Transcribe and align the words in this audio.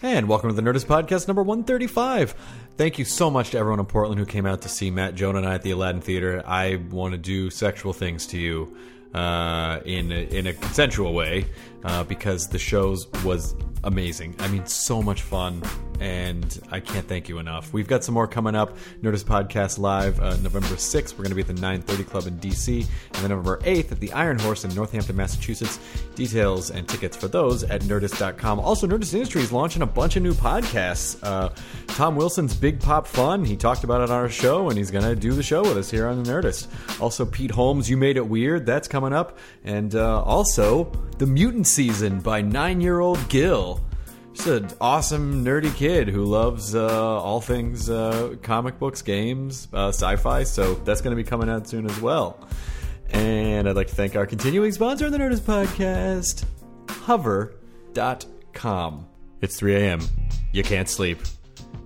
And 0.00 0.26
welcome 0.26 0.48
to 0.48 0.56
the 0.56 0.62
Nerdist 0.62 0.86
Podcast 0.86 1.28
number 1.28 1.42
135. 1.42 2.34
Thank 2.76 2.98
you 2.98 3.04
so 3.04 3.30
much 3.30 3.50
to 3.50 3.58
everyone 3.58 3.78
in 3.78 3.86
Portland 3.86 4.18
who 4.18 4.26
came 4.26 4.46
out 4.46 4.62
to 4.62 4.68
see 4.68 4.90
Matt, 4.90 5.14
Jonah, 5.14 5.38
and 5.38 5.46
I 5.46 5.54
at 5.54 5.62
the 5.62 5.70
Aladdin 5.72 6.00
Theater. 6.00 6.42
I 6.44 6.76
want 6.90 7.12
to 7.12 7.18
do 7.18 7.50
sexual 7.50 7.92
things 7.92 8.26
to 8.28 8.38
you 8.38 8.76
uh, 9.14 9.80
in, 9.84 10.10
a, 10.10 10.24
in 10.36 10.46
a 10.48 10.54
consensual 10.54 11.12
way 11.12 11.44
uh, 11.84 12.04
because 12.04 12.48
the 12.48 12.58
shows 12.58 13.08
was 13.24 13.54
amazing. 13.84 14.34
I 14.38 14.48
mean, 14.48 14.64
so 14.66 15.02
much 15.02 15.22
fun, 15.22 15.62
and 15.98 16.60
I 16.70 16.80
can't 16.80 17.06
thank 17.06 17.28
you 17.28 17.38
enough. 17.38 17.72
We've 17.72 17.88
got 17.88 18.04
some 18.04 18.14
more 18.14 18.28
coming 18.28 18.54
up. 18.54 18.76
Nerdist 19.02 19.24
Podcast 19.24 19.78
Live, 19.78 20.20
uh, 20.20 20.36
November 20.36 20.68
6th. 20.68 21.12
We're 21.12 21.24
going 21.24 21.30
to 21.30 21.34
be 21.34 21.40
at 21.40 21.48
the 21.48 21.54
930 21.54 22.04
Club 22.04 22.26
in 22.26 22.38
D.C., 22.38 22.80
and 22.80 23.16
then 23.16 23.30
November 23.30 23.58
8th 23.58 23.92
at 23.92 24.00
the 24.00 24.12
Iron 24.12 24.38
Horse 24.38 24.64
in 24.64 24.74
Northampton, 24.74 25.16
Massachusetts. 25.16 25.78
Details 26.14 26.70
and 26.70 26.88
tickets 26.88 27.16
for 27.16 27.28
those 27.28 27.64
at 27.64 27.82
Nerdist.com. 27.82 28.60
Also, 28.60 28.86
Nerdist 28.86 29.14
Industries 29.14 29.50
launching 29.50 29.82
a 29.82 29.86
bunch 29.86 30.16
of 30.16 30.22
new 30.22 30.34
podcasts. 30.34 31.18
Uh, 31.22 31.50
Tom 31.88 32.14
Wilson's 32.16 32.54
Big 32.54 32.80
Pop 32.80 33.06
Fun. 33.06 33.44
He 33.44 33.56
talked 33.56 33.82
about 33.82 34.00
it 34.00 34.10
on 34.10 34.16
our 34.16 34.28
show, 34.28 34.68
and 34.68 34.78
he's 34.78 34.90
going 34.90 35.04
to 35.04 35.16
do 35.16 35.32
the 35.32 35.42
show 35.42 35.62
with 35.62 35.76
us 35.76 35.90
here 35.90 36.06
on 36.06 36.22
the 36.22 36.30
Nerdist. 36.30 36.68
Also, 37.00 37.26
Pete 37.26 37.50
Holmes, 37.50 37.90
You 37.90 37.96
Made 37.96 38.16
It 38.16 38.26
Weird. 38.26 38.64
That's 38.66 38.86
coming 38.86 39.12
up. 39.12 39.38
And 39.64 39.94
uh, 39.94 40.22
also, 40.22 40.92
The 41.18 41.26
Mutant 41.26 41.66
Season 41.72 42.20
by 42.20 42.42
nine 42.42 42.82
year 42.82 43.00
old 43.00 43.30
Gil. 43.30 43.80
Just 44.34 44.46
an 44.46 44.68
awesome, 44.78 45.42
nerdy 45.42 45.74
kid 45.74 46.06
who 46.06 46.24
loves 46.24 46.74
uh, 46.74 47.18
all 47.18 47.40
things 47.40 47.88
uh, 47.88 48.36
comic 48.42 48.78
books, 48.78 49.00
games, 49.00 49.68
uh, 49.72 49.88
sci 49.88 50.16
fi. 50.16 50.42
So 50.42 50.74
that's 50.74 51.00
going 51.00 51.16
to 51.16 51.22
be 51.22 51.26
coming 51.26 51.48
out 51.48 51.66
soon 51.66 51.86
as 51.86 51.98
well. 51.98 52.46
And 53.08 53.66
I'd 53.66 53.74
like 53.76 53.86
to 53.88 53.94
thank 53.94 54.16
our 54.16 54.26
continuing 54.26 54.72
sponsor 54.72 55.06
of 55.06 55.12
the 55.12 55.18
Nerdist 55.18 55.40
Podcast, 55.40 56.44
Hover.com. 56.90 57.46
It's 59.40 59.56
3 59.58 59.74
a.m. 59.76 60.00
You 60.52 60.62
can't 60.62 60.90
sleep. 60.90 61.20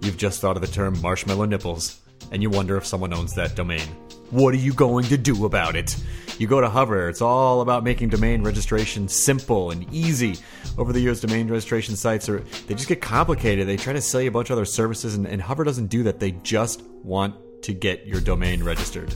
You've 0.03 0.17
just 0.17 0.41
thought 0.41 0.57
of 0.57 0.63
the 0.63 0.69
term 0.69 1.01
marshmallow 1.01 1.45
nipples, 1.45 2.01
and 2.33 2.43
you 2.43 2.51
wonder 2.51 2.77
if 2.77 2.85
someone 2.85 3.15
owns 3.15 3.35
that 3.35 3.55
domain. 3.55 3.87
What 4.31 4.55
are 4.55 4.59
you 4.59 4.73
going 4.73 5.05
to 5.07 5.17
do 5.17 5.47
about 5.47 5.77
it? 5.77 5.97
You 6.39 6.47
go 6.47 6.61
to 6.61 6.69
Hover. 6.69 7.09
It's 7.09 7.23
all 7.23 7.61
about 7.61 7.85
making 7.85 8.11
domain 8.11 8.43
registration 8.43 9.09
simple 9.09 9.71
and 9.71 9.87
easy. 9.95 10.37
Over 10.77 10.93
the 10.93 11.01
years, 11.01 11.21
domain 11.21 11.49
registration 11.49 11.97
sites 11.97 12.29
are 12.29 12.41
they 12.67 12.75
just 12.75 12.89
get 12.89 13.01
complicated. 13.01 13.67
They 13.67 13.77
try 13.77 13.93
to 13.93 14.03
sell 14.03 14.21
you 14.21 14.29
a 14.29 14.33
bunch 14.33 14.51
of 14.51 14.55
other 14.55 14.65
services, 14.65 15.15
and, 15.15 15.27
and 15.27 15.41
Hover 15.41 15.65
doesn't 15.65 15.87
do 15.87 16.03
that. 16.03 16.21
They 16.21 16.33
just 16.33 16.83
want 17.03 17.35
to 17.63 17.73
get 17.73 18.07
your 18.07 18.21
domain 18.21 18.63
registered. 18.63 19.15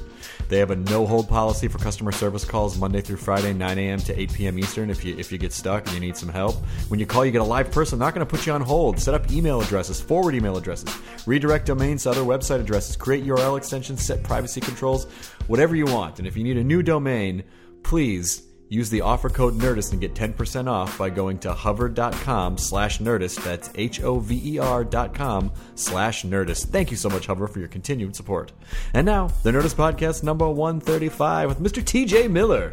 They 0.51 0.59
have 0.59 0.73
a 0.73 0.77
no 0.77 1.07
hold 1.07 1.29
policy 1.29 1.69
for 1.69 1.79
customer 1.79 2.11
service 2.11 2.45
calls 2.45 2.77
Monday 2.77 3.01
through 3.01 3.19
Friday, 3.19 3.53
9 3.53 3.79
a.m. 3.79 4.01
to 4.01 4.21
8 4.21 4.33
p.m. 4.33 4.59
Eastern. 4.59 4.91
If 4.91 5.05
you 5.05 5.17
if 5.17 5.31
you 5.31 5.39
get 5.39 5.53
stuck 5.53 5.87
and 5.87 5.95
you 5.95 6.01
need 6.01 6.17
some 6.17 6.29
help, 6.29 6.57
when 6.89 6.99
you 6.99 7.07
call, 7.07 7.25
you 7.25 7.31
get 7.31 7.41
a 7.41 7.45
live 7.45 7.71
person. 7.71 8.01
Not 8.01 8.15
going 8.15 8.27
to 8.27 8.31
put 8.31 8.49
you 8.49 8.53
on 8.53 8.61
hold. 8.61 8.99
Set 8.99 9.15
up 9.15 9.31
email 9.31 9.61
addresses, 9.61 10.01
forward 10.01 10.35
email 10.35 10.57
addresses, 10.57 10.93
redirect 11.25 11.67
domains 11.67 12.03
to 12.03 12.11
other 12.11 12.23
website 12.23 12.59
addresses, 12.59 12.97
create 12.97 13.25
URL 13.25 13.57
extensions, 13.57 14.05
set 14.05 14.25
privacy 14.25 14.61
controls, 14.61 15.05
whatever 15.47 15.77
you 15.77 15.85
want. 15.85 16.19
And 16.19 16.27
if 16.27 16.37
you 16.37 16.43
need 16.43 16.57
a 16.57 16.65
new 16.65 16.83
domain, 16.83 17.45
please 17.85 18.50
use 18.71 18.89
the 18.89 19.03
offer 19.03 19.29
code 19.29 19.59
Nerdist 19.59 19.93
and 19.93 20.01
get 20.01 20.15
10% 20.15 20.67
off 20.67 20.97
by 20.97 21.11
going 21.11 21.39
to 21.41 21.53
hover.com 21.53 22.57
slash 22.57 22.99
Nerdist. 23.01 23.45
That's 23.45 23.69
H-O-V-E-R 23.75 24.85
dot 24.85 25.13
com 25.13 25.53
slash 25.75 26.23
Nerdist. 26.23 26.67
Thank 26.69 26.91
you 26.91 26.97
so 26.97 27.11
much, 27.11 27.27
Hover, 27.27 27.47
for 27.47 27.59
your 27.59 27.69
continued 27.69 28.17
support. 28.17 28.53
And 28.95 29.05
now, 29.05 29.27
the 29.43 29.51
Nerdist 29.51 29.75
Podcast 29.75 30.23
number 30.23 30.49
135 30.49 31.49
with 31.49 31.59
Mr. 31.61 31.83
TJ 31.83 32.31
Miller. 32.31 32.73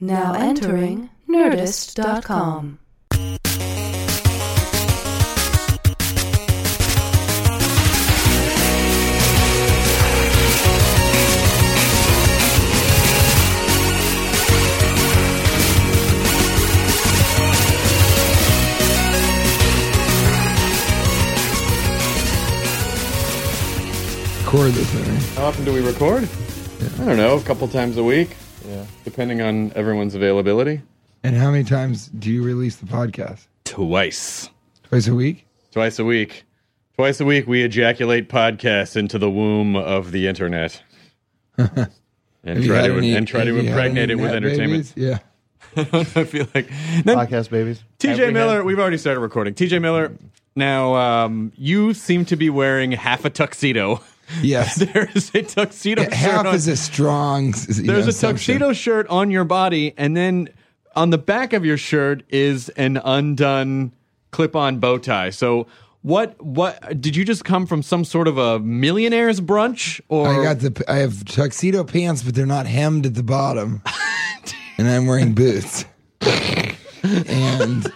Now 0.00 0.34
entering 0.34 1.10
Nerdist.com. 1.28 2.78
record 24.52 24.72
this, 24.72 24.94
Mary. 24.94 25.16
How 25.36 25.44
often 25.46 25.64
do 25.64 25.72
we 25.72 25.80
record? 25.80 26.28
I 27.00 27.04
don't 27.04 27.16
know, 27.16 27.36
a 27.38 27.42
couple 27.42 27.66
times 27.68 27.96
a 27.96 28.02
week. 28.04 28.36
Yeah, 28.68 28.84
depending 29.04 29.40
on 29.40 29.72
everyone's 29.74 30.14
availability. 30.14 30.82
And 31.22 31.36
how 31.36 31.50
many 31.50 31.64
times 31.64 32.08
do 32.08 32.30
you 32.30 32.42
release 32.42 32.76
the 32.76 32.86
podcast? 32.86 33.46
Twice. 33.64 34.50
Twice 34.84 35.08
a 35.08 35.14
week? 35.14 35.46
Twice 35.70 35.98
a 35.98 36.04
week. 36.04 36.44
Twice 36.96 37.20
a 37.20 37.24
week, 37.24 37.46
we 37.46 37.62
ejaculate 37.62 38.28
podcasts 38.28 38.94
into 38.96 39.18
the 39.18 39.30
womb 39.30 39.74
of 39.76 40.12
the 40.12 40.26
internet, 40.26 40.82
and 41.56 41.88
try 42.44 42.86
to 42.88 42.96
any- 42.98 43.14
and 43.14 43.26
try 43.26 43.44
to 43.44 43.54
have 43.54 43.64
you 43.64 43.70
had 43.70 43.86
impregnate 43.86 44.10
it 44.10 44.16
with 44.16 44.26
net 44.32 44.36
entertainment. 44.36 44.94
babies? 44.94 44.94
Yeah. 44.96 45.18
I 46.14 46.24
feel 46.24 46.46
like 46.54 46.68
Then- 47.04 47.16
podcast 47.16 47.48
babies. 47.50 47.82
TJ 47.98 48.26
we 48.26 48.32
Miller, 48.32 48.56
had- 48.56 48.64
we've 48.66 48.78
already 48.78 48.98
started 48.98 49.20
recording. 49.20 49.54
TJ 49.54 49.80
Miller, 49.80 50.12
now 50.54 50.94
um, 50.94 51.52
you 51.56 51.94
seem 51.94 52.26
to 52.26 52.36
be 52.36 52.50
wearing 52.50 52.92
half 52.92 53.24
a 53.24 53.30
tuxedo. 53.30 54.02
Yes. 54.40 54.76
there 54.92 55.10
is 55.14 55.30
a 55.34 55.42
tuxedo. 55.42 56.02
shirt 56.04 56.12
Half 56.12 56.46
on- 56.46 56.54
is 56.54 56.68
a 56.68 56.76
strong. 56.76 57.52
There's 57.52 57.80
know, 57.80 57.98
a 57.98 58.12
tuxedo 58.12 58.72
shirt 58.72 59.06
on 59.08 59.30
your 59.30 59.44
body, 59.44 59.94
and 59.96 60.16
then 60.16 60.48
on 60.94 61.10
the 61.10 61.18
back 61.18 61.52
of 61.52 61.64
your 61.64 61.76
shirt 61.76 62.22
is 62.28 62.68
an 62.70 62.96
undone 62.98 63.92
clip-on 64.30 64.78
bow 64.78 64.98
tie. 64.98 65.30
So. 65.30 65.66
What 66.04 66.42
what 66.44 67.00
did 67.00 67.14
you 67.14 67.24
just 67.24 67.44
come 67.44 67.64
from 67.64 67.80
some 67.80 68.04
sort 68.04 68.26
of 68.26 68.36
a 68.36 68.58
millionaire's 68.58 69.40
brunch 69.40 70.00
or 70.08 70.26
I 70.26 70.42
got 70.42 70.58
the. 70.58 70.84
I 70.88 70.96
have 70.96 71.24
tuxedo 71.24 71.84
pants, 71.84 72.24
but 72.24 72.34
they're 72.34 72.44
not 72.44 72.66
hemmed 72.66 73.06
at 73.06 73.14
the 73.14 73.22
bottom, 73.22 73.82
and 74.78 74.88
I'm 74.88 75.06
wearing 75.06 75.32
boots. 75.32 75.84
and 77.04 77.92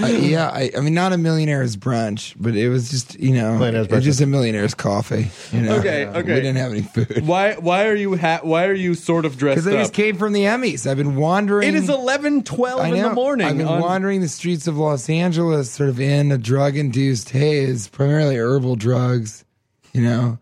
Uh, 0.00 0.06
yeah, 0.06 0.48
I, 0.48 0.70
I 0.76 0.80
mean, 0.80 0.94
not 0.94 1.12
a 1.12 1.16
millionaire's 1.16 1.76
brunch, 1.76 2.34
but 2.38 2.56
it 2.56 2.68
was 2.68 2.90
just 2.90 3.18
you 3.20 3.32
know, 3.32 3.56
Millionaire's 3.58 3.86
it 3.86 3.92
was 3.92 4.04
just 4.04 4.20
a 4.20 4.26
millionaire's 4.26 4.74
coffee. 4.74 5.30
You 5.56 5.62
know? 5.62 5.76
Okay, 5.76 6.06
okay. 6.06 6.18
We 6.18 6.40
didn't 6.40 6.56
have 6.56 6.72
any 6.72 6.82
food 6.82 7.26
Why? 7.26 7.54
Why 7.54 7.86
are 7.86 7.94
you? 7.94 8.16
Ha- 8.16 8.40
why 8.42 8.66
are 8.66 8.74
you 8.74 8.94
sort 8.94 9.24
of 9.24 9.38
dressed 9.38 9.56
because 9.64 9.68
I 9.68 9.76
up? 9.76 9.82
just 9.84 9.94
came 9.94 10.16
from 10.16 10.32
the 10.32 10.42
Emmys. 10.42 10.88
I've 10.90 10.96
been 10.96 11.16
wandering. 11.16 11.68
it 11.68 11.74
is 11.74 11.88
eleven 11.88 12.42
twelve 12.42 12.80
I 12.80 12.88
in 12.88 13.02
the 13.02 13.12
morning. 13.12 13.46
I've 13.46 13.56
been 13.56 13.68
on- 13.68 13.80
wandering 13.80 14.20
the 14.20 14.28
streets 14.28 14.66
of 14.66 14.76
Los 14.76 15.08
Angeles, 15.08 15.70
sort 15.70 15.88
of 15.88 16.00
in 16.00 16.32
a 16.32 16.38
drug-induced 16.38 17.30
haze, 17.30 17.86
primarily 17.88 18.36
herbal 18.36 18.76
drugs. 18.76 19.44
You 19.92 20.02
know, 20.02 20.38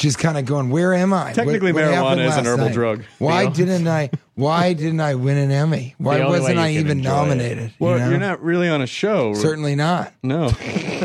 just 0.00 0.18
kind 0.18 0.36
of 0.38 0.44
going, 0.46 0.70
"Where 0.70 0.92
am 0.94 1.12
I?" 1.12 1.32
Technically, 1.32 1.72
What- 1.72 1.84
what 1.84 1.92
marijuana 1.94 2.28
is 2.28 2.36
an 2.36 2.46
herbal 2.46 2.64
night? 2.66 2.74
drug. 2.74 3.02
Why 3.18 3.42
Yeah. 3.42 3.50
didn't 3.50 3.86
I? 3.88 4.10
Why 4.34 4.72
didn't 4.72 5.00
I 5.00 5.14
win 5.14 5.36
an 5.36 5.50
Emmy? 5.50 5.94
Why 5.98 6.16
The 6.16 6.24
only 6.24 6.32
way 6.32 6.40
wasn't 6.40 6.58
I 6.58 6.70
even 6.70 6.98
enjoy 6.98 7.10
it. 7.10 7.12
nominated? 7.12 7.70
Well, 7.78 7.92
you 7.98 8.04
know? 8.04 8.10
you're 8.10 8.18
not 8.18 8.42
really 8.42 8.68
on 8.68 8.80
a 8.80 8.86
show. 8.86 9.34
Certainly 9.34 9.76
not. 9.76 10.12
No. 10.22 10.50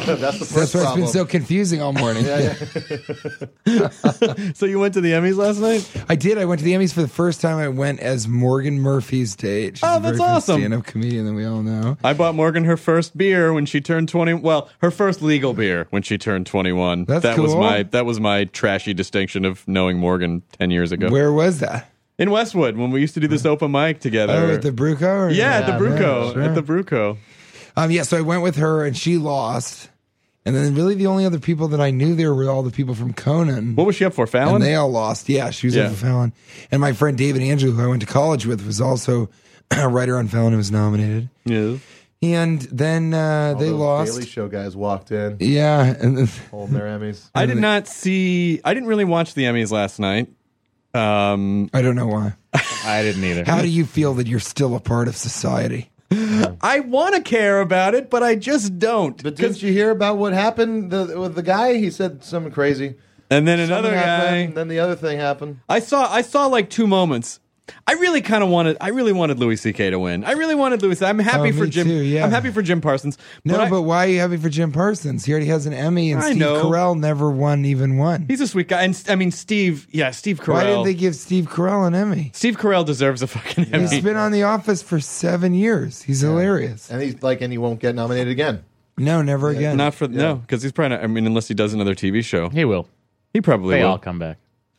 That's 0.20 0.40
the 0.40 0.46
That's 0.46 0.54
first 0.54 0.76
why 0.76 0.82
it's 0.84 0.96
been 0.96 1.08
so 1.08 1.26
confusing 1.26 1.82
all 1.82 1.94
morning. 1.94 2.24
so 4.54 4.66
you 4.66 4.80
went 4.80 4.94
to 4.94 5.02
the 5.02 5.12
Emmys 5.12 5.36
last 5.36 5.60
night? 5.60 5.90
I 6.10 6.16
did. 6.16 6.38
I 6.38 6.46
went 6.46 6.60
to 6.60 6.66
the 6.66 6.74
Emmys 6.74 6.94
for 6.94 7.02
the 7.02 7.08
first 7.08 7.42
time. 7.42 7.58
I 7.58 7.68
went 7.70 8.00
as 8.00 8.28
Morgan 8.28 8.80
Murphy's 8.80 9.36
date. 9.36 9.78
She's 9.78 9.84
Oh, 9.84 10.00
that's 10.00 10.20
awesome. 10.20 10.62
Stand-up 10.62 10.86
comedian 10.86 11.26
that 11.26 11.34
we 11.34 11.46
all 11.46 11.62
know. 11.64 11.98
I 12.04 12.14
bought 12.14 12.36
Morgan 12.36 12.64
her 12.66 12.78
first 12.78 13.18
beer 13.18 13.54
when 13.54 13.66
she 13.66 13.82
turned 13.82 14.10
twenty. 14.10 14.34
Well, 14.34 14.70
her 14.80 14.92
first 14.92 15.22
legal 15.22 15.54
beer 15.54 15.88
when 15.90 16.04
she 16.04 16.18
turned 16.18 16.46
twenty-one. 16.46 17.06
That's 17.06 17.24
that 17.24 17.40
was 17.40 17.56
my 17.56 17.84
that 17.84 18.06
was 18.06 18.20
my 18.20 18.46
trashy 18.46 18.94
distinction 18.94 19.46
of 19.46 19.68
knowing 19.68 19.98
Morgan 19.98 20.44
ten 20.54 20.72
years 20.72 20.92
ago 20.92 21.10
Where 21.10 21.32
was 21.32 21.60
that? 21.60 21.92
in 22.18 22.32
Westwood 22.32 22.78
when 22.78 22.92
we 22.92 23.02
used 23.02 23.14
to 23.16 23.20
do 23.20 23.28
this 23.28 23.46
open 23.46 23.72
mic 23.72 24.00
together. 24.00 24.34
Oh, 24.34 24.54
at 24.54 24.62
the 24.62 24.72
Bruco? 24.72 25.28
Or 25.28 25.30
yeah, 25.30 25.56
at 25.58 25.66
the 25.66 25.74
Yeah, 25.74 25.80
Bruco. 25.80 26.34
sure. 26.34 26.42
At 26.44 26.56
the 26.56 26.64
Bruco. 26.64 27.18
Um, 27.76 27.92
yeah, 27.92 28.04
so 28.04 28.18
I 28.18 28.22
went 28.22 28.42
with 28.42 28.56
her 28.56 28.86
and 28.86 28.96
she 28.96 29.18
lost. 29.18 29.90
And 30.46 30.56
then 30.56 30.76
really 30.76 30.94
the 30.94 31.08
only 31.08 31.26
other 31.26 31.40
people 31.40 31.68
that 31.70 31.82
I 31.82 31.90
knew 31.90 32.14
there 32.16 32.34
were 32.34 32.50
all 32.50 32.62
the 32.62 32.70
people 32.72 32.94
from 32.94 33.14
Conan. 33.14 33.76
What 33.76 33.88
was 33.88 33.96
she 33.96 34.06
up 34.06 34.14
for? 34.14 34.28
Fallon. 34.28 34.56
and 34.56 34.64
they 34.64 34.76
all 34.76 34.92
lost. 34.92 35.28
Yeah, 35.28 35.50
she 35.50 35.66
was 35.68 35.76
Yeah. 35.76 35.90
for 35.90 35.96
Fallon. 35.96 36.34
And 36.72 36.80
my 36.82 36.94
friend 36.94 37.18
David 37.18 37.42
Andrew, 37.42 37.72
who 37.72 37.82
I 37.84 37.88
went 37.88 38.02
to 38.02 38.08
college 38.08 38.46
with, 38.46 38.64
was 38.66 38.80
also 38.80 39.30
a 39.72 39.88
writer 39.90 40.18
on 40.18 40.28
Fallon 40.28 40.52
who 40.52 40.58
was 40.58 40.72
nominated. 40.72 41.30
yeah. 41.46 41.78
And 42.22 42.62
then 42.62 43.14
uh, 43.14 43.54
All 43.54 43.60
they 43.60 43.70
those 43.70 43.80
lost. 43.80 44.12
Daily 44.14 44.26
Show 44.26 44.48
guys 44.48 44.76
walked 44.76 45.12
in, 45.12 45.38
Yeah, 45.40 45.84
and 45.84 46.18
then, 46.18 46.28
holding 46.52 46.74
their 46.76 46.88
Emmys. 46.88 47.30
I 47.36 47.46
did 47.46 47.58
not 47.58 47.88
see. 47.88 48.62
I 48.64 48.74
didn't 48.74 48.88
really 48.88 49.04
watch 49.06 49.34
the 49.34 49.44
Emmys 49.44 49.70
last 49.72 50.00
night. 50.00 50.28
Um, 50.94 51.70
I 51.74 51.82
don't 51.82 51.96
know 51.96 52.08
why. 52.08 52.34
I 52.86 53.02
didn't 53.04 53.24
either. 53.24 53.44
How 53.44 53.62
do 53.62 53.68
you 53.68 53.86
feel 53.86 54.14
that 54.16 54.28
you're 54.28 54.40
still 54.40 54.76
a 54.76 54.80
part 54.80 55.08
of 55.08 55.16
society? 55.18 55.90
I 56.62 56.80
want 56.82 57.16
to 57.16 57.22
care 57.22 57.62
about 57.62 57.96
it, 57.96 58.10
but 58.10 58.24
I 58.24 58.36
just 58.36 58.78
don't. 58.80 59.22
But 59.22 59.36
didn't 59.36 59.62
you 59.62 59.72
hear 59.72 59.90
about 59.92 60.18
what 60.18 60.34
happened 60.34 60.92
the, 60.92 61.20
with 61.20 61.36
the 61.36 61.44
guy? 61.44 61.76
He 61.76 61.90
said 61.90 62.24
something 62.24 62.52
crazy. 62.52 62.96
and 63.30 63.48
then 63.48 63.60
another 63.60 63.88
Something 63.90 64.00
guy. 64.00 64.06
happened, 64.06 64.56
Then 64.56 64.68
the 64.68 64.80
other 64.80 64.96
thing 64.96 65.18
happened. 65.20 65.60
I 65.68 65.80
saw 65.80 66.12
I 66.12 66.22
saw 66.22 66.46
like 66.46 66.70
two 66.70 66.88
moments. 66.88 67.40
I 67.88 67.94
really 67.94 68.22
kind 68.22 68.44
of 68.44 68.50
wanted 68.50 68.78
I 68.80 68.90
really 68.90 69.12
wanted 69.14 69.40
Louis 69.40 69.56
C.K. 69.58 69.90
to 69.90 70.00
win. 70.00 70.24
I 70.24 70.32
really 70.34 70.56
wanted 70.56 70.82
Louis. 70.84 71.02
I'm 71.02 71.18
happy 71.20 71.50
Oh, 71.50 71.54
for 71.54 71.66
Jim. 71.68 71.88
too, 71.88 71.94
yeah. 72.02 72.24
I'm 72.24 72.32
happy 72.32 72.52
for 72.52 72.62
Jim 72.62 72.80
Parsons. 72.82 73.18
No, 73.44 73.60
I- 73.60 73.70
but 73.70 73.82
why 73.82 74.06
are 74.06 74.10
you 74.10 74.20
happy 74.20 74.38
for 74.38 74.50
Jim 74.50 74.72
Parsons? 74.72 75.26
He 75.26 75.32
already 75.32 75.48
has 75.48 75.66
an 75.66 75.74
Emmy, 75.74 76.12
and 76.12 76.22
I 76.22 76.28
Steve 76.28 76.38
know. 76.40 76.64
Carell 76.66 77.00
never 77.00 77.30
won 77.32 77.66
even 77.66 77.98
one. 77.98 78.26
he's 78.28 78.42
a 78.42 78.48
sweet 78.48 78.68
guy. 78.68 78.84
And 78.84 79.02
I 79.10 79.16
mean 79.16 79.32
Steve. 79.32 79.88
Yeah, 79.92 80.12
Steve 80.12 80.40
Carell. 80.42 80.54
Why 80.54 80.64
didn't 80.66 80.84
they 80.86 80.94
give 80.94 81.16
Steve 81.16 81.46
Carell 81.46 81.88
an 81.88 81.96
Emmy? 81.96 82.32
Steve 82.34 82.58
Carell 82.58 82.86
deserves 82.86 83.22
a 83.22 83.28
fucking 83.28 83.66
Emmy. 83.74 83.88
He's 83.88 84.04
been 84.04 84.16
on 84.18 84.32
The 84.32 84.44
Office 84.44 84.82
for 84.82 85.00
seven 85.00 85.54
years. 85.54 86.02
He's 86.04 86.22
hilarious. 86.22 86.90
And 86.92 87.02
he's 87.02 87.22
like, 87.24 87.42
and 87.42 87.52
he 87.52 87.58
won't 87.58 87.80
get 87.80 87.96
nominated 87.96 88.30
again. 88.32 88.64
No, 88.98 89.22
never 89.22 89.50
again. 89.50 89.76
Not 89.78 89.94
for 89.94 90.08
no, 90.08 90.36
because 90.36 90.62
he's 90.64 90.72
probably 90.72 90.96
not. 90.98 91.04
I 91.04 91.08
mean, 91.08 91.26
unless 91.26 91.48
he 91.48 91.54
does 91.54 91.74
another 91.74 91.96
TV 91.96 92.24
show, 92.24 92.50
He 92.50 92.64
will. 92.64 92.88
he 93.34 93.42
probably 93.42 93.76
They 93.76 93.84
will. 93.84 93.92
all 93.92 93.98
come 93.98 94.20
back. 94.20 94.38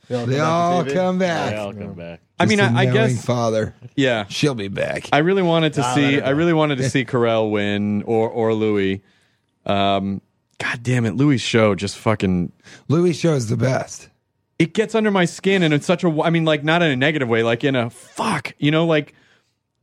they 0.08 0.14
all 0.40 0.84
come 0.84 1.18
They 1.18 1.26
back. 1.26 1.56
all 1.58 1.72
come 1.74 1.92
back. 1.92 1.92
I 1.92 1.92
mean, 1.92 1.96
Just 1.98 2.22
a 2.22 2.25
I, 2.38 2.46
mean, 2.46 2.60
I 2.60 2.84
knowing 2.84 2.92
guess 2.92 3.24
father. 3.24 3.74
yeah. 3.94 4.26
She'll 4.28 4.54
be 4.54 4.68
back. 4.68 5.08
I 5.12 5.18
really 5.18 5.42
wanted 5.42 5.72
to 5.74 5.80
let 5.80 5.94
see. 5.94 6.20
I 6.20 6.30
really 6.30 6.52
wanted 6.52 6.76
to 6.78 6.90
see 6.90 7.04
Carell 7.04 7.50
win 7.50 8.02
or 8.02 8.28
or 8.28 8.52
Louis. 8.54 9.02
Um, 9.64 10.20
God 10.58 10.82
damn 10.82 11.04
it, 11.06 11.14
Louis' 11.16 11.38
show 11.38 11.74
just 11.74 11.96
fucking 11.98 12.52
Louis 12.88 13.12
show 13.12 13.34
is 13.34 13.48
the 13.48 13.56
best. 13.56 14.08
it 14.58 14.72
gets 14.74 14.94
under 14.94 15.10
my 15.10 15.24
skin 15.26 15.62
and 15.62 15.74
it's 15.74 15.84
such 15.86 16.02
a 16.04 16.08
I 16.22 16.30
mean 16.30 16.44
like 16.44 16.64
not 16.64 16.82
in 16.82 16.90
a 16.90 16.96
negative 16.96 17.28
way 17.28 17.42
like 17.42 17.62
in 17.64 17.74
a 17.76 17.90
fuck 17.90 18.54
you 18.58 18.70
know 18.70 18.86
like 18.86 19.14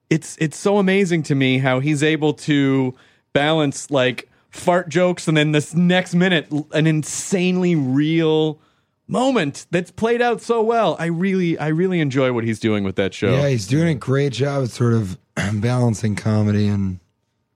it's 0.09 0.35
it's 0.39 0.57
so 0.57 0.77
amazing 0.79 1.21
to 1.23 1.35
me 1.35 1.59
how 1.59 1.79
he's 1.79 2.01
able 2.01 2.33
to 2.33 2.95
balance 3.33 3.91
like 3.91 4.29
fart 4.49 4.89
jokes 4.89 5.27
and 5.27 5.35
then 5.37 5.51
this 5.51 5.75
next 5.75 6.15
minute 6.15 6.47
an 6.71 6.87
insanely 6.87 7.75
real 7.75 8.59
moment 9.13 9.67
that's 9.71 9.91
played 9.91 10.21
out 10.21 10.41
so 10.41 10.61
well. 10.61 10.97
I 10.99 11.05
really 11.05 11.57
I 11.57 11.67
really 11.69 12.01
enjoy 12.01 12.33
what 12.33 12.43
he's 12.43 12.59
doing 12.59 12.83
with 12.83 12.97
that 12.97 13.13
show. 13.13 13.31
Yeah, 13.31 13.47
he's 13.47 13.67
doing 13.67 13.87
a 13.87 13.95
great 13.95 14.33
job 14.33 14.63
at 14.63 14.71
sort 14.71 14.93
of 14.93 15.17
balancing 15.53 16.15
comedy 16.15 16.67
and 16.67 16.99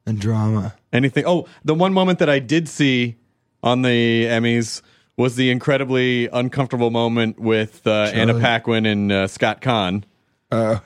and 0.05 0.21
drama. 0.21 0.75
anything 0.93 1.25
oh 1.27 1.47
the 1.65 1.75
one 1.75 1.91
moment 1.91 2.19
that 2.19 2.29
I 2.29 2.39
did 2.39 2.69
see 2.69 3.17
on 3.61 3.81
the 3.81 4.25
Emmys 4.25 4.81
was 5.17 5.35
the 5.35 5.49
incredibly 5.49 6.27
uncomfortable 6.27 6.91
moment 6.91 7.39
with 7.39 7.85
uh, 7.87 8.11
Anna 8.13 8.39
Paquin 8.39 8.85
and 8.85 9.11
uh, 9.11 9.27
Scott 9.27 9.61
Caan. 9.61 10.03
Uh, 10.51 10.77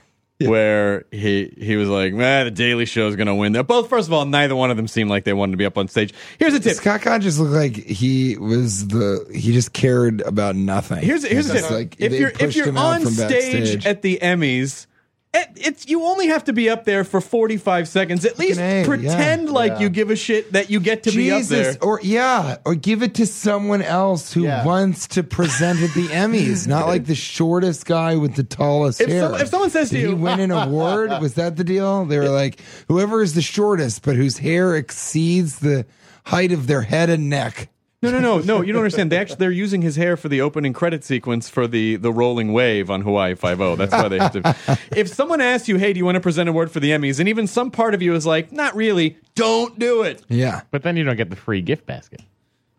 where 0.48 1.06
he 1.12 1.54
he 1.58 1.76
was 1.76 1.90
like, 1.90 2.14
"Man, 2.14 2.46
the 2.46 2.52
Daily 2.52 2.86
Show 2.86 3.08
is 3.08 3.16
going 3.16 3.28
to 3.28 3.36
win." 3.36 3.54
That 3.54 3.66
both, 3.66 3.90
first 3.90 4.08
of 4.08 4.14
all, 4.14 4.26
neither 4.26 4.56
one 4.56 4.72
of 4.72 4.78
them 4.78 4.88
seemed 4.88 5.10
like 5.10 5.24
they 5.24 5.34
wanted 5.34 5.52
to 5.52 5.58
be 5.58 5.66
up 5.66 5.78
on 5.78 5.88
stage. 5.88 6.14
Here's 6.40 6.54
a 6.54 6.60
tip. 6.60 6.76
Scott 6.76 7.02
Caan 7.02 7.22
just 7.22 7.40
looked 7.40 7.52
like 7.54 7.76
he 7.76 8.38
was 8.38 8.88
the 8.88 9.30
he 9.34 9.54
just 9.54 9.74
cared 9.74 10.22
about 10.22 10.56
nothing. 10.56 11.00
Here's 11.04 11.26
here's 11.26 11.50
a 11.50 11.62
tip. 11.62 11.72
like 11.72 11.96
if 12.00 12.14
you're 12.14 12.32
if 12.40 12.56
you're 12.56 12.78
on 12.78 13.06
stage 13.06 13.28
backstage. 13.30 13.86
at 13.86 14.02
the 14.02 14.20
Emmys. 14.22 14.88
It, 15.34 15.48
it's 15.56 15.88
you 15.88 16.04
only 16.04 16.28
have 16.28 16.44
to 16.46 16.54
be 16.54 16.70
up 16.70 16.84
there 16.84 17.06
for 17.06 17.22
45 17.22 17.88
seconds. 17.88 18.26
At 18.26 18.38
least 18.38 18.60
A, 18.60 18.84
pretend 18.86 19.46
yeah. 19.48 19.52
like 19.54 19.72
Yeah. 19.74 19.80
you 19.80 19.90
give 19.90 20.10
a 20.10 20.16
shit 20.18 20.52
that 20.52 20.70
you 20.70 20.82
get 20.82 21.04
to 21.04 21.12
be 21.12 21.32
up 21.32 21.44
there. 21.44 21.64
Jesus, 21.72 21.78
or 21.82 22.02
yeah, 22.04 22.58
or 22.66 22.76
give 22.76 23.02
it 23.02 23.16
to 23.16 23.26
someone 23.26 23.82
else 23.82 24.34
who 24.34 24.44
Yeah. 24.44 24.66
wants 24.66 25.08
to 25.10 25.24
present 25.24 25.80
at 25.82 25.94
the 25.94 26.08
Emmys, 26.08 26.68
not 26.68 26.88
like 26.88 27.06
the 27.06 27.16
shortest 27.16 27.86
guy 27.86 28.18
with 28.18 28.36
the 28.36 28.44
tallest 28.44 29.00
If 29.00 29.08
hair. 29.08 29.22
some- 29.22 29.36
if 29.40 29.48
someone 29.48 29.70
says 29.70 29.90
to 29.92 29.98
you 30.00 30.08
he 30.08 30.10
you- 30.12 30.18
win 30.18 30.42
an 30.42 30.52
award? 30.52 31.12
Was 31.22 31.36
that 31.36 31.56
the 31.56 31.64
deal? 31.64 32.04
They 32.04 32.18
were 32.20 32.28
like, 32.30 32.60
whoever 32.90 33.22
is 33.24 33.34
the 33.34 33.42
shortest, 33.42 34.02
but 34.04 34.18
whose 34.18 34.40
hair 34.40 34.76
exceeds 34.76 35.60
the 35.60 35.86
height 36.26 36.52
of 36.52 36.68
their 36.68 36.82
head 36.82 37.10
and 37.10 37.30
neck. 37.30 37.70
No, 38.04 38.10
no, 38.10 38.20
no, 38.20 38.40
no. 38.40 38.62
You 38.62 38.74
don't 38.74 38.82
understand. 38.82 39.12
They 39.12 39.18
actually 39.18 39.36
they're 39.36 39.52
using 39.52 39.84
his 39.84 39.96
hair 39.96 40.18
for 40.18 40.28
the 40.28 40.42
opening 40.42 40.74
credit 40.74 41.04
sequence 41.04 41.50
for 41.50 41.68
the 41.68 41.98
the 41.98 42.12
rolling 42.12 42.52
wave 42.52 42.90
on 42.90 43.02
Hawaii 43.02 43.36
Five 43.36 43.62
O. 43.62 43.76
That's 43.76 43.92
why 43.94 44.08
they 44.08 44.18
have 44.18 44.32
to. 44.34 44.80
if 44.96 45.08
someone 45.08 45.40
asks 45.40 45.68
you, 45.70 45.78
"Hey, 45.78 45.94
do 45.94 46.00
you 46.00 46.06
want 46.06 46.16
to 46.16 46.20
present 46.22 46.50
an 46.50 46.54
award 46.54 46.72
for 46.72 46.80
the 46.80 46.90
Emmys?" 46.90 47.20
and 47.20 47.30
even 47.30 47.46
some 47.46 47.70
part 47.70 47.94
of 47.94 48.02
you 48.02 48.16
is 48.16 48.26
like, 48.26 48.52
"Not 48.52 48.76
really," 48.76 49.18
don't 49.36 49.78
do 49.78 50.02
it. 50.02 50.24
Yeah. 50.30 50.62
But 50.72 50.82
then 50.82 50.98
you 50.98 51.04
don't 51.04 51.16
get 51.16 51.30
the 51.30 51.36
free 51.36 51.62
gift 51.62 51.86
basket. 51.86 52.22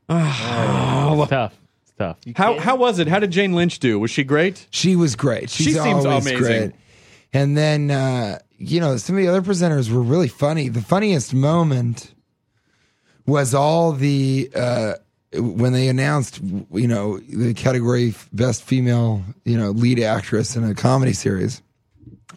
it's 0.08 1.30
tough. 1.30 1.54
It's 1.82 1.92
tough. 1.96 2.16
How 2.34 2.58
how 2.58 2.74
was 2.76 2.98
it? 2.98 3.06
How 3.06 3.20
did 3.20 3.30
Jane 3.30 3.52
Lynch 3.52 3.78
do? 3.78 4.00
Was 4.00 4.10
she 4.10 4.24
great? 4.24 4.66
She 4.70 4.96
was 4.96 5.14
great. 5.14 5.50
She's 5.50 5.66
She 5.66 5.72
seems 5.74 6.04
always 6.04 6.26
amazing. 6.26 6.38
great. 6.38 6.72
And 7.32 7.56
then, 7.56 7.90
uh, 7.90 8.40
you 8.58 8.80
know, 8.80 8.96
some 8.98 9.16
of 9.16 9.22
the 9.22 9.28
other 9.28 9.40
presenters 9.40 9.90
were 9.90 10.02
really 10.02 10.28
funny. 10.28 10.68
The 10.68 10.82
funniest 10.82 11.32
moment 11.32 12.12
was 13.24 13.54
all 13.54 13.92
the 13.92 14.50
uh, 14.54 14.94
when 15.34 15.72
they 15.72 15.88
announced, 15.88 16.40
you 16.72 16.88
know, 16.88 17.18
the 17.18 17.54
category 17.54 18.14
best 18.32 18.62
female, 18.62 19.22
you 19.44 19.56
know, 19.56 19.70
lead 19.70 20.00
actress 20.00 20.56
in 20.56 20.64
a 20.64 20.74
comedy 20.74 21.12
series. 21.12 21.62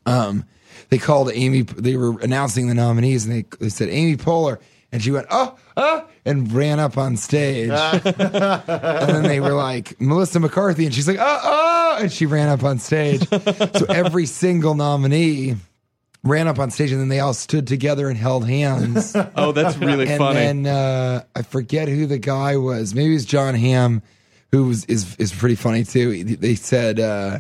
Um, 0.06 0.46
they 0.90 0.98
called 0.98 1.32
Amy. 1.34 1.64
They 1.64 1.98
were 1.98 2.20
announcing 2.22 2.68
the 2.68 2.74
nominees, 2.74 3.26
and 3.26 3.34
they 3.34 3.46
they 3.60 3.70
said 3.70 3.90
Amy 3.90 4.18
Poehler, 4.18 4.60
and 4.92 5.02
she 5.02 5.12
went 5.12 5.28
oh 5.30 5.58
oh 5.78 6.08
and 6.26 6.52
ran 6.52 6.80
up 6.80 6.98
on 6.98 7.18
stage. 7.18 7.70
and 8.04 8.04
then 8.06 9.24
they 9.24 9.40
were 9.40 9.54
like 9.54 10.00
Melissa 10.00 10.40
McCarthy, 10.40 10.86
and 10.86 10.94
she's 10.94 11.08
like 11.08 11.18
oh 11.20 11.40
oh, 11.44 11.98
and 12.02 12.12
she 12.12 12.26
ran 12.26 12.50
up 12.50 12.64
on 12.64 12.80
stage. 12.80 13.28
so 13.28 13.86
every 13.90 14.26
single 14.26 14.76
nominee 14.76 15.56
ran 16.26 16.48
up 16.48 16.60
on 16.60 16.72
stage, 16.72 16.92
and 16.92 17.00
then 17.00 17.08
they 17.08 17.20
all 17.22 17.34
stood 17.34 17.68
together 17.68 18.10
and 18.10 18.18
held 18.18 18.46
hands. 18.48 19.16
Oh, 19.38 19.52
that's 19.52 19.78
really 19.78 20.06
funny. 20.06 20.12
and 20.12 20.18
funny. 20.18 20.40
then 20.40 20.66
uh, 20.68 21.24
I 21.36 21.42
forget 21.44 21.88
who 21.88 22.06
the 22.08 22.18
guy 22.18 22.58
was. 22.58 22.94
Maybe 22.96 23.12
it 23.12 23.14
was 23.14 23.26
Jon 23.26 23.54
Hamm, 23.56 24.02
who 24.52 24.66
was 24.68 24.86
is 24.86 25.16
is 25.18 25.32
pretty 25.34 25.56
funny 25.56 25.84
too. 25.84 26.24
They 26.24 26.56
said, 26.56 27.00
uh, 27.00 27.40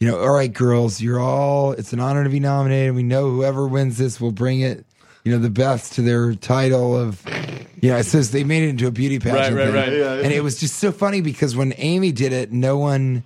you 0.00 0.08
know, 0.08 0.18
all 0.18 0.30
right, 0.30 0.52
girls, 0.52 1.00
you're 1.00 1.20
all. 1.20 1.72
It's 1.72 1.92
an 1.92 2.00
honor 2.00 2.24
to 2.24 2.30
be 2.30 2.40
nominated. 2.40 2.94
We 2.94 3.02
know 3.02 3.30
whoever 3.30 3.66
wins 3.66 3.98
this 3.98 4.20
will 4.20 4.32
bring 4.32 4.60
it. 4.60 4.84
You 5.24 5.32
know, 5.32 5.38
the 5.38 5.50
best 5.50 5.94
to 5.94 6.02
their 6.02 6.34
title 6.34 6.96
of. 6.96 7.20
You 7.82 7.90
know, 7.90 7.96
it 7.98 8.04
says 8.04 8.30
they 8.30 8.44
made 8.44 8.62
it 8.62 8.70
into 8.70 8.86
a 8.86 8.90
beauty 8.90 9.18
pageant. 9.18 9.54
right, 9.56 9.66
thing. 9.66 9.74
right. 9.74 9.92
Yeah, 9.92 10.12
And 10.14 10.32
it 10.32 10.42
was 10.42 10.58
just 10.58 10.76
so 10.76 10.92
funny 10.92 11.20
because 11.20 11.54
when 11.56 11.74
Amy 11.76 12.10
did 12.12 12.32
it, 12.32 12.50
no 12.52 12.78
one 12.78 13.24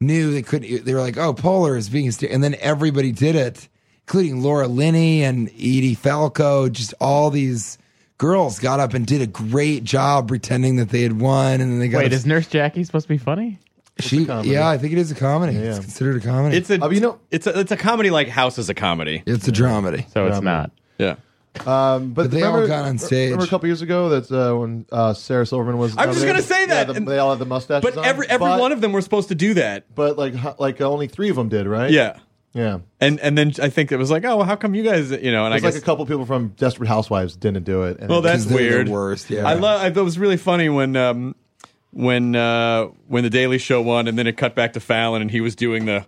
knew 0.00 0.32
they 0.32 0.42
couldn't. 0.42 0.84
They 0.84 0.94
were 0.94 1.00
like, 1.00 1.16
"Oh, 1.18 1.34
Poehler 1.34 1.76
is 1.76 1.88
being," 1.88 2.08
a 2.08 2.12
st-" 2.12 2.32
and 2.32 2.42
then 2.42 2.56
everybody 2.60 3.12
did 3.12 3.36
it. 3.36 3.68
Including 4.06 4.42
Laura 4.42 4.68
Linney 4.68 5.22
and 5.24 5.48
Edie 5.50 5.94
Falco. 5.94 6.68
Just 6.68 6.94
all 7.00 7.30
these 7.30 7.78
girls 8.18 8.58
got 8.58 8.80
up 8.80 8.94
and 8.94 9.06
did 9.06 9.20
a 9.22 9.26
great 9.26 9.84
job 9.84 10.28
pretending 10.28 10.76
that 10.76 10.90
they 10.90 11.02
had 11.02 11.20
won, 11.20 11.60
and 11.60 11.72
then 11.72 11.78
they 11.78 11.88
got 11.88 11.98
Wait, 11.98 12.06
up- 12.06 12.12
is 12.12 12.26
Nurse 12.26 12.46
Jackie 12.46 12.84
supposed 12.84 13.04
to 13.06 13.08
be 13.14 13.18
funny? 13.18 13.58
she. 13.98 14.24
comedy. 14.24 14.50
Yeah, 14.50 14.68
I 14.68 14.78
think 14.78 14.92
it 14.92 14.98
is 14.98 15.10
a 15.10 15.14
comedy. 15.14 15.54
It's 15.56 15.78
considered 15.78 16.16
a 16.22 16.26
comedy. 16.26 16.56
It's 16.56 16.70
a 16.70 16.82
Uh, 16.82 16.88
you 16.88 17.00
know- 17.00 17.18
it's 17.30 17.46
a 17.46 17.58
it's 17.60 17.72
a 17.72 17.76
comedy 17.76 18.10
like 18.10 18.28
House 18.28 18.58
is 18.58 18.68
a 18.68 18.74
comedy. 18.74 19.22
it's 19.26 19.46
a 19.48 19.52
dramedy. 19.52 20.10
So 20.12 20.26
it's 20.26 20.40
not. 20.40 20.70
Yeah. 20.98 21.16
Um, 21.66 22.12
but, 22.14 22.14
But 22.14 22.30
they 22.30 22.42
all 22.44 22.66
got 22.66 22.86
on 22.86 22.96
stage. 22.96 23.26
Remember 23.32 23.44
a 23.44 23.48
couple 23.48 23.66
years 23.68 23.82
ago 23.82 24.08
that's 24.08 24.32
uh, 24.32 24.54
when 24.54 24.86
uh, 24.90 25.12
Sarah 25.12 25.44
Silverman 25.44 25.76
was. 25.76 25.94
I 25.98 26.06
was 26.06 26.16
just 26.16 26.26
gonna 26.26 26.40
say 26.40 26.64
that. 26.64 26.86
Yeah, 26.88 26.92
the- 26.94 27.00
they 27.00 27.18
all 27.18 27.28
had 27.30 27.38
the 27.40 27.44
mustaches. 27.44 27.82
But 27.90 27.98
on. 27.98 28.04
every 28.06 28.26
every 28.30 28.46
But- 28.46 28.58
one 28.58 28.72
of 28.72 28.80
them 28.80 28.92
were 28.92 29.02
supposed 29.02 29.28
to 29.28 29.34
do 29.34 29.52
that. 29.54 29.84
But 29.94 30.16
like 30.16 30.32
like 30.58 30.80
uh, 30.80 30.88
only 30.90 31.08
three 31.08 31.28
of 31.28 31.36
them 31.36 31.50
did, 31.50 31.66
right? 31.66 31.90
Yeah. 31.90 32.16
Yeah. 32.54 32.78
And 33.00 33.18
and 33.20 33.36
then 33.38 33.52
I 33.62 33.68
think 33.68 33.92
it 33.92 33.96
was 33.96 34.10
like, 34.10 34.24
oh, 34.24 34.36
well, 34.38 34.46
how 34.46 34.56
come 34.56 34.74
you 34.74 34.82
guys, 34.82 35.10
you 35.10 35.32
know? 35.32 35.44
And 35.44 35.54
I 35.54 35.58
There's 35.58 35.62
guess 35.62 35.74
like 35.74 35.82
a 35.82 35.86
couple 35.86 36.06
people 36.06 36.26
from 36.26 36.48
Desperate 36.58 36.86
Housewives 36.88 37.36
didn't 37.36 37.64
do 37.64 37.82
it. 37.84 37.98
And 38.00 38.08
Well, 38.08 38.18
it- 38.18 38.22
that's 38.22 38.42
'Cause 38.44 38.48
the 38.52 38.54
weird. 38.56 38.88
worst, 38.88 39.30
yeah. 39.30 39.46
I 39.48 39.54
love. 39.54 39.80
I 39.80 39.86
it 39.86 39.96
was 40.04 40.18
really 40.18 40.36
funny 40.36 40.68
when 40.68 40.94
um, 40.96 41.34
when 41.92 42.34
uh, 42.36 42.86
when 43.08 43.22
the 43.24 43.30
Daily 43.30 43.58
Show 43.58 43.80
won, 43.82 44.08
and 44.08 44.18
then 44.18 44.26
it 44.26 44.36
cut 44.36 44.54
back 44.54 44.72
to 44.74 44.80
Fallon, 44.80 45.22
and 45.22 45.30
he 45.30 45.40
was 45.40 45.54
doing 45.56 45.86
the. 45.86 46.04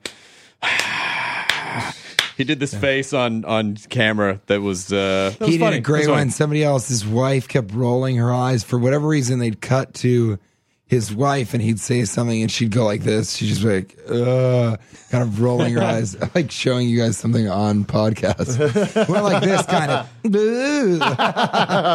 he 2.36 2.44
did 2.44 2.58
this 2.60 2.74
face 2.74 3.12
on 3.12 3.44
on 3.44 3.76
camera 3.88 4.40
that 4.46 4.60
was. 4.60 4.92
Uh, 4.92 5.30
that 5.38 5.40
was 5.40 5.48
he 5.50 5.58
funny. 5.58 5.72
did 5.76 5.78
a 5.78 5.82
great 5.82 6.04
It 6.04 6.10
was 6.10 6.16
one. 6.18 6.30
Somebody 6.30 6.64
else's 6.64 7.06
wife 7.06 7.48
kept 7.48 7.72
rolling 7.72 8.16
her 8.16 8.32
eyes 8.32 8.64
for 8.64 8.78
whatever 8.78 9.06
reason. 9.06 9.38
They'd 9.38 9.60
cut 9.60 9.94
to 9.94 10.38
his 10.86 11.14
wife, 11.14 11.54
and 11.54 11.62
he'd 11.62 11.80
say 11.80 12.04
something, 12.04 12.42
and 12.42 12.50
she'd 12.50 12.70
go 12.70 12.84
like 12.84 13.02
this. 13.02 13.36
She'd 13.36 13.46
just 13.46 13.62
be 13.62 13.68
like, 13.76 13.96
uh, 14.08 14.76
kind 15.10 15.22
of 15.22 15.40
rolling 15.40 15.74
her 15.74 15.82
eyes, 15.82 16.14
like 16.34 16.50
showing 16.50 16.88
you 16.88 16.98
guys 16.98 17.16
something 17.16 17.48
on 17.48 17.84
podcast. 17.84 18.58
We're 19.08 19.22
like 19.22 19.42
this, 19.42 19.64
kind 19.66 19.90
of. 19.90 20.08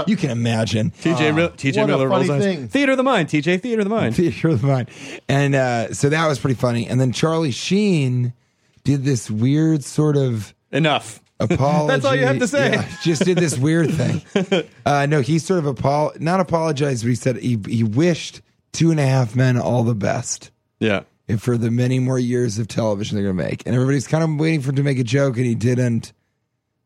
You 0.08 0.16
can 0.18 0.32
imagine. 0.32 0.92
TJ 0.92 1.36
Mil- 1.36 1.50
TJ 1.52 1.86
Miller 1.88 2.08
rolls 2.08 2.30
eyes. 2.30 2.44
thing. 2.44 2.68
Theater 2.68 2.92
of 2.94 2.98
the 2.98 3.04
mind. 3.04 3.30
TJ 3.30 3.62
Theater 3.62 3.82
of 3.82 3.86
the 3.90 3.96
mind. 3.96 4.16
Theater 4.16 4.50
of 4.50 4.62
the 4.62 4.68
mind. 4.68 4.90
And 5.28 5.56
uh, 5.56 5.94
so 5.94 6.10
that 6.10 6.28
was 6.28 6.40
pretty 6.40 6.56
funny. 6.60 6.88
And 6.88 7.00
then 7.00 7.12
Charlie 7.12 7.52
Sheen 7.52 8.34
did 8.84 9.04
this 9.04 9.30
weird 9.30 9.84
sort 9.84 10.18
of 10.18 10.54
Enough. 10.72 11.22
apology. 11.40 11.88
That's 11.94 12.06
all 12.06 12.16
you 12.16 12.26
have 12.26 12.40
to 12.40 12.48
say. 12.48 12.72
Yeah, 12.72 12.90
just 13.04 13.24
did 13.24 13.38
this 13.38 13.58
weird 13.58 13.92
thing. 13.92 14.22
Uh, 14.86 15.06
no, 15.06 15.22
he 15.22 15.38
sort 15.40 15.60
of 15.64 15.68
apo- 15.68 16.18
not 16.20 16.40
apologized, 16.40 17.04
but 17.04 17.10
he 17.10 17.16
said 17.16 17.38
he, 17.38 17.60
he 17.68 17.84
wished 17.84 18.42
Two 18.72 18.92
and 18.92 19.00
a 19.00 19.06
Half 19.06 19.36
Men 19.36 19.58
all 19.58 19.84
the 19.84 19.96
best 19.96 20.52
Yeah. 20.80 21.02
and 21.28 21.42
for 21.42 21.58
the 21.58 21.72
many 21.72 22.00
more 22.00 22.20
years 22.20 22.60
of 22.60 22.68
television 22.68 23.16
they're 23.16 23.26
going 23.32 23.38
to 23.38 23.44
make. 23.44 23.64
And 23.66 23.74
everybody's 23.76 24.08
kind 24.08 24.24
of 24.24 24.40
waiting 24.40 24.62
for 24.62 24.70
him 24.70 24.76
to 24.78 24.84
make 24.84 25.00
a 25.00 25.04
joke, 25.04 25.38
and 25.38 25.46
he 25.46 25.56
didn't. 25.56 26.14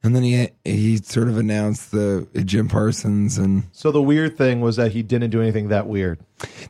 And 0.05 0.13
then 0.13 0.23
he 0.23 0.49
he 0.65 0.97
sort 0.97 1.29
of 1.29 1.37
announced 1.37 1.91
the 1.91 2.27
Jim 2.43 2.67
Parsons, 2.67 3.37
and 3.37 3.63
so 3.71 3.89
the 3.91 4.01
weird 4.01 4.37
thing 4.37 4.59
was 4.59 4.75
that 4.75 4.91
he 4.91 5.01
didn't 5.01 5.29
do 5.29 5.41
anything 5.41 5.69
that 5.69 5.87
weird. 5.87 6.19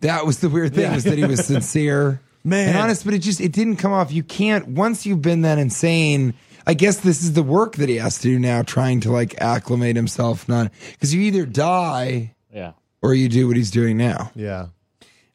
that 0.02 0.26
was 0.26 0.40
the 0.40 0.50
weird 0.50 0.76
thing 0.76 0.92
was 0.94 1.04
that 1.06 1.18
he 1.18 1.26
was 1.26 1.44
sincere 1.46 2.22
Man. 2.44 2.70
and 2.70 2.78
honest, 2.78 3.04
but 3.06 3.16
it 3.16 3.20
just 3.20 3.42
it 3.42 3.52
didn't 3.52 3.78
come 3.78 3.92
off. 3.92 4.12
You 4.12 4.22
can't 4.22 4.68
once 4.68 5.06
you've 5.08 5.24
been 5.24 5.42
that 5.42 5.58
insane. 5.58 6.36
I 6.68 6.76
guess 6.76 6.98
this 6.98 7.24
is 7.24 7.34
the 7.34 7.42
work 7.44 7.76
that 7.78 7.90
he 7.90 7.96
has 7.96 8.18
to 8.20 8.24
do 8.28 8.38
now, 8.38 8.62
trying 8.62 9.00
to 9.02 9.12
like 9.12 9.42
acclimate 9.42 9.96
himself, 9.96 10.48
not 10.48 10.72
because 10.92 11.14
you 11.14 11.22
either 11.24 11.46
die 11.48 12.36
Yeah. 12.54 12.74
or 13.02 13.16
you 13.16 13.30
do 13.30 13.48
what 13.48 13.58
he's 13.58 13.72
doing 13.72 13.98
now. 13.98 14.32
Yeah. 14.36 14.68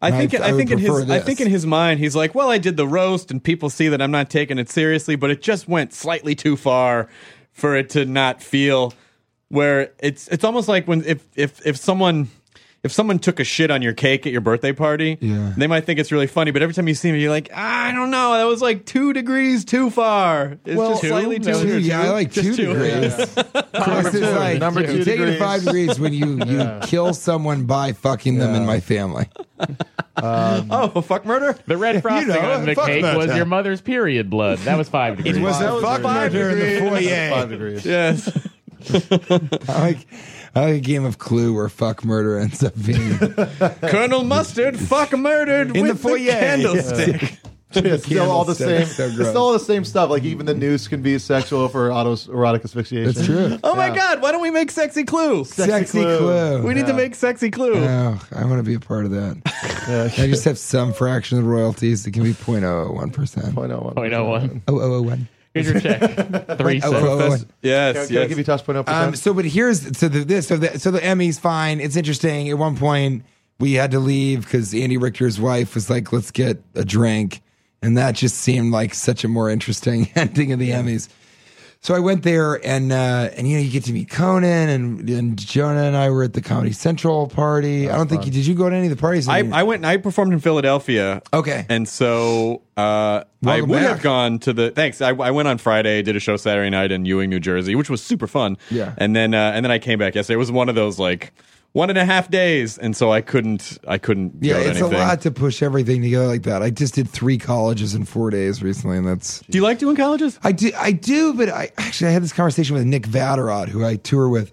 I 0.01 0.11
think 0.13 0.35
I- 0.35 0.45
I 0.45 0.49
I, 0.49 0.53
think 0.53 0.71
in 0.71 0.79
his 0.79 0.89
prefer 0.89 1.13
I 1.13 1.19
think 1.21 1.41
in 1.41 1.49
his 1.49 1.67
mind 1.67 1.99
he's 2.01 2.15
like, 2.15 2.35
well, 2.35 2.51
I 2.51 2.59
did 2.59 2.77
the 2.77 2.87
roast 2.87 3.31
and 3.31 3.43
people 3.43 3.69
see 3.71 3.89
that 3.89 4.01
I'm 4.01 4.11
not 4.13 4.31
taking 4.31 4.59
it 4.59 4.69
seriously, 4.71 5.17
but 5.17 5.31
it 5.31 5.43
just 5.43 5.67
went 5.69 5.93
slightly 5.93 6.35
too 6.35 6.57
far 6.57 7.09
for 7.53 7.75
it 7.77 7.91
to 7.91 8.05
not 8.05 8.43
feel 8.43 8.95
where 9.49 9.91
it's 9.99 10.29
it's 10.29 10.45
almost 10.45 10.69
like 10.69 10.87
when 10.87 11.05
if 11.05 11.25
if 11.35 11.65
if 11.67 11.77
someone 11.77 12.29
if 12.85 12.93
someone 12.93 13.19
took 13.19 13.41
a 13.41 13.45
shit 13.45 13.71
on 13.71 13.83
your 13.83 13.93
cake 13.93 14.25
at 14.27 14.33
your 14.33 14.41
birthday 14.41 14.73
party, 14.73 15.19
Yeah. 15.21 15.53
they 15.57 15.67
might 15.67 15.85
think 15.85 15.99
it's 15.99 16.13
really 16.13 16.27
funny, 16.29 16.53
but 16.53 16.63
every 16.63 16.75
time 16.75 16.87
you 16.87 16.95
see 16.95 17.11
me, 17.11 17.21
you're 17.21 17.31
like, 17.31 17.53
I 17.53 17.91
don't 17.93 18.11
know, 18.11 18.35
that 18.35 18.45
was 18.45 18.63
like 18.63 18.87
two 18.87 19.13
degrees 19.13 19.65
too 19.65 19.91
far. 19.91 20.59
It's 20.65 20.77
Well, 20.77 20.91
just 20.91 21.01
two? 21.03 21.09
slightly 21.09 21.39
That 21.39 21.45
too. 21.45 21.51
was 21.53 21.63
Two, 21.63 21.79
yeah, 21.81 22.03
I 22.03 22.11
like 22.11 22.33
two 22.33 22.55
two. 22.57 22.67
degrees. 22.73 23.15
Chris 23.83 24.15
is 24.15 24.21
like, 24.37 24.59
Number 24.61 24.87
two 24.87 24.99
you 24.99 25.05
take 25.05 25.17
it 25.21 25.25
to 25.27 25.33
degrees. 25.33 25.39
five 25.41 25.65
degrees 25.65 25.99
when 25.99 26.13
you, 26.13 26.39
you 26.45 26.79
kill 26.83 27.15
someone 27.15 27.65
by 27.65 27.93
fucking 27.93 28.39
them 28.39 28.55
in 28.55 28.65
my 28.65 28.79
family. 28.81 29.29
Um, 30.17 30.69
oh, 30.71 31.01
fuck 31.01 31.25
murder. 31.27 31.57
The 31.67 31.77
red 31.77 32.01
frosting 32.03 32.29
know, 32.29 32.53
on 32.53 32.65
the 32.67 32.75
cake 32.75 33.03
that 33.03 33.17
was 33.17 33.35
your 33.37 33.45
mother's 33.45 33.81
period 33.81 34.31
blood. 34.31 34.59
That 34.59 34.77
was 34.79 34.89
five 34.89 35.17
degrees. 35.17 35.39
was 35.39 35.61
a 35.61 35.81
fuck 35.81 36.03
five 36.03 36.33
murder 36.33 36.51
in 36.51 36.59
the 36.59 36.65
degrees. 36.65 37.07
foyer. 37.09 37.31
Five 37.31 37.49
degrees. 37.51 37.85
Yes. 37.87 38.39
Like, 39.69 40.07
I 40.55 40.61
like 40.67 40.75
a 40.77 40.81
game 40.81 41.05
of 41.05 41.19
Clue 41.19 41.55
where 41.55 41.69
fuck 41.69 42.05
murder 42.05 42.39
ends 42.39 42.63
up 42.65 42.75
being 42.85 43.19
Colonel 43.83 44.25
Mustard, 44.25 44.79
fuck 44.79 45.13
murdered 45.17 45.77
In 45.77 45.87
the 45.87 45.93
with 45.93 46.03
foyer. 46.03 46.33
candlestick. 46.33 47.39
It's 47.71 48.07
still 48.07 48.31
all 48.31 48.47
the 48.47 48.55
same. 48.55 48.69
Candlestick, 48.69 48.97
so 48.97 49.05
it's 49.09 49.17
gross. 49.17 49.29
still 49.29 49.43
all 49.43 49.53
the 49.53 49.59
same 49.59 49.85
stuff. 49.85 50.09
Like 50.09 50.23
even 50.25 50.47
the 50.47 50.55
noose 50.55 50.89
can 50.89 51.03
be 51.03 51.19
sexual 51.19 51.69
for 51.69 51.91
autoerotic 51.91 52.65
asphyxiation. 52.65 53.13
That's 53.13 53.27
true. 53.27 53.59
Oh 53.63 53.75
my 53.75 53.95
God! 53.95 54.23
Why 54.23 54.33
don't 54.33 54.41
we 54.41 54.51
make 54.51 54.71
sexy 54.71 55.05
clue? 55.05 55.45
Sexy, 55.45 56.01
Clue. 56.01 56.19
Clue. 56.19 56.63
We 56.63 56.73
need 56.73 56.87
to 56.87 56.95
make 56.95 57.15
sexy 57.15 57.51
clue. 57.51 57.75
Oh, 57.77 58.27
I 58.35 58.47
want 58.47 58.57
to 58.59 58.63
be 58.63 58.73
a 58.73 58.81
part 58.81 59.05
of 59.05 59.11
that. 59.11 59.43
I 60.19 60.27
just 60.29 60.47
have 60.47 60.59
some 60.59 60.95
fraction 60.95 61.37
of 61.37 61.45
the 61.45 61.51
royalties. 61.51 62.07
It 62.07 62.13
can 62.13 62.23
be 62.23 62.33
0.01%. 62.33 63.55
Point 63.55 63.73
oh 63.73 63.81
one. 63.81 63.95
Point 63.95 64.15
oh 64.15 64.25
one. 64.25 64.63
Oh, 64.67 64.81
oh, 64.81 64.95
oh, 64.95 65.03
one. 65.03 65.29
Here's 65.65 65.73
your 65.73 65.81
check. 65.81 66.01
Three 66.59 66.81
Oh, 66.83 66.91
cents. 66.93 67.05
oh, 67.05 67.21
oh, 67.21 67.29
one. 67.31 67.45
yes, 67.63 68.09
Can 68.09 68.17
I 68.17 68.21
yes. 68.21 68.29
give 68.29 68.39
you 68.39 68.45
touch 68.45 68.65
point 68.65 68.79
oh? 68.79 68.85
Um, 68.93 69.15
so, 69.15 69.33
but 69.35 69.45
here's 69.45 69.97
so 69.99 70.09
the 70.09 70.25
this 70.25 70.47
so 70.49 70.57
the 70.57 70.79
so 70.79 70.91
the 70.91 71.01
Emmys 71.01 71.39
fine. 71.41 71.81
It's 71.81 71.97
interesting. 71.97 72.49
At 72.49 72.59
one 72.59 72.77
point, 72.77 73.25
we 73.59 73.75
had 73.75 73.91
to 73.93 73.99
leave 73.99 74.43
because 74.45 74.75
Andy 74.75 74.97
Richter's 74.97 75.41
wife 75.41 75.75
was 75.75 75.89
like, 75.91 76.13
"Let's 76.13 76.31
get 76.31 76.63
a 76.75 76.85
drink," 76.85 77.43
and 77.83 77.97
that 77.99 78.15
just 78.15 78.37
seemed 78.37 78.73
like 78.73 78.95
such 78.95 79.25
a 79.25 79.29
more 79.29 79.51
interesting 79.51 80.09
ending 80.15 80.53
of 80.53 80.59
the 80.59 80.71
Emmys. 80.71 81.09
So 81.81 81.95
I 81.95 82.01
went 82.01 82.25
there, 82.25 82.55
and 82.67 82.91
uh, 82.91 83.31
and 83.37 83.49
you 83.49 83.57
know 83.57 83.63
you 83.63 83.71
get 83.71 83.85
to 83.85 83.93
meet 83.93 84.11
Conan 84.11 84.69
and 84.69 85.09
and 85.09 85.39
Jonah 85.39 85.83
and 85.83 85.97
I 85.97 86.11
were 86.11 86.25
at 86.25 86.33
the 86.33 86.41
Comedy 86.41 86.73
Central 86.73 87.29
party. 87.29 87.89
I 87.89 87.97
don't 87.97 88.09
think 88.09 88.27
you 88.27 88.33
did. 88.33 88.47
You 88.47 88.57
go 88.57 88.69
to 88.69 88.75
any 88.75 88.87
of 88.87 88.91
the 88.91 89.01
parties? 89.01 89.29
I, 89.29 89.39
I 89.53 89.63
went 89.63 89.81
and 89.81 89.87
I 89.87 89.97
performed 89.97 90.33
in 90.33 90.41
Philadelphia. 90.41 91.23
Okay. 91.33 91.67
And 91.69 91.89
so 91.89 92.63
uh, 92.77 92.81
I 92.81 93.25
Welcome 93.43 93.69
would 93.69 93.77
back. 93.77 93.89
have 93.89 94.03
gone 94.03 94.39
to 94.41 94.53
the. 94.53 94.71
Thanks. 94.73 95.01
I, 95.01 95.11
I 95.11 95.31
went 95.31 95.47
on 95.47 95.59
Friday, 95.59 96.03
did 96.03 96.17
a 96.17 96.21
show 96.21 96.37
Saturday 96.37 96.69
night 96.69 96.91
in 96.91 97.05
Ewing, 97.05 97.31
New 97.31 97.41
Jersey, 97.41 97.77
which 97.77 97.89
was 97.89 98.03
super 98.03 98.27
fun. 98.27 98.57
Yeah. 98.71 98.95
And 98.99 99.15
then 99.15 99.33
uh, 99.33 99.53
and 99.55 99.65
then 99.65 99.71
I 99.71 99.79
came 99.79 100.01
back 100.01 100.17
yesterday. 100.17 100.35
It 100.35 100.39
was 100.39 100.51
one 100.51 100.69
of 100.69 100.75
those 100.75 100.99
like 100.99 101.33
one 101.73 101.91
and 101.91 101.99
a 101.99 102.05
half 102.05 102.31
days, 102.31 102.79
and 102.79 102.97
so 102.97 103.13
I 103.13 103.21
couldn't 103.21 103.79
I 103.87 103.99
couldn't 103.99 104.35
yeah, 104.41 104.57
it's 104.57 104.79
anything. 104.79 104.95
a 104.95 104.99
lot 104.99 105.21
to 105.23 105.31
push 105.31 105.63
everything 105.63 106.03
together 106.03 106.27
like 106.27 106.43
that. 106.45 106.63
I 106.63 106.71
just 106.71 106.95
did 106.95 107.09
three 107.09 107.39
colleges 107.39 107.95
in 107.95 108.05
four 108.05 108.31
days 108.31 108.63
recently, 108.63 108.99
and 108.99 109.07
that's 109.07 109.41
Do 109.41 109.59
you 109.59 109.63
like 109.63 109.79
doing 109.79 109.97
colleges? 109.97 110.39
I 110.43 110.53
do, 110.53 110.73
I 110.77 110.93
do, 110.93 111.35
but 111.35 111.49
I 111.49 111.71
actually 111.77 112.09
I 112.09 112.11
had 112.13 112.23
this 112.23 112.33
conversation 112.33 112.75
with 112.75 112.85
Nick 112.85 113.05
Vatterott, 113.05 113.69
who 113.69 113.85
I 113.85 113.97
tour 113.97 114.29
with. 114.29 114.53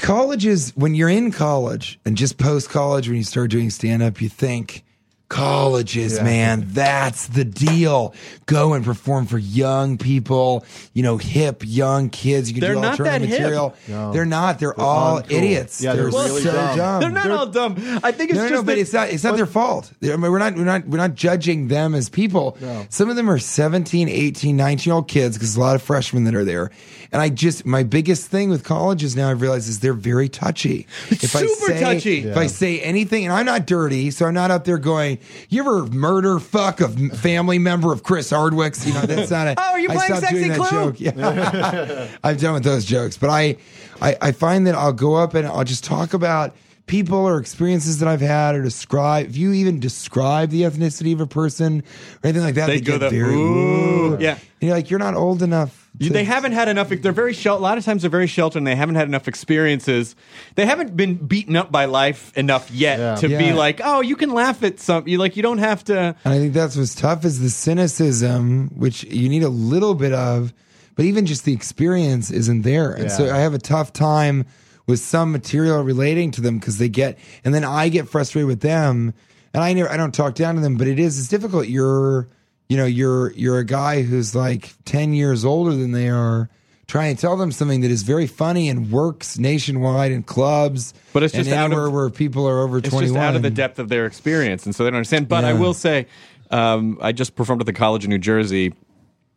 Colleges, 0.00 0.72
when 0.76 0.94
you're 0.94 1.08
in 1.08 1.32
college 1.32 1.98
and 2.04 2.18
just 2.18 2.36
post 2.36 2.68
college, 2.68 3.08
when 3.08 3.16
you 3.16 3.24
start 3.24 3.50
doing 3.50 3.70
stand 3.70 4.02
up, 4.02 4.20
you 4.20 4.28
think 4.28 4.84
colleges, 5.28 6.20
man, 6.20 6.64
that's 6.68 7.26
the 7.28 7.44
deal. 7.44 8.14
Go 8.46 8.74
and 8.74 8.84
perform 8.84 9.26
for 9.26 9.38
young 9.38 9.98
people, 9.98 10.64
you 10.94 11.02
know, 11.02 11.16
hip 11.16 11.62
young 11.64 12.10
kids. 12.10 12.48
You 12.48 12.54
can 12.54 12.60
They're 12.60 12.74
do 12.74 12.84
alternative 12.84 13.30
material. 13.30 13.74
No. 13.88 14.12
They're 14.12 14.24
not. 14.24 14.58
They're, 14.58 14.78
all 14.78 15.20
uncool. 15.20 15.32
idiots. 15.32 15.80
Yeah, 15.82 15.94
they're 15.94 16.10
they're 16.10 16.12
really 16.12 16.42
so 16.42 16.52
dumb. 16.52 16.76
dumb. 16.76 17.00
They're 17.00 17.10
not 17.10 17.30
all 17.30 17.46
dumb. 17.46 17.74
I 18.02 18.12
think 18.12 18.30
it's 18.30 18.36
No, 18.36 18.44
no, 18.44 18.48
just 18.48 18.52
no, 18.52 18.62
but 18.62 18.66
that- 18.74 18.78
it's 18.78 18.92
not. 18.92 19.08
It's 19.10 19.24
not 19.24 19.36
their 19.36 19.46
fault. 19.46 19.92
I 20.02 20.08
mean, 20.08 20.20
we're 20.20 20.38
not. 20.38 20.54
We're 20.54 20.64
not. 20.64 20.86
We're 20.86 20.98
not 20.98 21.14
judging 21.14 21.68
them 21.68 21.94
as 21.94 22.08
people. 22.08 22.56
Some 22.88 23.10
of 23.10 23.16
them 23.16 23.28
are 23.30 23.38
17, 23.38 24.08
18, 24.08 24.56
19 24.56 24.90
year 24.90 24.94
old 24.94 25.08
kids 25.08 25.36
because 25.36 25.50
there's 25.50 25.56
a 25.56 25.60
lot 25.60 25.74
of 25.74 25.82
freshmen 25.82 26.24
that 26.24 26.34
are 26.34 26.44
there. 26.44 26.70
And 27.12 27.22
I 27.22 27.28
just 27.28 27.64
my 27.64 27.82
biggest 27.82 28.26
thing 28.28 28.50
with 28.50 28.64
colleges 28.64 29.16
now 29.16 29.30
I've 29.30 29.40
realized 29.40 29.68
is 29.68 29.80
they're 29.80 29.92
very 29.92 30.28
touchy. 30.28 30.86
If 31.26 31.34
I 31.34 31.40
Super 31.46 31.72
say, 31.72 31.80
touchy. 31.80 32.18
If 32.28 32.36
I 32.36 32.46
say 32.46 32.80
anything, 32.80 33.24
and 33.24 33.32
I'm 33.32 33.46
not 33.46 33.66
dirty, 33.66 34.10
so 34.10 34.26
I'm 34.26 34.34
not 34.34 34.50
out 34.50 34.64
there 34.64 34.78
going, 34.78 35.15
"You 35.48 35.60
ever 35.62 35.86
murder 35.86 36.38
fuck 36.38 36.80
a 36.80 36.88
family 36.88 37.58
member 37.58 37.92
of 37.92 38.02
Chris 38.02 38.30
Hardwick's?" 38.30 38.86
You 38.86 38.94
know, 38.94 39.02
that's 39.02 39.30
not 39.30 39.46
a. 39.48 39.54
Oh, 39.58 39.72
are 39.72 39.80
you 39.80 39.88
I 39.90 39.94
playing 39.94 40.12
stopped 40.12 40.20
Sexy 40.22 40.36
doing 40.44 40.48
that 40.48 40.58
Clue? 40.68 40.92
joke. 40.92 41.00
Yeah. 41.00 42.08
I'm 42.24 42.36
done 42.36 42.54
with 42.54 42.64
those 42.64 42.84
jokes. 42.84 43.16
But 43.16 43.30
I, 43.30 43.56
I, 44.00 44.16
I 44.20 44.32
find 44.32 44.66
that 44.66 44.74
I'll 44.74 44.92
go 44.92 45.14
up 45.14 45.34
and 45.34 45.46
I'll 45.46 45.64
just 45.64 45.84
talk 45.84 46.14
about 46.14 46.54
people 46.86 47.18
or 47.18 47.38
experiences 47.38 47.98
that 47.98 48.08
I've 48.08 48.20
had 48.20 48.54
or 48.54 48.62
describe. 48.62 49.26
If 49.28 49.36
you 49.36 49.52
even 49.52 49.80
describe 49.80 50.50
the 50.50 50.62
ethnicity 50.62 51.12
of 51.12 51.20
a 51.20 51.26
person 51.26 51.80
or 51.80 51.82
anything 52.28 52.42
like 52.42 52.54
that, 52.54 52.66
They 52.68 52.76
they, 52.76 52.80
go 52.80 52.98
get 52.98 53.10
the, 53.10 53.10
very 53.10 53.34
"Ooh." 53.34 54.16
Yeah. 54.20 54.32
And 54.60 54.68
you're 54.68 54.70
like, 54.76 54.88
you're 54.90 54.98
not 55.00 55.14
old 55.14 55.42
enough. 55.42 55.82
You- 55.98 56.08
to- 56.08 56.12
they 56.12 56.24
haven't 56.24 56.52
had 56.52 56.68
enough. 56.68 56.90
They're 56.90 57.10
very 57.10 57.32
shel- 57.32 57.56
A 57.56 57.58
lot 57.58 57.76
of 57.76 57.84
times 57.84 58.02
they're 58.02 58.10
very 58.10 58.26
sheltered, 58.28 58.58
and 58.58 58.66
they 58.66 58.76
haven't 58.76 58.94
had 58.94 59.08
enough 59.08 59.26
experiences. 59.26 60.14
They 60.54 60.64
haven't 60.64 60.96
been 60.96 61.14
beaten 61.16 61.56
up 61.56 61.72
by 61.72 61.86
life 61.86 62.32
enough 62.36 62.70
yet 62.70 62.98
Yeah. 63.00 63.14
to 63.16 63.28
be 63.28 63.46
Yeah. 63.46 63.54
like, 63.54 63.80
oh, 63.82 64.00
you 64.02 64.14
can 64.14 64.32
laugh 64.32 64.62
at 64.62 64.78
something. 64.78 65.10
You 65.10 65.18
like, 65.18 65.36
you 65.36 65.42
don't 65.42 65.58
have 65.58 65.82
to. 65.84 66.14
And 66.24 66.34
I 66.34 66.38
think 66.38 66.52
that's 66.52 66.76
what's 66.76 66.94
tough 66.94 67.24
is 67.24 67.40
the 67.40 67.50
cynicism, 67.50 68.70
which 68.76 69.04
you 69.04 69.28
need 69.28 69.42
a 69.42 69.48
little 69.48 69.94
bit 69.94 70.12
of, 70.12 70.52
but 70.94 71.04
even 71.04 71.26
just 71.26 71.44
the 71.44 71.52
experience 71.52 72.30
isn't 72.30 72.62
there. 72.62 72.92
And 72.92 73.10
so 73.10 73.32
I 73.34 73.38
have 73.38 73.54
a 73.54 73.58
tough 73.58 73.92
time 73.92 74.44
with 74.86 75.00
some 75.00 75.32
material 75.32 75.82
relating 75.82 76.30
to 76.32 76.40
them 76.40 76.58
because 76.58 76.78
they 76.78 76.88
get, 76.88 77.18
and 77.44 77.52
then 77.54 77.64
I 77.64 77.88
get 77.88 78.08
frustrated 78.08 78.46
with 78.46 78.60
them. 78.60 79.14
And 79.54 79.62
I 79.64 79.72
never, 79.72 79.90
I 79.90 79.96
don't 79.96 80.12
talk 80.14 80.34
down 80.34 80.54
to 80.56 80.60
them, 80.60 80.76
but 80.76 80.86
it 80.86 80.98
is, 80.98 81.18
it's 81.18 81.28
difficult. 81.28 81.66
You're, 81.68 82.28
you 82.68 82.76
know, 82.76 82.84
you're, 82.84 83.32
you're 83.32 83.58
a 83.58 83.64
guy 83.64 84.02
who's 84.02 84.34
like 84.34 84.74
10 84.84 85.12
years 85.14 85.44
older 85.44 85.72
than 85.74 85.92
they 85.92 86.08
are. 86.08 86.48
Trying 86.88 87.16
to 87.16 87.20
tell 87.20 87.36
them 87.36 87.50
something 87.50 87.80
that 87.80 87.90
is 87.90 88.04
very 88.04 88.28
funny 88.28 88.68
and 88.68 88.92
works 88.92 89.40
nationwide 89.40 90.12
in 90.12 90.22
clubs, 90.22 90.94
But 91.12 91.24
it's 91.24 91.34
and 91.34 91.42
just 91.42 91.56
out 91.56 91.72
of- 91.72 91.92
where 91.92 92.10
people 92.10 92.46
are 92.48 92.60
over 92.60 92.78
it's 92.78 92.88
twenty 92.88 93.06
one. 93.10 93.14
just 93.14 93.24
out 93.24 93.34
of 93.34 93.42
the 93.42 93.50
depth 93.50 93.80
of 93.80 93.88
their 93.88 94.06
experience, 94.06 94.66
and 94.66 94.72
so 94.74 94.84
they 94.84 94.90
don't 94.90 94.98
understand. 94.98 95.26
But 95.26 95.44
I 95.44 95.54
will 95.54 95.74
say, 95.74 96.06
um, 96.52 96.96
I 97.00 97.10
just 97.10 97.34
performed 97.34 97.60
at 97.60 97.66
the 97.66 97.72
College 97.72 98.04
of 98.04 98.10
New 98.10 98.18
Jersey. 98.18 98.72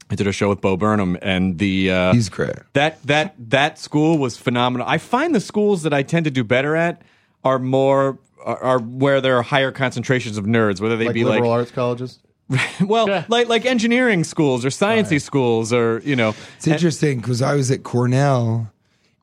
I 0.09 0.15
did 0.15 0.27
a 0.27 0.31
show 0.31 0.49
with 0.49 0.61
Bo 0.61 0.75
Burnham, 0.75 1.17
and 1.21 1.59
the 1.59 1.91
uh, 1.91 2.13
He's 2.13 2.29
great. 2.29 2.55
that 2.73 3.01
that 3.03 3.35
that 3.49 3.77
school 3.77 4.17
was 4.17 4.37
phenomenal. 4.37 4.87
I 4.87 4.97
find 4.97 5.35
the 5.35 5.39
schools 5.39 5.83
that 5.83 5.93
I 5.93 6.03
tend 6.03 6.25
to 6.25 6.31
do 6.31 6.43
better 6.43 6.75
at 6.75 7.01
are 7.43 7.59
more 7.59 8.17
are, 8.43 8.57
are 8.57 8.79
where 8.79 9.21
there 9.21 9.37
are 9.37 9.43
higher 9.43 9.71
concentrations 9.71 10.37
of 10.37 10.45
nerds, 10.45 10.81
whether 10.81 10.97
they 10.97 11.05
Like 11.05 11.13
be 11.13 11.23
liberal 11.23 11.49
like 11.51 11.59
arts 11.59 11.71
colleges. 11.71 12.19
well, 12.81 13.25
like 13.27 13.47
like 13.47 13.65
engineering 13.65 14.23
schools 14.23 14.65
or 14.65 14.69
sciencey 14.69 15.21
schools 15.21 15.71
or 15.71 16.01
you 16.03 16.15
know. 16.15 16.33
It's 16.57 16.67
interesting 16.67 17.19
because 17.19 17.41
I 17.41 17.53
was 17.53 17.69
at 17.69 17.83
Cornell 17.83 18.71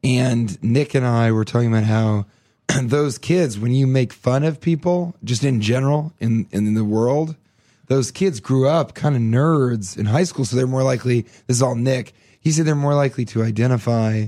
and 0.04 0.62
Nick 0.62 0.94
and 0.94 1.04
I 1.04 1.32
were 1.32 1.44
talking 1.44 1.68
about 1.68 1.84
how 1.84 2.26
those 2.82 3.18
kids, 3.18 3.58
when 3.58 3.72
you 3.72 3.86
make 3.86 4.12
fun 4.12 4.44
of 4.44 4.60
people, 4.60 5.14
just 5.24 5.44
in 5.44 5.60
general 5.60 6.12
in, 6.20 6.46
in 6.52 6.74
the 6.74 6.84
world, 6.84 7.36
those 7.86 8.10
kids 8.10 8.40
grew 8.40 8.68
up 8.68 8.94
kind 8.94 9.14
of 9.14 9.22
nerds 9.22 9.96
in 9.96 10.06
high 10.06 10.24
school. 10.24 10.44
So 10.44 10.56
they're 10.56 10.66
more 10.66 10.82
likely, 10.82 11.22
this 11.46 11.56
is 11.56 11.62
all 11.62 11.74
Nick, 11.74 12.12
he 12.40 12.52
said 12.52 12.66
they're 12.66 12.74
more 12.74 12.94
likely 12.94 13.24
to 13.26 13.42
identify 13.42 14.26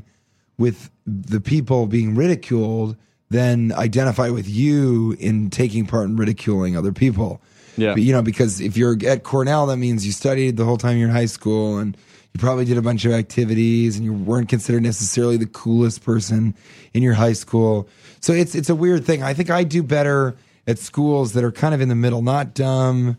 with 0.57 0.91
the 1.07 1.41
people 1.41 1.87
being 1.87 2.15
ridiculed 2.15 2.97
than 3.31 3.73
identify 3.73 4.31
with 4.31 4.49
you 4.49 5.17
in 5.21 5.51
taking 5.51 5.87
part 5.87 6.07
in 6.07 6.17
ridiculing 6.17 6.77
other 6.77 6.93
people. 6.93 7.41
Yeah. 7.77 7.93
But, 7.93 8.03
you 8.03 8.13
know, 8.13 8.23
because 8.23 8.61
if 8.61 8.77
you're 8.77 8.97
at 9.07 9.23
Cornell, 9.23 9.67
that 9.67 9.77
means 9.77 10.05
you 10.05 10.13
studied 10.13 10.57
the 10.57 10.65
whole 10.65 10.79
time 10.79 10.97
you're 10.97 11.09
in 11.09 11.15
high 11.15 11.27
school 11.27 11.79
and 11.79 11.97
you 12.33 12.41
probably 12.41 12.65
did 12.65 12.77
a 12.77 12.83
bunch 12.83 13.05
of 13.05 13.13
activities 13.13 13.97
and 13.97 14.05
you 14.05 14.13
weren't 14.13 14.49
considered 14.49 14.83
necessarily 14.83 15.37
the 15.37 15.47
coolest 15.47 16.03
person 16.03 16.55
in 16.93 17.03
your 17.03 17.15
high 17.15 17.35
school. 17.35 17.89
So 18.21 18.33
it's 18.33 18.55
it's 18.55 18.69
a 18.69 18.75
weird 18.75 19.05
thing. 19.05 19.23
I 19.23 19.33
think 19.33 19.51
I 19.51 19.63
do 19.63 19.83
better 19.83 20.37
at 20.67 20.79
schools 20.79 21.35
that 21.35 21.45
are 21.45 21.53
kind 21.53 21.75
of 21.75 21.81
in 21.81 21.89
the 21.89 21.95
middle, 21.95 22.21
not 22.21 22.53
dumb, 22.55 23.17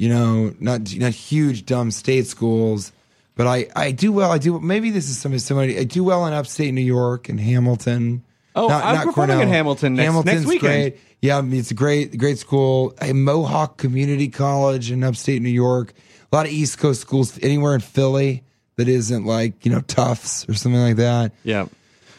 you 0.00 0.08
know, 0.08 0.54
not 0.60 0.96
not 0.96 1.12
huge 1.12 1.66
dumb 1.66 1.90
state 1.90 2.26
schools. 2.26 2.90
But 3.36 3.46
I, 3.46 3.66
I 3.76 3.92
do 3.92 4.12
well. 4.12 4.32
I 4.32 4.38
do 4.38 4.58
maybe 4.58 4.88
this 4.88 5.10
is 5.10 5.18
some 5.18 5.38
somebody. 5.38 5.78
I 5.78 5.84
do 5.84 6.02
well 6.02 6.24
in 6.26 6.32
upstate 6.32 6.72
New 6.72 6.80
York 6.80 7.28
and 7.28 7.38
Hamilton. 7.38 8.24
Oh, 8.56 8.70
I'm 8.70 9.06
performing 9.06 9.40
in 9.40 9.48
Hamilton 9.48 9.94
next- 9.96 10.06
next 10.06 10.14
Hamilton's 10.16 10.46
weekend. 10.46 10.92
great. 10.92 11.00
Yeah, 11.20 11.42
it's 11.44 11.70
a 11.70 11.74
great, 11.74 12.16
great 12.16 12.38
school. 12.38 12.94
A 13.02 13.12
Mohawk 13.12 13.76
Community 13.76 14.28
College 14.28 14.90
in 14.90 15.04
upstate 15.04 15.42
New 15.42 15.50
York. 15.50 15.92
A 16.32 16.36
lot 16.36 16.46
of 16.46 16.52
East 16.52 16.78
Coast 16.78 17.02
schools 17.02 17.38
anywhere 17.42 17.74
in 17.74 17.82
Philly 17.82 18.42
that 18.76 18.88
isn't 18.88 19.26
like 19.26 19.66
you 19.66 19.70
know 19.70 19.82
Tufts 19.82 20.48
or 20.48 20.54
something 20.54 20.80
like 20.80 20.96
that. 20.96 21.32
Yeah. 21.44 21.66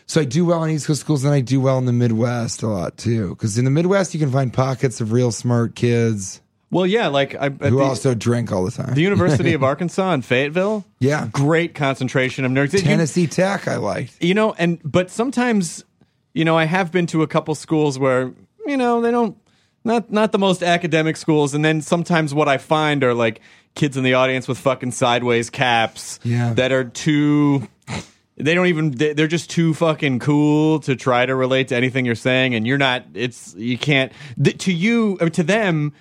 So 0.06 0.22
I 0.22 0.26
do 0.26 0.46
well 0.46 0.64
in 0.66 0.70
East 0.70 0.86
Coast 0.86 1.02
schools, 1.02 1.24
and 1.24 1.34
I 1.34 1.42
do 1.42 1.60
well 1.60 1.80
in 1.80 1.86
the 1.86 1.94
Midwest 1.94 2.62
a 2.62 2.68
lot 2.68 2.98
too. 2.98 3.30
Because 3.30 3.58
in 3.58 3.66
the 3.66 3.72
Midwest, 3.72 4.14
you 4.14 4.20
can 4.20 4.32
find 4.32 4.54
pockets 4.54 5.02
of 5.02 5.12
real 5.12 5.32
smart 5.32 5.74
kids 5.76 6.41
Well, 6.72 6.88
yeah, 6.88 7.08
like 7.08 7.36
I, 7.36 7.50
who 7.50 7.78
the, 7.78 7.84
also 7.84 8.14
drink 8.16 8.52
all 8.52 8.64
the 8.64 8.72
time. 8.72 8.94
the 8.96 9.02
University 9.02 9.54
of 9.54 9.62
Arkansas 9.72 10.14
in 10.14 10.22
Fayetteville. 10.22 10.86
Yeah. 11.00 11.28
great 11.32 11.76
concentration 11.76 12.46
of 12.46 12.52
nerds. 12.52 12.74
You- 12.74 12.80
Tennessee 12.80 13.28
Tech, 13.28 13.68
I 13.68 13.76
liked. 13.76 14.24
you 14.24 14.34
know 14.34 14.54
and 14.58 14.80
but 14.84 15.10
sometimes 15.12 15.84
you 16.34 16.46
know 16.46 16.58
i 16.58 16.64
have 16.64 16.92
been 16.94 17.06
to 17.08 17.24
a 17.24 17.28
couple 17.28 17.54
schools 17.56 18.00
where 18.00 18.32
you 18.66 18.78
know 18.78 19.02
they 19.02 19.12
don't 19.12 19.36
not 19.84 20.10
not 20.12 20.32
the 20.32 20.40
most 20.40 20.64
academic 20.64 21.18
schools 21.18 21.54
and 21.54 21.66
then 21.66 21.82
sometimes 21.82 22.34
what 22.34 22.48
i 22.48 22.58
find 22.58 23.04
are 23.04 23.14
like 23.14 23.42
kids 23.76 23.98
in 23.98 24.04
the 24.06 24.14
audience 24.14 24.48
with 24.48 24.58
fucking 24.58 24.92
sideways 24.92 25.50
caps 25.50 26.20
Yeah. 26.24 26.54
that 26.54 26.72
are 26.72 26.86
too 26.86 27.68
they 28.38 28.54
don't 28.54 28.68
even 28.68 28.92
they- 28.92 29.12
they're 29.14 29.28
just 29.28 29.50
too 29.50 29.74
fucking 29.74 30.20
cool 30.20 30.80
to 30.82 30.96
try 30.96 31.26
to 31.26 31.36
relate 31.36 31.68
to 31.70 31.76
anything 31.76 32.06
you're 32.06 32.16
saying 32.16 32.56
and 32.56 32.66
you're 32.66 32.78
not 32.78 33.04
it's 33.14 33.54
you 33.56 33.78
can't 33.78 34.14
th- 34.42 34.58
to 34.60 34.72
you 34.72 35.18
to 35.18 35.44
them 35.44 35.92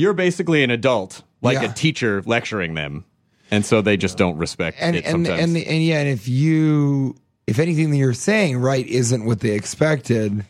you're 0.00 0.14
basically 0.14 0.62
an 0.64 0.70
adult 0.70 1.22
like 1.42 1.60
Yeah. 1.60 1.70
a 1.70 1.72
teacher 1.74 2.22
lecturing 2.26 2.74
them 2.74 3.04
and 3.50 3.64
so 3.66 3.82
they 3.82 3.96
just 3.96 4.16
don't 4.16 4.36
respect 4.38 4.78
and 4.80 4.96
it 4.96 5.04
and 5.04 5.12
sometimes 5.26 5.40
and, 5.42 5.56
and 5.56 5.82
yeah, 5.84 6.00
and 6.00 6.08
if 6.08 6.26
you 6.28 7.16
if 7.46 7.58
anything 7.58 7.90
that 7.90 7.96
you're 7.96 8.14
saying 8.14 8.58
right 8.58 8.86
isn't 8.86 9.24
what 9.24 9.40
they 9.40 9.50
expected, 9.50 10.44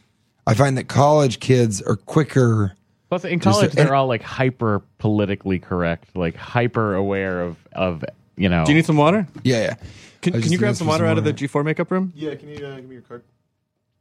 I 0.46 0.52
find 0.54 0.76
that 0.76 0.86
college 0.88 1.40
kids 1.40 1.80
are 1.80 1.96
quicker. 1.96 2.74
Plus, 3.08 3.24
in 3.24 3.40
college, 3.40 3.70
and- 3.70 3.72
they're 3.72 3.94
all 3.94 4.06
like 4.06 4.22
hyper 4.22 4.82
politically 4.98 5.58
correct, 5.58 6.14
like 6.14 6.36
hyper 6.36 6.94
aware 6.94 7.40
of 7.40 7.56
of 7.72 8.04
you 8.36 8.48
know. 8.48 8.64
do 8.64 8.72
you 8.72 8.76
need 8.76 8.84
some 8.86 8.96
water 8.98 9.26
Yeah, 9.42 9.62
yeah. 9.62 9.74
Can, 10.20 10.34
can 10.34 10.52
you 10.52 10.58
grab 10.58 10.68
gonna 10.68 10.74
some 10.76 10.86
water 10.86 11.06
out 11.06 11.16
of 11.16 11.24
the. 11.24 11.32
G4 11.32 11.64
makeup 11.64 11.90
room? 11.90 12.12
Yeah, 12.14 12.34
can 12.34 12.48
you 12.50 12.66
uh, 12.66 12.76
give 12.76 12.84
me 12.88 12.94
your 12.96 13.02
card? 13.02 13.22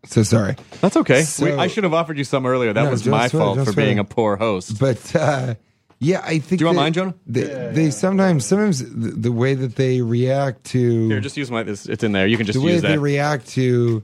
So 0.05 0.23
sorry, 0.23 0.55
That's 0.81 0.95
okay. 0.97 1.23
So- 1.23 1.45
we, 1.45 1.51
I 1.53 1.67
should 1.67 1.83
have 1.83 1.93
offered 1.93 2.17
you 2.17 2.23
some 2.23 2.45
earlier. 2.45 2.71
That 2.73 2.83
No, 2.85 2.89
was 2.91 3.05
my 3.07 3.27
fault 3.27 3.57
don't 3.57 3.65
for 3.65 3.73
sweat. 3.73 3.85
being 3.85 3.99
a 3.99 4.03
poor 4.05 4.37
host. 4.37 4.79
but 4.79 5.15
uh, 5.15 5.55
yeah, 5.99 6.21
I 6.23 6.39
think. 6.39 6.59
Do 6.59 6.63
you 6.63 6.65
want 6.67 6.77
that 6.77 6.81
mine, 6.83 6.93
Jonah? 6.93 7.13
They, 7.27 7.41
they 7.73 7.89
sometimes 7.91 8.45
sometimes 8.45 8.79
the, 8.79 9.11
the 9.11 9.31
way 9.31 9.55
that 9.55 9.75
they 9.75 10.01
react 10.01 10.63
to 10.67 11.07
Here, 11.09 11.19
just 11.19 11.35
use 11.35 11.51
my. 11.51 11.63
This, 11.63 11.85
it's 11.85 12.03
in 12.03 12.13
there. 12.13 12.25
You 12.27 12.37
can 12.37 12.45
just 12.45 12.57
the 12.57 12.65
way 12.65 12.73
use 12.73 12.81
that 12.83 12.87
they 12.87 12.97
react 12.97 13.47
to 13.49 14.01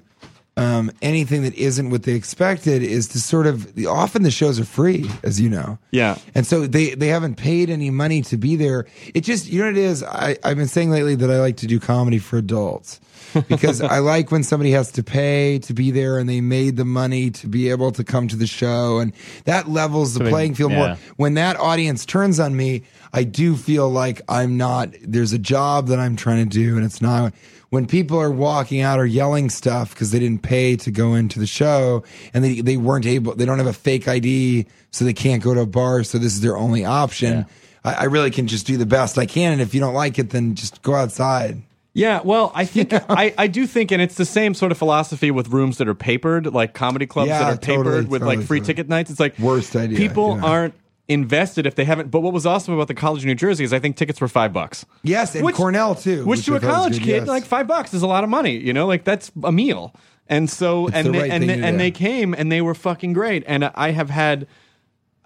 um, 0.57 0.91
anything 1.01 1.43
that 1.43 1.53
isn't 1.55 1.89
what 1.89 2.03
they 2.03 2.13
expected 2.13 2.81
is 2.83 3.07
to 3.09 3.21
sort 3.21 3.47
of 3.47 3.77
often 3.87 4.23
the 4.23 4.31
shows 4.31 4.59
are 4.59 4.65
free, 4.65 5.09
as 5.23 5.39
you 5.39 5.49
know. 5.49 5.77
Yeah. 5.91 6.17
And 6.33 6.45
so 6.47 6.65
they, 6.67 6.95
they 6.95 7.07
haven't 7.07 7.35
paid 7.35 7.69
any 7.69 7.89
money 7.89 8.21
to 8.23 8.37
be 8.37 8.55
there. 8.55 8.85
It 9.13 9.21
just, 9.21 9.47
you 9.47 9.59
know 9.59 9.65
what 9.65 9.77
it 9.77 9.83
is? 9.83 10.03
I, 10.03 10.37
I've 10.43 10.55
been 10.57 10.67
saying 10.67 10.91
lately 10.91 11.15
that 11.15 11.29
I 11.29 11.39
like 11.39 11.57
to 11.57 11.67
do 11.67 11.79
comedy 11.79 12.19
for 12.19 12.37
adults 12.37 13.01
because 13.47 13.81
I 13.81 13.99
like 13.99 14.31
when 14.31 14.43
somebody 14.43 14.71
has 14.71 14.91
to 14.93 15.03
pay 15.03 15.59
to 15.59 15.73
be 15.73 15.91
there 15.91 16.17
and 16.17 16.27
they 16.27 16.41
made 16.41 16.77
the 16.77 16.85
money 16.85 17.31
to 17.31 17.47
be 17.47 17.69
able 17.69 17.91
to 17.93 18.03
come 18.03 18.27
to 18.27 18.35
the 18.35 18.47
show. 18.47 18.99
And 18.99 19.13
that 19.45 19.69
levels 19.69 20.13
the 20.13 20.23
they- 20.23 20.29
playing 20.29 20.55
field 20.55 20.71
yeah. 20.71 20.77
more. 20.77 20.97
When 21.17 21.35
that 21.35 21.57
audience 21.57 22.05
turns 22.05 22.39
on 22.39 22.55
me, 22.55 22.83
I 23.13 23.23
do 23.23 23.55
feel 23.55 23.89
like 23.89 24.21
I'm 24.27 24.57
not, 24.57 24.89
there's 25.01 25.33
a 25.33 25.39
job 25.39 25.87
that 25.87 25.99
I'm 25.99 26.15
trying 26.15 26.47
to 26.47 26.49
do 26.49 26.75
and 26.77 26.85
it's 26.85 27.01
not. 27.01 27.33
When 27.69 27.87
people 27.87 28.19
are 28.21 28.31
walking 28.31 28.81
out 28.81 28.99
or 28.99 29.05
yelling 29.05 29.49
stuff 29.49 29.93
because 29.93 30.11
they 30.11 30.19
didn't 30.19 30.43
pay 30.43 30.77
to 30.77 30.91
go 30.91 31.15
into 31.15 31.39
the 31.39 31.47
show 31.47 32.03
and 32.33 32.43
they, 32.43 32.61
they 32.61 32.77
weren't 32.77 33.05
able, 33.05 33.35
they 33.35 33.45
don't 33.45 33.57
have 33.57 33.67
a 33.67 33.73
fake 33.73 34.07
ID, 34.07 34.67
so 34.91 35.03
they 35.03 35.13
can't 35.13 35.43
go 35.43 35.53
to 35.53 35.61
a 35.61 35.65
bar, 35.65 36.03
so 36.03 36.17
this 36.17 36.33
is 36.33 36.41
their 36.41 36.55
only 36.55 36.85
option. 36.85 37.45
I, 37.83 37.93
I 37.93 38.03
really 38.05 38.31
can 38.31 38.47
just 38.47 38.65
do 38.65 38.77
the 38.77 38.85
best 38.85 39.17
I 39.17 39.25
can. 39.25 39.51
And 39.53 39.61
if 39.61 39.73
you 39.73 39.81
don't 39.81 39.93
like 39.93 40.17
it, 40.19 40.29
then 40.29 40.55
just 40.55 40.81
go 40.81 40.95
outside. 40.95 41.61
Yeah, 41.95 42.21
well, 42.23 42.51
I 42.53 42.65
think 42.65 42.93
I, 43.09 43.33
I 43.37 43.47
do 43.47 43.65
think, 43.65 43.91
and 43.91 44.01
it's 44.01 44.15
the 44.15 44.25
same 44.25 44.53
sort 44.53 44.71
of 44.71 44.77
philosophy 44.77 45.31
with 45.31 45.47
rooms 45.47 45.77
that 45.77 45.87
are 45.87 45.95
papered, 45.95 46.53
like 46.53 46.73
comedy 46.73 47.07
clubs 47.07 47.29
Yeah, 47.29 47.39
that 47.39 47.53
are 47.53 47.57
papered 47.57 47.85
totally, 47.85 48.05
with 48.05 48.21
totally, 48.21 48.37
like 48.37 48.45
free 48.45 48.59
totally. 48.59 48.73
ticket 48.73 48.89
nights. 48.89 49.09
It's 49.09 49.19
like 49.19 49.39
Worst 49.39 49.75
idea, 49.75 49.97
People 49.97 50.35
yeah. 50.37 50.43
aren't 50.45 50.73
invested 51.07 51.65
if 51.65 51.75
they 51.75 51.85
haven't. 51.85 52.11
But 52.11 52.19
what 52.21 52.33
was 52.33 52.45
awesome 52.45 52.73
about 52.73 52.87
the 52.89 52.93
College 52.95 53.21
of 53.21 53.27
New 53.27 53.35
Jersey 53.35 53.63
is 53.63 53.71
I 53.71 53.79
think 53.79 53.95
tickets 53.95 54.19
were 54.19 54.27
five 54.27 54.51
bucks. 54.51 54.85
Yes, 55.03 55.35
and 55.35 55.53
Cornell 55.53 55.95
too. 55.95 56.25
Which, 56.25 56.45
to 56.45 56.53
I 56.55 56.57
a 56.57 56.59
thought 56.59 56.67
was 56.67 56.75
college 56.75 56.93
good, 56.99 57.03
kid, 57.05 57.15
yes. 57.21 57.27
like 57.27 57.45
five 57.45 57.65
bucks 57.67 57.93
is 57.93 58.01
a 58.01 58.07
lot 58.07 58.23
of 58.23 58.29
money. 58.29 58.57
You 58.57 58.73
know, 58.73 58.87
like 58.87 59.03
that's 59.05 59.31
a 59.43 59.51
meal. 59.51 59.95
And 60.27 60.49
so, 60.49 60.89
and 60.89 61.07
the 61.07 61.11
they, 61.11 61.19
right 61.19 61.31
and 61.31 61.41
thing 61.43 61.47
they, 61.47 61.55
to 61.57 61.65
and 61.65 61.75
do. 61.75 61.77
they 61.77 61.91
came 61.91 62.33
and 62.33 62.51
they 62.51 62.61
were 62.61 62.73
fucking 62.75 63.13
great. 63.13 63.43
And 63.47 63.63
I 63.73 63.91
have 63.91 64.09
had. 64.09 64.47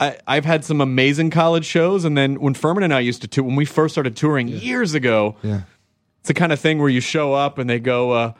I, 0.02 0.18
I've 0.28 0.46
had 0.46 0.64
some 0.64 0.80
amazing 0.80 1.30
college 1.30 1.66
shows, 1.66 2.06
and 2.06 2.18
then 2.18 2.40
when 2.40 2.54
Furman 2.54 2.84
and 2.84 2.94
I 2.94 3.02
used 3.02 3.22
to 3.24 3.28
tour, 3.28 3.44
when 3.44 3.58
we 3.58 3.66
first 3.66 3.94
started 3.94 4.16
touring 4.16 4.48
years 4.48 4.94
ago, 4.94 5.36
Yeah. 5.42 5.62
It's 6.20 6.28
the 6.28 6.34
kind 6.34 6.52
of 6.52 6.60
thing 6.60 6.80
where 6.80 6.90
you 6.90 7.02
show 7.02 7.34
up 7.34 7.58
and 7.58 7.70
they 7.70 7.80
go, 7.80 8.12
uh, 8.12 8.34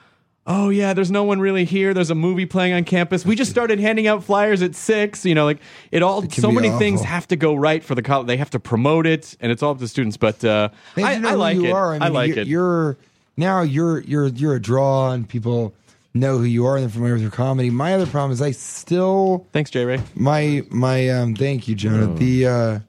"Oh 0.46 0.70
yeah, 0.70 0.94
there's 0.94 1.12
no 1.12 1.24
one 1.24 1.40
really 1.40 1.66
here. 1.66 1.94
There's 1.94 2.10
a 2.10 2.16
movie 2.16 2.46
playing 2.46 2.74
on 2.74 2.84
campus. 2.84 3.26
We 3.26 3.36
just 3.36 3.52
started 3.52 3.80
handing 3.80 4.08
out 4.08 4.24
flyers 4.24 4.62
at 4.62 4.76
six. 4.76 5.26
You 5.26 5.36
know, 5.36 5.46
like 5.46 5.60
it 5.92 6.04
all. 6.04 6.22
can 6.22 6.32
so 6.32 6.50
be 6.50 6.56
many 6.56 6.70
things 6.78 7.02
have 7.02 7.28
to 7.30 7.36
go 7.36 7.56
right 7.56 7.84
for 7.84 7.96
the 7.96 8.02
college. 8.02 8.28
They 8.28 8.38
have 8.38 8.50
to 8.52 8.60
promote 8.60 9.08
it, 9.08 9.36
and 9.40 9.52
it's 9.52 9.64
all 9.64 9.72
up 9.72 9.80
to 9.80 9.88
students. 9.88 10.18
But 10.18 10.44
uh, 10.44 10.70
I, 10.98 11.16
I 11.16 11.34
like 11.36 11.58
you 11.58 11.68
it. 11.68 11.72
are. 11.72 11.94
I, 11.94 12.00
mean, 12.00 12.14
like 12.14 12.30
you're, 12.30 12.40
it. 12.40 12.48
You're 12.48 12.98
now 13.38 13.62
you're 13.62 14.00
you're 14.02 14.28
you're 14.28 14.56
a 14.56 14.62
draw, 14.62 15.12
and 15.12 15.28
people 15.28 15.74
know 16.14 16.38
who 16.38 16.44
you 16.44 16.66
are 16.66 16.76
and 16.76 16.84
they're 16.84 16.90
familiar 16.90 17.14
with 17.14 17.22
your 17.22 17.32
comedy. 17.32 17.70
My 17.70 17.94
other 17.94 18.06
problem 18.06 18.32
is 18.32 18.42
I 18.42 18.52
still 18.52 19.48
Thanks, 19.52 19.70
J 19.70 19.86
Ray. 19.86 20.02
my 20.16 20.64
my 20.70 21.10
um 21.10 21.36
thank 21.36 21.68
you 21.68 21.76
jonah 21.76 22.14
the 22.16 22.48
uh 22.48 22.80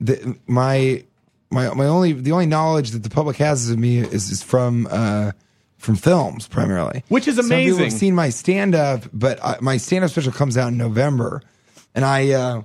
the 0.00 0.36
my 0.46 1.04
my 1.50 1.72
my 1.74 1.86
only 1.86 2.12
the 2.12 2.32
only 2.32 2.46
knowledge 2.46 2.90
that 2.90 3.02
the 3.02 3.10
public 3.10 3.36
has 3.36 3.70
of 3.70 3.78
me 3.78 3.98
is, 3.98 4.30
is 4.30 4.42
from 4.42 4.86
uh 4.90 5.32
from 5.76 5.96
films 5.96 6.48
primarily 6.48 7.04
Which 7.08 7.28
is 7.28 7.36
Some 7.36 7.44
people 7.44 7.56
amazing. 7.56 7.84
have 7.84 7.92
seen 7.92 8.14
my 8.14 8.30
stand 8.30 8.74
up 8.74 9.04
but 9.12 9.42
I, 9.44 9.58
my 9.60 9.76
stand 9.76 10.04
up 10.04 10.10
special 10.10 10.32
comes 10.32 10.56
out 10.56 10.68
in 10.68 10.76
november 10.76 11.42
and 11.94 12.04
i 12.04 12.30
uh 12.32 12.62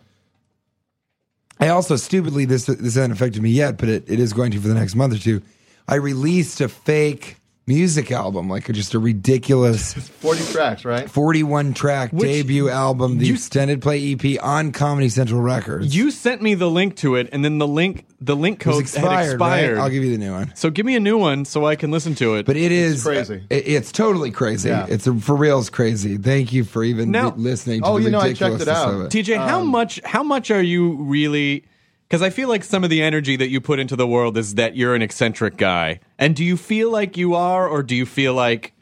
I 1.60 1.70
also 1.70 1.96
stupidly 1.96 2.46
this 2.46 2.66
this 2.66 2.96
hasn't 2.96 3.14
affected 3.14 3.42
me 3.42 3.52
yet, 3.52 3.78
but 3.78 3.88
it, 3.88 4.10
it 4.10 4.20
is 4.20 4.34
going 4.34 4.52
to 4.52 4.60
for 4.60 4.68
the 4.68 4.74
next 4.74 4.96
month 4.96 5.14
or 5.14 5.18
two. 5.18 5.42
I 5.88 5.96
released 5.96 6.60
a 6.60 6.68
fake 6.68 7.38
music 7.66 8.12
album, 8.12 8.50
like 8.50 8.72
just 8.74 8.94
a 8.94 9.00
ridiculous 9.00 9.94
40 9.94 10.52
tracks, 10.52 10.86
right? 10.86 11.10
41 11.10 11.74
track 11.74 12.12
debut 12.12 12.70
album, 12.70 13.18
the 13.20 13.28
you- 13.28 13.34
extended 13.36 13.82
play 13.82 14.14
EP 14.14 14.44
on 14.44 14.72
Comedy 14.72 15.10
Central 15.10 15.42
Records. 15.42 15.96
You 15.96 16.12
sent 16.12 16.42
me 16.42 16.56
the 16.56 16.70
link 16.70 16.96
to 16.98 17.16
it, 17.16 17.30
and 17.32 17.44
then 17.44 17.58
the 17.58 17.68
link 17.68 18.06
the 18.20 18.36
link 18.38 18.62
it 18.62 18.64
code 18.64 18.82
expired, 18.82 19.12
had 19.12 19.30
expired. 19.32 19.78
right? 19.78 19.84
I'll 19.84 19.90
give 19.90 20.04
you 20.04 20.12
the 20.12 20.18
new 20.18 20.32
one. 20.32 20.56
so 20.56 20.70
give 20.70 20.86
me 20.86 20.96
a 20.96 21.00
new 21.00 21.18
one 21.18 21.44
so 21.46 21.66
I 21.66 21.76
can 21.76 21.92
listen 21.92 22.16
to 22.16 22.36
it. 22.36 22.46
But 22.46 22.56
it 22.56 22.72
is 22.72 23.04
crazy. 23.04 23.44
it- 23.50 23.68
it's 23.68 23.92
totally 23.92 24.32
crazy. 24.32 24.70
Yeah. 24.70 24.86
It's 24.90 25.08
a, 25.08 25.14
for 25.16 25.36
reals 25.36 25.70
crazy. 25.70 26.18
Thank 26.18 26.54
you 26.54 26.64
for 26.64 26.84
even 26.84 27.12
Now- 27.12 27.34
listening 27.36 27.82
to 27.82 27.88
Oh, 27.88 27.98
the 27.98 28.06
you 28.06 28.10
know, 28.12 28.20
I 28.20 28.34
checked 28.34 28.62
it 28.62 28.68
out. 28.68 28.94
of 28.94 29.02
it. 29.02 29.10
TJ, 29.12 29.36
how 29.38 29.60
Um, 29.62 29.68
much 29.68 30.00
how 30.06 30.24
much 30.24 30.52
are 30.52 30.62
you 30.62 30.94
really? 31.04 31.66
Because 32.14 32.22
I 32.22 32.30
feel 32.30 32.48
like 32.48 32.64
some 32.64 32.84
of 32.84 32.92
the 32.92 33.02
energy 33.02 33.36
that 33.38 33.50
you 33.50 33.60
put 33.60 33.80
into 33.80 33.96
the 33.96 34.06
world 34.06 34.38
is 34.38 34.54
that 34.54 34.76
you're 34.76 34.94
an 34.94 35.02
eccentric 35.02 35.58
guy. 35.58 36.00
And 36.20 36.36
do 36.36 36.44
you 36.44 36.58
feel 36.58 36.92
like 36.92 37.18
you 37.18 37.34
are, 37.34 37.68
or 37.68 37.82
do 37.82 37.96
you 37.96 38.06
feel 38.06 38.36
like 38.36 38.74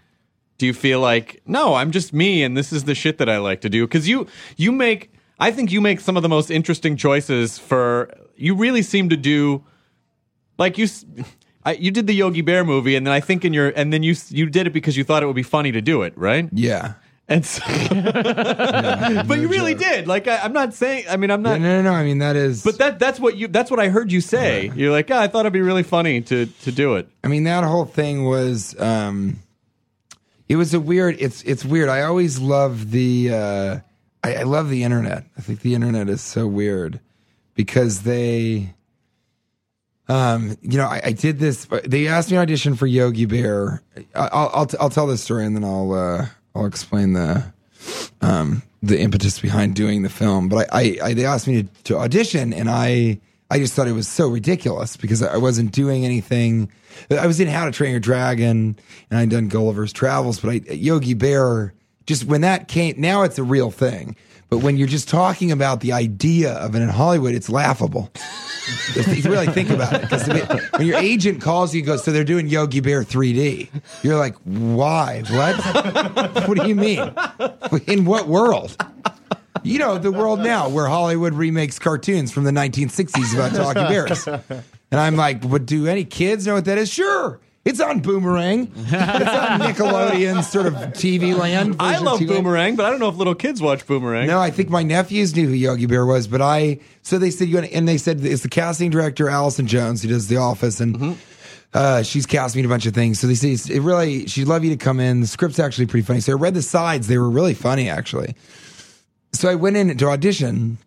do 0.57 0.65
you 0.65 0.73
feel 0.73 0.99
like 0.99 1.41
no, 1.45 1.75
I'm 1.75 1.91
just 1.91 2.11
me, 2.11 2.43
and 2.43 2.57
this 2.57 2.73
is 2.73 2.83
the 2.83 2.93
shit 2.93 3.19
that 3.19 3.29
I 3.29 3.37
like 3.37 3.61
to 3.61 3.69
do? 3.69 3.87
Because 3.87 4.05
you 4.05 4.27
you 4.57 4.73
make 4.73 5.13
I 5.39 5.49
think 5.49 5.71
you 5.71 5.79
make 5.79 6.01
some 6.01 6.17
of 6.17 6.23
the 6.23 6.27
most 6.27 6.51
interesting 6.51 6.97
choices 6.97 7.57
for. 7.57 8.13
You 8.35 8.53
really 8.53 8.81
seem 8.81 9.07
to 9.07 9.15
do 9.15 9.63
like 10.57 10.77
you. 10.77 10.89
I, 11.63 11.75
you 11.75 11.89
did 11.89 12.07
the 12.07 12.13
Yogi 12.13 12.41
Bear 12.41 12.65
movie, 12.65 12.97
and 12.97 13.07
then 13.07 13.13
I 13.13 13.21
think 13.21 13.45
in 13.45 13.53
your 13.53 13.69
and 13.69 13.93
then 13.93 14.03
you 14.03 14.13
you 14.27 14.47
did 14.47 14.67
it 14.67 14.73
because 14.73 14.97
you 14.97 15.05
thought 15.05 15.23
it 15.23 15.27
would 15.27 15.37
be 15.37 15.41
funny 15.41 15.71
to 15.71 15.79
do 15.81 16.01
it, 16.01 16.11
right? 16.17 16.49
Yeah. 16.51 16.95
And 17.31 17.45
so, 17.45 17.61
but 19.25 19.39
you 19.39 19.47
really 19.47 19.73
did. 19.73 20.05
Like 20.05 20.27
I, 20.27 20.37
I'm 20.39 20.51
not 20.53 20.73
saying. 20.73 21.05
I 21.09 21.15
mean, 21.15 21.31
I'm 21.31 21.41
No, 21.41 21.51
not. 21.51 21.61
no, 21.61 21.81
no, 21.81 21.89
no. 21.89 21.95
I 21.95 22.03
mean, 22.03 22.17
that 22.19 22.35
is. 22.35 22.61
But 22.63 22.77
that 22.79 22.99
that's 22.99 23.19
what 23.21 23.37
you 23.37 23.47
that's 23.47 23.71
what 23.71 23.79
I 23.79 23.87
heard 23.87 24.11
you 24.11 24.19
say. 24.19 24.69
You're 24.75 24.91
like, 24.91 25.09
"Ah, 25.09 25.21
I 25.21 25.27
thought 25.27 25.41
it'd 25.41 25.53
be 25.53 25.61
really 25.61 25.83
funny 25.83 26.19
to 26.21 26.45
to 26.45 26.71
do 26.71 26.95
it. 26.95 27.07
I 27.23 27.29
mean, 27.29 27.45
that 27.45 27.63
whole 27.63 27.85
thing 27.85 28.25
was. 28.25 28.77
um 28.81 29.39
It 30.49 30.57
was 30.57 30.73
a 30.73 30.79
weird. 30.81 31.15
It's 31.19 31.41
it's 31.43 31.63
weird. 31.63 31.87
I 31.89 32.01
always 32.01 32.37
love 32.39 32.91
the. 32.91 33.29
uh 33.33 33.79
I, 34.23 34.35
I 34.35 34.43
love 34.43 34.69
the 34.69 34.83
internet. 34.83 35.23
I 35.37 35.41
think 35.41 35.61
the 35.61 35.73
internet 35.73 36.09
is 36.09 36.19
so 36.21 36.45
weird 36.47 36.99
because 37.55 38.01
they. 38.03 38.73
Um, 40.07 40.57
you 40.61 40.77
know, 40.77 40.85
I, 40.87 40.99
I 41.05 41.11
did 41.13 41.39
this. 41.39 41.65
They 41.85 42.07
asked 42.07 42.29
me 42.29 42.35
to 42.35 42.41
audition 42.41 42.75
for 42.75 42.85
Yogi 42.85 43.25
Bear. 43.25 43.81
I- 44.13 44.27
I'll 44.33 44.51
I'll, 44.53 44.69
I'll 44.81 44.89
tell 44.89 45.07
this 45.07 45.23
story 45.23 45.45
and 45.45 45.55
then 45.55 45.63
I'll 45.63 45.93
uh, 45.93 46.25
I'll 46.55 46.65
explain 46.65 47.13
the 47.13 47.51
um, 48.21 48.63
the 48.83 48.99
impetus 48.99 49.39
behind 49.39 49.75
doing 49.75 50.03
the 50.03 50.09
film. 50.09 50.49
But 50.49 50.67
I, 50.71 50.81
I, 50.81 50.97
I 51.03 51.13
they 51.13 51.25
asked 51.25 51.47
me 51.47 51.63
to, 51.63 51.69
to 51.85 51.97
audition, 51.97 52.53
and 52.53 52.69
I 52.69 53.19
I 53.49 53.59
just 53.59 53.73
thought 53.73 53.87
it 53.87 53.93
was 53.93 54.07
so 54.07 54.29
ridiculous 54.29 54.97
because 54.97 55.21
I 55.21 55.37
wasn't 55.37 55.71
doing 55.71 56.05
anything. 56.05 56.71
I 57.09 57.27
was 57.27 57.39
in 57.39 57.47
How 57.47 57.65
to 57.65 57.71
Train 57.71 57.91
Your 57.91 57.99
Dragon, 57.99 58.77
and 59.09 59.19
I'd 59.19 59.29
done 59.29 59.47
Gulliver's 59.47 59.93
Travels, 59.93 60.39
but 60.39 60.49
I, 60.49 60.73
Yogi 60.73 61.13
Bear 61.13 61.73
just 62.05 62.25
when 62.25 62.41
that 62.41 62.67
came. 62.67 62.95
Now 62.97 63.23
it's 63.23 63.37
a 63.37 63.43
real 63.43 63.71
thing. 63.71 64.15
But 64.51 64.57
when 64.57 64.75
you're 64.75 64.89
just 64.89 65.07
talking 65.07 65.49
about 65.53 65.79
the 65.79 65.93
idea 65.93 66.51
of 66.55 66.75
it 66.75 66.81
in 66.81 66.89
Hollywood, 66.89 67.33
it's 67.33 67.49
laughable. 67.49 68.11
if 68.97 69.23
you 69.23 69.31
really 69.31 69.47
think 69.47 69.69
about 69.69 69.93
it, 69.93 70.01
because 70.01 70.27
when 70.77 70.85
your 70.85 70.97
agent 70.97 71.41
calls 71.41 71.73
you 71.73 71.79
and 71.79 71.87
goes, 71.87 72.03
"So 72.03 72.11
they're 72.11 72.25
doing 72.25 72.47
Yogi 72.47 72.81
Bear 72.81 73.01
3D," 73.05 73.69
you're 74.03 74.17
like, 74.17 74.35
"Why? 74.43 75.23
What? 75.29 76.47
what 76.49 76.57
do 76.57 76.67
you 76.67 76.75
mean? 76.75 77.13
In 77.87 78.03
what 78.03 78.27
world?" 78.27 78.75
You 79.63 79.79
know, 79.79 79.97
the 79.97 80.11
world 80.11 80.41
now 80.41 80.67
where 80.67 80.87
Hollywood 80.87 81.33
remakes 81.33 81.79
cartoons 81.79 82.31
from 82.33 82.43
the 82.43 82.51
1960s 82.51 83.33
about 83.33 83.53
talking 83.53 83.83
bears. 83.83 84.27
And 84.27 84.99
I'm 84.99 85.15
like, 85.15 85.49
"But 85.49 85.65
do 85.65 85.87
any 85.87 86.03
kids 86.03 86.45
know 86.45 86.55
what 86.55 86.65
that 86.65 86.77
is?" 86.77 86.89
Sure. 86.89 87.39
It's 87.63 87.79
on 87.79 87.99
Boomerang. 87.99 88.71
It's 88.75 88.91
on 88.93 89.59
Nickelodeon 89.59 90.43
sort 90.43 90.65
of 90.65 90.73
TV 90.93 91.37
land. 91.37 91.75
I 91.79 91.99
love 91.99 92.19
TV. 92.19 92.27
Boomerang, 92.27 92.75
but 92.75 92.85
I 92.85 92.89
don't 92.89 92.99
know 92.99 93.09
if 93.09 93.15
little 93.15 93.35
kids 93.35 93.61
watch 93.61 93.85
Boomerang. 93.85 94.25
No, 94.27 94.39
I 94.39 94.49
think 94.49 94.69
my 94.69 94.81
nephews 94.83 95.35
knew 95.35 95.47
who 95.47 95.53
Yogi 95.53 95.85
Bear 95.85 96.05
was, 96.05 96.27
but 96.27 96.41
I. 96.41 96.79
So 97.03 97.19
they 97.19 97.29
said 97.29 97.49
you 97.49 97.59
and 97.59 97.87
they 97.87 97.97
said 97.97 98.25
it's 98.25 98.41
the 98.43 98.49
casting 98.49 98.89
director 98.89 99.29
Allison 99.29 99.67
Jones 99.67 100.01
who 100.01 100.09
does 100.09 100.27
The 100.27 100.37
Office, 100.37 100.79
and 100.79 100.95
Mm-hmm. 100.97 101.13
uh, 101.75 102.01
she's 102.03 102.25
cast 102.25 102.55
me 102.55 102.61
in 102.61 102.65
a 102.65 102.69
bunch 102.69 102.85
of 102.87 102.93
things. 102.95 103.19
So 103.19 103.27
they 103.27 103.35
say 103.35 103.51
it 103.73 103.81
really 103.81 104.25
she'd 104.27 104.47
love 104.47 104.63
you 104.63 104.71
to 104.71 104.77
come 104.77 104.99
in. 104.99 105.21
The 105.21 105.27
script's 105.27 105.59
actually 105.59 105.85
pretty 105.85 106.05
funny. 106.05 106.19
So 106.19 106.31
I 106.31 106.35
read 106.35 106.55
the 106.55 106.63
sides; 106.63 107.07
they 107.07 107.19
were 107.19 107.29
really 107.29 107.53
funny 107.53 107.89
actually. 107.89 108.33
So 109.33 109.49
I 109.49 109.55
went 109.55 109.77
in 109.77 109.95
to 109.95 110.07
audition 110.09 110.79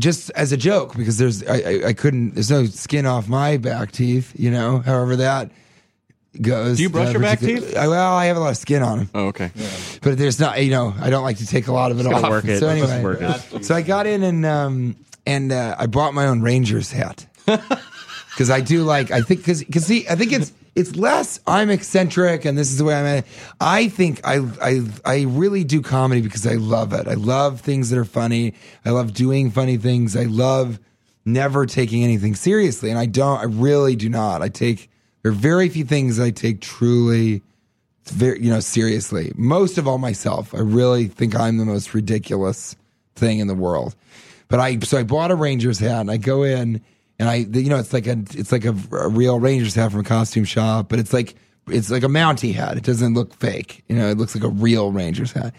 just 0.00 0.30
as 0.30 0.50
a 0.52 0.56
joke 0.56 0.96
because 0.96 1.18
there's 1.18 1.42
I, 1.46 1.54
I, 1.54 1.80
I 1.88 1.92
couldn't 1.92 2.34
there's 2.34 2.50
no 2.50 2.66
skin 2.66 3.06
off 3.06 3.28
my 3.28 3.56
back 3.58 3.92
teeth, 3.92 4.32
you 4.36 4.50
know. 4.50 4.80
However 4.80 5.14
that 5.16 5.50
goes. 6.42 6.76
Do 6.76 6.82
you 6.82 6.90
brush 6.90 7.08
uh, 7.08 7.12
your 7.12 7.20
back 7.20 7.40
teeth? 7.40 7.76
I, 7.76 7.88
well, 7.88 8.14
I 8.14 8.26
have 8.26 8.36
a 8.36 8.40
lot 8.40 8.50
of 8.50 8.56
skin 8.56 8.82
on 8.82 8.98
them 8.98 9.10
Oh, 9.14 9.26
okay. 9.26 9.50
but 10.02 10.18
there's 10.18 10.38
not 10.40 10.62
you 10.62 10.70
know 10.70 10.94
i 11.00 11.10
don't 11.10 11.22
like 11.24 11.38
to 11.38 11.46
take 11.46 11.66
a 11.68 11.72
lot 11.72 11.90
of 11.90 12.00
it 12.00 12.06
off 12.06 12.28
work 12.28 12.44
it. 12.44 12.60
so 12.60 12.68
anyway 12.68 13.02
work 13.02 13.18
it. 13.20 13.64
so 13.64 13.74
i 13.74 13.82
got 13.82 14.06
in 14.06 14.22
and 14.22 14.44
um 14.46 14.96
and 15.26 15.52
uh, 15.52 15.74
i 15.78 15.86
bought 15.86 16.14
my 16.14 16.26
own 16.26 16.40
rangers 16.42 16.90
hat 16.92 17.26
because 17.46 18.50
i 18.50 18.60
do 18.60 18.82
like 18.84 19.10
i 19.10 19.20
think 19.20 19.40
because 19.40 19.62
because 19.64 19.84
see 19.86 20.06
i 20.08 20.14
think 20.14 20.32
it's 20.32 20.52
it's 20.74 20.94
less 20.96 21.40
i'm 21.46 21.70
eccentric 21.70 22.44
and 22.44 22.56
this 22.58 22.70
is 22.70 22.78
the 22.78 22.84
way 22.84 22.94
i'm 22.94 23.06
at 23.06 23.26
i 23.60 23.88
think 23.88 24.20
I, 24.24 24.38
I 24.62 24.80
i 25.04 25.22
really 25.22 25.64
do 25.64 25.80
comedy 25.82 26.20
because 26.20 26.46
i 26.46 26.54
love 26.54 26.92
it 26.92 27.06
i 27.08 27.14
love 27.14 27.60
things 27.60 27.90
that 27.90 27.98
are 27.98 28.04
funny 28.04 28.54
i 28.84 28.90
love 28.90 29.12
doing 29.14 29.50
funny 29.50 29.76
things 29.76 30.16
i 30.16 30.24
love 30.24 30.78
never 31.24 31.66
taking 31.66 32.04
anything 32.04 32.34
seriously 32.34 32.90
and 32.90 32.98
i 32.98 33.06
don't 33.06 33.38
i 33.38 33.44
really 33.44 33.96
do 33.96 34.08
not 34.08 34.42
i 34.42 34.48
take 34.48 34.90
there 35.26 35.32
are 35.32 35.34
very 35.34 35.68
few 35.68 35.84
things 35.84 36.20
i 36.20 36.30
take 36.30 36.60
truly 36.60 37.42
very 38.04 38.40
you 38.40 38.48
know 38.48 38.60
seriously. 38.60 39.32
Most 39.34 39.76
of 39.76 39.88
all 39.88 39.98
myself. 39.98 40.54
I 40.54 40.60
really 40.60 41.08
think 41.08 41.34
i'm 41.34 41.56
the 41.56 41.64
most 41.64 41.94
ridiculous 41.94 42.76
thing 43.16 43.40
in 43.40 43.48
the 43.48 43.54
world. 43.54 43.96
But 44.46 44.60
i 44.60 44.78
so 44.78 44.98
i 44.98 45.02
bought 45.02 45.32
a 45.32 45.34
rangers 45.34 45.80
hat 45.80 46.02
and 46.02 46.12
i 46.12 46.16
go 46.16 46.44
in 46.44 46.80
and 47.18 47.28
i 47.28 47.34
you 47.38 47.68
know 47.68 47.78
it's 47.78 47.92
like 47.92 48.06
a 48.06 48.12
it's 48.34 48.52
like 48.52 48.64
a, 48.64 48.76
a 48.92 49.08
real 49.08 49.40
rangers 49.40 49.74
hat 49.74 49.90
from 49.90 49.98
a 49.98 50.04
costume 50.04 50.44
shop 50.44 50.88
but 50.88 51.00
it's 51.00 51.12
like 51.12 51.34
it's 51.66 51.90
like 51.90 52.04
a 52.04 52.08
mountie 52.08 52.54
hat. 52.54 52.76
It 52.76 52.84
doesn't 52.84 53.14
look 53.14 53.34
fake. 53.34 53.82
You 53.88 53.96
know 53.96 54.08
it 54.08 54.18
looks 54.18 54.36
like 54.36 54.44
a 54.44 54.48
real 54.48 54.92
rangers 54.92 55.32
hat. 55.32 55.56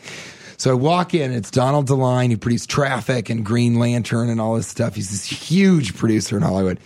So 0.56 0.72
I 0.72 0.76
walk 0.76 1.14
in, 1.14 1.34
it's 1.34 1.52
Donald 1.52 1.88
De 1.88 1.94
Line, 1.94 2.32
who 2.32 2.38
produced 2.38 2.70
Traffic 2.70 3.30
and 3.30 3.46
Green 3.46 3.78
Lantern 3.78 4.30
and 4.30 4.40
all 4.40 4.56
this 4.56 4.68
stuff. 4.68 4.96
He's 4.96 5.10
this 5.10 5.26
huge 5.26 5.96
producer 5.96 6.38
in 6.38 6.42
Hollywood. 6.42 6.80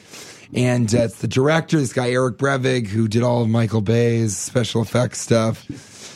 And 0.53 0.93
uh, 0.93 1.03
it's 1.03 1.19
the 1.19 1.27
director, 1.27 1.77
this 1.79 1.93
guy 1.93 2.11
Eric 2.11 2.37
Brevig, 2.37 2.87
who 2.87 3.07
did 3.07 3.23
all 3.23 3.41
of 3.41 3.49
Michael 3.49 3.81
Bay's 3.81 4.37
special 4.37 4.81
effects 4.81 5.19
stuff. 5.19 5.65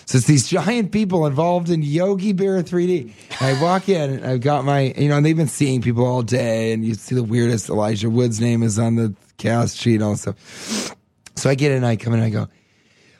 So 0.07 0.17
it's 0.17 0.27
these 0.27 0.47
giant 0.47 0.91
people 0.91 1.25
involved 1.25 1.69
in 1.69 1.81
Yogi 1.81 2.33
Bear 2.33 2.61
3D. 2.61 3.11
And 3.39 3.57
I 3.57 3.61
walk 3.61 3.89
in, 3.89 4.11
and 4.11 4.25
I've 4.25 4.41
got 4.41 4.63
my, 4.63 4.93
you 4.97 5.09
know, 5.09 5.17
and 5.17 5.25
they've 5.25 5.35
been 5.35 5.47
seeing 5.47 5.81
people 5.81 6.05
all 6.05 6.21
day, 6.21 6.73
and 6.73 6.85
you 6.85 6.93
see 6.93 7.15
the 7.15 7.23
weirdest 7.23 7.69
Elijah 7.69 8.09
Wood's 8.09 8.39
name 8.39 8.61
is 8.61 8.77
on 8.77 8.95
the 8.95 9.15
cast 9.37 9.77
sheet 9.77 9.95
and 9.95 10.03
all 10.03 10.15
stuff. 10.15 10.95
So 11.35 11.49
I 11.49 11.55
get 11.55 11.71
in, 11.71 11.83
I 11.83 11.95
come 11.95 12.13
in, 12.13 12.19
and 12.19 12.27
I 12.27 12.29
go, 12.29 12.47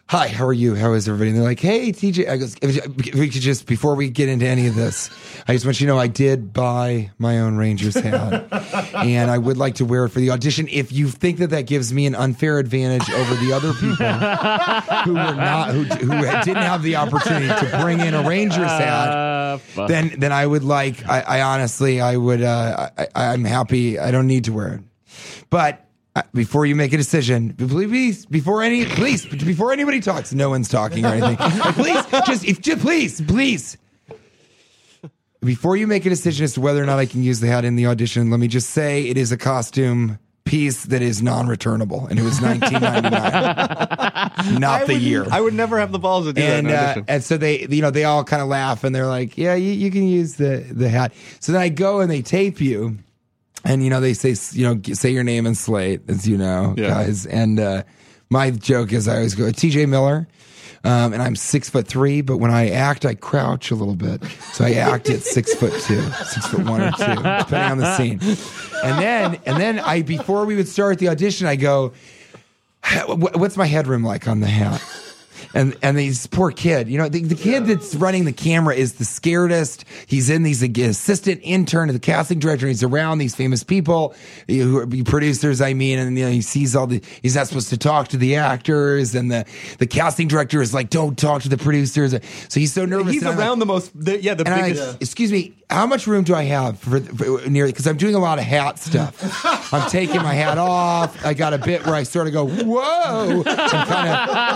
Hi, 0.08 0.28
how 0.28 0.46
are 0.46 0.54
you? 0.54 0.76
How 0.76 0.94
is 0.94 1.10
everybody? 1.10 1.32
And 1.32 1.40
they're 1.40 1.44
like, 1.44 1.60
Hey, 1.60 1.92
TJ. 1.92 2.30
I 2.30 2.38
goes, 2.38 2.56
if 2.62 3.16
we 3.16 3.28
could 3.28 3.42
just 3.42 3.66
before 3.66 3.96
we 3.96 4.08
get 4.12 4.30
into 4.30 4.46
any 4.46 4.68
of 4.68 4.76
this, 4.76 5.10
I 5.48 5.54
just 5.54 5.66
want 5.66 5.82
you 5.82 5.88
to 5.88 5.94
know 5.94 6.00
I 6.00 6.06
did 6.06 6.54
buy 6.54 7.10
my 7.18 7.40
own 7.40 7.58
Rangers 7.58 7.96
hat, 8.00 8.48
and 8.94 9.32
I 9.32 9.40
would 9.40 9.58
like 9.58 9.76
to 9.76 9.86
wear 9.86 10.06
it 10.06 10.10
for 10.10 10.20
the 10.20 10.30
audition. 10.30 10.68
If 10.70 10.92
you 10.92 11.08
think 11.08 11.40
that 11.40 11.50
that 11.50 11.64
gives 11.64 11.92
me 11.92 12.06
an 12.06 12.14
unfair 12.14 12.60
advantage 12.60 13.10
over 13.10 13.34
the 13.34 13.52
other 13.52 13.74
people 13.74 13.96
who 15.06 15.14
were 15.14 15.36
not 15.36 15.72
who 15.72 15.84
who 15.86 16.22
didn't 16.44 16.58
have 16.58 16.84
the 16.84 16.98
opportunity 16.98 17.48
to 17.48 17.80
bring 17.82 18.00
in 18.00 18.14
a 18.14 18.22
Rangers 18.22 18.58
hat, 18.70 19.10
Uh, 19.10 19.88
then 19.88 20.14
then 20.20 20.32
I 20.32 20.46
would 20.46 20.64
like. 20.64 21.04
I, 21.10 21.22
I 21.22 21.42
honestly, 21.42 22.00
I 22.00 22.16
would. 22.16 22.44
Uh, 22.44 22.90
I, 22.96 23.08
I'm 23.16 23.44
happy. 23.44 23.98
I 23.98 24.12
don't 24.12 24.28
need 24.28 24.44
to 24.44 24.54
wear 24.54 24.76
it, 24.76 24.82
but. 25.50 25.82
Before 26.34 26.66
you 26.66 26.76
make 26.76 26.94
a 26.94 26.98
decision, 26.98 27.54
please, 27.56 28.26
before 28.26 28.64
any, 28.64 28.86
please, 28.86 29.26
before 29.26 29.74
anybody 29.74 30.00
talks, 30.00 30.34
no 30.34 30.50
one's 30.50 30.70
talking 30.70 31.04
or 31.06 31.10
anything. 31.10 31.36
Like, 31.38 31.76
please, 31.76 32.06
just, 32.26 32.46
if, 32.46 32.62
just, 32.62 32.82
please, 32.82 33.20
please. 33.22 33.78
Before 35.42 35.76
you 35.76 35.88
make 35.88 36.06
a 36.06 36.10
decision 36.10 36.46
as 36.46 36.54
to 36.54 36.62
whether 36.62 36.82
or 36.82 36.86
not 36.86 37.00
I 37.00 37.06
can 37.06 37.22
use 37.22 37.42
the 37.42 37.48
hat 37.48 37.66
in 37.66 37.76
the 37.76 37.88
audition, 37.88 38.32
let 38.32 38.40
me 38.40 38.48
just 38.48 38.70
say 38.70 39.08
it 39.08 39.18
is 39.18 39.34
a 39.34 39.38
costume 39.38 40.18
piece 40.46 40.86
that 40.86 41.02
is 41.02 41.22
non-returnable, 41.22 42.08
and 42.08 42.18
it 42.18 42.24
was 42.24 42.40
1999, 42.42 44.54
not 44.60 44.84
I 44.84 44.86
the 44.86 44.94
would- 44.94 45.02
year 45.02 45.26
I 45.30 45.42
would 45.42 45.54
never 45.54 45.80
have 45.80 45.92
the 45.92 46.00
balls 46.00 46.28
to 46.28 46.34
do 46.34 46.42
and 46.42 46.70
that. 46.70 46.98
uh, 46.98 47.02
and 47.10 47.24
so 47.24 47.36
they 47.36 47.68
you 47.68 47.82
know 47.82 47.92
they 47.92 48.06
all 48.06 48.24
kind 48.24 48.42
of 48.42 48.48
laugh 48.48 48.84
and 48.84 48.96
they're 48.96 49.08
like 49.08 49.38
yeah 49.38 49.56
you, 49.56 49.72
you 49.72 49.90
can 49.92 50.08
use 50.08 50.36
the 50.36 50.66
the 50.72 50.88
hat 50.88 51.14
so 51.40 51.52
then 51.52 51.62
i 51.62 51.70
go 51.70 52.00
and 52.00 52.12
they 52.12 52.22
tape 52.22 52.62
you 52.62 52.98
and 53.66 53.84
you 53.84 53.90
know 53.90 54.00
they 54.00 54.14
say 54.14 54.36
you 54.58 54.64
know 54.66 54.80
say 54.94 55.10
your 55.10 55.24
name 55.24 55.46
and 55.46 55.58
slate 55.58 56.02
as 56.08 56.28
you 56.28 56.38
know 56.38 56.74
Yeah. 56.78 56.88
guys 56.90 57.26
and 57.26 57.60
uh 57.60 57.84
my 58.30 58.52
joke 58.52 58.94
is 58.94 59.08
i 59.08 59.16
always 59.16 59.36
go 59.36 59.46
tj 59.46 59.88
miller 59.90 60.28
um, 60.84 61.14
and 61.14 61.24
I'm 61.24 61.36
six 61.36 61.68
foot 61.68 61.88
three, 61.88 62.22
but 62.22 62.38
when 62.38 62.52
I 62.52 62.70
act, 62.70 63.06
I 63.08 63.16
crouch 63.16 63.72
a 63.72 63.76
little 63.76 63.96
bit. 63.96 64.24
So 64.54 64.64
I 64.66 64.74
act 64.74 65.10
at 65.10 65.24
six 65.24 65.56
foot 65.56 65.74
two, 65.82 66.00
six 66.28 66.46
foot 66.46 66.64
one 66.64 66.80
or 66.80 66.92
two, 66.92 67.06
depending 67.16 67.72
on 67.72 67.78
the 67.80 67.98
scene. 67.98 68.20
And 68.84 69.00
then, 69.02 69.40
and 69.48 69.60
then 69.60 69.80
I, 69.80 70.04
before 70.04 70.46
we 70.46 70.56
would 70.56 70.68
start 70.68 71.00
the 71.00 71.10
audition, 71.10 71.48
I 71.48 71.56
go, 71.56 71.92
what's 73.08 73.58
my 73.58 73.66
headroom 73.66 74.04
like 74.04 74.28
on 74.28 74.42
the 74.42 74.48
hat? 74.48 74.80
And 75.56 75.78
and 75.82 75.98
this 75.98 76.28
poor 76.28 76.52
kid, 76.52 76.90
you 76.90 76.98
know, 76.98 77.08
the, 77.08 77.22
the 77.22 77.34
kid 77.34 77.66
that's 77.66 77.96
running 77.96 78.26
the 78.26 78.34
camera 78.34 78.76
is 78.76 78.96
the 78.96 79.06
scaredest. 79.06 79.86
He's 80.06 80.30
in 80.30 80.44
these 80.44 80.62
like, 80.62 80.78
assistant 80.78 81.40
intern 81.44 81.88
to 81.88 81.94
the 81.94 82.00
casting 82.00 82.40
director. 82.40 82.68
He's 82.68 82.84
around 82.84 83.20
these 83.20 83.36
famous 83.36 83.64
people, 83.64 84.14
you 84.48 84.66
know, 84.66 84.72
who 84.72 85.00
are 85.00 85.04
producers. 85.06 85.62
I 85.62 85.74
mean, 85.74 85.98
and 85.98 86.18
you 86.18 86.26
know, 86.26 86.32
he 86.32 86.42
sees 86.42 86.76
all 86.76 86.88
the. 86.88 87.02
He's 87.22 87.36
not 87.36 87.48
supposed 87.48 87.70
to 87.70 87.78
talk 87.78 88.10
to 88.10 88.18
the 88.18 88.36
actors, 88.36 89.16
and 89.16 89.32
the 89.32 89.46
the 89.80 89.88
casting 89.88 90.28
director 90.28 90.62
is 90.62 90.74
like, 90.74 90.90
"Don't 90.90 91.18
talk 91.18 91.44
to 91.44 91.50
the 91.50 91.58
producers." 91.58 92.12
So 92.50 92.60
he's 92.60 92.74
so 92.74 92.84
nervous. 92.84 93.14
He's 93.14 93.24
I'm 93.24 93.30
like- 93.30 93.40
around 93.40 93.60
the 93.60 93.66
most, 93.66 93.92
the, 93.98 94.22
yeah, 94.22 94.34
the 94.34 94.44
biggest. 94.44 94.86
like, 94.88 95.02
excuse 95.02 95.32
me, 95.32 95.56
how 95.70 95.88
much 95.88 96.06
room 96.08 96.24
do 96.24 96.36
I 96.36 96.44
have 96.44 96.80
for, 96.80 97.00
for 97.00 97.50
nearly? 97.50 97.72
Because 97.72 97.88
I'm 97.88 97.98
doing 97.98 98.16
a 98.16 98.20
lot 98.20 98.38
of 98.38 98.46
hat 98.46 98.78
stuff. 98.80 99.74
I'm 99.74 99.90
taking 99.90 100.22
my 100.22 100.34
hat 100.34 100.58
off. 100.58 101.26
I 101.26 101.34
got 101.34 101.54
a 101.54 101.58
bit 101.58 101.86
where 101.86 101.96
I 101.96 102.04
sort 102.04 102.28
of 102.28 102.34
go, 102.34 102.48
whoa, 102.48 103.38
and 103.38 103.46
kind 103.46 104.10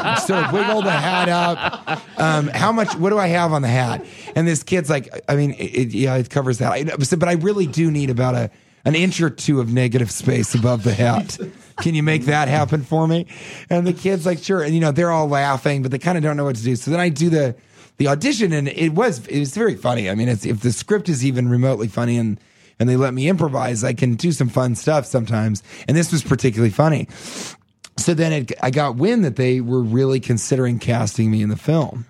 of 0.08 0.19
sort 0.19 0.45
of 0.45 0.54
wiggle 0.54 0.82
the 0.84 0.91
hat 0.91 1.28
up. 1.30 2.02
Um, 2.19 2.48
how 2.48 2.72
much? 2.72 2.95
What 2.95 3.10
do 3.10 3.17
I 3.17 3.28
have 3.28 3.54
on 3.54 3.62
the 3.63 3.67
hat? 3.67 4.06
And 4.36 4.48
this 4.48 4.62
kid's 4.63 4.89
like, 4.89 5.10
I 5.28 5.36
mean, 5.36 5.52
it, 5.52 5.63
it- 5.63 5.93
yeah, 5.93 6.15
it 6.15 6.30
covers 6.30 6.60
that. 6.60 6.72
I, 6.72 6.84
but 6.84 7.28
I 7.28 7.34
really 7.34 7.65
do 7.67 7.89
need 7.91 8.10
about 8.10 8.36
a 8.36 8.52
an 8.86 8.95
inch 8.95 9.19
or 9.19 9.30
two 9.30 9.60
of 9.60 9.74
negative 9.74 10.10
space 10.12 10.56
above 10.56 10.84
the 10.84 10.93
hat. 10.93 11.38
Can 11.82 11.95
you 11.95 12.04
make 12.04 12.26
that 12.26 12.48
happen 12.48 12.84
for 12.84 13.08
me? 13.08 13.28
And 13.69 13.86
the 13.86 13.93
kid's 13.93 14.26
like, 14.26 14.39
sure. 14.39 14.62
And 14.63 14.74
you 14.74 14.80
know, 14.80 14.91
they're 14.91 15.12
all 15.12 15.28
laughing, 15.28 15.82
but 15.82 15.91
they 15.91 16.00
kind 16.00 16.17
of 16.17 16.24
don't 16.24 16.38
know 16.38 16.45
what 16.45 16.56
to 16.56 16.63
do. 16.63 16.76
So 16.78 16.89
then 16.91 17.00
I 17.00 17.10
do 17.10 17.30
the 17.30 17.56
the 18.00 18.08
audition, 18.08 18.52
and 18.54 18.68
it 18.70 18.94
was 18.94 19.28
it 19.28 19.40
was 19.40 19.54
very 19.54 19.76
funny. 19.76 20.10
I 20.10 20.16
mean, 20.16 20.30
if 20.30 20.62
the 20.62 20.72
script 20.72 21.10
is 21.10 21.24
even 21.24 21.50
remotely 21.50 21.88
funny, 21.88 22.18
and 22.18 22.40
and 22.80 22.88
they 22.88 22.96
let 22.96 23.14
me 23.14 23.28
improvise, 23.28 23.84
I 23.84 23.94
can 23.94 24.16
do 24.16 24.32
some 24.32 24.50
fun 24.50 24.74
stuff 24.76 25.06
sometimes. 25.06 25.62
And 25.88 25.96
this 25.96 26.12
was 26.12 26.24
particularly 26.24 26.72
funny. 26.72 27.10
So 27.98 28.14
then 28.14 28.32
it, 28.32 28.54
I 28.64 28.72
got 28.72 28.96
wind 28.96 29.26
that 29.26 29.36
they 29.36 29.60
were 29.60 29.82
really 29.82 30.22
considering 30.22 30.80
casting 30.80 31.30
me 31.30 31.42
in 31.42 31.50
the 31.50 31.58
film. 31.58 32.06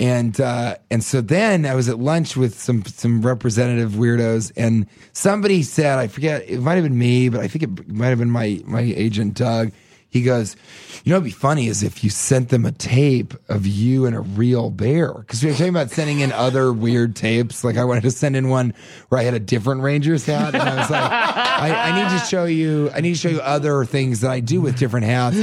And 0.00 0.40
uh, 0.40 0.76
and 0.90 1.04
so 1.04 1.20
then 1.20 1.64
I 1.66 1.76
was 1.76 1.88
at 1.88 2.00
lunch 2.00 2.36
with 2.36 2.58
some 2.58 2.84
some 2.84 3.22
representative 3.22 3.92
weirdos, 3.92 4.50
and 4.56 4.86
somebody 5.12 5.62
said, 5.62 5.98
I 5.98 6.08
forget, 6.08 6.42
it 6.48 6.60
might 6.60 6.74
have 6.74 6.82
been 6.82 6.98
me, 6.98 7.28
but 7.28 7.40
I 7.40 7.46
think 7.46 7.62
it 7.62 7.88
might 7.88 8.08
have 8.08 8.18
been 8.18 8.30
my 8.30 8.60
my 8.64 8.80
agent 8.80 9.34
Doug. 9.34 9.70
He 10.12 10.20
goes, 10.20 10.56
you 11.04 11.10
know, 11.10 11.16
what'd 11.16 11.24
be 11.24 11.30
funny 11.30 11.68
is 11.68 11.82
if 11.82 12.04
you 12.04 12.10
sent 12.10 12.50
them 12.50 12.66
a 12.66 12.70
tape 12.70 13.32
of 13.48 13.66
you 13.66 14.04
and 14.04 14.14
a 14.14 14.20
real 14.20 14.68
bear, 14.68 15.14
because 15.14 15.42
we 15.42 15.48
were 15.48 15.56
talking 15.56 15.70
about 15.70 15.90
sending 15.90 16.20
in 16.20 16.32
other 16.32 16.70
weird 16.70 17.16
tapes. 17.16 17.64
Like 17.64 17.78
I 17.78 17.84
wanted 17.84 18.02
to 18.02 18.10
send 18.10 18.36
in 18.36 18.50
one 18.50 18.74
where 19.08 19.18
I 19.18 19.24
had 19.24 19.32
a 19.32 19.40
different 19.40 19.80
Rangers 19.80 20.26
hat, 20.26 20.54
and 20.54 20.62
I 20.62 20.76
was 20.76 20.90
like, 20.90 21.10
I, 21.10 21.90
I 21.90 22.02
need 22.02 22.18
to 22.18 22.24
show 22.26 22.44
you, 22.44 22.90
I 22.94 23.00
need 23.00 23.14
to 23.14 23.18
show 23.18 23.30
you 23.30 23.40
other 23.40 23.86
things 23.86 24.20
that 24.20 24.30
I 24.30 24.40
do 24.40 24.60
with 24.60 24.78
different 24.78 25.06
hats. 25.06 25.38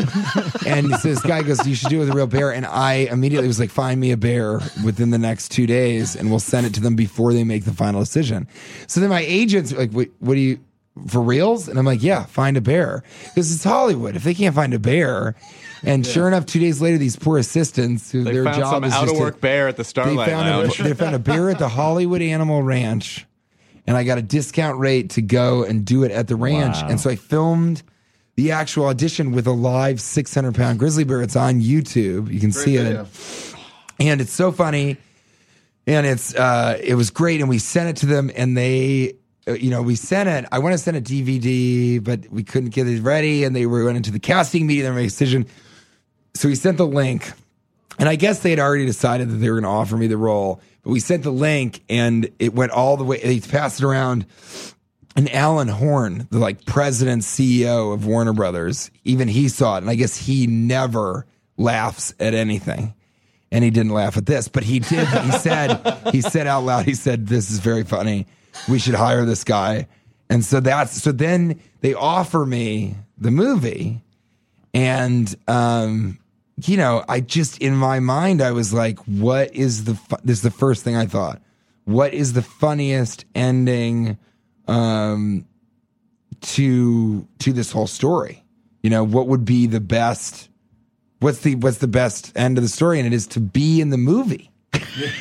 And 0.68 0.94
so 0.98 1.10
this 1.10 1.22
guy 1.24 1.42
goes, 1.42 1.66
you 1.66 1.74
should 1.74 1.90
do 1.90 1.98
it 1.98 2.02
with 2.02 2.12
a 2.12 2.14
real 2.14 2.28
bear, 2.28 2.54
and 2.54 2.64
I 2.64 3.08
immediately 3.12 3.48
was 3.48 3.60
like, 3.60 3.72
find 3.72 4.00
me 4.00 4.12
a 4.12 4.18
bear 4.18 4.62
within 4.86 5.10
the 5.10 5.18
next 5.18 5.50
two 5.50 5.66
days, 5.66 6.16
and 6.16 6.30
we'll 6.30 6.40
send 6.40 6.68
it 6.68 6.76
to 6.76 6.80
them 6.80 6.96
before 6.96 7.34
they 7.34 7.44
make 7.44 7.66
the 7.66 7.74
final 7.74 8.02
decision. 8.02 8.48
So 8.86 9.00
then 9.02 9.10
my 9.10 9.22
agent's 9.22 9.74
like, 9.74 9.92
what 9.92 10.10
do 10.22 10.40
you? 10.40 10.60
For 11.08 11.22
reals? 11.22 11.68
And 11.68 11.78
I'm 11.80 11.86
like, 11.86 12.04
yeah, 12.04 12.26
find 12.26 12.58
a 12.58 12.62
bear. 12.62 13.04
Because 13.24 13.54
it's 13.54 13.64
Hollywood. 13.64 14.16
If 14.16 14.24
they 14.24 14.34
can't 14.34 14.56
find 14.56 14.74
a 14.74 14.80
bear, 14.80 15.36
and 15.84 16.06
sure 16.06 16.28
enough, 16.28 16.46
two 16.46 16.60
days 16.60 16.82
later, 16.82 16.98
these 16.98 17.16
poor 17.16 17.38
assistants, 17.38 18.12
who 18.12 18.24
They 18.24 18.34
their 18.34 18.44
found 18.44 18.58
job 18.58 18.74
some 18.74 18.84
is 18.84 18.94
out 18.94 19.02
just 19.02 19.14
of 19.14 19.18
to- 19.18 19.24
work 19.24 19.42
bear 19.42 19.68
at 19.68 19.78
the 19.78 19.84
they 19.84 19.88
Starlight 19.88 20.30
found, 20.30 20.50
Lounge. 20.50 20.80
a, 20.80 20.84
they 20.84 20.94
found 20.94 21.16
a 21.16 21.20
bear 21.20 21.50
at 21.50 21.60
the 21.60 21.70
Hollywood 21.80 22.22
Animal 22.22 22.62
Ranch, 22.64 23.26
and 23.88 23.96
I 23.96 24.04
got 24.04 24.18
a 24.18 24.22
discount 24.22 24.78
rate 24.80 25.12
to 25.12 25.22
go 25.22 25.64
and 25.64 25.86
do 25.86 26.04
it 26.04 26.12
at 26.12 26.28
the 26.28 26.36
ranch. 26.36 26.78
And 26.84 27.00
so 27.00 27.10
I 27.10 27.16
filmed 27.16 27.82
the 28.36 28.52
actual 28.52 28.86
audition 28.86 29.32
with 29.32 29.48
a 29.48 29.52
live 29.52 30.00
600 30.00 30.54
pound 30.56 30.80
grizzly 30.80 31.04
bear. 31.06 31.22
It's 31.22 31.36
on 31.36 31.60
YouTube. 31.62 32.32
You 32.32 32.40
can 32.40 32.52
see 32.52 32.76
it 32.78 33.06
and 34.00 34.22
it's 34.22 34.32
so 34.32 34.52
funny 34.54 34.96
and 35.86 36.06
it's 36.06 36.34
uh 36.36 36.80
it 36.82 36.96
was 36.96 37.10
great 37.10 37.42
and 37.42 37.50
we 37.50 37.58
sent 37.60 37.90
it 37.90 37.98
to 37.98 38.06
them 38.06 38.32
and 38.34 38.56
they 38.56 39.16
Uh, 39.48 39.54
you 39.54 39.70
know 39.70 39.82
we 39.82 39.96
sent 39.96 40.28
it 40.28 40.46
i 40.52 40.60
want 40.60 40.74
to 40.74 40.78
send 40.78 40.98
a 40.98 41.02
dvd 41.02 42.04
but 42.04 42.28
we 42.30 42.44
couldn't 42.44 42.70
get 42.70 42.88
it 42.88 43.02
ready 43.02 43.44
and 43.44 43.56
they 43.56 43.66
were 43.66 43.84
going 43.84 43.96
into 43.96 44.12
the 44.12 44.20
casting 44.20 44.68
meeting 44.68 44.84
they 44.84 44.92
made 44.92 45.02
a 45.02 45.04
decision 45.04 45.46
so 46.34 46.48
we 46.48 46.56
sent 46.56 46.78
the 46.78 46.86
link 46.86 47.32
and 47.98 48.10
i 48.10 48.16
guess 48.16 48.40
they 48.40 48.50
had 48.50 48.60
already 48.60 48.86
decided 48.86 49.30
that 49.30 49.36
they 49.36 49.50
were 49.50 49.62
going 49.62 49.64
to 49.64 49.70
offer 49.70 49.96
me 49.96 50.08
the 50.08 50.18
role 50.18 50.62
but 50.84 50.92
we 50.92 51.00
sent 51.00 51.24
the 51.24 51.32
link 51.32 51.84
and 51.90 52.30
it 52.40 52.54
went 52.54 52.72
all 52.72 52.98
the 52.98 53.04
way 53.04 53.20
they 53.20 53.40
passed 53.40 53.80
it 53.80 53.86
around 53.86 54.26
and 55.16 55.34
Alan 55.34 55.68
Horn, 55.68 56.28
the 56.32 56.40
like 56.40 56.66
president 56.66 57.24
CEO 57.24 57.94
of 57.94 58.06
Warner 58.06 58.32
Brothers, 58.32 58.90
even 59.04 59.28
he 59.28 59.50
saw 59.50 59.76
it, 59.76 59.80
and 59.80 59.90
I 59.90 59.96
guess 59.96 60.16
he 60.16 60.48
never 60.48 61.26
laughs 61.58 62.14
at 62.22 62.34
anything, 62.34 62.94
and 63.52 63.64
he 63.64 63.70
didn't 63.70 63.92
laugh 63.92 64.16
at 64.16 64.26
this, 64.26 64.48
but 64.48 64.64
he 64.64 64.80
did. 64.80 65.08
He 65.08 65.32
said 65.32 65.98
he 66.14 66.22
said 66.22 66.48
out 66.48 66.64
loud, 66.64 66.86
he 66.86 66.94
said, 66.94 67.28
"This 67.28 67.52
is 67.52 67.60
very 67.60 67.84
funny. 67.84 68.28
We 68.68 68.80
should 68.80 68.96
hire 68.96 69.26
this 69.26 69.44
guy." 69.44 69.88
And 70.30 70.46
so 70.46 70.60
that's 70.60 71.02
so 71.02 71.12
then 71.12 71.60
they 71.82 71.94
offer 71.94 72.46
me 72.46 72.96
the 73.18 73.32
movie, 73.32 74.02
and 74.74 75.34
um, 75.48 76.20
you 76.64 76.78
know, 76.78 77.04
I 77.08 77.22
just 77.22 77.58
in 77.60 77.76
my 77.76 78.00
mind 78.00 78.42
I 78.42 78.52
was 78.52 78.74
like, 78.74 79.00
"What 79.00 79.56
is 79.56 79.86
the 79.86 79.96
fu-? 79.96 80.18
this 80.24 80.38
is 80.38 80.44
the 80.44 80.52
first 80.52 80.84
thing 80.84 80.96
I 80.96 81.06
thought? 81.06 81.42
What 81.86 82.14
is 82.14 82.34
the 82.34 82.42
funniest 82.42 83.26
ending?" 83.36 84.18
um, 84.70 85.46
to 86.42 87.28
to 87.40 87.54
this 87.54 87.72
whole 87.72 87.88
story. 87.88 88.46
You 88.84 88.90
know, 88.90 89.04
what 89.04 89.28
would 89.28 89.44
be 89.44 89.68
the 89.68 89.82
best? 89.82 90.50
What's 91.20 91.40
the 91.40 91.56
what's 91.56 91.80
the 91.80 91.88
best 91.88 92.32
end 92.36 92.58
of 92.58 92.64
the 92.64 92.70
story? 92.70 93.00
And 93.00 93.08
it 93.08 93.14
is 93.14 93.28
to 93.28 93.40
be 93.40 93.82
in 93.82 93.90
the 93.90 93.98
movie. 93.98 94.49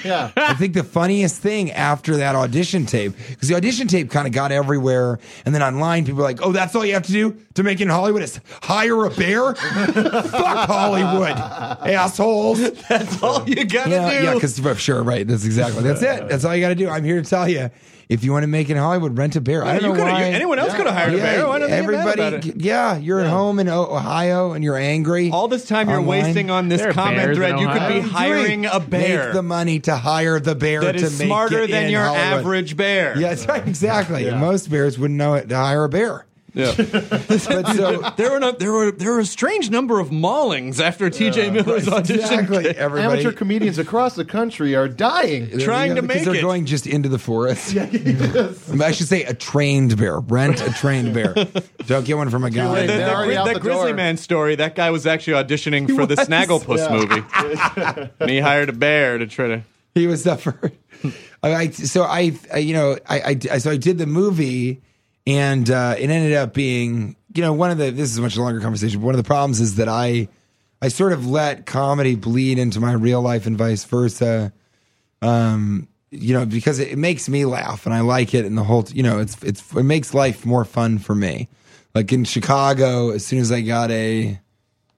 Yeah. 0.05 0.31
I 0.37 0.55
think 0.55 0.75
the 0.75 0.85
funniest 0.85 1.41
thing 1.41 1.71
after 1.73 2.17
that 2.19 2.35
audition 2.35 2.87
tape, 2.87 3.13
because 3.29 3.49
the 3.49 3.55
audition 3.57 3.89
tape 3.89 4.11
kind 4.11 4.27
of 4.27 4.33
got 4.33 4.53
everywhere, 4.53 5.19
and 5.45 5.55
then 5.55 5.63
online 5.63 6.05
people 6.05 6.19
were 6.19 6.25
like, 6.25 6.41
"Oh, 6.43 6.53
that's 6.53 6.75
all 6.75 6.85
you 6.85 6.95
have 6.95 7.07
to 7.07 7.13
do 7.13 7.37
to 7.55 7.63
make 7.63 7.81
it 7.81 7.85
in 7.85 7.89
Hollywood 7.91 8.23
is 8.23 8.41
hire 8.63 9.05
a 9.05 9.11
bear." 9.11 9.55
Fuck 9.55 10.69
Hollywood, 10.69 11.37
assholes. 11.89 12.61
That's 12.89 13.23
all 13.23 13.49
you 13.49 13.65
gotta 13.65 13.91
Yeah, 13.91 14.19
do. 14.19 14.25
yeah, 14.25 14.35
because 14.35 14.61
sure, 14.81 15.03
right. 15.03 15.27
That's 15.27 15.45
exactly 15.45 15.83
that's 15.83 16.03
it. 16.03 16.29
That's 16.29 16.45
all 16.45 16.55
you 16.55 16.61
got 16.61 16.69
to 16.71 16.75
do. 16.75 16.89
I'm 16.89 17.05
here 17.05 17.23
to 17.23 17.29
tell 17.29 17.49
you, 17.49 17.71
if 18.09 18.25
you 18.25 18.33
want 18.33 18.43
to 18.43 18.47
make 18.47 18.69
it 18.71 18.73
in 18.73 18.79
Hollywood, 18.79 19.19
rent 19.19 19.37
a 19.37 19.41
bear. 19.41 19.65
I 19.65 19.75
don't 19.75 19.83
you 19.83 19.89
know 19.89 19.95
coulda- 19.97 20.13
why. 20.13 20.27
you- 20.29 20.35
anyone 20.35 20.59
else 20.59 20.73
could 20.75 20.87
have 20.87 20.95
hired 20.95 21.15
a 21.15 21.19
bear. 21.19 21.47
Why 21.47 21.59
don't 21.59 21.71
they 21.71 21.81
about 21.81 22.19
it? 22.47 22.57
yeah, 22.57 22.97
you're 22.97 23.21
at 23.21 23.27
home 23.29 23.59
in 23.59 23.69
Ohio 23.69 24.53
and 24.53 24.65
you're 24.65 24.77
angry. 24.79 25.31
All 25.31 25.49
this 25.49 25.65
time 25.67 25.89
you're 25.89 25.99
online. 26.01 26.25
wasting 26.25 26.51
on 26.51 26.69
this 26.69 26.81
There 26.81 26.93
comment 26.93 27.35
thread, 27.37 27.61
you 27.61 27.69
could 27.69 27.89
be 27.89 28.01
hiring 28.01 28.67
a 28.67 28.81
bear 28.81 29.25
Make 29.27 29.33
the 29.35 29.43
money 29.43 29.81
to 29.81 29.97
hire 29.97 30.41
the 30.41 30.55
bear 30.55 30.81
that 30.81 30.93
to 30.99 31.05
is 31.05 31.19
make 31.19 31.27
smarter 31.29 31.61
it 31.63 31.71
than 31.71 31.85
in 31.87 31.91
your 31.91 32.03
Hollywood. 32.03 32.39
average 32.41 32.77
bear. 32.77 33.19
Yeah, 33.19 33.29
that's 33.31 33.47
right. 33.47 33.67
Exactly. 33.67 34.31
Most 34.31 34.71
bears 34.71 34.99
wouldn't 34.99 35.19
know 35.19 35.35
it 35.35 35.49
to 35.49 35.57
hire 35.57 35.85
a 35.85 35.89
bear. 35.89 36.25
Yeah. 36.59 36.75
But 37.29 37.39
so 37.41 38.11
there 38.17 38.31
were 38.33 38.41
no, 38.41 38.53
there 38.53 38.73
were 38.73 38.91
there 38.91 39.13
were 39.13 39.21
a 39.21 39.25
strange 39.25 39.71
number 39.71 40.01
of 40.01 40.11
maulings 40.11 40.81
after 40.81 41.09
T.J. 41.09 41.51
Miller's 41.51 41.89
audition. 41.89 42.21
exactly, 42.41 42.67
everybody. 42.71 43.13
Amateur 43.21 43.33
comedians 43.33 43.79
across 43.79 44.17
the 44.17 44.25
country 44.25 44.75
are 44.75 44.89
dying. 44.89 45.57
trying 45.61 45.95
to 45.95 46.03
because 46.03 46.17
make 46.17 46.25
they're 46.25 46.35
it. 46.35 46.41
going 46.43 46.67
just 46.67 46.87
into 46.87 47.09
the 47.09 47.19
forest. 47.19 47.77
I 48.81 48.91
should 48.93 49.07
say 49.09 49.23
a 49.25 49.35
trained 49.35 49.97
bear. 49.97 50.19
Rent 50.21 50.61
a 50.61 50.73
trained 50.73 51.15
bear. 51.15 51.33
Don't 51.87 52.05
get 52.05 52.17
one 52.17 52.29
from 52.31 52.43
a 52.45 52.51
guy. 52.51 52.69
late. 52.71 52.81
The, 52.89 52.93
They're 52.95 53.07
the, 53.07 53.15
already 53.15 53.29
Gri- 53.31 53.37
out 53.37 53.47
the 53.49 53.55
the 53.55 53.61
Grizzly 53.61 53.87
door. 53.91 53.95
Man 53.97 54.17
story. 54.17 54.57
That 54.57 54.75
guy 54.75 54.91
was 54.91 55.07
actually 55.07 55.35
auditioning 55.43 55.95
for 55.95 56.07
the 56.07 56.17
Snagglepuss 56.17 56.91
movie, 56.91 58.11
and 58.21 58.31
he 58.31 58.41
hired 58.41 58.69
a 58.69 58.73
bear 58.73 59.19
to 59.19 59.27
try 59.27 59.47
to. 59.49 59.63
he 59.95 60.07
was 60.09 60.25
the 60.25 60.37
first. 60.37 60.75
I, 61.43 61.55
I- 61.55 61.71
so 61.71 62.03
I, 62.03 62.33
I, 62.53 62.59
you 62.59 62.75
know, 62.75 62.99
I, 63.09 63.39
I, 63.53 63.59
so 63.59 63.71
I 63.71 63.77
did 63.77 63.99
the 63.99 64.07
movie, 64.07 64.83
and 65.29 65.69
uh, 65.71 65.95
it 65.99 66.09
ended 66.09 66.33
up 66.33 66.55
being, 66.55 67.15
you 67.35 67.43
know, 67.43 67.53
one 67.53 67.71
of 67.71 67.77
the. 67.77 67.91
This 67.91 68.11
is 68.11 68.17
a 68.17 68.23
much 68.23 68.39
longer 68.39 68.61
conversation. 68.61 68.99
But 69.01 69.05
one 69.05 69.15
of 69.15 69.23
the 69.23 69.29
problems 69.29 69.61
is 69.61 69.75
that 69.75 69.87
I, 69.87 70.29
I 70.81 70.89
sort 70.89 71.13
of 71.13 71.27
let 71.27 71.67
comedy 71.67 72.15
bleed 72.15 72.59
into 72.59 72.81
my 72.81 72.95
real 72.95 73.21
life 73.21 73.47
and 73.47 73.59
vice 73.59 73.85
versa. 73.85 74.55
Um, 75.21 75.87
you 76.11 76.33
know, 76.33 76.47
because 76.47 76.79
it, 76.79 76.89
it 76.89 76.97
makes 76.97 77.29
me 77.29 77.45
laugh 77.45 77.85
and 77.85 77.95
I 77.95 78.01
like 78.01 78.33
it, 78.33 78.47
and 78.47 78.57
the 78.57 78.65
whole, 78.65 78.87
you 78.89 79.03
know, 79.03 79.19
it's 79.19 79.43
it's 79.43 79.71
it 79.77 79.83
makes 79.83 80.15
life 80.15 80.47
more 80.47 80.65
fun 80.65 80.99
for 80.99 81.15
me. 81.15 81.51
Like 81.95 82.11
in 82.11 82.25
Chicago, 82.25 83.11
as 83.11 83.27
soon 83.27 83.41
as 83.41 83.53
I 83.53 83.61
got 83.61 83.91
a, 83.91 84.41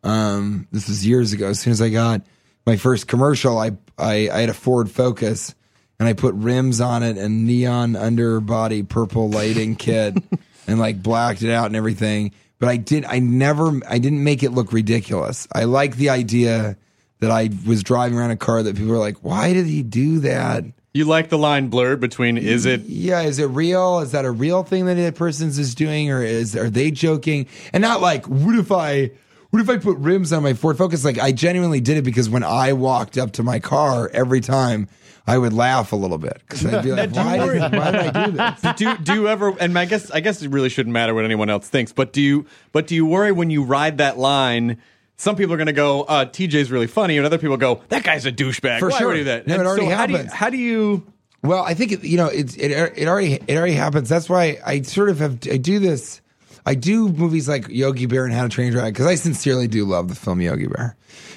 um, 0.04 0.68
this 0.70 0.86
was 0.86 1.04
years 1.04 1.32
ago. 1.32 1.48
As 1.48 1.58
soon 1.58 1.72
as 1.72 1.82
I 1.82 1.88
got 1.88 2.22
my 2.66 2.76
first 2.76 3.08
commercial, 3.08 3.58
I 3.58 3.72
I, 3.98 4.30
I 4.32 4.40
had 4.42 4.48
a 4.48 4.54
Ford 4.54 4.88
Focus 4.88 5.56
and 6.00 6.08
I 6.08 6.14
put 6.14 6.34
rims 6.34 6.80
on 6.80 7.02
it 7.02 7.18
and 7.18 7.46
neon 7.46 7.94
underbody 7.94 8.82
purple 8.82 9.28
lighting 9.28 9.76
kit 9.76 10.16
and 10.66 10.80
like 10.80 11.02
blacked 11.02 11.42
it 11.42 11.52
out 11.52 11.66
and 11.66 11.76
everything. 11.76 12.32
But 12.58 12.70
I 12.70 12.78
did 12.78 13.04
I 13.04 13.20
never 13.20 13.78
I 13.86 13.98
didn't 13.98 14.24
make 14.24 14.42
it 14.42 14.50
look 14.50 14.72
ridiculous. 14.72 15.46
I 15.52 15.64
like 15.64 15.96
the 15.96 16.08
idea 16.08 16.76
that 17.20 17.30
I 17.30 17.50
was 17.66 17.82
driving 17.82 18.18
around 18.18 18.30
a 18.30 18.36
car 18.36 18.62
that 18.62 18.76
people 18.76 18.90
were 18.90 18.98
like, 18.98 19.18
why 19.18 19.52
did 19.52 19.66
he 19.66 19.82
do 19.82 20.20
that? 20.20 20.64
You 20.94 21.04
like 21.04 21.28
the 21.28 21.38
line 21.38 21.68
blurred 21.68 22.00
between 22.00 22.38
is 22.38 22.64
it 22.64 22.80
Yeah, 22.80 23.20
is 23.20 23.38
it 23.38 23.46
real? 23.46 24.00
Is 24.00 24.12
that 24.12 24.24
a 24.24 24.30
real 24.30 24.62
thing 24.62 24.86
that 24.86 24.94
that 24.94 25.14
person's 25.14 25.58
is 25.58 25.74
doing, 25.74 26.10
or 26.10 26.22
is 26.22 26.56
are 26.56 26.70
they 26.70 26.90
joking? 26.90 27.46
And 27.72 27.82
not 27.82 28.00
like, 28.00 28.26
what 28.26 28.56
if 28.56 28.72
I, 28.72 29.12
what 29.50 29.60
if 29.62 29.68
I 29.68 29.76
put 29.76 29.98
rims 29.98 30.32
on 30.32 30.42
my 30.42 30.54
Ford 30.54 30.78
Focus? 30.78 31.04
Like 31.04 31.18
I 31.18 31.30
genuinely 31.30 31.80
did 31.80 31.98
it 31.98 32.02
because 32.02 32.28
when 32.28 32.42
I 32.42 32.72
walked 32.72 33.18
up 33.18 33.32
to 33.32 33.44
my 33.44 33.60
car 33.60 34.10
every 34.12 34.40
time, 34.40 34.88
I 35.26 35.38
would 35.38 35.52
laugh 35.52 35.92
a 35.92 35.96
little 35.96 36.18
bit 36.18 36.40
because 36.48 36.64
I'd 36.66 36.82
be 36.82 36.92
like, 36.92 37.10
why 37.12 37.36
did, 37.38 37.60
why 37.72 37.90
did 37.90 38.16
I 38.16 38.26
do 38.26 38.32
this? 38.32 38.74
do 38.76 38.96
do 38.98 39.14
you 39.14 39.28
ever 39.28 39.56
and 39.60 39.78
I 39.78 39.84
guess 39.84 40.10
I 40.10 40.20
guess 40.20 40.42
it 40.42 40.50
really 40.50 40.68
shouldn't 40.68 40.92
matter 40.92 41.14
what 41.14 41.24
anyone 41.24 41.50
else 41.50 41.68
thinks, 41.68 41.92
but 41.92 42.12
do 42.12 42.20
you 42.20 42.46
but 42.72 42.86
do 42.86 42.94
you 42.94 43.06
worry 43.06 43.32
when 43.32 43.50
you 43.50 43.62
ride 43.62 43.98
that 43.98 44.18
line? 44.18 44.78
Some 45.16 45.36
people 45.36 45.52
are 45.52 45.58
going 45.58 45.66
to 45.66 45.72
go, 45.74 46.04
uh, 46.04 46.24
"TJ's 46.24 46.70
really 46.70 46.86
funny," 46.86 47.18
and 47.18 47.26
other 47.26 47.36
people 47.36 47.58
go, 47.58 47.82
"That 47.90 48.04
guy's 48.04 48.24
a 48.24 48.32
douchebag." 48.32 48.78
For 48.78 48.88
Why 48.88 48.98
sure. 48.98 49.08
would 49.08 49.16
he 49.18 49.20
do 49.20 49.24
that? 49.26 49.46
No, 49.46 49.54
it 49.54 49.58
And 49.58 49.66
already 49.68 49.84
so 49.90 49.94
how 49.94 50.06
do 50.06 50.12
you- 50.12 50.16
happens. 50.18 50.32
How 50.34 50.48
do 50.48 50.56
you? 50.56 51.06
Well, 51.42 51.62
I 51.62 51.74
think 51.74 51.92
it, 51.92 52.04
you 52.04 52.16
know 52.16 52.26
it, 52.28 52.56
it 52.58 52.70
it 52.96 53.06
already 53.06 53.34
it 53.46 53.56
already 53.56 53.74
happens. 53.74 54.08
That's 54.08 54.28
why 54.30 54.58
I 54.64 54.80
sort 54.82 55.10
of 55.10 55.18
have 55.20 55.38
I 55.50 55.58
do 55.58 55.78
this. 55.78 56.22
I 56.70 56.74
do 56.74 57.08
movies 57.08 57.48
like 57.48 57.68
Yogi 57.68 58.06
Bear 58.06 58.24
and 58.24 58.32
How 58.32 58.44
to 58.44 58.48
Train 58.48 58.68
Your 58.68 58.74
Dragon 58.74 58.92
because 58.92 59.06
I 59.06 59.16
sincerely 59.16 59.66
do 59.66 59.84
love 59.84 60.08
the 60.08 60.14
film 60.14 60.40
Yogi 60.40 60.68
Bear. 60.68 60.94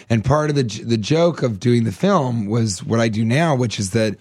And 0.08 0.24
part 0.24 0.52
of 0.52 0.56
the 0.56 0.62
the 0.62 0.96
joke 0.96 1.42
of 1.42 1.60
doing 1.60 1.86
the 1.86 1.92
film 1.92 2.46
was 2.46 2.84
what 2.84 3.00
I 3.00 3.10
do 3.10 3.26
now, 3.26 3.56
which 3.56 3.80
is 3.80 3.90
that 3.92 4.14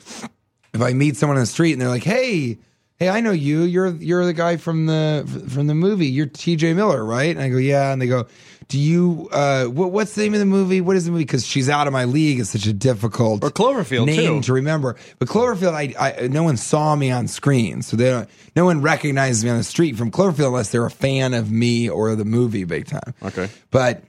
if 0.73 0.81
I 0.81 0.95
meet 0.95 1.19
someone 1.19 1.37
on 1.37 1.43
the 1.43 1.47
street 1.47 1.73
and 1.73 1.83
they're 1.83 1.91
like, 1.91 2.03
"Hey, 2.03 2.57
hey, 2.97 3.11
I 3.11 3.21
know 3.21 3.33
you. 3.33 3.61
You're 3.65 3.89
you're 3.89 4.25
the 4.25 4.33
guy 4.33 4.57
from 4.57 4.87
the 4.87 5.47
from 5.51 5.67
the 5.67 5.75
movie. 5.75 6.07
You're 6.07 6.25
T.J. 6.25 6.73
Miller, 6.73 7.05
right?" 7.05 7.37
And 7.37 7.41
I 7.41 7.51
go, 7.51 7.59
"Yeah." 7.59 7.93
And 7.93 8.01
they 8.01 8.07
go, 8.07 8.27
"Do 8.73 8.79
you? 8.79 9.29
Uh, 9.31 9.67
what, 9.67 9.93
what's 9.93 10.15
the 10.15 10.23
name 10.23 10.33
of 10.33 10.41
the 10.41 10.47
movie? 10.47 10.81
What 10.81 10.97
is 10.97 11.05
the 11.05 11.11
movie? 11.13 11.25
Because 11.25 11.45
she's 11.47 11.69
out 11.69 11.87
of 11.87 11.93
my 11.93 12.07
league. 12.07 12.41
It's 12.41 12.51
such 12.51 12.67
a 12.67 12.73
difficult 12.73 13.45
Or 13.45 13.51
Cloverfield, 13.51 14.07
name 14.07 14.41
too. 14.41 14.47
to 14.47 14.53
remember. 14.55 14.97
But 15.19 15.29
Cloverfield, 15.29 15.75
I, 15.75 15.95
I 16.23 16.27
no 16.29 16.43
one 16.43 16.57
saw 16.57 16.97
me 16.97 17.11
on 17.11 17.29
screen, 17.29 17.83
so 17.83 17.97
they 17.97 18.09
don't. 18.09 18.29
No 18.57 18.65
one 18.65 18.81
recognizes 18.81 19.45
me 19.45 19.51
on 19.51 19.59
the 19.59 19.63
street 19.65 19.97
from 19.97 20.11
Cloverfield 20.11 20.47
unless 20.49 20.71
they're 20.71 20.87
a 20.87 20.91
fan 20.91 21.35
of 21.35 21.51
me 21.51 21.89
or 21.91 22.15
the 22.17 22.25
movie 22.25 22.65
big 22.65 22.87
time. 22.87 23.15
Okay. 23.23 23.49
but. 23.71 24.03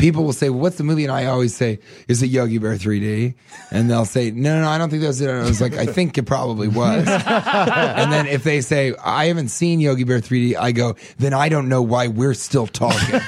People 0.00 0.24
will 0.24 0.32
say, 0.32 0.50
well, 0.50 0.60
"What's 0.60 0.76
the 0.76 0.84
movie?" 0.84 1.04
And 1.04 1.12
I 1.12 1.26
always 1.26 1.54
say, 1.54 1.78
"Is 2.08 2.22
it 2.22 2.26
Yogi 2.26 2.58
Bear 2.58 2.76
3D?" 2.76 3.34
And 3.70 3.90
they'll 3.90 4.04
say, 4.04 4.30
"No, 4.30 4.56
no, 4.56 4.62
no 4.62 4.68
I 4.68 4.78
don't 4.78 4.90
think 4.90 5.02
that's 5.02 5.20
it." 5.20 5.28
And 5.28 5.42
I 5.42 5.46
was 5.46 5.60
like, 5.60 5.74
"I 5.74 5.86
think 5.86 6.18
it 6.18 6.24
probably 6.24 6.68
was." 6.68 7.06
and 7.06 8.12
then 8.12 8.26
if 8.26 8.42
they 8.42 8.60
say, 8.60 8.94
"I 9.04 9.26
haven't 9.26 9.48
seen 9.48 9.80
Yogi 9.80 10.04
Bear 10.04 10.20
3D," 10.20 10.56
I 10.56 10.72
go, 10.72 10.96
"Then 11.18 11.34
I 11.34 11.48
don't 11.48 11.68
know 11.68 11.82
why 11.82 12.08
we're 12.08 12.34
still 12.34 12.66
talking." 12.66 13.20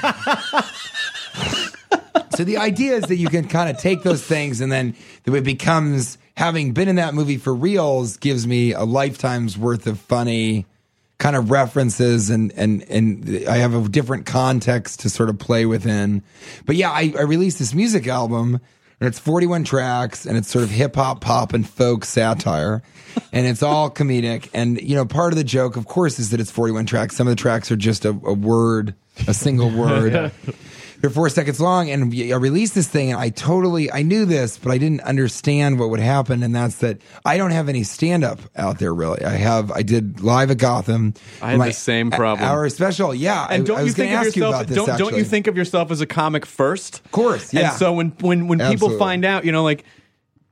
so 2.35 2.43
the 2.43 2.57
idea 2.57 2.95
is 2.95 3.03
that 3.03 3.17
you 3.17 3.29
can 3.29 3.47
kind 3.47 3.69
of 3.69 3.77
take 3.77 4.03
those 4.03 4.23
things 4.23 4.61
and 4.61 4.71
then 4.71 4.95
it 5.25 5.43
becomes 5.43 6.17
having 6.35 6.73
been 6.73 6.87
in 6.87 6.95
that 6.95 7.13
movie 7.13 7.37
for 7.37 7.53
reals 7.53 8.17
gives 8.17 8.47
me 8.47 8.73
a 8.73 8.83
lifetime's 8.83 9.57
worth 9.57 9.87
of 9.87 9.99
funny 9.99 10.65
kind 11.23 11.37
of 11.37 11.49
references 11.49 12.29
and 12.29 12.51
and 12.57 12.83
and 12.89 13.47
I 13.47 13.55
have 13.59 13.73
a 13.73 13.87
different 13.87 14.25
context 14.25 14.99
to 14.99 15.09
sort 15.09 15.29
of 15.29 15.39
play 15.39 15.65
within. 15.65 16.21
But 16.65 16.75
yeah, 16.75 16.91
I, 16.91 17.13
I 17.17 17.21
released 17.21 17.59
this 17.59 17.73
music 17.73 18.07
album 18.07 18.59
and 18.99 19.07
it's 19.07 19.19
41 19.19 19.63
tracks 19.63 20.25
and 20.25 20.35
it's 20.35 20.49
sort 20.49 20.65
of 20.65 20.69
hip 20.69 20.97
hop, 20.97 21.21
pop, 21.21 21.53
and 21.53 21.67
folk 21.67 22.03
satire. 22.03 22.83
And 23.31 23.47
it's 23.47 23.63
all 23.63 23.89
comedic. 23.99 24.49
And, 24.53 24.81
you 24.81 24.95
know, 24.95 25.05
part 25.05 25.31
of 25.31 25.37
the 25.37 25.45
joke, 25.45 25.77
of 25.77 25.85
course, 25.85 26.19
is 26.19 26.31
that 26.31 26.41
it's 26.41 26.51
41 26.51 26.87
tracks. 26.87 27.15
Some 27.15 27.25
of 27.27 27.31
the 27.31 27.41
tracks 27.41 27.71
are 27.71 27.77
just 27.77 28.03
a, 28.03 28.09
a 28.09 28.33
word, 28.33 28.93
a 29.25 29.33
single 29.33 29.69
word. 29.77 30.33
They're 31.03 31.09
four 31.09 31.27
seconds 31.27 31.59
long, 31.59 31.89
and 31.89 32.13
I 32.15 32.37
released 32.37 32.75
this 32.75 32.87
thing, 32.87 33.11
and 33.11 33.19
I 33.19 33.27
totally 33.27 33.91
I 33.91 34.03
knew 34.03 34.23
this, 34.23 34.57
but 34.57 34.71
I 34.71 34.77
didn't 34.77 35.01
understand 35.01 35.77
what 35.77 35.89
would 35.89 35.99
happen, 35.99 36.43
and 36.43 36.55
that's 36.55 36.77
that 36.77 36.99
I 37.25 37.35
don't 37.35 37.51
have 37.51 37.67
any 37.67 37.83
stand 37.83 38.23
up 38.23 38.39
out 38.55 38.79
there 38.79 38.93
really. 38.93 39.21
I 39.21 39.31
have 39.31 39.69
I 39.69 39.81
did 39.81 40.21
live 40.21 40.49
at 40.49 40.59
Gotham. 40.59 41.13
I 41.41 41.49
had 41.51 41.59
My 41.59 41.67
the 41.67 41.73
same 41.73 42.09
problem. 42.09 42.47
Hour 42.47 42.69
special, 42.69 43.13
yeah. 43.13 43.47
And 43.49 43.63
I, 43.63 43.65
don't 43.65 43.79
I 43.79 43.81
you 43.81 43.91
think 43.91 44.13
of 44.13 44.19
you 44.21 44.25
yourself? 44.27 44.55
about 44.55 44.67
this. 44.67 44.77
don't 44.77 44.97
don't 44.97 45.17
you 45.17 45.25
think 45.25 45.47
of 45.47 45.57
yourself 45.57 45.91
as 45.91 45.99
a 45.99 46.05
comic 46.05 46.45
first? 46.45 47.01
Of 47.03 47.11
course, 47.11 47.53
yeah. 47.53 47.71
And 47.71 47.77
so 47.77 47.91
when 47.91 48.11
when 48.21 48.47
when 48.47 48.59
people 48.59 48.97
find 48.97 49.25
out, 49.25 49.43
you 49.43 49.51
know, 49.51 49.63
like 49.65 49.83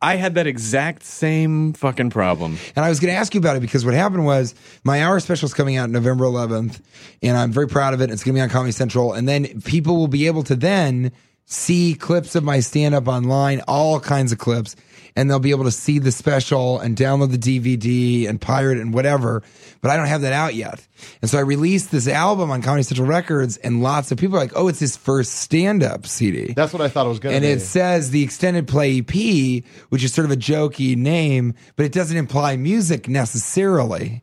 I 0.02 0.16
had 0.16 0.36
that 0.36 0.48
exact 0.48 1.04
same 1.04 1.74
fucking 1.74 2.10
problem. 2.10 2.58
And 2.76 2.84
I 2.84 2.90
was 2.90 3.00
going 3.00 3.14
to 3.14 3.20
ask 3.20 3.36
you 3.36 3.40
about 3.40 3.56
it 3.56 3.60
because 3.60 3.86
what 3.86 3.94
happened 3.94 4.26
was 4.26 4.56
my 4.84 5.04
hour 5.04 5.20
special 5.20 5.46
is 5.46 5.54
coming 5.54 5.78
out 5.78 5.92
November 5.92 6.26
11th, 6.26 6.82
and 7.22 7.38
I'm 7.38 7.52
very 7.52 7.68
proud 7.68 7.94
of 7.94 8.02
it. 8.02 8.10
It's 8.10 8.24
going 8.24 8.34
to 8.34 8.40
be 8.40 8.42
on 8.42 8.50
Comedy 8.50 8.72
Central, 8.72 9.14
and 9.14 9.30
then 9.30 9.62
people 9.62 9.98
will 9.98 10.08
be 10.08 10.26
able 10.26 10.44
to 10.44 10.56
then 10.56 11.12
see 11.46 11.94
clips 11.94 12.34
of 12.34 12.44
my 12.44 12.62
stand 12.62 12.96
up 12.96 13.08
online, 13.08 13.62
all 13.68 14.00
kinds 14.00 14.32
of 14.32 14.40
clips, 14.40 14.76
and 15.16 15.30
they'll 15.30 15.40
be 15.40 15.52
able 15.52 15.66
to 15.66 15.72
see 15.72 16.00
the 16.00 16.12
special 16.12 16.80
and 16.80 16.96
download 16.96 17.32
the 17.32 17.38
DVD 17.38 18.28
and 18.28 18.40
pirate 18.42 18.80
and 18.80 18.94
whatever. 18.94 19.44
But 19.82 19.92
I 19.92 19.98
don't 19.98 20.08
have 20.08 20.22
that 20.22 20.34
out 20.34 20.56
yet. 20.56 20.88
And 21.22 21.30
so 21.30 21.38
I 21.38 21.42
released 21.42 21.92
this 21.92 22.08
album 22.08 22.52
on 22.52 22.62
Comedy 22.62 22.84
Central 22.84 23.08
Records, 23.08 23.58
and 23.58 23.82
lots 23.82 24.12
of 24.12 24.18
people 24.18 24.38
are 24.38 24.40
like, 24.40 24.54
"Oh, 24.56 24.68
it's 24.68 24.80
his 24.80 24.98
first 24.98 25.34
stand 25.34 25.84
up 25.84 26.06
CD." 26.06 26.54
That's 26.54 26.74
what 26.74 26.82
I 26.82 26.88
thought 26.88 27.06
it 27.06 27.10
was 27.10 27.20
going 27.20 27.36
to 27.36 27.42
be. 27.42 27.48
and 27.48 27.58
be. 27.58 27.62
it 27.62 27.66
says 27.66 28.12
the 28.12 28.24
extended 28.24 28.68
play 28.68 29.00
EP, 29.00 29.64
which 29.90 30.04
is 30.04 30.14
sort 30.14 30.26
of 30.26 30.32
a 30.32 30.38
jokey 30.38 30.96
name, 30.96 31.54
but 31.76 31.86
it 31.86 31.92
doesn't 31.92 32.18
imply 32.18 32.56
music 32.56 33.08
necessarily. 33.08 34.22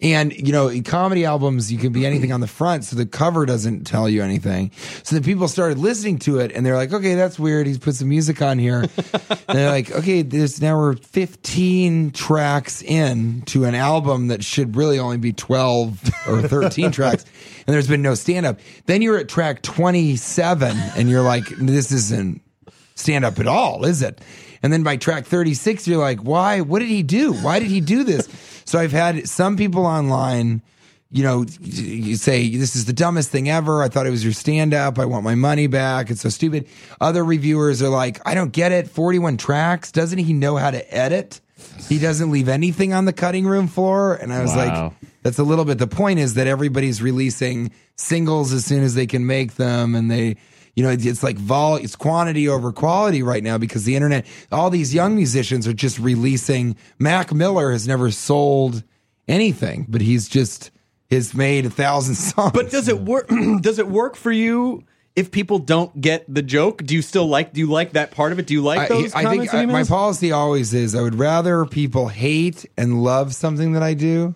And 0.00 0.32
you 0.34 0.52
know, 0.52 0.68
in 0.68 0.82
comedy 0.82 1.24
albums, 1.24 1.72
you 1.72 1.78
can 1.78 1.90
be 1.92 2.04
anything 2.04 2.30
on 2.30 2.40
the 2.40 2.46
front, 2.46 2.84
so 2.84 2.96
the 2.96 3.06
cover 3.06 3.46
doesn't 3.46 3.84
tell 3.84 4.08
you 4.10 4.22
anything. 4.22 4.70
So 5.02 5.16
then 5.16 5.22
people 5.22 5.48
started 5.48 5.78
listening 5.78 6.18
to 6.20 6.38
it, 6.40 6.52
and 6.52 6.66
they're 6.66 6.76
like, 6.76 6.92
"Okay, 6.92 7.14
that's 7.14 7.38
weird." 7.38 7.66
He's 7.66 7.78
put 7.78 7.94
some 7.94 8.10
music 8.10 8.42
on 8.42 8.58
here. 8.58 8.80
and 9.48 9.58
they're 9.58 9.70
like, 9.70 9.90
"Okay, 9.90 10.20
there's 10.20 10.60
now 10.60 10.76
we're 10.76 10.96
15 10.96 12.10
tracks 12.10 12.82
in 12.82 13.42
to 13.46 13.64
an 13.64 13.74
album 13.74 14.28
that 14.28 14.44
should 14.44 14.76
really 14.76 14.98
only 14.98 15.16
be 15.16 15.32
12 15.32 16.10
or 16.26 16.42
13 16.42 16.90
tracks." 16.92 17.24
And 17.66 17.74
there's 17.74 17.88
been 17.88 18.02
no 18.02 18.14
stand 18.14 18.46
up. 18.46 18.60
Then 18.86 19.02
you're 19.02 19.18
at 19.18 19.28
track 19.28 19.62
27, 19.62 20.76
and 20.96 21.10
you're 21.10 21.22
like, 21.22 21.44
"This 21.58 21.92
isn't." 21.92 22.42
stand 22.96 23.24
up 23.24 23.38
at 23.38 23.46
all, 23.46 23.84
is 23.84 24.02
it? 24.02 24.20
And 24.62 24.72
then 24.72 24.82
by 24.82 24.96
track 24.96 25.26
36, 25.26 25.86
you're 25.86 26.00
like, 26.00 26.20
why? 26.20 26.60
What 26.62 26.80
did 26.80 26.88
he 26.88 27.02
do? 27.02 27.32
Why 27.34 27.60
did 27.60 27.68
he 27.68 27.80
do 27.80 28.02
this? 28.02 28.28
So 28.64 28.78
I've 28.78 28.90
had 28.90 29.28
some 29.28 29.56
people 29.56 29.86
online, 29.86 30.62
you 31.10 31.22
know, 31.22 31.44
you 31.60 32.16
say, 32.16 32.56
this 32.56 32.74
is 32.74 32.86
the 32.86 32.92
dumbest 32.92 33.30
thing 33.30 33.48
ever. 33.48 33.82
I 33.82 33.88
thought 33.88 34.06
it 34.06 34.10
was 34.10 34.24
your 34.24 34.32
stand 34.32 34.74
up. 34.74 34.98
I 34.98 35.04
want 35.04 35.24
my 35.24 35.34
money 35.34 35.66
back. 35.66 36.10
It's 36.10 36.22
so 36.22 36.30
stupid. 36.30 36.66
Other 37.00 37.24
reviewers 37.24 37.82
are 37.82 37.90
like, 37.90 38.18
I 38.26 38.34
don't 38.34 38.50
get 38.50 38.72
it. 38.72 38.88
41 38.88 39.36
tracks. 39.36 39.92
Doesn't 39.92 40.18
he 40.18 40.32
know 40.32 40.56
how 40.56 40.70
to 40.70 40.94
edit? 40.94 41.40
He 41.88 41.98
doesn't 41.98 42.30
leave 42.30 42.48
anything 42.48 42.92
on 42.92 43.04
the 43.04 43.12
cutting 43.12 43.46
room 43.46 43.66
floor. 43.68 44.14
And 44.14 44.32
I 44.32 44.42
was 44.42 44.54
Wow. 44.54 44.92
like, 45.00 45.10
that's 45.22 45.38
a 45.38 45.42
little 45.44 45.64
bit 45.64 45.78
the 45.78 45.86
point 45.86 46.18
is 46.18 46.34
that 46.34 46.46
everybody's 46.46 47.00
releasing 47.02 47.70
singles 47.96 48.52
as 48.52 48.64
soon 48.64 48.82
as 48.84 48.94
they 48.94 49.06
can 49.06 49.26
make 49.26 49.54
them 49.54 49.94
and 49.94 50.10
they 50.10 50.36
you 50.74 50.82
know 50.84 50.90
it's 50.90 51.22
like 51.22 51.36
vol 51.38 51.76
it's 51.76 51.96
quantity 51.96 52.46
over 52.48 52.70
quality 52.70 53.22
right 53.22 53.42
now 53.42 53.56
because 53.58 53.84
the 53.84 53.96
internet 53.96 54.26
all 54.52 54.68
these 54.70 54.92
young 54.94 55.16
musicians 55.16 55.66
are 55.66 55.72
just 55.72 55.98
releasing 55.98 56.76
mac 56.98 57.32
miller 57.32 57.72
has 57.72 57.88
never 57.88 58.10
sold 58.10 58.84
anything 59.26 59.86
but 59.88 60.00
he's 60.02 60.28
just 60.28 60.70
has 61.10 61.34
made 61.34 61.64
a 61.66 61.70
thousand 61.70 62.14
songs 62.32 62.52
But 62.52 62.70
does 62.70 62.86
it 62.88 63.00
work? 63.00 63.28
does 63.62 63.78
it 63.78 63.88
work 63.88 64.14
for 64.14 64.30
you 64.30 64.84
if 65.16 65.30
people 65.30 65.58
don't 65.58 65.98
get 66.00 66.24
the 66.32 66.42
joke? 66.42 66.84
Do 66.84 66.94
you 66.94 67.02
still 67.02 67.26
like? 67.26 67.54
Do 67.54 67.60
you 67.60 67.66
like 67.66 67.92
that 67.92 68.10
part 68.12 68.32
of 68.32 68.38
it? 68.38 68.46
Do 68.46 68.54
you 68.54 68.62
like 68.62 68.78
I, 68.78 68.88
those 68.88 69.14
I 69.14 69.22
comments? 69.22 69.50
think 69.50 69.62
I, 69.62 69.66
my 69.66 69.84
policy 69.84 70.30
always 70.30 70.74
is 70.74 70.94
I 70.94 71.00
would 71.00 71.16
rather 71.16 71.64
people 71.64 72.08
hate 72.08 72.66
and 72.76 73.02
love 73.02 73.34
something 73.34 73.72
that 73.72 73.82
I 73.82 73.94
do, 73.94 74.34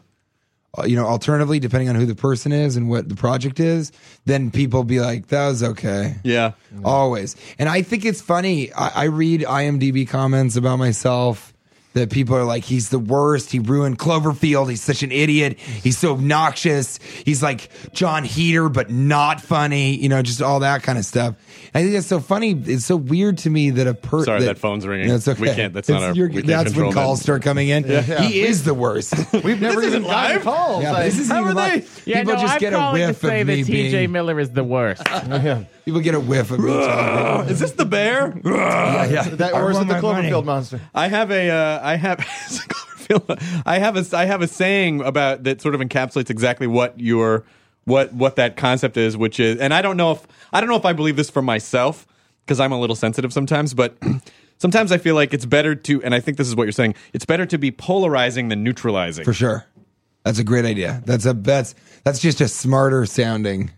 uh, 0.76 0.84
you 0.84 0.96
know, 0.96 1.06
alternatively, 1.06 1.60
depending 1.60 1.88
on 1.90 1.96
who 1.96 2.06
the 2.06 2.14
person 2.14 2.50
is 2.50 2.76
and 2.76 2.88
what 2.88 3.08
the 3.08 3.14
project 3.14 3.60
is, 3.60 3.92
then 4.24 4.50
people 4.50 4.82
be 4.82 5.00
like, 5.00 5.26
that 5.26 5.48
was 5.48 5.62
okay. 5.62 6.16
yeah. 6.24 6.52
Always. 6.84 7.36
And 7.58 7.68
I 7.68 7.82
think 7.82 8.04
it's 8.04 8.22
funny. 8.22 8.72
I, 8.72 8.88
I 8.88 9.04
read 9.04 9.42
IMDb 9.42 10.08
comments 10.08 10.56
about 10.56 10.78
myself 10.78 11.52
that 11.92 12.11
people 12.11 12.37
are 12.37 12.44
like, 12.44 12.62
he's 12.64 12.88
the 12.90 12.98
worst. 13.00 13.50
He 13.50 13.59
ruined 13.59 13.98
Cloverfield. 13.98 14.70
He's 14.70 14.81
such 14.83 15.03
an 15.03 15.11
idiot. 15.11 15.59
He's 15.59 15.98
so 15.98 16.12
obnoxious. 16.12 16.98
He's 17.24 17.42
like 17.42 17.68
Jon 17.92 18.24
Heder, 18.24 18.68
but 18.68 18.90
not 18.90 19.40
funny. 19.40 19.96
You 19.96 20.09
know, 20.09 20.22
just 20.22 20.40
all 20.40 20.61
that 20.61 20.83
kind 20.85 20.98
of 20.98 21.05
stuff. 21.05 21.35
I 21.74 21.83
think 21.83 21.94
that's 21.94 22.07
so 22.07 22.20
funny. 22.20 22.53
It's 22.53 22.85
so 22.85 22.96
weird 22.96 23.38
to 23.38 23.50
me 23.50 23.70
that 23.70 23.87
a 23.87 23.94
person. 23.94 24.26
Sorry, 24.26 24.42
that 24.44 24.59
phone's 24.59 24.87
ringing. 24.87 25.09
That's 25.09 25.26
okay. 25.29 25.40
We 25.42 25.48
can't- 25.55 25.74
that's 25.74 25.88
not 25.88 26.03
our- 26.03 26.14
you're- 26.14 26.29
we 26.29 26.42
can't 26.42 26.46
That's 26.46 26.74
when 26.76 26.92
calls 26.92 27.18
that. 27.18 27.22
start 27.24 27.42
coming 27.42 27.68
in. 27.68 27.85
He 27.85 28.40
is 28.42 28.62
the 28.64 28.74
worst. 28.74 29.14
We've 29.44 29.61
never 29.61 29.81
This 29.81 29.90
even 29.90 30.03
isn't 30.03 30.05
live. 30.05 30.42
calls. 30.42 30.83
Yeah, 30.83 30.92
Like, 30.92 31.05
this 31.07 31.18
isn't 31.20 31.35
How 31.35 31.42
even 31.42 31.53
are 31.53 31.55
they? 31.68 31.74
like, 31.81 32.07
Yeah, 32.07 32.18
people 32.20 32.35
no, 32.35 32.40
just 32.40 32.55
I'm 32.55 32.61
get 32.61 32.72
a 32.72 32.90
whiff 32.92 33.20
to 33.20 33.26
say 33.26 33.40
of 33.40 33.46
that 33.48 33.53
me 33.53 33.64
TJ 33.64 33.90
being. 33.92 34.12
Miller 34.12 34.38
is 34.40 34.50
the 34.50 34.64
worst. 34.64 35.03
People 35.91 36.03
get 36.03 36.14
a 36.14 36.20
whiff 36.20 36.53
of 36.53 36.61
me. 36.61 36.72
talking. 36.72 37.51
Is 37.53 37.59
this 37.59 37.72
the 37.72 37.84
bear? 37.84 38.38
yeah, 38.45 39.05
yeah. 39.07 39.22
that, 39.22 39.55
I 39.55 39.61
or 39.61 39.72
is 39.72 39.78
it 39.78 39.88
the. 39.88 39.95
Cloverfield 39.95 40.45
monster? 40.45 40.80
I 40.95 41.09
have 41.09 41.32
a 41.32 41.51
uh, 41.51 41.80
I 41.82 41.97
have 41.97 42.18
Cloverfield. 42.18 43.62
I 43.66 43.78
have 43.80 43.97
a 43.97 44.16
I 44.16 44.26
have 44.26 44.41
a 44.41 44.47
saying 44.47 45.01
about 45.01 45.43
that 45.43 45.61
sort 45.61 45.74
of 45.74 45.80
encapsulates 45.80 46.30
exactly 46.30 46.68
what 46.68 47.01
your 47.01 47.45
what 47.86 48.12
what 48.12 48.36
that 48.36 48.57
concept 48.57 48.97
is, 48.97 49.16
which 49.16 49.41
is, 49.41 49.59
and 49.59 49.74
I 49.74 49.82
don't 49.82 49.97
know 49.97 50.12
if 50.12 50.28
I 50.53 50.61
don't 50.61 50.70
know 50.70 50.76
if 50.76 50.84
I 50.84 50.93
believe 50.93 51.16
this 51.16 51.28
for 51.28 51.43
myself 51.43 52.07
because 52.47 52.61
I'm 52.61 52.70
a 52.70 52.78
little 52.78 52.95
sensitive 52.95 53.32
sometimes, 53.32 53.74
but 53.74 53.99
sometimes 54.59 54.93
I 54.93 54.99
feel 54.99 55.16
like 55.16 55.34
it's 55.34 55.45
better 55.45 55.74
to, 55.74 56.05
and 56.05 56.14
I 56.14 56.20
think 56.20 56.38
this 56.38 56.47
is 56.47 56.55
what 56.55 56.66
you're 56.66 56.72
saying. 56.72 56.95
It's 57.12 57.24
better 57.24 57.47
to 57.47 57.59
be 57.59 57.72
polarizing 57.72 58.49
than 58.49 58.62
neutralizing. 58.62 59.24
For 59.24 59.32
sure. 59.32 59.66
That's 60.22 60.38
a 60.38 60.45
great 60.45 60.66
idea. 60.66 61.03
That's 61.05 61.26
a 61.26 61.32
that's 61.32 61.74
that's 62.05 62.20
just 62.20 62.41
a 62.41 62.47
smarter 62.47 63.07
sounding 63.07 63.72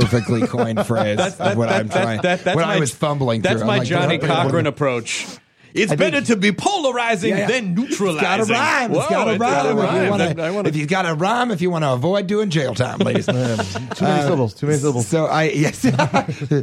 perfectly 0.00 0.46
coined 0.46 0.86
phrase 0.86 1.18
of 1.18 1.56
what 1.56 1.68
I'm 1.68 1.88
that- 1.88 2.02
trying. 2.02 2.20
that- 2.22 2.44
that's 2.44 2.56
what 2.56 2.66
my- 2.66 2.74
I 2.76 2.78
was 2.80 2.94
fumbling 2.94 3.42
That's 3.42 3.58
through. 3.58 3.66
my 3.66 3.74
I'm 3.74 3.78
like, 3.80 3.88
Johnnie 3.88 4.18
what- 4.18 4.28
what- 4.28 4.42
Cochran 4.44 4.66
approach. 4.66 5.26
It's 5.74 5.92
I 5.92 5.96
think- 5.96 6.12
better 6.14 6.26
to 6.28 6.36
be 6.36 6.52
polarizing 6.52 7.30
Yeah, 7.30 7.40
yeah. 7.40 7.46
than 7.48 7.74
neutralizing. 7.74 8.14
It's 8.16 8.22
got 8.22 8.36
to 8.38 8.44
rhyme. 8.50 8.90
It's 8.92 9.00
Whoa, 9.00 9.08
got 9.10 9.24
to 9.24 9.30
rhyme. 9.32 9.38
gotta 9.38 9.68
If 9.68 9.74
you 9.76 9.82
rhyme. 9.82 10.08
wanna- 10.10 10.42
I 10.42 10.50
wanna- 10.50 10.68
If 10.70 10.76
you've 10.76 10.88
got 10.88 11.02
to 11.02 11.14
rhyme, 11.14 11.50
if 11.50 11.60
you 11.60 11.70
want 11.70 11.84
to 11.84 11.90
avoid 11.92 12.26
doing 12.26 12.48
jail 12.48 12.74
time, 12.74 12.96
ladies. 12.98 13.26
Too 13.26 13.32
many 13.34 14.22
syllables. 14.22 14.54
Too 14.54 14.66
many 14.68 14.78
syllables. 14.78 15.04
Uh, 15.06 15.08
so 15.10 15.26
I 15.26 15.42
yes, 15.50 15.84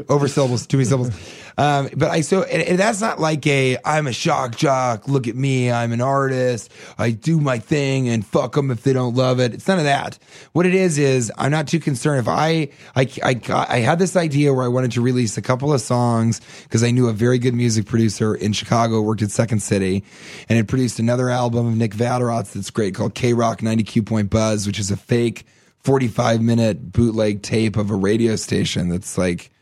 over 0.10 0.28
syllables, 0.28 0.66
too 0.66 0.78
many 0.78 0.86
syllables. 0.90 1.14
Um, 1.58 1.90
but 1.96 2.10
I 2.10 2.22
so 2.22 2.44
and, 2.44 2.62
and 2.64 2.80
that's 2.80 3.02
not 3.02 3.20
like 3.20 3.46
a 3.48 3.78
I'm 3.86 4.08
a 4.08 4.14
shock 4.14 4.56
jock. 4.56 5.08
Look 5.08 5.28
at 5.28 5.36
me, 5.36 5.72
I'm 5.72 5.92
an 5.92 6.02
artist. 6.02 6.72
I 6.98 7.12
do 7.12 7.40
my 7.40 7.60
thing 7.60 8.10
and 8.10 8.26
fuck 8.26 8.54
them 8.54 8.72
if 8.72 8.84
they 8.84 8.94
don't 8.94 9.16
love 9.16 9.40
it. 9.40 9.54
It's 9.54 9.68
none 9.68 9.78
of 9.78 9.86
that. 9.86 10.18
What 10.54 10.66
it 10.66 10.74
is 10.74 10.98
is 10.98 11.32
I'm 11.38 11.52
not 11.52 11.68
too 11.68 11.80
concerned 11.80 12.20
if 12.20 12.28
I 12.28 12.70
I 12.96 13.08
I, 13.24 13.34
got, 13.36 13.70
I 13.70 13.78
had 13.78 14.00
this 14.00 14.16
idea 14.16 14.54
where 14.54 14.66
I 14.66 14.70
wanted 14.70 14.92
to 14.94 15.02
release 15.02 15.38
a 15.38 15.42
couple 15.42 15.74
of 15.74 15.82
songs 15.82 16.42
because 16.64 16.84
I 16.84 16.92
knew 16.92 17.08
a 17.08 17.14
very 17.14 17.40
good 17.40 17.54
music 17.54 17.86
producer 17.86 18.36
in 18.36 18.54
Chicago 18.54 19.02
worked 19.02 19.22
at 19.22 19.32
Second 19.32 19.62
City 19.62 20.04
and 20.50 20.58
had 20.58 20.68
produced 20.68 21.00
another 21.00 21.30
album 21.30 21.68
of 21.68 21.76
Nick 21.76 21.92
Vatterott's 21.92 22.54
that's 22.54 22.70
great 22.70 22.96
called 22.96 23.14
K 23.14 23.34
Rock 23.34 23.62
90 23.62 23.84
Q 23.84 24.04
Point 24.04 24.30
Buzz, 24.30 24.66
which 24.66 24.80
is 24.80 24.92
a 24.92 24.98
fake 24.98 25.46
45 25.84 26.42
minute 26.42 26.92
bootleg 26.92 27.42
tape 27.42 27.78
of 27.78 27.92
a 27.92 27.96
radio 27.96 28.36
station 28.36 28.90
that's 28.90 29.18
like, 29.18 29.53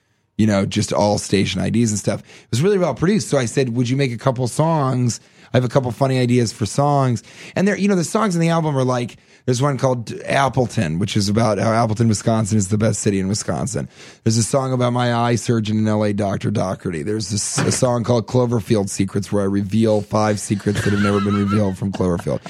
you 0.42 0.48
know, 0.48 0.66
just 0.66 0.92
all 0.92 1.20
station 1.20 1.62
IDs 1.62 1.92
and 1.92 2.00
stuff. 2.00 2.22
It 2.22 2.50
was 2.50 2.64
really 2.64 2.80
well 2.80 2.96
produced. 2.96 3.30
So 3.30 3.38
I 3.38 3.46
said, 3.46 3.76
would 3.76 3.88
you 3.88 3.96
make 3.96 4.12
a 4.12 4.18
couple 4.18 4.48
songs? 4.48 5.20
I 5.54 5.58
have 5.58 5.64
a 5.64 5.70
couple 5.70 5.92
funny 5.92 6.18
ideas 6.18 6.52
for 6.52 6.66
songs. 6.66 7.22
And 7.56 7.68
there, 7.68 7.78
you 7.78 7.88
know, 7.88 7.96
the 7.96 8.04
songs 8.04 8.34
in 8.36 8.42
the 8.42 8.50
album 8.50 8.76
are 8.76 8.84
like, 8.84 9.18
there's 9.46 9.62
one 9.62 9.78
called 9.78 10.12
Appleton, 10.26 10.98
which 10.98 11.16
is 11.16 11.30
about 11.30 11.60
how 11.60 11.72
Appleton, 11.72 12.08
Wisconsin 12.08 12.58
is 12.58 12.70
the 12.70 12.78
best 12.78 13.02
city 13.02 13.20
in 13.20 13.28
Wisconsin. 13.28 13.88
There's 14.24 14.38
a 14.38 14.44
song 14.44 14.74
about 14.74 14.94
my 14.94 15.14
eye 15.14 15.36
surgeon 15.36 15.78
in 15.78 15.86
LA, 15.86 16.12
Dr. 16.14 16.50
Doherty. 16.50 17.04
There's 17.04 17.30
this, 17.30 17.60
a 17.60 17.72
song 17.72 18.04
called 18.04 18.26
Cloverfield 18.26 18.90
Secrets 18.90 19.32
where 19.32 19.44
I 19.44 19.46
reveal 19.46 20.02
five 20.02 20.40
secrets 20.40 20.84
that 20.84 20.92
have 20.92 21.04
never 21.04 21.22
been 21.22 21.38
revealed 21.38 21.78
from 21.78 21.92
Cloverfield. 21.92 22.42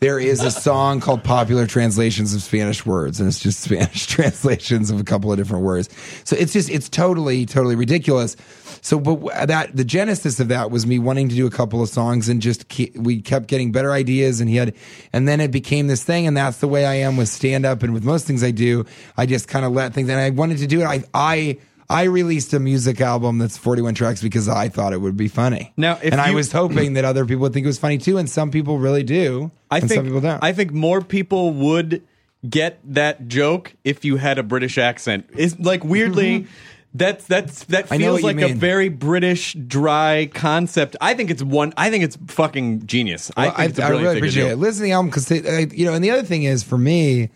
There 0.00 0.20
is 0.20 0.44
a 0.44 0.50
song 0.52 1.00
called 1.00 1.24
Popular 1.24 1.66
Translations 1.66 2.32
of 2.32 2.40
Spanish 2.40 2.86
Words, 2.86 3.18
and 3.18 3.28
it's 3.28 3.40
just 3.40 3.60
Spanish 3.64 4.06
translations 4.06 4.92
of 4.92 5.00
a 5.00 5.04
couple 5.04 5.32
of 5.32 5.38
different 5.38 5.64
words. 5.64 5.88
So 6.22 6.36
it's 6.36 6.52
just, 6.52 6.70
it's 6.70 6.88
totally, 6.88 7.44
totally 7.46 7.74
ridiculous. 7.74 8.36
So, 8.80 9.00
but 9.00 9.48
that, 9.48 9.74
the 9.76 9.84
genesis 9.84 10.38
of 10.38 10.48
that 10.48 10.70
was 10.70 10.86
me 10.86 11.00
wanting 11.00 11.28
to 11.30 11.34
do 11.34 11.48
a 11.48 11.50
couple 11.50 11.82
of 11.82 11.88
songs 11.88 12.28
and 12.28 12.40
just, 12.40 12.68
keep, 12.68 12.96
we 12.96 13.20
kept 13.20 13.48
getting 13.48 13.72
better 13.72 13.90
ideas 13.90 14.40
and 14.40 14.48
he 14.48 14.54
had, 14.54 14.76
and 15.12 15.26
then 15.26 15.40
it 15.40 15.50
became 15.50 15.88
this 15.88 16.04
thing. 16.04 16.28
And 16.28 16.36
that's 16.36 16.58
the 16.58 16.68
way 16.68 16.86
I 16.86 16.94
am 16.94 17.16
with 17.16 17.28
stand 17.28 17.66
up 17.66 17.82
and 17.82 17.92
with 17.92 18.04
most 18.04 18.24
things 18.24 18.44
I 18.44 18.52
do. 18.52 18.84
I 19.16 19.26
just 19.26 19.48
kind 19.48 19.64
of 19.64 19.72
let 19.72 19.94
things, 19.94 20.08
and 20.08 20.20
I 20.20 20.30
wanted 20.30 20.58
to 20.58 20.68
do 20.68 20.80
it. 20.80 20.84
I, 20.84 21.02
I, 21.12 21.58
I 21.90 22.04
released 22.04 22.52
a 22.52 22.60
music 22.60 23.00
album 23.00 23.38
that's 23.38 23.56
41 23.56 23.94
tracks 23.94 24.20
because 24.22 24.46
I 24.48 24.68
thought 24.68 24.92
it 24.92 25.00
would 25.00 25.16
be 25.16 25.28
funny. 25.28 25.72
Now, 25.76 25.98
if 26.02 26.12
and 26.12 26.20
I 26.20 26.32
was 26.32 26.52
hoping 26.52 26.92
that 26.94 27.04
other 27.04 27.24
people 27.24 27.42
would 27.42 27.54
think 27.54 27.64
it 27.64 27.68
was 27.68 27.78
funny 27.78 27.96
too, 27.98 28.18
and 28.18 28.28
some 28.28 28.50
people 28.50 28.78
really 28.78 29.02
do. 29.02 29.50
I 29.70 29.80
think 29.80 29.92
some 29.92 30.04
people 30.04 30.20
don't. 30.20 30.42
I 30.44 30.52
think 30.52 30.72
more 30.72 31.00
people 31.00 31.52
would 31.54 32.02
get 32.48 32.78
that 32.84 33.26
joke 33.28 33.74
if 33.84 34.04
you 34.04 34.16
had 34.16 34.38
a 34.38 34.42
British 34.42 34.76
accent. 34.78 35.30
Is 35.36 35.58
like 35.58 35.82
weirdly. 35.82 36.46
That's 36.94 37.26
that's 37.26 37.64
that 37.64 37.84
Mm-hmm. 37.86 37.94
I 37.94 37.98
feels 37.98 38.20
you 38.20 38.26
like 38.26 38.40
a 38.40 38.54
very 38.54 38.88
British 38.88 39.52
dry 39.54 40.30
concept. 40.32 40.96
I 41.00 41.14
think 41.14 41.30
it's 41.30 41.42
one. 41.42 41.72
I 41.76 41.90
think 41.90 42.02
it's 42.04 42.16
fucking 42.28 42.86
genius. 42.86 43.30
I 43.36 43.48
Well, 43.48 43.54
it's 43.60 43.78
I 43.78 43.86
brilliant 43.88 44.02
really 44.06 44.18
appreciate 44.18 44.44
do. 44.44 44.50
it. 44.50 44.56
Listen 44.56 44.78
to 44.80 44.84
the 44.84 44.92
album 44.92 45.10
because 45.10 45.30
you 45.72 45.84
know, 45.84 45.92
and 45.94 46.02
the 46.02 46.10
other 46.10 46.22
thing 46.22 46.44
is 46.44 46.62
for 46.62 46.78
me, 46.78 47.28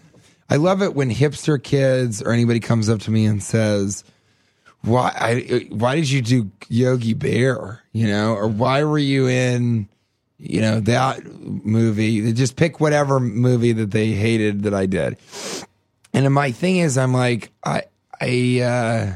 I 0.49 0.57
love 0.57 0.83
it 0.83 0.95
when 0.95 1.11
hipster 1.11 1.63
kids 1.63 2.23
or 2.23 2.33
anybody 2.33 2.61
comes 2.61 2.89
up 2.89 3.01
to 3.01 3.11
me 3.11 3.27
and 3.27 3.43
says, 3.43 4.05
"Why? 4.83 5.13
I, 5.15 5.67
why 5.71 5.97
did 5.97 6.11
you 6.11 6.23
do 6.23 6.51
Yogi 6.69 7.15
Bear? 7.15 7.83
You 7.93 8.09
know, 8.09 8.35
or 8.35 8.49
why 8.49 8.85
were 8.85 8.99
you 8.99 9.29
in?" 9.29 9.89
You 10.39 10.61
know 10.61 10.81
that 10.81 11.25
movie. 11.25 12.21
They 12.21 12.33
just 12.33 12.57
pick 12.57 12.81
whatever 12.81 13.21
movie 13.21 13.73
that 13.73 13.93
they 13.93 14.11
hated 14.11 14.65
that 14.65 14.75
I 14.75 14.87
did. 14.87 15.17
And 16.13 16.33
my 16.35 16.51
thing 16.51 16.79
is, 16.79 16.99
I'm 16.99 17.15
like, 17.15 17.53
I, 17.65 17.85
I, 18.21 18.61
uh, 18.61 19.13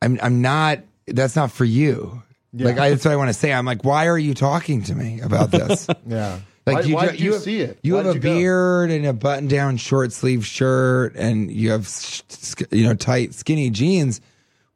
I'm, 0.00 0.18
I'm 0.22 0.40
not. 0.40 0.80
That's 1.06 1.36
not 1.36 1.50
for 1.50 1.64
you. 1.64 2.22
Like 2.52 2.78
I, 2.78 2.90
that's 2.90 3.04
what 3.04 3.12
I 3.12 3.16
want 3.16 3.28
to 3.28 3.34
say. 3.34 3.52
I'm 3.52 3.66
like, 3.66 3.84
why 3.84 4.06
are 4.06 4.18
you 4.18 4.34
talking 4.34 4.82
to 4.84 4.94
me 4.94 5.20
about 5.20 5.50
this? 5.50 5.86
Yeah. 6.06 6.40
Like 6.66 6.76
why, 6.76 6.82
you, 6.82 6.94
why 6.94 7.06
did 7.06 7.20
you, 7.20 7.32
have, 7.32 7.42
see 7.42 7.60
it? 7.60 7.78
You 7.82 7.94
Why 7.94 8.02
have 8.02 8.10
a 8.10 8.14
you 8.14 8.20
beard 8.20 8.90
and 8.90 9.06
a 9.06 9.14
button-down 9.14 9.78
short 9.78 10.12
sleeve 10.12 10.44
shirt, 10.44 11.14
and 11.16 11.50
you 11.50 11.70
have 11.70 11.88
you 12.70 12.84
know 12.86 12.94
tight 12.94 13.32
skinny 13.32 13.70
jeans. 13.70 14.20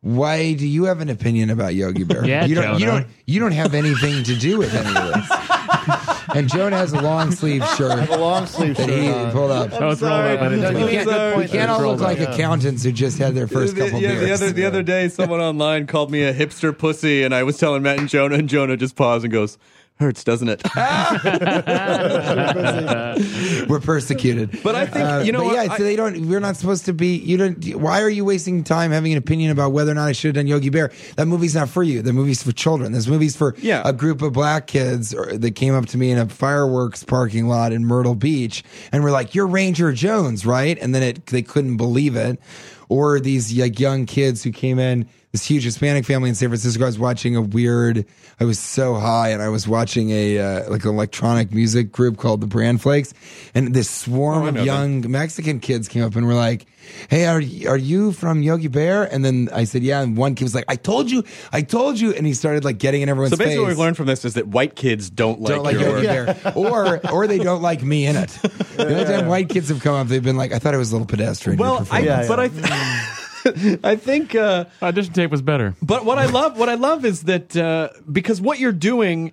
Why 0.03 0.55
do 0.55 0.67
you 0.67 0.85
have 0.85 1.01
an 1.01 1.09
opinion 1.09 1.49
about 1.51 1.75
Yogi 1.77 2.03
Bear? 2.05 2.25
Yeah, 2.27 2.45
you 2.45 2.57
don't. 2.57 2.79
You 2.81 2.87
don't. 2.87 3.07
You 3.27 3.39
don't 3.41 3.53
have 3.53 3.73
anything 3.73 4.25
to 4.25 4.35
do 4.37 4.59
with 4.59 4.75
any 4.75 4.89
of 4.97 5.15
this. 5.15 6.29
and 6.35 6.49
Jonah 6.51 6.77
has 6.77 6.93
a 6.93 7.01
long 7.01 7.31
sleeve 7.31 7.65
shirt 7.77 8.09
A 8.11 8.17
long 8.19 8.47
sleeve 8.47 8.77
that 8.79 8.89
shirt 8.89 8.99
he 9.01 9.09
on. 9.11 9.31
pulled 9.31 9.51
up. 9.53 9.71
Oh, 9.73 9.91
it's 9.91 10.03
rolled 10.03 10.13
up. 10.13 10.41
No, 10.41 10.73
see 10.73 10.79
you 10.81 10.87
it. 10.87 10.91
can't- 10.91 11.09
Sorry. 11.09 11.37
We 11.37 11.47
can't 11.49 11.71
all 11.71 11.81
look 11.83 12.01
like 12.01 12.19
accountants 12.19 12.83
who 12.83 12.91
just 12.91 13.19
had 13.19 13.35
their 13.37 13.47
first 13.47 13.77
The- 13.77 13.83
couple 13.85 14.01
yeah, 14.01 14.09
beers. 14.15 14.41
the 14.41 14.47
other 14.47 14.53
the 14.53 14.65
other 14.65 14.83
day, 14.83 15.09
someone 15.09 15.41
online 15.41 15.87
called 15.87 16.11
me 16.11 16.25
a 16.25 16.35
hipster 16.35 16.77
pussy, 16.77 17.23
and 17.23 17.33
I 17.33 17.45
was 17.45 17.57
telling 17.59 17.83
Matt 17.83 17.99
and 18.01 18.09
Jonah, 18.09 18.35
and 18.37 18.49
Jonah 18.49 18.77
just 18.77 18.97
paused 18.97 19.25
and 19.25 19.33
goes, 19.33 19.57
"Hurts, 20.01 20.25
doesn't 20.25 20.49
it?" 20.49 20.63
We're 23.69 23.81
persecuted. 23.81 24.59
But 24.63 24.75
I 24.75 24.87
think 24.87 25.27
you 25.27 25.33
uh, 25.33 25.39
know 25.39 25.45
what? 25.45 25.55
yeah, 25.55 25.73
I- 25.73 25.77
so 25.77 25.83
they 25.85 25.97
don't. 25.97 26.29
We're 26.29 26.41
not 26.41 26.57
supposed 26.57 26.85
to 26.87 26.93
be. 26.93 27.17
You 27.17 27.37
don't. 27.37 27.75
Why 27.77 28.03
are 28.03 28.11
you 28.11 28.25
wasting 28.25 28.65
time 28.65 28.91
having 28.91 29.13
an 29.13 29.19
opinion 29.19 29.51
about 29.51 29.73
whether 29.73 29.93
or 29.93 29.95
not 29.95 30.09
I 30.09 30.13
should 30.13 30.29
have 30.29 30.35
done 30.37 30.47
Yogi 30.47 30.71
Bear? 30.71 30.91
That 31.17 31.27
movie's 31.27 31.55
not 31.55 31.69
for 31.69 31.83
you. 31.83 32.03
The 32.03 32.13
movie's 32.13 32.43
for 32.43 32.53
children. 32.53 32.93
This 32.93 33.07
movie's 33.07 33.37
for 33.37 33.55
Yeah. 33.59 33.83
a 33.85 33.93
group 33.93 34.23
of 34.23 34.33
black 34.33 34.67
kids 34.67 35.15
or, 35.15 35.37
that 35.37 35.55
came 35.55 35.75
up 35.75 35.87
to 35.87 35.99
me 35.99 36.11
in 36.11 36.19
a 36.19 36.29
fireworks 36.29 37.05
parking 37.05 37.47
lot 37.47 37.73
in 37.73 37.85
Myrtle 37.85 38.15
Beach 38.15 38.63
and 38.93 39.03
were 39.05 39.11
like, 39.11 39.35
"You're 39.35 39.47
Ranger 39.47 39.93
Jones, 39.93 40.45
right?" 40.47 40.79
And 40.81 40.95
then 40.95 41.03
it 41.03 41.27
they 41.27 41.43
couldn't 41.43 41.77
believe 41.77 42.17
it. 42.17 42.41
Or 42.89 43.21
these 43.21 43.57
like 43.57 43.81
young 43.81 44.07
kids 44.07 44.43
who 44.43 44.53
came 44.53 44.79
in. 44.79 45.07
This 45.33 45.47
huge 45.47 45.65
Hispanic 45.65 46.05
family 46.05 46.29
in 46.29 46.35
San 46.35 46.51
Francisco. 46.51 46.83
I 46.83 46.87
was 46.87 46.99
watching 46.99 47.37
a 47.37 47.41
weird. 47.41 48.05
I 48.39 48.45
was 48.45 48.59
so 48.59 48.97
high, 48.97 49.31
and 49.31 49.41
I 49.41 49.49
was 49.49 49.67
watching 49.67 50.11
a 50.11 50.39
uh, 50.39 50.71
like 50.71 50.85
an 50.85 50.91
electronic 50.91 51.53
music 51.53 51.91
group 51.91 52.19
called 52.19 52.43
the 52.43 52.47
Brand 52.47 52.83
Flakes, 52.83 53.15
and 53.55 53.73
this 53.75 53.89
swarm 53.89 54.43
Oh, 54.43 54.47
of 54.49 54.55
know 54.55 54.61
them. 54.61 54.67
young 54.67 55.11
Mexican 55.11 55.59
kids 55.61 55.89
came 55.89 56.03
up 56.05 56.17
and 56.17 56.27
were 56.27 56.35
like, 56.35 56.67
"Hey, 57.09 57.25
are 57.25 57.39
are 57.67 57.79
you 57.79 58.13
from 58.13 58.43
Yogi 58.43 58.69
Bear?" 58.69 59.05
And 59.05 59.25
then 59.25 59.49
I 59.55 59.65
said, 59.65 59.83
"Yeah." 59.83 60.03
And 60.03 60.19
one 60.19 60.35
kid 60.35 60.45
was 60.45 60.55
like, 60.55 60.67
"I 60.69 60.77
told 60.77 61.11
you, 61.11 61.25
I 61.51 61.63
told 61.63 61.99
you," 61.99 62.13
and 62.13 62.27
he 62.27 62.35
started 62.35 62.63
like 62.63 62.77
getting 62.77 63.01
in 63.01 63.09
everyone's 63.09 63.31
so 63.31 63.39
basically, 63.39 63.55
face. 63.55 63.61
what 63.61 63.69
we've 63.69 63.79
learned 63.79 63.97
from 63.97 64.09
this 64.09 64.27
is 64.27 64.35
that 64.35 64.49
white 64.49 64.77
kids 64.77 65.09
don't 65.09 65.41
like, 65.41 65.49
don't 65.55 65.63
like 65.65 65.79
your 65.81 65.99
Yogi 66.03 66.09
work. 66.09 66.43
Bear, 66.43 66.53
or 66.57 67.11
or 67.11 67.27
they 67.27 67.39
don't 67.39 67.63
like 67.63 67.83
me 67.83 68.05
in 68.05 68.17
it. 68.17 68.29
The 68.77 68.87
only 68.87 69.05
time 69.05 69.29
white 69.29 69.49
kids 69.49 69.71
have 69.71 69.81
come 69.81 69.95
up, 69.95 70.09
they've 70.09 70.23
been 70.23 70.37
like, 70.37 70.53
"I 70.53 70.59
thought 70.59 70.75
it 70.75 70.79
was 70.79 70.91
a 70.93 70.95
little 70.95 71.07
pedestrian." 71.07 71.59
Well, 71.59 71.77
I, 71.91 72.03
performance." 72.03 72.07
Yeah, 72.07 72.29
but 72.29 72.39
I, 72.39 72.49
th- 72.49 72.65
I 73.85 73.97
think. 73.97 74.35
Uh, 74.35 74.67
Audition 74.83 75.13
tape 75.13 75.31
was 75.31 75.43
better. 75.43 75.75
But 75.83 76.05
what 76.05 76.19
I 76.19 76.27
love, 76.27 76.59
what 76.59 76.69
I 76.69 76.75
love 76.75 77.05
is 77.05 77.25
that 77.25 77.57
uh, 77.57 77.89
because 78.11 78.41
what 78.41 78.59
you're 78.59 78.73
doing 78.73 79.33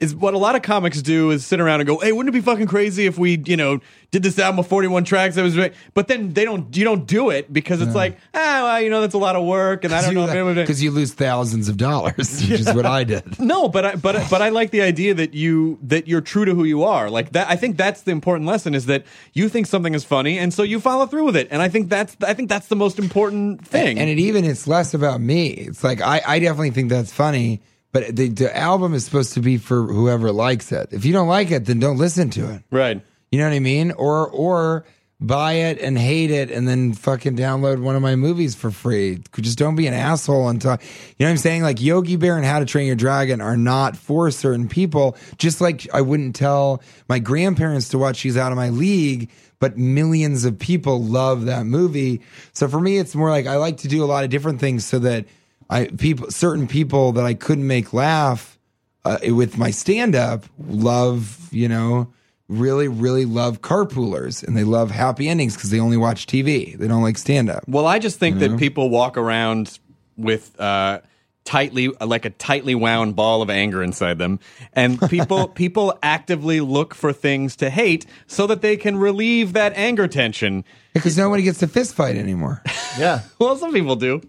is 0.00 0.14
what 0.14 0.32
a 0.32 0.38
lot 0.38 0.54
of 0.54 0.62
comics 0.62 1.02
do 1.02 1.30
is 1.30 1.44
sit 1.44 1.60
around 1.60 1.80
and 1.80 1.86
go, 1.88 1.98
"Hey, 1.98 2.12
wouldn't 2.12 2.34
it 2.34 2.38
be 2.38 2.44
fucking 2.44 2.66
crazy 2.66 3.06
if 3.06 3.18
we, 3.18 3.42
you 3.46 3.56
know, 3.56 3.80
did 4.10 4.22
this 4.22 4.38
album 4.38 4.58
with 4.58 4.68
41 4.68 5.04
tracks?" 5.04 5.34
That 5.34 5.42
was, 5.42 5.54
great." 5.54 5.72
but 5.94 6.06
then 6.06 6.32
they 6.32 6.44
don't, 6.44 6.76
you 6.76 6.84
don't 6.84 7.06
do 7.06 7.30
it 7.30 7.52
because 7.52 7.82
it's 7.82 7.94
like, 7.94 8.16
ah, 8.32 8.60
well, 8.62 8.80
you 8.80 8.90
know, 8.90 9.00
that's 9.00 9.14
a 9.14 9.18
lot 9.18 9.34
of 9.34 9.44
work, 9.44 9.82
and 9.84 9.92
I 9.92 10.02
don't 10.02 10.14
know. 10.14 10.48
if 10.50 10.56
because 10.56 10.82
you 10.82 10.92
lose 10.92 11.12
thousands 11.14 11.68
of 11.68 11.76
dollars, 11.76 12.40
which 12.48 12.60
is 12.60 12.72
what 12.72 12.86
I 12.86 13.02
did. 13.02 13.40
no, 13.40 13.68
but 13.68 13.84
I, 13.84 13.94
but 13.96 14.30
but 14.30 14.40
I 14.40 14.50
like 14.50 14.70
the 14.70 14.82
idea 14.82 15.14
that 15.14 15.34
you 15.34 15.78
that 15.82 16.06
you're 16.06 16.20
true 16.20 16.44
to 16.44 16.54
who 16.54 16.64
you 16.64 16.84
are. 16.84 17.10
Like 17.10 17.32
that, 17.32 17.48
I 17.50 17.56
think 17.56 17.76
that's 17.76 18.02
the 18.02 18.12
important 18.12 18.46
lesson 18.46 18.74
is 18.74 18.86
that 18.86 19.04
you 19.32 19.48
think 19.48 19.66
something 19.66 19.94
is 19.94 20.04
funny, 20.04 20.38
and 20.38 20.54
so 20.54 20.62
you 20.62 20.78
follow 20.78 21.06
through 21.06 21.24
with 21.24 21.36
it. 21.36 21.48
And 21.50 21.60
I 21.60 21.68
think 21.68 21.88
that's 21.88 22.16
I 22.22 22.34
think 22.34 22.48
that's 22.48 22.68
the 22.68 22.76
most 22.76 23.00
important 23.00 23.66
thing. 23.66 23.98
And 23.98 24.08
it 24.08 24.18
even 24.20 24.44
it's 24.44 24.68
less 24.68 24.94
about 24.94 25.20
me. 25.20 25.48
It's 25.48 25.82
like 25.82 26.00
I, 26.00 26.22
I 26.24 26.38
definitely 26.38 26.70
think 26.70 26.88
that's 26.88 27.12
funny, 27.12 27.60
but 27.92 28.14
the, 28.14 28.28
the 28.28 28.56
album 28.56 28.94
is 28.94 29.04
supposed 29.04 29.34
to 29.34 29.40
be 29.40 29.56
for 29.58 29.82
whoever 29.82 30.32
likes 30.32 30.72
it. 30.72 30.88
If 30.92 31.04
you 31.04 31.12
don't 31.12 31.28
like 31.28 31.50
it, 31.50 31.64
then 31.64 31.80
don't 31.80 31.98
listen 31.98 32.30
to 32.30 32.52
it. 32.54 32.62
right. 32.70 33.00
You 33.30 33.38
know 33.38 33.44
what 33.46 33.54
I 33.54 33.60
mean? 33.60 33.90
Or 33.92 34.26
or 34.28 34.86
buy 35.20 35.52
it 35.54 35.80
and 35.80 35.98
hate 35.98 36.30
it 36.30 36.50
and 36.50 36.68
then 36.68 36.92
fucking 36.92 37.36
download 37.36 37.82
one 37.82 37.96
of 37.96 38.02
my 38.02 38.14
movies 38.14 38.54
for 38.54 38.70
free. 38.70 39.20
Just 39.40 39.58
don't 39.58 39.74
be 39.74 39.86
an 39.88 39.94
asshole 39.94 40.48
and 40.48 40.62
talk. 40.62 40.80
You 40.82 40.88
know 41.20 41.26
what 41.26 41.32
I'm 41.32 41.36
saying? 41.38 41.62
Like 41.62 41.80
Yogi 41.80 42.16
Bear 42.16 42.36
and 42.36 42.46
How 42.46 42.60
to 42.60 42.64
Train 42.64 42.86
Your 42.86 42.96
Dragon 42.96 43.40
are 43.40 43.56
not 43.56 43.96
for 43.96 44.30
certain 44.30 44.68
people. 44.68 45.16
Just 45.38 45.60
like 45.60 45.88
I 45.92 46.00
wouldn't 46.00 46.36
tell 46.36 46.82
my 47.08 47.18
grandparents 47.18 47.88
to 47.90 47.98
watch 47.98 48.16
She's 48.16 48.36
Out 48.36 48.52
of 48.52 48.56
My 48.56 48.68
League, 48.68 49.30
but 49.58 49.76
millions 49.76 50.44
of 50.44 50.58
people 50.58 51.02
love 51.02 51.46
that 51.46 51.66
movie. 51.66 52.22
So 52.52 52.68
for 52.68 52.80
me, 52.80 52.98
it's 52.98 53.14
more 53.16 53.30
like 53.30 53.46
I 53.46 53.56
like 53.56 53.78
to 53.78 53.88
do 53.88 54.04
a 54.04 54.06
lot 54.06 54.22
of 54.24 54.30
different 54.30 54.60
things 54.60 54.84
so 54.84 55.00
that 55.00 55.26
I 55.70 55.86
people 55.86 56.30
certain 56.30 56.66
people 56.66 57.12
that 57.12 57.24
I 57.24 57.34
couldn't 57.34 57.66
make 57.66 57.92
laugh 57.92 58.58
uh, 59.04 59.18
with 59.28 59.58
my 59.58 59.70
stand 59.70 60.14
up 60.14 60.44
love, 60.68 61.48
you 61.50 61.68
know, 61.68 62.12
really, 62.48 62.88
really 62.88 63.24
love 63.24 63.60
carpoolers 63.60 64.42
and 64.42 64.56
they 64.56 64.64
love 64.64 64.90
happy 64.90 65.28
endings 65.28 65.54
because 65.54 65.70
they 65.70 65.80
only 65.80 65.96
watch 65.96 66.26
TV. 66.26 66.76
They 66.76 66.88
don't 66.88 67.02
like 67.02 67.18
stand 67.18 67.50
up. 67.50 67.64
Well, 67.68 67.86
I 67.86 67.98
just 67.98 68.18
think 68.18 68.38
that 68.38 68.58
people 68.58 68.90
walk 68.90 69.16
around 69.16 69.78
with 70.16 70.58
uh, 70.58 71.00
tightly, 71.48 71.88
like 72.00 72.26
a 72.26 72.30
tightly 72.30 72.74
wound 72.74 73.16
ball 73.16 73.40
of 73.40 73.48
anger 73.48 73.82
inside 73.82 74.18
them, 74.18 74.38
and 74.74 75.00
people 75.08 75.48
people 75.64 75.98
actively 76.02 76.60
look 76.60 76.94
for 76.94 77.10
things 77.12 77.56
to 77.56 77.70
hate 77.70 78.04
so 78.26 78.46
that 78.46 78.60
they 78.60 78.76
can 78.76 78.96
relieve 78.98 79.54
that 79.54 79.72
anger 79.74 80.06
tension. 80.06 80.62
Because 80.92 81.16
nobody 81.16 81.42
gets 81.42 81.58
to 81.60 81.66
fist 81.66 81.94
fight 81.94 82.16
anymore. 82.16 82.62
Yeah. 82.98 83.20
Well, 83.38 83.54
some 83.56 83.72
people 83.72 83.94
do. 83.94 84.20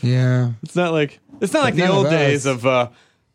Yeah. 0.00 0.52
It's 0.62 0.76
not 0.76 0.92
like 0.92 1.18
it's 1.40 1.52
not 1.52 1.64
like 1.64 1.74
the 1.74 1.80
none 1.80 1.90
of 1.90 1.96
old 1.96 2.10
days 2.10 2.46
of. 2.46 2.64
Uh, 2.64 2.88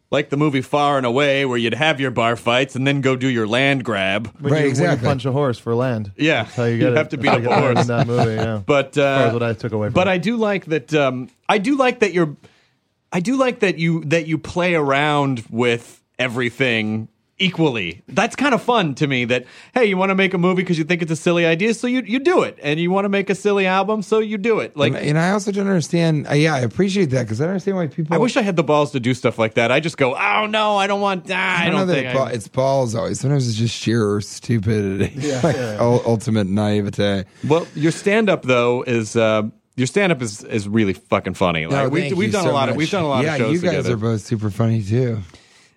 like 0.10 0.30
the 0.30 0.38
movie 0.38 0.62
Far 0.62 0.96
and 0.96 1.06
Away, 1.06 1.44
where 1.44 1.58
you'd 1.58 1.74
have 1.74 2.00
your 2.00 2.12
bar 2.12 2.38
fights 2.38 2.78
and 2.78 2.88
then 2.88 3.02
go 3.02 3.18
do 3.18 3.28
your 3.28 3.46
land 3.46 3.84
grab. 3.84 4.34
When 4.40 4.54
Right, 4.54 4.62
you, 4.64 4.70
exactly. 4.70 4.96
When 4.96 5.04
you 5.04 5.08
punch 5.10 5.26
a 5.26 5.34
horse 5.34 5.60
for 5.60 5.76
land. 5.76 6.14
Yeah, 6.16 6.44
That's 6.44 6.56
how 6.56 6.64
you 6.64 6.74
you 6.76 6.80
get 6.80 6.94
it. 6.94 6.96
have 6.98 7.10
to 7.10 7.18
beat 7.18 7.26
That's 7.26 7.36
up 7.36 7.42
a 7.42 7.44
you 7.44 7.50
get 7.50 7.58
it 7.58 7.62
horse. 7.76 7.82
in 7.82 7.88
that 7.88 8.08
movie. 8.08 8.36
Yeah. 8.36 8.62
But 8.66 8.98
uh, 8.98 9.18
far 9.18 9.28
as 9.28 9.34
what 9.34 9.44
I 9.44 9.52
took 9.52 9.74
away 9.74 9.88
from 9.88 9.94
But 9.96 10.08
it. 10.08 10.12
I 10.12 10.18
do 10.18 10.38
like 10.38 10.66
that. 10.68 10.94
Um, 10.94 11.30
I 11.50 11.58
do 11.58 11.76
like 11.76 12.00
that 12.00 12.14
you're. 12.14 12.38
I 13.18 13.20
do 13.20 13.36
like 13.36 13.62
that 13.62 13.80
you 13.80 14.04
that 14.06 14.28
you 14.28 14.38
play 14.38 14.76
around 14.76 15.44
with 15.50 16.04
everything 16.20 17.08
equally. 17.40 18.04
That's 18.08 18.36
kind 18.36 18.54
of 18.54 18.62
fun 18.62 18.94
to 18.94 19.08
me. 19.08 19.26
That 19.26 19.46
hey, 19.74 19.86
you 19.86 19.98
want 19.98 20.12
to 20.12 20.16
make 20.16 20.36
a 20.36 20.38
movie 20.38 20.62
because 20.62 20.78
you 20.78 20.84
think 20.84 21.02
it's 21.02 21.12
a 21.12 21.16
silly 21.16 21.44
idea, 21.44 21.74
so 21.74 21.88
you 21.88 22.04
you 22.06 22.20
do 22.20 22.44
it, 22.44 22.60
and 22.62 22.80
you 22.80 22.92
want 22.92 23.06
to 23.06 23.10
make 23.10 23.32
a 23.32 23.36
silly 23.36 23.66
album, 23.66 24.04
so 24.04 24.20
you 24.20 24.38
do 24.38 24.60
it. 24.60 24.78
Like. 24.78 24.94
and 24.94 25.18
I 25.18 25.32
also 25.32 25.52
don't 25.52 25.66
understand. 25.66 26.28
Uh, 26.28 26.34
yeah, 26.34 26.54
I 26.54 26.60
appreciate 26.60 27.08
that 27.08 27.24
because 27.24 27.42
I 27.42 27.46
don't 27.46 27.54
understand 27.54 27.78
why 27.78 27.88
people. 27.88 28.14
I 28.14 28.20
wish 28.20 28.38
I 28.38 28.44
had 28.44 28.56
the 28.56 28.64
balls 28.64 28.92
to 28.92 29.00
do 29.00 29.16
stuff 29.16 29.40
like 29.40 29.56
that. 29.56 29.72
I 29.72 29.80
just 29.80 29.98
go, 29.98 30.16
oh 30.16 30.46
no, 30.46 30.78
I 30.78 30.86
don't 30.86 31.02
want. 31.02 31.26
Ah, 31.32 31.34
I, 31.34 31.64
I 31.64 31.66
don't 31.66 31.76
know 31.76 31.86
that 31.88 31.94
think 31.96 32.08
it 32.10 32.14
ba- 32.14 32.20
I, 32.20 32.30
it's 32.34 32.48
balls 32.48 32.94
always. 32.94 33.20
Sometimes 33.20 33.48
it's 33.48 33.58
just 33.58 33.74
sheer 33.74 34.22
stupidity, 34.22 35.20
like 35.44 35.58
ul- 35.58 36.04
ultimate 36.06 36.46
naivete. 36.46 37.26
Well, 37.48 37.68
your 37.74 37.92
stand 37.92 38.30
up 38.30 38.44
though 38.44 38.84
is 38.84 39.16
uh, 39.16 39.50
your 39.78 39.88
stand 39.88 40.12
up 40.12 40.22
is 40.22 40.44
is 40.44 40.68
really 40.68 40.94
fucking 40.94 41.36
funny. 41.36 41.66
Like 41.66 41.72
No, 41.72 41.90
we've, 41.90 42.04
thank 42.04 42.16
we've 42.16 42.28
you 42.28 42.34
done 42.34 42.44
so 42.44 42.52
a 42.52 42.52
lot 42.52 42.68
of 42.70 42.76
much. 42.76 42.78
we've 42.80 42.92
done 42.92 43.04
a 43.04 43.08
lot 43.08 43.24
yeah, 43.24 43.34
of 43.36 43.38
shows 43.40 43.54
you 43.54 43.60
guys 43.62 43.72
together. 43.78 43.94
are 43.94 43.98
both 43.98 44.22
super 44.22 44.50
funny 44.50 44.84
too. 44.84 45.20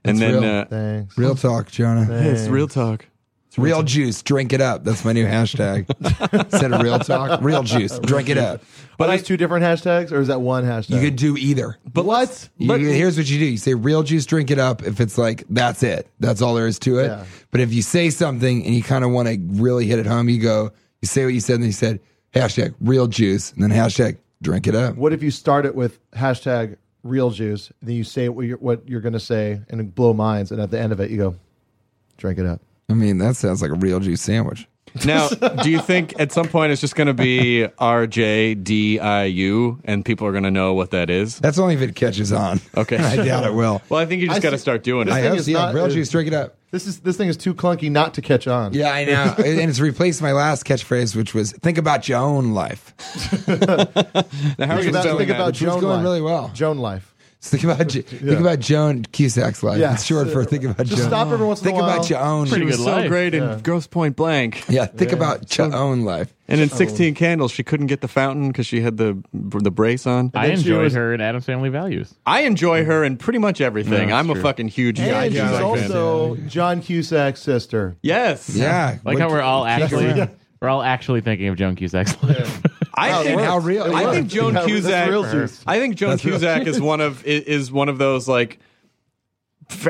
and 0.05 0.13
It's 0.17 0.21
then 0.21 0.41
real. 0.43 0.45
uh, 0.45 0.65
Thanks. 0.65 1.19
Real 1.19 1.35
talk, 1.37 1.71
Jonah. 1.71 2.09
it's 2.11 2.49
real 2.49 2.67
talk. 2.67 3.07
It's 3.49 3.59
real 3.59 3.83
juice, 3.83 4.23
drink 4.23 4.53
it 4.53 4.61
up. 4.61 4.85
That's 4.85 5.05
my 5.05 5.13
new 5.13 5.27
hashtag. 5.27 5.91
Instead 6.53 6.73
of 6.73 6.83
real 6.83 7.01
talk, 7.01 7.43
real 7.43 7.65
juice, 7.65 7.99
drink 7.99 8.29
it 8.29 8.39
up. 8.39 8.63
But 8.97 9.09
those 9.09 9.25
two 9.25 9.37
different 9.37 9.65
hashtags, 9.65 10.13
or 10.13 10.21
is 10.21 10.29
that 10.29 10.41
one 10.41 10.63
hashtag? 10.65 10.91
You 10.91 11.01
could 11.01 11.17
do 11.17 11.37
either. 11.37 11.77
But 11.93 12.05
what? 12.05 12.49
You- 12.59 12.73
here's 12.79 13.17
what 13.17 13.29
you 13.29 13.41
do: 13.41 13.47
you 13.47 13.57
say 13.59 13.75
"real 13.75 14.05
juice, 14.05 14.25
drink 14.25 14.53
it 14.53 14.61
up." 14.61 14.85
If 14.85 15.01
it's 15.01 15.19
like 15.19 15.43
that's 15.51 15.83
it, 15.83 16.07
that's 16.21 16.43
all 16.43 16.55
there 16.55 16.69
is 16.69 16.79
to 16.81 17.01
it. 17.01 17.07
Yeah. 17.09 17.25
But 17.51 17.61
if 17.61 17.73
you 17.75 17.83
say 17.83 18.11
something 18.11 18.65
and 18.65 18.73
you 18.73 18.85
kind 18.85 19.03
of 19.05 19.11
want 19.11 19.27
to 19.27 19.37
really 19.61 19.87
hit 19.87 19.99
it 19.99 20.07
home, 20.07 20.29
you 20.29 20.39
go, 20.41 20.71
you 21.03 21.09
say 21.09 21.25
what 21.25 21.35
you 21.35 21.41
said, 21.41 21.55
and 21.55 21.65
then 21.65 21.69
you 21.71 21.73
said 21.73 21.99
hashtag 22.35 22.75
real 22.81 23.07
juice, 23.07 23.53
and 23.53 23.63
then 23.63 23.71
hashtag 23.71 24.19
drink 24.43 24.67
it 24.67 24.75
up. 24.75 24.97
What 24.97 25.13
if 25.13 25.23
you 25.23 25.31
start 25.31 25.67
it 25.67 25.75
with 25.75 25.99
hashtag 26.13 26.77
real 27.03 27.31
juice, 27.31 27.73
and 27.81 27.89
then 27.89 27.97
you 27.97 28.05
say 28.05 28.29
what 28.29 28.47
you're, 28.47 28.59
what 28.59 28.89
you're 28.89 29.01
going 29.01 29.15
to 29.15 29.21
say 29.21 29.61
and 29.69 29.95
blow 29.95 30.13
minds, 30.13 30.53
and 30.53 30.61
at 30.61 30.71
the 30.71 30.79
end 30.79 30.93
of 30.93 31.01
it, 31.01 31.11
you 31.11 31.17
go, 31.17 31.37
drink 32.17 32.39
it 32.39 32.47
up. 32.47 32.61
I 32.89 32.95
mean, 32.95 33.19
that 33.19 33.37
sounds 33.37 33.63
like 33.63 33.71
a 33.71 33.75
real 33.75 34.01
juice 34.01 34.21
sandwich. 34.21 34.67
Now, 35.05 35.29
do 35.29 35.71
you 35.71 35.81
think 35.81 36.19
at 36.21 36.33
some 36.33 36.47
point 36.49 36.73
it's 36.73 36.81
just 36.81 36.97
going 36.97 37.07
to 37.07 37.15
be 37.15 37.67
R 37.79 38.07
J 38.07 38.55
D 38.55 38.99
I 38.99 39.25
U 39.25 39.81
and 39.85 40.05
people 40.05 40.27
are 40.27 40.33
going 40.33 40.45
to 40.45 40.51
know 40.51 40.75
what 40.75 40.91
that 40.91 41.11
is? 41.11 41.39
That's 41.39 41.59
only 41.59 41.75
if 41.75 41.83
it 41.83 41.95
catches 41.95 42.33
on. 42.33 42.61
Okay. 42.77 42.97
I 42.99 43.17
doubt 43.25 43.45
it 43.45 43.55
will. 43.55 43.83
Well, 43.89 44.01
I 44.01 44.07
think 44.07 44.23
you 44.23 44.29
just 44.29 44.43
got 44.43 44.51
to 44.51 44.59
start 44.59 44.83
doing 44.83 45.07
This 45.07 45.15
I 45.15 45.19
it. 45.21 45.23
thing 45.23 45.31
hope 45.37 45.41
so. 45.41 45.51
Yeah, 45.51 45.59
not- 45.59 45.75
real 45.75 45.85
is- 45.87 45.95
juice, 45.95 46.11
drink 46.11 46.29
it 46.29 46.35
up. 46.35 46.57
This 46.73 46.87
is 46.87 47.01
this 47.01 47.17
thing 47.17 47.29
is 47.29 47.37
too 47.37 47.53
clunky 47.53 47.91
not 47.91 48.15
to 48.15 48.23
catch 48.23 48.47
on. 48.47 48.75
Yeah, 48.75 48.93
I 48.93 49.05
know, 49.05 49.35
and 49.39 49.69
it's 49.69 49.81
replaced 49.81 50.23
my 50.23 50.31
last 50.31 50.65
catchphrase, 50.65 51.17
which 51.17 51.35
was 51.35 51.51
"Think 51.51 51.79
about 51.79 52.09
your 52.09 52.19
own 52.21 52.53
life." 52.55 52.95
Now, 53.49 54.67
how 54.67 54.77
are 54.77 54.83
you 54.83 54.91
about, 54.91 55.03
spelling 55.03 55.19
think 55.19 55.29
that? 55.31 55.35
about 55.37 55.47
Which 55.49 55.63
was 55.63 55.73
Joan 55.73 55.81
going 55.81 55.97
life. 55.97 56.03
really 56.05 56.21
well. 56.23 56.51
Joan 56.55 56.79
life. 56.79 57.10
So 57.43 57.57
think 57.57 57.65
about 57.65 57.89
Jo- 57.89 58.03
think 58.03 58.39
about 58.41 58.59
Joan 58.61 59.03
Cusack's 59.05 59.63
life. 59.63 59.79
Yeah. 59.79 59.95
It's 59.95 60.05
short 60.05 60.29
for 60.31 60.45
think 60.45 60.65
about 60.65 60.85
Just 60.85 60.99
Joan. 60.99 61.09
stop 61.09 61.29
every 61.29 61.47
once 61.47 61.61
in 61.61 61.65
think 61.65 61.79
a 61.79 61.81
while. 61.81 61.91
about 61.95 62.11
your 62.11 62.19
own. 62.21 62.47
She 62.47 62.63
was 62.63 62.77
good 62.77 62.85
so 62.85 62.91
life. 62.91 63.09
great 63.09 63.35
in 63.35 63.61
Grosse 63.61 63.87
Pointe 63.87 64.15
Blank. 64.15 64.65
Yeah, 64.69 64.85
think 64.85 65.13
about 65.13 65.57
your 65.57 65.75
own 65.75 66.03
life. 66.03 66.35
And 66.49 66.61
in 66.61 66.69
16 66.69 67.15
Candles, 67.15 67.51
she 67.53 67.63
couldn't 67.63 67.87
get 67.87 68.01
the 68.03 68.09
fountain 68.09 68.49
because 68.49 68.67
she 68.67 68.81
had 68.83 68.97
the 68.99 69.17
the 69.33 69.71
brace 69.71 70.07
on. 70.07 70.33
I 70.35 70.49
then 70.49 70.59
enjoyed 70.59 70.83
was- 70.85 70.95
her 70.95 71.15
in 71.15 71.21
Addams 71.23 71.47
Family 71.47 71.71
Values. 71.71 72.13
I 72.27 72.43
enjoy 72.43 72.85
her 72.85 73.05
in 73.05 73.17
pretty 73.17 73.39
much 73.39 73.61
everything. 73.63 74.11
Yeah, 74.11 74.19
I'm 74.19 74.29
a 74.31 74.35
fucking 74.35 74.69
huge 74.69 74.97
John 74.97 75.09
And 75.09 75.33
she's 75.33 75.41
Cusack 75.41 75.59
fan. 75.61 75.63
also 75.65 76.37
John 76.47 76.83
Cusack's 76.83 77.41
sister. 77.41 77.97
Yes. 78.03 78.51
Yeah, 78.55 78.99
Like 79.03 79.15
What- 79.15 79.21
how 79.21 79.31
we're 79.31 79.41
all 79.41 79.65
actually 79.65 80.11
around. 80.11 80.31
we're 80.61 80.69
all 80.69 80.83
actually 80.83 81.23
thinking 81.23 81.49
of 81.49 81.57
Joan 81.57 81.75
Cusack's 81.77 82.23
life. 82.23 82.63
I 82.95 83.23
think 83.23 83.41
how 83.41 83.59
real- 83.59 83.85
I 83.85 84.05
I 84.07 84.15
think 84.15 84.29
Joan 84.29 84.55
That's 84.55 84.67
Cusack. 84.67 85.09
real. 85.09 85.25
I 85.67 85.79
think 85.79 85.97
Joan 85.97 86.11
That's 86.11 86.25
real 86.25 86.35
Cusack 86.39 86.67
is 86.67 86.81
one 86.81 87.01
of 87.01 87.25
is 87.25 87.71
one 87.73 87.89
of 87.89 87.99
those 87.99 88.29
like. 88.29 88.59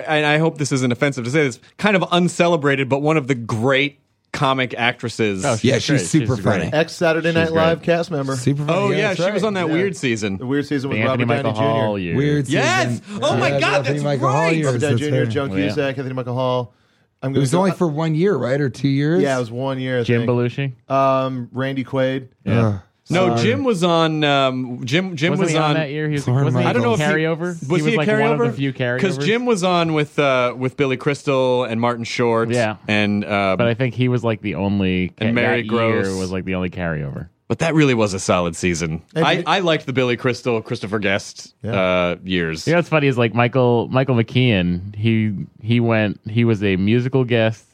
And 0.06 0.26
I 0.26 0.36
hope 0.38 0.58
this 0.58 0.72
isn't 0.72 0.92
offensive 0.92 1.24
to 1.24 1.30
say 1.30 1.44
this. 1.44 1.58
Kind 1.78 1.96
of 1.96 2.04
uncelebrated, 2.12 2.88
but 2.90 2.98
one 3.00 3.16
of 3.16 3.28
the 3.28 3.34
great 3.34 3.98
comic 4.32 4.74
actresses. 4.74 5.42
Oh, 5.44 5.56
Yeah, 5.62 5.72
great. 5.74 5.82
she's 5.82 6.10
super 6.10 6.34
great. 6.36 6.44
funny. 6.60 6.70
Ex 6.72 6.92
Saturday 6.92 7.32
Night 7.32 7.48
great. 7.48 7.56
Live 7.62 7.82
cast 7.82 8.10
member. 8.10 8.36
Super 8.36 8.64
funny. 8.66 8.78
Oh 8.78 8.90
yeah, 8.90 9.08
that's 9.08 9.16
she 9.16 9.22
right. 9.24 9.32
was 9.32 9.42
on 9.42 9.54
that 9.54 9.68
Yeah. 9.68 9.72
weird 9.72 9.96
season. 9.96 10.36
The 10.36 10.46
weird 10.46 10.66
season 10.66 10.90
with 10.90 10.98
Anthony 10.98 11.24
Robert 11.24 11.44
Michael 11.44 11.52
Downey 11.52 11.66
Jr. 11.78 11.80
Hall 11.84 11.98
years. 11.98 12.16
Weird. 12.16 12.46
Season. 12.46 12.60
Yes! 12.60 13.00
season. 13.06 13.20
Oh 13.22 13.36
my 13.38 13.50
God, 13.50 13.62
Anthony 13.62 13.94
that's 13.94 14.04
Michael 14.04 14.28
right! 14.28 14.50
years, 14.56 14.66
Robert 14.66 14.78
Downey 14.80 14.94
that's 14.96 15.08
Jr., 15.08 15.14
her. 15.16 15.26
Joan 15.26 15.50
yeah. 15.50 15.56
Cusack, 15.66 15.98
Anthony 15.98 16.14
Michael 16.14 16.34
Hall. 16.34 16.74
I'm 17.22 17.34
It 17.34 17.38
was 17.38 17.50
go- 17.52 17.58
only 17.58 17.72
for 17.72 17.86
one 17.88 18.14
year, 18.14 18.34
right, 18.36 18.60
or 18.60 18.68
two 18.70 18.88
years? 18.88 19.22
yeah, 19.22 19.36
it 19.36 19.40
was 19.40 19.50
one 19.50 19.78
year. 19.80 20.00
I 20.00 20.02
Jim 20.04 20.26
think. 20.26 20.30
Belushi. 20.30 20.90
Um, 20.90 21.48
Randy 21.52 21.84
Quaid. 21.84 22.28
Yeah. 22.44 22.60
Ugh. 22.66 22.80
No, 23.10 23.36
Jim 23.36 23.64
was 23.64 23.82
on. 23.84 24.22
Um, 24.24 24.84
Jim 24.84 25.16
Jim 25.16 25.30
wasn't 25.32 25.46
was 25.46 25.52
he 25.52 25.58
on, 25.58 25.64
on 25.70 25.74
that 25.74 25.90
year? 25.90 26.06
He 26.08 26.14
was, 26.14 26.28
Lauren 26.28 26.44
wasn't 26.44 26.62
he 26.64 26.68
I 26.68 26.72
don't 26.72 26.82
know 26.82 26.92
if 26.94 26.98
he- 27.00 27.04
carryover. 27.04 27.40
Was 27.40 27.60
he 27.60 27.66
he, 27.66 27.82
was 27.82 27.94
a 27.94 27.96
like 27.96 28.08
carryover? 28.08 28.38
one 28.38 28.40
of 28.40 28.52
the 28.52 28.52
few 28.56 28.72
carryovers. 28.72 28.96
Because 28.96 29.18
Jim 29.18 29.46
was 29.46 29.64
on 29.64 29.92
with 29.94 30.18
uh, 30.18 30.54
with 30.56 30.76
Billy 30.76 30.96
Crystal 30.96 31.64
and 31.64 31.80
Martin 31.80 32.04
Short. 32.04 32.50
Yeah. 32.50 32.76
and 32.88 33.24
uh, 33.24 33.56
but 33.58 33.66
I 33.66 33.74
think 33.74 33.94
he 33.94 34.08
was 34.08 34.22
like 34.24 34.40
the 34.42 34.54
only. 34.56 35.12
And 35.18 35.34
Mary 35.34 35.62
that 35.62 35.68
Gross. 35.68 36.06
year 36.06 36.16
was 36.16 36.30
like 36.32 36.44
the 36.44 36.54
only 36.54 36.70
carryover. 36.70 37.28
But 37.48 37.58
that 37.58 37.74
really 37.74 37.94
was 37.94 38.14
a 38.14 38.20
solid 38.20 38.54
season. 38.54 39.02
And 39.12 39.24
I, 39.24 39.34
did- 39.36 39.44
I 39.48 39.58
liked 39.58 39.84
the 39.86 39.92
Billy 39.92 40.16
Crystal, 40.16 40.62
Christopher 40.62 41.00
Guest 41.00 41.52
Yeah. 41.64 41.72
uh, 41.72 42.16
years. 42.22 42.64
You 42.64 42.74
know 42.74 42.78
what's 42.78 42.88
funny 42.88 43.08
is 43.08 43.18
like 43.18 43.34
Michael 43.34 43.88
Michael 43.88 44.14
McKean. 44.14 44.94
He 44.94 45.34
he 45.60 45.80
went. 45.80 46.20
He 46.30 46.44
was 46.44 46.62
a 46.62 46.76
musical 46.76 47.24
guest, 47.24 47.64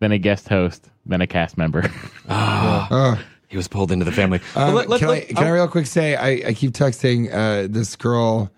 then 0.00 0.12
a 0.12 0.18
guest 0.18 0.48
host, 0.48 0.90
then 1.06 1.22
a 1.22 1.26
cast 1.26 1.56
member. 1.56 1.90
Ugh. 2.28 3.18
He 3.56 3.58
was 3.58 3.68
pulled 3.68 3.90
into 3.90 4.04
the 4.04 4.12
family. 4.12 4.40
Um, 4.54 4.74
let- 4.74 4.86
let- 4.90 4.98
can, 5.00 5.08
let- 5.08 5.22
I, 5.22 5.26
can 5.32 5.38
I 5.44 5.48
real 5.48 5.66
quick 5.66 5.86
say 5.86 6.14
I, 6.14 6.48
I 6.48 6.52
keep 6.52 6.72
texting 6.72 7.32
uh, 7.32 7.66
this 7.70 7.96
girl 7.96 8.50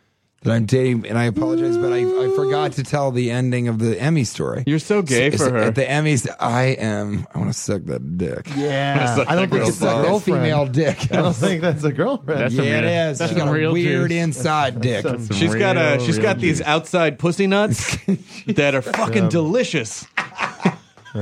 that 0.42 0.52
I'm 0.52 0.66
dating, 0.66 1.06
and 1.06 1.16
I 1.16 1.24
apologize, 1.26 1.76
but 1.76 1.92
I, 1.92 1.98
I 1.98 2.30
forgot 2.34 2.72
to 2.72 2.82
tell 2.84 3.10
the 3.12 3.30
ending 3.30 3.66
of 3.68 3.78
the 3.80 4.00
Emmy 4.00 4.22
story. 4.24 4.64
You're 4.66 4.78
so 4.80 5.02
gay 5.02 5.30
So- 5.30 5.46
for 5.46 5.52
her. 5.52 5.58
At 5.58 5.74
the 5.76 5.84
Emmys, 5.84 6.28
I 6.40 6.62
am. 6.78 7.26
I 7.32 7.38
want 7.38 7.50
to 7.52 7.58
suck 7.58 7.82
that 7.84 8.18
dick. 8.18 8.48
Yeah, 8.56 9.24
I 9.28 9.34
don't 9.36 9.50
think 9.50 9.62
it's 9.66 9.76
a 9.76 9.80
Suck 9.80 10.02
that 10.02 10.08
girlfriend. 10.08 10.42
female 10.42 10.66
dick. 10.66 10.98
I 11.12 11.16
don't 11.16 11.32
think 11.36 11.60
that's 11.62 11.84
a 11.84 11.92
girlfriend. 11.92 12.40
That's 12.40 12.56
some 12.56 12.64
yeah, 12.64 12.78
it 12.78 12.82
real- 12.82 13.10
is. 13.12 13.18
that's 13.18 13.32
She 13.32 13.38
got 13.38 13.48
a 13.48 13.52
real 13.52 13.72
weird 13.72 14.10
juice. 14.10 14.18
inside 14.24 14.80
dick. 14.80 15.02
Some 15.04 15.28
she's 15.30 15.54
got 15.54 15.76
a 15.76 15.96
real, 15.98 16.06
she's 16.06 16.16
real 16.18 16.22
got 16.26 16.38
these 16.38 16.58
juice. 16.58 16.66
outside 16.66 17.18
pussy 17.20 17.46
nuts 17.46 17.96
that 18.46 18.74
are 18.74 18.82
fucking 18.82 19.28
delicious. 19.28 20.04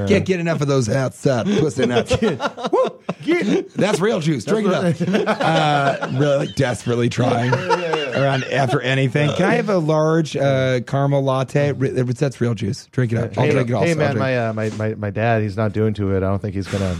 Can't 0.06 0.24
get 0.26 0.40
enough 0.40 0.60
of 0.60 0.68
those 0.68 0.88
outside 0.88 1.46
pussy 1.46 1.86
nuts. 1.86 2.16
Woo! 2.20 3.00
Get- 3.22 3.72
That's 3.74 3.98
real 4.00 4.20
juice. 4.20 4.44
Drink 4.44 4.68
it 4.68 4.74
up. 4.74 4.96
Uh, 5.46 6.10
really, 6.14 6.36
like 6.46 6.54
desperately 6.56 7.08
trying 7.08 7.52
around 7.52 8.44
after 8.44 8.80
anything. 8.80 9.30
Can 9.34 9.46
I 9.46 9.54
have 9.54 9.68
a 9.68 9.78
large 9.78 10.36
uh, 10.36 10.80
caramel 10.80 11.22
latte? 11.22 11.72
Re- 11.72 11.90
That's 11.90 12.40
real 12.40 12.54
juice. 12.54 12.86
Drink 12.86 13.12
it 13.12 13.18
up. 13.18 13.36
I'll 13.38 13.44
hey, 13.44 13.50
drink 13.52 13.70
it 13.70 13.72
also. 13.74 13.86
hey 13.86 13.92
I'll 13.92 13.96
man, 14.14 14.18
my, 14.18 14.38
uh, 14.48 14.52
my 14.52 14.70
my 14.70 14.94
my 14.94 15.10
dad, 15.10 15.42
he's 15.42 15.56
not 15.56 15.72
doing 15.72 15.94
to 15.94 16.12
it. 16.14 16.18
I 16.18 16.20
don't 16.20 16.40
think 16.40 16.54
he's 16.54 16.66
gonna 16.68 16.96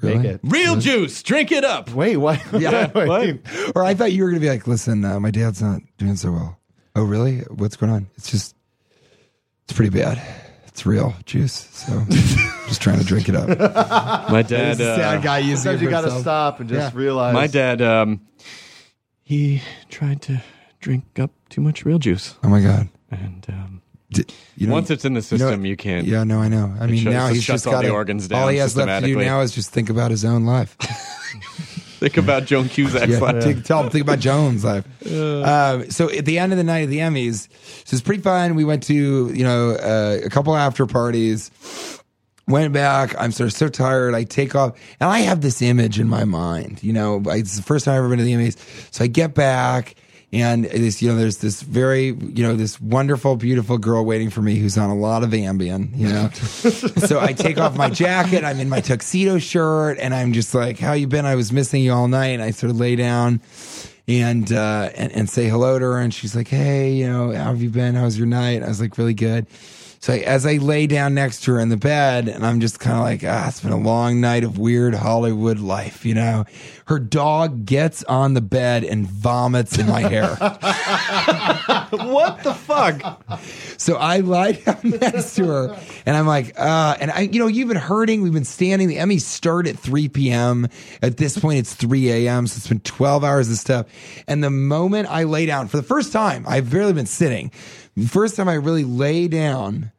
Really? 0.00 0.18
make 0.18 0.26
it. 0.26 0.40
Real 0.44 0.76
juice. 0.76 1.22
Drink 1.22 1.50
it 1.52 1.64
up. 1.64 1.90
Wait, 1.90 2.16
what? 2.18 2.40
Yeah, 2.52 2.90
wait. 2.94 3.40
Or 3.74 3.84
I 3.84 3.94
thought 3.94 4.12
you 4.12 4.22
were 4.22 4.30
going 4.30 4.40
to 4.40 4.44
be 4.46 4.50
like, 4.50 4.66
listen, 4.66 5.04
uh, 5.04 5.18
my 5.18 5.30
dad's 5.32 5.60
not 5.60 5.80
doing 5.96 6.14
so 6.16 6.30
well. 6.32 6.58
Oh, 6.94 7.02
really? 7.02 7.38
What's 7.40 7.74
going 7.76 7.90
on? 7.92 8.08
It's 8.16 8.30
just, 8.30 8.54
it's 9.64 9.72
pretty 9.72 9.90
bad. 9.90 10.22
It's 10.78 10.86
real 10.86 11.12
juice. 11.26 11.66
So 11.72 12.04
just 12.68 12.80
trying 12.80 13.00
to 13.00 13.04
drink 13.04 13.28
it 13.28 13.34
up. 13.34 13.48
My 14.30 14.42
dad. 14.42 14.76
This 14.76 14.80
is 14.80 14.86
a 14.86 14.94
sad 14.94 15.18
Uh, 15.18 15.20
guy 15.20 15.38
using 15.38 15.56
Sometimes 15.56 15.80
it 15.80 15.84
you 15.84 15.88
for 15.88 15.90
got 15.90 16.00
to 16.02 16.20
stop 16.20 16.60
and 16.60 16.68
just 16.68 16.94
Yeah. 16.94 17.00
realize. 17.00 17.34
my 17.34 17.48
dad. 17.48 17.82
Um, 17.82 18.20
he 19.24 19.60
tried 19.90 20.22
to 20.22 20.40
drink 20.78 21.18
up 21.18 21.32
too 21.48 21.60
much 21.62 21.84
real 21.84 21.98
juice, 21.98 22.36
Oh 22.44 22.48
my 22.48 22.60
God. 22.60 22.88
and 23.10 23.44
um, 23.48 23.82
D- 24.12 24.24
you 24.56 24.68
know- 24.68 24.72
once 24.74 24.88
it's 24.92 25.04
in 25.04 25.14
the 25.14 25.18
you 25.20 25.36
know- 25.38 25.46
system, 25.46 25.66
you 25.66 25.76
can't. 25.76 26.06
Yeah, 26.06 26.22
no, 26.22 26.38
I 26.38 26.46
know. 26.46 26.72
I 26.80 26.86
mean, 26.86 27.02
shuts- 27.02 27.12
now 27.12 27.26
he's 27.26 27.42
shuts 27.42 27.64
just 27.64 27.66
all 27.66 27.72
got 27.72 27.82
the 27.82 27.90
organs 27.90 28.28
down 28.28 28.42
All 28.42 28.46
he 28.48 28.58
has 28.58 28.76
left 28.76 29.02
to 29.04 29.06
do 29.14 29.16
now 29.18 29.40
is 29.40 29.50
just 29.52 29.70
think 29.70 29.90
about 29.90 30.12
his 30.12 30.24
own 30.24 30.46
life. 30.46 30.76
Think 31.98 32.16
about 32.16 32.44
Joan 32.44 32.68
Cusack's 32.68 33.08
Yeah, 33.08 33.18
life. 33.18 33.42
think- 33.42 33.64
tell 33.64 33.82
him 33.82 33.90
think 33.90 34.02
about 34.04 34.20
Joan's 34.20 34.64
life. 34.64 34.84
Um, 35.04 35.90
so 35.90 36.08
at 36.10 36.24
the 36.24 36.38
end 36.38 36.52
of 36.52 36.58
the 36.58 36.64
night 36.64 36.84
of 36.84 36.90
the 36.90 36.98
Emmys, 36.98 37.48
so 37.84 37.94
it's 37.94 38.00
pretty 38.00 38.22
fun. 38.22 38.54
We 38.54 38.64
went 38.64 38.82
to 38.84 38.94
you 38.94 39.44
know 39.44 39.70
uh, 39.72 40.18
a 40.24 40.28
couple 40.30 40.56
after 40.56 40.86
parties. 40.86 41.50
went 42.46 42.72
back. 42.72 43.14
I'm 43.18 43.30
sort 43.32 43.48
of 43.48 43.52
so 43.52 43.68
tired. 43.68 44.14
I 44.14 44.24
take 44.24 44.54
off, 44.54 44.78
and 45.00 45.10
I 45.10 45.18
have 45.18 45.40
this 45.42 45.60
image 45.60 45.98
in 46.00 46.08
my 46.08 46.24
mind. 46.24 46.82
You 46.82 46.92
know, 46.94 47.22
it's 47.26 47.56
the 47.56 47.62
first 47.62 47.84
time 47.84 47.92
I've 47.94 47.98
ever 47.98 48.08
been 48.08 48.18
to 48.18 48.24
the 48.24 48.32
Emmys. 48.32 48.56
So 48.90 49.04
I 49.04 49.06
get 49.06 49.34
back, 49.34 49.94
and 50.32 50.64
this, 50.64 51.00
you 51.00 51.08
know, 51.08 51.16
there's 51.16 51.38
this 51.38 51.62
very, 51.62 52.08
you 52.08 52.42
know, 52.42 52.54
this 52.54 52.78
wonderful, 52.80 53.36
beautiful 53.36 53.78
girl 53.78 54.04
waiting 54.04 54.28
for 54.28 54.42
me 54.42 54.56
who's 54.56 54.76
on 54.76 54.90
a 54.90 54.94
lot 54.94 55.22
of 55.22 55.30
Ambien. 55.30 55.96
You 55.96 56.08
know, 56.08 56.28
so 57.06 57.18
I 57.18 57.32
take 57.32 57.56
off 57.56 57.76
my 57.76 57.88
jacket. 57.88 58.44
I'm 58.44 58.60
in 58.60 58.68
my 58.68 58.80
tuxedo 58.80 59.38
shirt, 59.38 59.98
and 59.98 60.14
I'm 60.14 60.34
just 60.34 60.54
like, 60.54 60.78
"How 60.78 60.92
you 60.92 61.06
been? 61.06 61.24
I 61.24 61.34
was 61.34 61.50
missing 61.50 61.82
you 61.82 61.92
all 61.92 62.08
night." 62.08 62.28
And 62.28 62.42
I 62.42 62.50
sort 62.50 62.70
of 62.70 62.78
lay 62.78 62.96
down. 62.96 63.40
And, 64.06 64.50
uh, 64.50 64.88
and 64.96 65.12
and 65.12 65.28
say 65.28 65.48
hello 65.48 65.78
to 65.78 65.84
her, 65.84 65.98
and 65.98 66.14
she's 66.14 66.34
like, 66.34 66.48
"Hey, 66.48 66.92
you 66.92 67.06
know, 67.06 67.30
how 67.30 67.44
have 67.44 67.60
you 67.60 67.68
been? 67.68 67.94
How 67.94 68.04
was 68.04 68.16
your 68.16 68.26
night?" 68.26 68.62
I 68.62 68.68
was 68.68 68.80
like, 68.80 68.96
"Really 68.96 69.12
good." 69.12 69.46
So 70.00 70.12
I, 70.12 70.18
as 70.18 70.46
I 70.46 70.58
lay 70.58 70.86
down 70.86 71.14
next 71.14 71.42
to 71.44 71.54
her 71.54 71.60
in 71.60 71.70
the 71.70 71.76
bed, 71.76 72.28
and 72.28 72.46
I'm 72.46 72.60
just 72.60 72.78
kind 72.78 72.96
of 72.96 73.02
like, 73.02 73.24
ah, 73.24 73.48
it's 73.48 73.60
been 73.60 73.72
a 73.72 73.78
long 73.78 74.20
night 74.20 74.44
of 74.44 74.56
weird 74.56 74.94
Hollywood 74.94 75.58
life, 75.58 76.06
you 76.06 76.14
know. 76.14 76.44
Her 76.86 76.98
dog 77.00 77.66
gets 77.66 78.04
on 78.04 78.34
the 78.34 78.40
bed 78.40 78.84
and 78.84 79.06
vomits 79.06 79.76
in 79.76 79.86
my 79.86 80.00
hair. 80.02 80.28
what 81.90 82.42
the 82.44 82.54
fuck? 82.54 83.22
So 83.76 83.96
I 83.96 84.20
lie 84.20 84.52
down 84.52 84.78
next 84.84 85.34
to 85.34 85.46
her, 85.46 85.78
and 86.06 86.16
I'm 86.16 86.26
like, 86.26 86.58
uh, 86.58 86.96
and 87.00 87.10
I, 87.10 87.20
you 87.22 87.40
know, 87.40 87.48
you've 87.48 87.68
been 87.68 87.76
hurting. 87.76 88.22
We've 88.22 88.32
been 88.32 88.44
standing. 88.44 88.88
The 88.88 88.96
Emmys 88.96 89.22
start 89.22 89.66
at 89.66 89.78
3 89.78 90.08
p.m. 90.08 90.68
At 91.02 91.16
this 91.16 91.36
point, 91.38 91.58
it's 91.58 91.74
3 91.74 92.10
a.m. 92.10 92.46
So 92.46 92.58
it's 92.58 92.68
been 92.68 92.80
12 92.80 93.24
hours 93.24 93.50
of 93.50 93.56
stuff. 93.56 93.86
And 94.26 94.42
the 94.44 94.50
moment 94.50 95.08
I 95.10 95.24
lay 95.24 95.46
down 95.46 95.68
for 95.68 95.76
the 95.76 95.82
first 95.82 96.12
time, 96.12 96.44
I've 96.46 96.70
barely 96.70 96.92
been 96.92 97.06
sitting. 97.06 97.50
First 98.06 98.36
time 98.36 98.48
I 98.48 98.54
really 98.54 98.84
lay 98.84 99.28
down, 99.28 99.92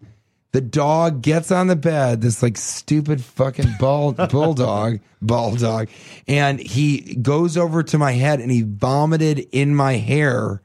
the 0.51 0.61
dog 0.61 1.21
gets 1.21 1.51
on 1.51 1.67
the 1.67 1.75
bed, 1.75 2.21
this 2.21 2.41
like 2.41 2.57
stupid 2.57 3.23
fucking 3.23 3.75
ball, 3.79 4.11
bulldog, 4.31 4.99
ball 5.21 5.55
dog, 5.55 5.89
and 6.27 6.59
he 6.59 7.15
goes 7.15 7.57
over 7.57 7.83
to 7.83 7.97
my 7.97 8.13
head 8.13 8.39
and 8.39 8.51
he 8.51 8.63
vomited 8.63 9.47
in 9.51 9.75
my 9.75 9.93
hair, 9.93 10.61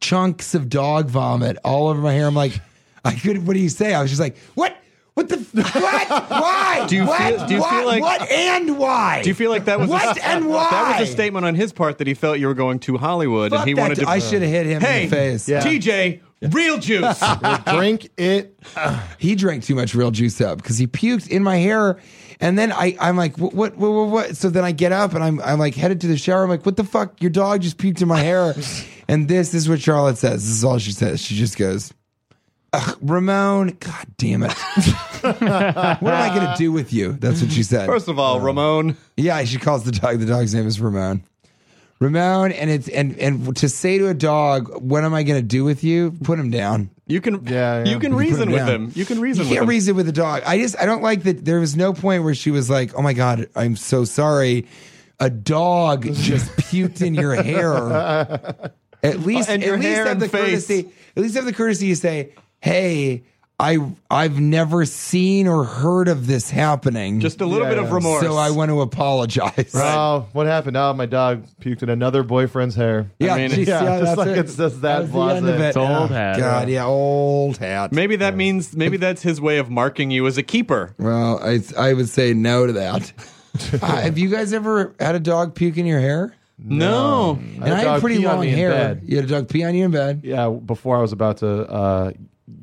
chunks 0.00 0.54
of 0.54 0.68
dog 0.68 1.08
vomit 1.08 1.56
all 1.64 1.88
over 1.88 2.00
my 2.00 2.12
hair. 2.12 2.26
I'm 2.26 2.34
like, 2.34 2.60
I 3.04 3.14
couldn't. 3.14 3.46
What 3.46 3.54
do 3.54 3.60
you 3.60 3.68
say? 3.68 3.94
I 3.94 4.02
was 4.02 4.10
just 4.10 4.20
like, 4.20 4.36
what? 4.54 4.76
What 5.14 5.28
the? 5.28 5.36
What? 5.36 6.30
Why? 6.30 6.86
Do 6.88 6.94
you 6.94 7.04
what? 7.04 7.18
feel- 7.20 7.46
do 7.48 7.54
you 7.54 7.60
what? 7.60 7.70
feel 7.70 7.86
like- 7.86 8.02
what 8.02 8.30
and 8.30 8.78
why? 8.78 9.20
Do 9.22 9.28
you 9.28 9.34
feel 9.34 9.50
like 9.50 9.64
that 9.64 9.80
was 9.80 9.88
what 9.90 10.16
a, 10.16 10.24
and 10.24 10.48
why? 10.48 10.70
That 10.70 11.00
was 11.00 11.08
a 11.08 11.12
statement 11.12 11.44
on 11.44 11.56
his 11.56 11.72
part 11.72 11.98
that 11.98 12.06
he 12.06 12.14
felt 12.14 12.38
you 12.38 12.46
were 12.46 12.54
going 12.54 12.78
to 12.80 12.96
Hollywood 12.98 13.50
Fuck 13.50 13.60
and 13.60 13.68
he 13.68 13.74
wanted 13.74 13.96
to. 13.96 14.08
I 14.08 14.20
should 14.20 14.42
have 14.42 14.50
hit 14.50 14.66
him 14.66 14.80
hey, 14.80 15.02
in 15.04 15.10
the 15.10 15.16
face. 15.16 15.48
Yeah. 15.48 15.60
TJ, 15.60 16.20
real 16.42 16.78
juice. 16.78 17.22
Drink 17.66 18.10
it. 18.16 18.58
he 19.18 19.34
drank 19.34 19.64
too 19.64 19.74
much 19.74 19.94
real 19.94 20.10
juice 20.10 20.40
up 20.40 20.58
because 20.58 20.78
he 20.78 20.86
puked 20.86 21.28
in 21.28 21.42
my 21.42 21.56
hair. 21.56 21.98
And 22.40 22.58
then 22.58 22.72
I, 22.72 22.96
I'm 23.00 23.16
like, 23.16 23.36
what, 23.38 23.54
what, 23.54 23.76
what, 23.76 23.90
what, 23.90 24.08
what? 24.08 24.36
So 24.36 24.48
then 24.48 24.64
I 24.64 24.72
get 24.72 24.92
up 24.92 25.14
and 25.14 25.24
I'm, 25.24 25.40
I'm 25.40 25.58
like 25.58 25.74
headed 25.74 26.00
to 26.02 26.06
the 26.06 26.16
shower. 26.16 26.44
I'm 26.44 26.48
like, 26.48 26.64
what 26.64 26.76
the 26.76 26.84
fuck? 26.84 27.20
Your 27.20 27.30
dog 27.30 27.62
just 27.62 27.78
puked 27.78 28.00
in 28.00 28.08
my 28.08 28.20
hair. 28.20 28.54
and 29.08 29.28
this 29.28 29.54
is 29.54 29.68
what 29.68 29.80
Charlotte 29.80 30.18
says. 30.18 30.44
This 30.44 30.56
is 30.56 30.64
all 30.64 30.78
she 30.78 30.92
says. 30.92 31.20
She 31.20 31.34
just 31.34 31.58
goes, 31.58 31.92
Ugh, 32.72 32.98
Ramon, 33.00 33.78
God 33.80 34.06
damn 34.18 34.42
it. 34.42 34.52
what 35.22 35.42
am 35.42 36.02
I 36.02 36.28
going 36.34 36.46
to 36.46 36.54
do 36.58 36.70
with 36.70 36.92
you? 36.92 37.12
That's 37.12 37.40
what 37.40 37.50
she 37.50 37.62
said. 37.62 37.86
First 37.86 38.08
of 38.08 38.18
all, 38.18 38.40
Ramon. 38.40 38.96
Yeah, 39.16 39.42
she 39.44 39.56
calls 39.58 39.84
the 39.84 39.92
dog. 39.92 40.18
The 40.18 40.26
dog's 40.26 40.54
name 40.54 40.66
is 40.66 40.78
Ramon. 40.78 41.24
Ramon, 42.00 42.52
and 42.52 42.70
it's 42.70 42.88
and 42.88 43.18
and 43.18 43.56
to 43.56 43.68
say 43.68 43.98
to 43.98 44.08
a 44.08 44.14
dog, 44.14 44.80
"What 44.82 45.02
am 45.04 45.14
I 45.14 45.22
going 45.24 45.40
to 45.40 45.46
do 45.46 45.64
with 45.64 45.82
you?" 45.82 46.12
Put 46.22 46.38
him 46.38 46.50
down. 46.50 46.90
You 47.06 47.20
can 47.20 47.44
Yeah, 47.46 47.84
yeah. 47.84 47.84
you 47.90 47.98
can 47.98 48.12
You 48.12 48.18
reason 48.18 48.48
him 48.48 48.52
with 48.54 48.68
him. 48.68 48.92
You 48.94 49.04
can 49.04 49.20
reason 49.20 49.44
You 49.44 49.48
with 49.50 49.56
can't 49.56 49.62
him. 49.64 49.68
reason 49.68 49.96
with 49.96 50.08
a 50.08 50.12
dog. 50.12 50.42
I 50.46 50.58
just 50.58 50.78
I 50.78 50.86
don't 50.86 51.02
like 51.02 51.24
that. 51.24 51.44
There 51.44 51.58
was 51.58 51.74
no 51.76 51.92
point 51.92 52.22
where 52.22 52.34
she 52.34 52.50
was 52.50 52.70
like, 52.70 52.92
"Oh 52.94 53.02
my 53.02 53.14
god, 53.14 53.48
I'm 53.56 53.74
so 53.76 54.04
sorry." 54.04 54.66
A 55.20 55.28
dog 55.30 56.04
just 56.14 56.50
puked 56.52 57.02
in 57.02 57.14
your 57.14 57.34
hair. 57.34 57.74
At 59.02 59.20
least, 59.20 59.48
And 59.48 59.62
at 59.64 59.78
least 59.80 59.86
have 59.98 60.20
the 60.20 60.28
face. 60.28 60.66
courtesy. 60.66 60.88
At 61.16 61.22
least 61.22 61.34
have 61.36 61.44
the 61.44 61.52
courtesy 61.52 61.88
to 61.88 61.96
say, 61.96 62.32
"Hey, 62.60 63.22
I 63.60 63.78
I've 64.08 64.38
never 64.38 64.84
seen 64.84 65.48
or 65.48 65.64
heard 65.64 66.06
of 66.08 66.26
this 66.28 66.48
happening." 66.50 67.18
Just 67.20 67.40
a 67.40 67.46
little 67.46 67.64
Yeah, 67.66 67.74
bit 67.74 67.78
of 67.84 67.90
remorse. 67.92 68.22
so 68.22 68.36
I 68.36 68.50
want 68.50 68.70
to 68.70 68.80
apologize. 68.80 69.72
Oh, 69.74 70.26
what 70.32 70.46
happened? 70.46 70.76
Oh, 70.76 70.92
my 70.94 71.06
dog 71.06 71.44
puked 71.60 71.82
in 71.82 71.88
another 71.88 72.22
boyfriend's 72.22 72.76
hair. 72.76 73.10
Yeah, 73.18 73.36
mean, 73.36 73.50
geez, 73.50 73.66
yeah, 73.68 73.80
just 73.80 74.02
that's 74.04 74.16
like 74.18 74.28
it. 74.28 74.38
it's 74.38 74.56
just 74.56 74.82
that 74.82 75.00
was 75.02 75.10
the 75.12 75.18
end 75.20 75.48
of 75.48 75.54
blasé. 75.56 75.58
it. 75.60 75.68
It's 75.68 75.76
old 75.76 76.10
hat. 76.10 76.38
God, 76.38 76.68
yeah, 76.68 76.84
old 76.86 77.56
hat. 77.58 77.92
Maybe 77.92 78.16
that 78.16 78.36
means 78.36 78.76
maybe 78.76 78.96
that's 78.96 79.22
his 79.22 79.40
way 79.40 79.58
of 79.58 79.68
marking 79.70 80.10
you 80.12 80.26
as 80.28 80.38
a 80.38 80.42
keeper. 80.42 80.94
Well, 80.98 81.40
I 81.42 81.60
I 81.76 81.94
would 81.94 82.08
say 82.08 82.34
no 82.34 82.66
to 82.66 82.72
that. 82.74 83.12
Uh, 83.82 83.86
have 84.02 84.16
you 84.18 84.28
guys 84.28 84.52
ever 84.52 84.94
had 85.00 85.16
a 85.16 85.18
dog 85.20 85.52
puke 85.56 85.78
in 85.78 85.84
your 85.86 85.98
hair? 85.98 86.32
No. 86.58 87.38
And 87.40 87.64
had 87.64 87.68
a 87.68 87.74
I 87.74 87.78
have 87.78 87.84
dog 87.86 88.00
pretty 88.02 88.18
pee 88.18 88.26
on 88.26 88.36
long 88.36 88.44
me 88.44 88.52
in 88.52 88.54
hair. 88.58 88.70
bed. 88.70 89.02
You 89.04 89.16
had 89.16 89.24
a 89.24 89.28
dog 89.28 89.48
pee 89.48 89.64
on 89.64 89.74
you 89.74 89.84
in 89.86 89.90
bed. 89.90 90.20
Yeah, 90.22 90.48
before 90.50 90.96
I 90.96 91.00
was 91.00 91.10
about 91.10 91.38
to 91.38 91.62
uh, 91.68 92.12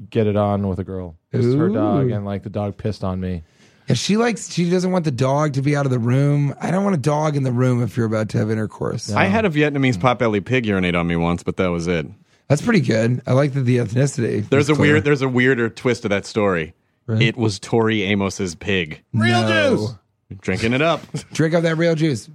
get 0.09 0.27
it 0.27 0.35
on 0.35 0.67
with 0.67 0.79
a 0.79 0.83
girl. 0.83 1.15
It 1.31 1.37
was 1.37 1.53
her 1.55 1.67
Ooh. 1.67 1.73
dog, 1.73 2.11
and 2.11 2.25
like 2.25 2.43
the 2.43 2.49
dog 2.49 2.77
pissed 2.77 3.03
on 3.03 3.19
me. 3.19 3.43
Yeah, 3.87 3.95
she 3.95 4.17
likes. 4.17 4.51
She 4.51 4.69
doesn't 4.69 4.91
want 4.91 5.05
the 5.05 5.11
dog 5.11 5.53
to 5.53 5.61
be 5.61 5.75
out 5.75 5.85
of 5.85 5.91
the 5.91 5.99
room. 5.99 6.55
I 6.59 6.71
don't 6.71 6.83
want 6.83 6.95
a 6.95 6.99
dog 6.99 7.35
in 7.35 7.43
the 7.43 7.51
room 7.51 7.83
if 7.83 7.95
you're 7.95 8.05
about 8.07 8.29
to 8.29 8.39
have 8.39 8.49
intercourse. 8.49 9.11
I 9.11 9.25
had 9.25 9.45
a 9.45 9.49
Vietnamese 9.49 9.97
potbelly 9.97 10.43
pig 10.43 10.65
urinate 10.65 10.95
on 10.95 11.05
me 11.07 11.15
once, 11.15 11.43
but 11.43 11.57
that 11.57 11.67
was 11.67 11.87
it. 11.87 12.07
That's 12.47 12.61
pretty 12.61 12.81
good. 12.81 13.21
I 13.27 13.33
like 13.33 13.53
that 13.53 13.61
the 13.61 13.77
ethnicity. 13.77 14.47
There's 14.49 14.69
was 14.69 14.77
a 14.77 14.81
weird 14.81 15.03
there's 15.03 15.21
a 15.21 15.29
weirder 15.29 15.69
twist 15.69 16.03
to 16.03 16.09
that 16.09 16.25
story. 16.25 16.73
It 17.07 17.37
was 17.37 17.59
Tori 17.59 18.11
Amos's 18.11 18.55
pig. 18.55 19.03
real 19.13 19.47
juice. 19.47 19.95
Drinking 20.41 20.73
it 20.73 20.81
up. 20.81 21.01
Drink 21.33 21.53
up 21.53 21.61
that 21.61 21.75
real 21.75 21.93
juice. 21.93 22.29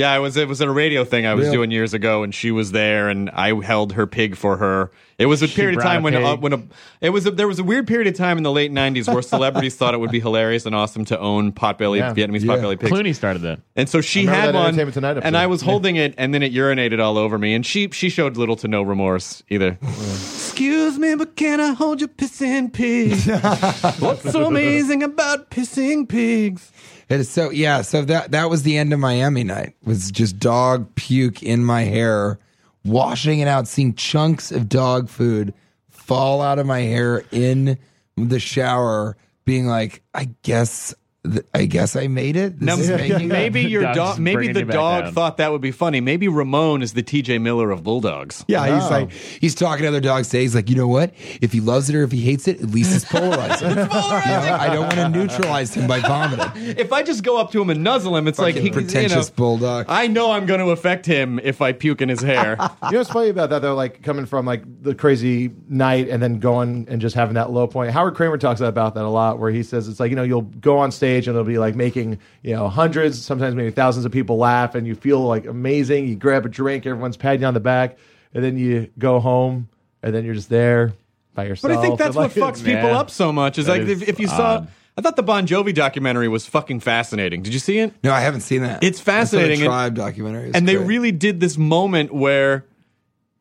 Yeah, 0.00 0.16
it 0.16 0.20
was 0.20 0.36
it 0.36 0.48
was 0.48 0.60
in 0.60 0.68
a 0.68 0.72
radio 0.72 1.04
thing 1.04 1.26
I 1.26 1.34
was 1.34 1.44
Real- 1.44 1.52
doing 1.52 1.70
years 1.70 1.92
ago, 1.94 2.22
and 2.22 2.34
she 2.34 2.50
was 2.50 2.72
there, 2.72 3.08
and 3.10 3.28
I 3.30 3.52
held 3.62 3.92
her 3.92 4.06
pig 4.06 4.34
for 4.36 4.56
her. 4.56 4.90
It 5.18 5.26
was 5.26 5.42
a 5.42 5.48
period 5.48 5.76
of 5.76 5.82
time 5.84 6.00
a 6.00 6.04
when 6.04 6.14
uh, 6.14 6.36
when 6.36 6.52
a 6.54 6.62
it 7.02 7.10
was 7.10 7.26
a, 7.26 7.30
there 7.30 7.46
was 7.46 7.58
a 7.58 7.64
weird 7.64 7.86
period 7.86 8.06
of 8.08 8.14
time 8.14 8.38
in 8.38 8.42
the 8.42 8.50
late 8.50 8.72
'90s 8.72 9.12
where 9.12 9.20
celebrities 9.36 9.76
thought 9.76 9.92
it 9.92 9.98
would 10.00 10.10
be 10.10 10.20
hilarious 10.20 10.64
and 10.64 10.74
awesome 10.74 11.04
to 11.04 11.18
own 11.18 11.52
potbelly 11.52 11.98
Yeah. 11.98 12.14
Vietnamese 12.14 12.44
Yeah. 12.44 12.54
potbelly 12.56 12.80
pigs. 12.80 12.90
Clooney 12.90 13.14
started 13.14 13.42
that. 13.42 13.60
And 13.76 13.86
so 13.88 14.00
she 14.00 14.20
remember 14.20 14.40
had 14.58 14.76
one, 14.78 14.92
Tonight 14.92 15.18
and 15.22 15.36
I 15.36 15.46
was 15.46 15.62
Yeah. 15.62 15.70
holding 15.70 15.96
it, 15.96 16.14
and 16.16 16.32
then 16.32 16.42
it 16.42 16.54
urinated 16.54 16.98
all 17.04 17.18
over 17.18 17.36
me, 17.36 17.52
and 17.52 17.66
she 17.66 17.90
she 17.92 18.08
showed 18.08 18.38
little 18.38 18.56
to 18.56 18.68
no 18.68 18.80
remorse 18.82 19.42
either. 19.50 19.78
Excuse 19.82 20.98
me, 20.98 21.14
but 21.14 21.36
can 21.36 21.60
I 21.60 21.72
hold 21.74 22.00
your 22.00 22.08
pissing 22.08 22.72
pig? 22.72 23.12
What's 24.00 24.30
so 24.32 24.46
amazing 24.46 25.02
about 25.02 25.50
pissing 25.50 26.08
pigs? 26.08 26.72
It 27.10 27.18
is 27.18 27.28
so 27.28 27.50
yeah. 27.50 27.82
So 27.82 28.02
that 28.02 28.30
that 28.30 28.48
was 28.48 28.62
the 28.62 28.78
end 28.78 28.92
of 28.92 29.00
Miami 29.00 29.42
night. 29.42 29.74
Was 29.84 30.12
just 30.12 30.38
dog 30.38 30.94
puke 30.94 31.42
in 31.42 31.64
my 31.64 31.82
hair, 31.82 32.38
washing 32.84 33.40
it 33.40 33.48
out, 33.48 33.66
seeing 33.66 33.94
chunks 33.94 34.52
of 34.52 34.68
dog 34.68 35.08
food 35.08 35.52
fall 35.88 36.40
out 36.40 36.60
of 36.60 36.66
my 36.66 36.80
hair 36.80 37.24
in 37.32 37.78
the 38.16 38.38
shower, 38.38 39.16
being 39.44 39.66
like, 39.66 40.02
I 40.14 40.30
guess. 40.42 40.94
Th- 41.22 41.44
I 41.52 41.66
guess 41.66 41.96
I 41.96 42.06
made 42.06 42.34
it. 42.36 42.58
This 42.60 42.66
Now, 42.66 42.76
is 42.76 42.88
making 42.88 43.28
maybe 43.28 43.60
your 43.62 43.82
Dog's 43.82 43.96
dog, 43.96 44.18
maybe 44.20 44.52
the 44.52 44.64
dog 44.64 45.04
down. 45.04 45.12
thought 45.12 45.36
that 45.36 45.52
would 45.52 45.60
be 45.60 45.70
funny. 45.70 46.00
Maybe 46.00 46.28
Ramon 46.28 46.80
is 46.80 46.94
the 46.94 47.02
T.J. 47.02 47.36
Miller 47.38 47.70
of 47.70 47.82
bulldogs. 47.82 48.42
Yeah, 48.48 48.74
he's 48.74 48.84
Oh. 48.86 48.88
like 48.90 49.12
he's 49.12 49.54
talking 49.54 49.82
to 49.82 49.88
other 49.88 50.00
dogs 50.00 50.28
today. 50.28 50.40
He's 50.42 50.54
like, 50.54 50.70
you 50.70 50.76
know 50.76 50.88
what? 50.88 51.12
If 51.42 51.52
he 51.52 51.60
loves 51.60 51.90
it 51.90 51.94
or 51.96 52.04
if 52.04 52.10
he 52.12 52.22
hates 52.22 52.48
it, 52.48 52.62
at 52.62 52.70
least 52.70 52.94
it's 52.96 53.04
polarizing. 53.04 53.68
You 53.70 53.76
know, 53.76 53.88
I 53.92 54.68
don't 54.72 54.82
want 54.86 54.94
to 54.94 55.08
neutralize 55.10 55.74
him 55.74 55.86
by 55.86 56.00
vomiting. 56.00 56.76
If 56.78 56.90
I 56.92 57.02
just 57.02 57.22
go 57.22 57.36
up 57.38 57.50
to 57.52 57.60
him 57.60 57.68
and 57.68 57.84
nuzzle 57.84 58.16
him, 58.16 58.26
it's 58.26 58.38
like 58.38 58.54
he, 58.54 58.66
you 58.68 58.72
pretentious 58.72 59.28
know, 59.28 59.34
bulldog. 59.36 59.86
I 59.88 60.06
know 60.06 60.30
I'm 60.30 60.46
going 60.46 60.60
to 60.60 60.70
affect 60.70 61.04
him 61.04 61.38
if 61.42 61.60
I 61.60 61.72
puke 61.72 62.00
in 62.00 62.08
his 62.08 62.22
hair. 62.22 62.56
You 62.84 62.90
know 62.92 62.98
what's 62.98 63.10
funny 63.10 63.28
about 63.28 63.50
that 63.50 63.60
though? 63.60 63.74
Like 63.74 64.02
coming 64.02 64.24
from 64.24 64.46
like 64.46 64.62
the 64.82 64.94
crazy 64.94 65.50
night 65.68 66.08
and 66.08 66.22
then 66.22 66.38
going 66.38 66.86
and 66.88 67.00
just 67.00 67.14
having 67.14 67.34
that 67.34 67.50
low 67.50 67.66
point. 67.66 67.90
Howard 67.90 68.14
Kremer 68.14 68.38
talks 68.38 68.60
about 68.62 68.94
that 68.94 69.04
a 69.04 69.08
lot, 69.08 69.38
where 69.38 69.50
he 69.50 69.62
says 69.62 69.86
it's 69.86 70.00
like 70.00 70.08
you 70.10 70.16
know 70.16 70.22
you'll 70.22 70.42
go 70.42 70.78
on 70.78 70.90
stage 70.90 71.09
and 71.18 71.34
it'll 71.36 71.44
be 71.44 71.58
like 71.58 71.74
making 71.74 72.18
you 72.42 72.54
know 72.54 72.68
hundreds, 72.68 73.22
sometimes 73.22 73.54
maybe 73.54 73.70
thousands 73.70 74.04
of 74.06 74.12
people 74.12 74.36
laugh, 74.36 74.74
and 74.74 74.86
you 74.86 74.94
feel 74.94 75.20
like 75.20 75.46
amazing. 75.46 76.06
You 76.08 76.16
grab 76.16 76.46
a 76.46 76.48
drink, 76.48 76.86
everyone's 76.86 77.16
patting 77.16 77.40
you 77.42 77.46
on 77.46 77.54
the 77.54 77.60
back, 77.60 77.98
and 78.34 78.44
then 78.44 78.58
you 78.58 78.90
go 78.98 79.20
home, 79.20 79.68
and 80.02 80.14
then 80.14 80.24
you're 80.24 80.34
just 80.34 80.48
there 80.48 80.92
by 81.34 81.44
yourself. 81.44 81.72
But 81.72 81.78
I 81.78 81.82
think 81.82 81.98
that's 81.98 82.16
And, 82.16 82.16
what 82.16 82.36
like, 82.36 82.54
fucks 82.54 82.64
people 82.64 82.90
up 82.90 83.10
so 83.10 83.32
much. 83.32 83.58
Is 83.58 83.68
like 83.68 83.82
is 83.82 84.02
if, 84.02 84.08
if 84.08 84.20
you 84.20 84.26
saw, 84.28 84.56
odd. 84.56 84.68
I 84.96 85.02
thought 85.02 85.16
the 85.16 85.22
Bon 85.22 85.46
Jovi 85.46 85.74
documentary 85.74 86.28
was 86.28 86.46
fucking 86.46 86.80
fascinating. 86.80 87.42
Did 87.42 87.52
you 87.54 87.60
see 87.60 87.78
it? 87.78 87.94
No, 88.02 88.12
I 88.12 88.20
haven't 88.20 88.42
seen 88.42 88.62
that. 88.62 88.82
It's 88.82 89.00
I 89.00 89.02
saw 89.02 89.04
the 89.04 89.12
fascinating, 89.12 89.60
and- 89.60 89.66
Tribe 89.68 89.94
documentary, 89.94 90.48
It's 90.48 90.56
and 90.56 90.68
they 90.68 90.76
really 90.76 91.12
did 91.12 91.40
this 91.40 91.56
moment 91.56 92.12
where 92.12 92.64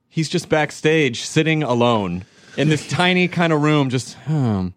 he's 0.08 0.30
just 0.30 0.50
backstage 0.50 1.24
sitting 1.24 1.64
alone 1.64 2.26
in 2.58 2.70
this 2.70 2.88
tiny 2.90 3.28
kind 3.28 3.52
of 3.54 3.62
room, 3.62 3.90
just 3.90 4.14
hmm. 4.26 4.68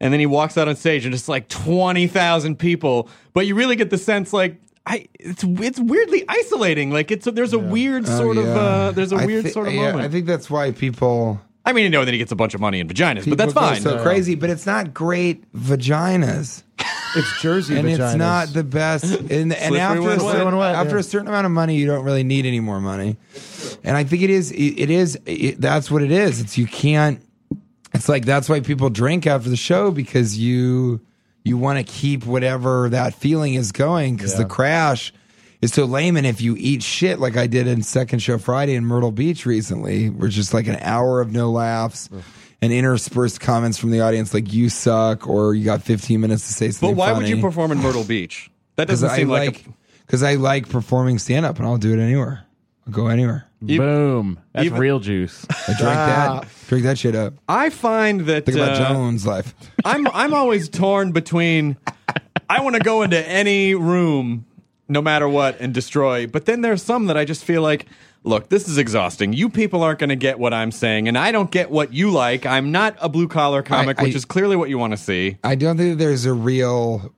And 0.00 0.12
then 0.12 0.20
he 0.20 0.26
walks 0.26 0.56
out 0.56 0.68
on 0.68 0.76
stage 0.76 1.04
and 1.04 1.12
just 1.12 1.28
like 1.28 1.48
twenty 1.48 2.06
thousand 2.06 2.56
people, 2.58 3.08
but 3.34 3.46
you 3.46 3.54
really 3.54 3.76
get 3.76 3.90
the 3.90 3.98
sense 3.98 4.32
like. 4.32 4.60
I, 4.86 5.06
it's 5.20 5.44
it's 5.44 5.78
weirdly 5.78 6.24
isolating. 6.28 6.90
Like 6.90 7.10
it's 7.10 7.26
a, 7.26 7.30
there's 7.30 7.52
a 7.52 7.58
weird 7.58 8.04
Oh, 8.08 8.16
sort 8.18 8.38
of 8.38 8.46
uh, 8.46 8.90
there's 8.92 9.12
a 9.12 9.16
I 9.16 9.26
weird 9.26 9.44
thi- 9.44 9.50
sort 9.50 9.68
of 9.68 9.74
yeah, 9.74 9.88
moment. 9.92 10.04
I 10.06 10.08
think 10.08 10.24
that's 10.24 10.48
why 10.48 10.70
people. 10.72 11.38
I 11.66 11.74
mean, 11.74 11.84
you 11.84 11.90
know, 11.90 12.06
then 12.06 12.14
he 12.14 12.18
gets 12.18 12.32
a 12.32 12.36
bunch 12.36 12.54
of 12.54 12.62
money 12.62 12.80
in 12.80 12.88
vaginas, 12.88 13.28
but 13.28 13.36
that's 13.36 13.52
fine. 13.52 13.82
So 13.82 14.02
crazy, 14.02 14.34
but 14.34 14.48
it's 14.48 14.64
not 14.64 14.94
great 14.94 15.44
vaginas. 15.52 16.62
It's 17.14 17.42
Jersey 17.42 17.76
and 17.78 17.86
vaginas. 17.86 18.12
it's 18.12 18.14
not 18.16 18.48
the 18.54 18.64
best. 18.64 19.04
And, 19.04 19.52
and 19.52 19.76
after 19.76 20.00
when 20.00 20.18
a, 20.20 20.24
wet. 20.24 20.32
certain, 20.32 20.44
When 20.46 20.56
wet, 20.56 20.74
after 20.74 20.94
yeah. 20.94 21.00
a 21.00 21.02
certain 21.02 21.28
amount 21.28 21.44
of 21.44 21.52
money, 21.52 21.76
you 21.76 21.86
don't 21.86 22.04
really 22.04 22.24
need 22.24 22.46
any 22.46 22.60
more 22.60 22.80
money. 22.80 23.18
And 23.84 23.94
I 23.96 24.04
think 24.04 24.22
it 24.22 24.30
is. 24.30 24.52
It, 24.52 24.78
it 24.78 24.90
is. 24.90 25.18
It, 25.26 25.60
that's 25.60 25.90
what 25.90 26.02
it 26.02 26.10
is. 26.10 26.40
It's 26.40 26.56
you 26.56 26.66
can't. 26.66 27.20
It's 27.92 28.08
like 28.08 28.24
that's 28.24 28.48
why 28.48 28.60
people 28.60 28.90
drink 28.90 29.26
after 29.26 29.48
the 29.48 29.56
show 29.56 29.90
because 29.90 30.38
you 30.38 31.00
you 31.44 31.56
want 31.56 31.78
to 31.78 31.92
keep 31.92 32.26
whatever 32.26 32.88
that 32.90 33.14
feeling 33.14 33.54
is 33.54 33.72
going 33.72 34.16
because 34.16 34.36
the 34.36 34.44
crash 34.44 35.12
is 35.60 35.72
so 35.72 35.84
lame. 35.84 36.16
And 36.16 36.26
if 36.26 36.40
you 36.40 36.54
eat 36.58 36.82
shit 36.82 37.18
like 37.18 37.36
I 37.36 37.46
did 37.46 37.66
in 37.66 37.82
Second 37.82 38.20
Show 38.20 38.38
Friday 38.38 38.74
in 38.74 38.84
Myrtle 38.84 39.12
Beach 39.12 39.46
recently, 39.46 40.10
where 40.10 40.28
just 40.28 40.52
like 40.52 40.66
an 40.66 40.78
hour 40.80 41.20
of 41.20 41.32
no 41.32 41.50
laughs. 41.50 42.08
And 42.60 42.72
interspersed 42.72 43.40
comments 43.40 43.78
from 43.78 43.92
the 43.92 44.00
audience 44.00 44.34
like 44.34 44.52
"you 44.52 44.68
suck" 44.68 45.28
or 45.28 45.54
"you 45.54 45.64
got 45.64 45.80
15 45.80 46.20
minutes 46.20 46.48
to 46.48 46.52
say 46.52 46.72
something." 46.72 46.96
But 46.96 47.00
something." 47.00 47.14
why 47.14 47.16
would 47.16 47.28
you 47.28 47.40
perform 47.40 47.70
in 47.70 47.78
Myrtle 47.78 48.02
Beach? 48.02 48.50
That 48.74 48.88
doesn't 48.88 49.08
I 49.08 49.16
seem 49.16 49.28
like, 49.28 49.46
like 49.46 49.66
a, 49.68 49.70
because 50.00 50.24
I 50.24 50.34
like 50.34 50.68
performing 50.68 51.20
stand 51.20 51.46
up, 51.46 51.58
and 51.58 51.66
I'll 51.66 51.78
do 51.78 51.92
it 51.92 52.00
anywhere. 52.00 52.47
I'll 52.88 52.94
go 52.94 53.08
anywhere. 53.08 53.44
Boom. 53.60 54.38
That's 54.52 54.66
even- 54.66 54.78
real 54.80 54.98
juice. 54.98 55.44
I 55.50 55.74
drink 55.74 55.78
that, 55.80 56.48
drink 56.68 56.84
that 56.84 56.98
shit 56.98 57.14
up. 57.14 57.34
I 57.48 57.70
find 57.70 58.22
that 58.22 58.46
Think 58.46 58.56
about 58.56 58.80
uh, 58.80 58.88
Joan's 58.94 59.26
life. 59.26 59.54
I'm 59.84 60.06
I'm 60.08 60.32
always 60.32 60.68
torn 60.68 61.12
between 61.12 61.76
I 62.48 62.62
want 62.62 62.76
to 62.76 62.82
go 62.82 63.02
into 63.02 63.22
any 63.28 63.74
room 63.74 64.46
no 64.88 65.02
matter 65.02 65.28
what 65.28 65.60
and 65.60 65.74
destroy, 65.74 66.26
but 66.26 66.46
then 66.46 66.62
there's 66.62 66.82
some 66.82 67.06
that 67.06 67.16
I 67.18 67.24
just 67.26 67.44
feel 67.44 67.60
like 67.62 67.86
look, 68.24 68.48
this 68.48 68.68
is 68.68 68.78
exhausting. 68.78 69.32
You 69.32 69.48
people 69.50 69.82
aren't 69.82 69.98
going 69.98 70.08
to 70.10 70.16
get 70.16 70.38
what 70.38 70.54
I'm 70.54 70.70
saying 70.72 71.08
and 71.08 71.18
I 71.18 71.30
don't 71.32 71.50
get 71.50 71.70
what 71.70 71.92
you 71.92 72.10
like. 72.10 72.46
I'm 72.46 72.72
not 72.72 72.96
a 73.00 73.08
blue 73.08 73.28
collar 73.28 73.62
comic, 73.62 73.98
I- 73.98 74.04
which 74.04 74.14
is 74.14 74.24
clearly 74.24 74.56
what 74.56 74.68
you 74.70 74.78
want 74.78 74.92
to 74.92 74.96
see. 74.96 75.36
I 75.44 75.56
don't 75.56 75.76
think 75.76 75.98
that 75.98 76.04
there's 76.04 76.24
a 76.24 76.32
real 76.32 77.12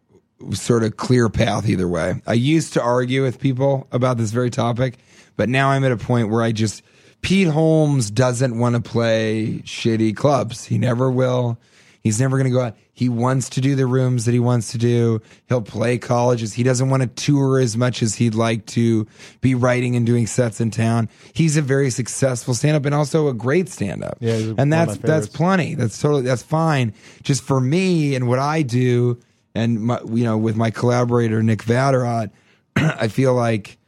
sort 0.53 0.83
of 0.85 0.97
clear 0.97 1.29
path 1.29 1.69
either 1.69 1.87
way. 1.87 2.23
I 2.27 2.33
used 2.33 2.73
to 2.73 2.83
argue 2.83 3.23
with 3.23 3.39
people 3.39 3.87
about 3.93 4.17
this 4.17 4.31
very 4.31 4.49
topic, 4.51 4.97
but 5.41 5.49
now 5.49 5.71
I'm 5.71 5.85
at 5.85 5.91
a 5.91 5.97
point 5.97 6.29
where 6.29 6.43
I 6.43 6.53
just 6.53 6.83
Pete 7.23 7.49
Holmes 7.49 8.11
doesn't 8.11 8.59
want 8.59 8.75
to 8.75 8.83
play 8.83 9.63
shitty 9.65 10.15
clubs. 10.15 10.67
He 10.67 10.77
never 10.77 11.11
will. 11.11 11.59
He's 12.03 12.21
never 12.21 12.37
going 12.37 12.45
to 12.45 12.51
go 12.51 12.61
out. 12.61 12.77
He 12.93 13.09
wants 13.09 13.49
to 13.51 13.63
do 13.63 13.75
the 13.75 13.87
rooms 13.87 14.27
that 14.27 14.33
he 14.33 14.39
wants 14.39 14.73
to 14.73 14.79
do. 14.79 15.23
He'll 15.49 15.63
play 15.63 15.97
colleges. 15.97 16.53
He 16.53 16.63
doesn't 16.63 16.91
want 16.91 17.05
to 17.05 17.09
tour 17.09 17.59
as 17.59 17.75
much 17.75 18.03
as 18.03 18.17
he'd 18.17 18.35
like 18.35 18.67
to 18.67 19.07
be 19.41 19.55
writing 19.55 19.97
and 19.97 20.05
doing 20.05 20.27
sets 20.27 20.61
in 20.61 20.71
town. 20.71 21.09
He's 21.33 21.57
a 21.57 21.63
very 21.63 21.89
successful 21.89 22.53
stand 22.53 22.77
up 22.77 22.85
and 22.85 22.95
also 22.95 23.29
a 23.29 23.33
great 23.33 23.71
stand 23.71 24.05
up. 24.05 24.19
Yeah, 24.21 24.53
and 24.59 24.71
that's 24.71 24.99
that's 24.99 25.27
plenty. 25.27 25.75
That's 25.75 25.99
totally 25.99 26.21
that's 26.21 26.43
fine. 26.43 26.93
Just 27.23 27.45
for 27.45 27.63
me 27.63 28.15
and 28.15 28.29
what 28.29 28.39
I 28.39 28.61
do, 28.61 29.19
and 29.55 29.81
my, 29.81 30.03
you 30.03 30.25
know, 30.25 30.37
with 30.37 30.57
my 30.57 30.71
collaborator 30.71 31.43
Nick 31.43 31.61
Vatterott, 31.65 32.31
I 32.77 33.09
feel 33.09 33.33
like 33.33 33.79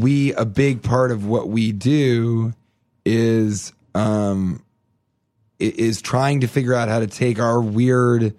we 0.00 0.32
a 0.34 0.44
big 0.44 0.82
part 0.82 1.10
of 1.10 1.26
what 1.26 1.48
we 1.48 1.72
do 1.72 2.52
is 3.04 3.72
um 3.94 4.62
is 5.58 6.00
trying 6.00 6.40
to 6.40 6.46
figure 6.46 6.74
out 6.74 6.88
how 6.88 7.00
to 7.00 7.06
take 7.06 7.38
our 7.38 7.60
weird. 7.60 8.34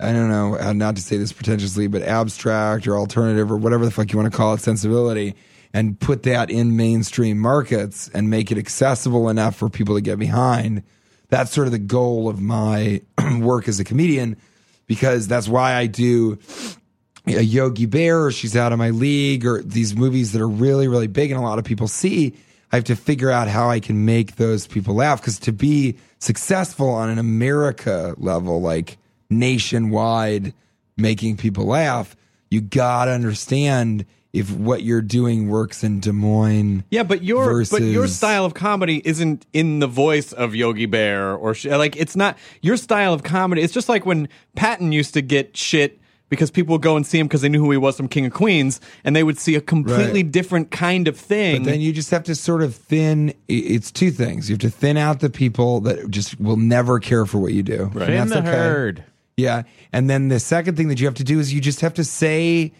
I 0.00 0.12
don't 0.12 0.30
know 0.30 0.56
how 0.58 0.72
not 0.72 0.96
to 0.96 1.02
say 1.02 1.16
this 1.16 1.32
pretentiously, 1.32 1.86
but 1.86 2.02
abstract 2.02 2.86
or 2.88 2.96
alternative 2.96 3.52
or 3.52 3.56
whatever 3.56 3.84
the 3.84 3.90
fuck 3.90 4.10
you 4.12 4.18
want 4.18 4.32
to 4.32 4.36
call 4.36 4.54
it, 4.54 4.60
sensibility, 4.60 5.34
and 5.72 6.00
put 6.00 6.24
that 6.24 6.50
in 6.50 6.76
mainstream 6.76 7.38
markets 7.38 8.10
and 8.12 8.28
make 8.28 8.50
it 8.50 8.58
accessible 8.58 9.28
enough 9.28 9.54
for 9.54 9.68
people 9.68 9.94
to 9.94 10.00
get 10.00 10.18
behind. 10.18 10.82
That's 11.28 11.52
sort 11.52 11.66
of 11.68 11.72
the 11.72 11.78
goal 11.78 12.28
of 12.28 12.40
my 12.40 13.02
work 13.38 13.68
as 13.68 13.78
a 13.78 13.84
comedian, 13.84 14.36
because 14.86 15.28
that's 15.28 15.46
why 15.46 15.74
I 15.74 15.86
do 15.86 16.38
a 17.26 17.42
Yogi 17.42 17.86
Bear 17.86 18.24
or 18.24 18.32
She's 18.32 18.56
Out 18.56 18.72
of 18.72 18.78
My 18.78 18.90
League 18.90 19.46
or 19.46 19.62
these 19.62 19.94
movies 19.94 20.32
that 20.32 20.40
are 20.40 20.48
really, 20.48 20.88
really 20.88 21.06
big 21.06 21.30
and 21.30 21.38
a 21.38 21.42
lot 21.42 21.58
of 21.58 21.64
people 21.64 21.88
see. 21.88 22.34
I 22.72 22.76
have 22.76 22.84
to 22.84 22.96
figure 22.96 23.30
out 23.30 23.48
how 23.48 23.68
I 23.68 23.80
can 23.80 24.04
make 24.04 24.36
those 24.36 24.66
people 24.66 24.94
laugh 24.94 25.20
because 25.20 25.38
to 25.40 25.52
be 25.52 25.98
successful 26.18 26.88
on 26.88 27.10
an 27.10 27.18
America 27.18 28.14
level, 28.16 28.60
like 28.60 28.96
nationwide, 29.28 30.54
making 30.96 31.36
people 31.36 31.66
laugh, 31.66 32.16
you 32.50 32.60
got 32.60 33.06
to 33.06 33.12
understand 33.12 34.06
if 34.32 34.50
what 34.50 34.82
you're 34.82 35.02
doing 35.02 35.48
works 35.48 35.84
in 35.84 36.00
Des 36.00 36.12
Moines. 36.12 36.84
Yeah, 36.90 37.02
but 37.02 37.22
your 37.22 37.64
but 37.70 37.82
your 37.82 38.06
style 38.06 38.46
of 38.46 38.54
comedy 38.54 39.02
isn't 39.04 39.46
in 39.52 39.78
the 39.78 39.86
voice 39.86 40.32
of 40.32 40.54
Yogi 40.54 40.86
Bear 40.86 41.34
or 41.34 41.54
sh- 41.54 41.66
like 41.66 41.96
it's 41.96 42.16
not 42.16 42.38
your 42.62 42.78
style 42.78 43.12
of 43.12 43.22
comedy. 43.22 43.60
It's 43.60 43.74
just 43.74 43.90
like 43.90 44.06
when 44.06 44.28
Patton 44.56 44.92
used 44.92 45.14
to 45.14 45.22
get 45.22 45.56
shit 45.56 46.00
because 46.32 46.50
people 46.50 46.72
would 46.72 46.80
go 46.80 46.96
and 46.96 47.06
see 47.06 47.18
him 47.18 47.26
because 47.26 47.42
they 47.42 47.50
knew 47.50 47.60
who 47.60 47.70
he 47.70 47.76
was 47.76 47.94
from 47.94 48.08
King 48.08 48.24
of 48.24 48.32
Queens, 48.32 48.80
and 49.04 49.14
they 49.14 49.22
would 49.22 49.38
see 49.38 49.54
a 49.54 49.60
completely 49.60 50.22
Right. 50.22 50.32
different 50.32 50.70
kind 50.70 51.06
of 51.06 51.14
thing. 51.14 51.62
But 51.62 51.72
then 51.72 51.82
you 51.82 51.92
just 51.92 52.10
have 52.10 52.24
to 52.24 52.34
sort 52.34 52.62
of 52.62 52.74
thin. 52.74 53.34
It's 53.48 53.90
two 53.90 54.10
things. 54.10 54.48
You 54.48 54.54
have 54.54 54.60
to 54.60 54.70
thin 54.70 54.96
out 54.96 55.20
the 55.20 55.28
people 55.28 55.80
that 55.82 56.10
just 56.10 56.40
will 56.40 56.56
never 56.56 56.98
care 57.00 57.26
for 57.26 57.36
what 57.36 57.52
you 57.52 57.62
do. 57.62 57.90
And 57.92 58.02
In 58.04 58.14
that's 58.16 58.30
the 58.30 58.38
okay. 58.38 58.46
herd. 58.50 59.04
Yeah. 59.36 59.64
And 59.92 60.08
then 60.08 60.28
the 60.28 60.40
second 60.40 60.78
thing 60.78 60.88
that 60.88 60.98
you 61.00 61.06
have 61.06 61.16
to 61.16 61.24
do 61.24 61.38
is 61.38 61.52
you 61.52 61.60
just 61.60 61.82
have 61.82 61.92
to 61.94 62.04
say, 62.04 62.72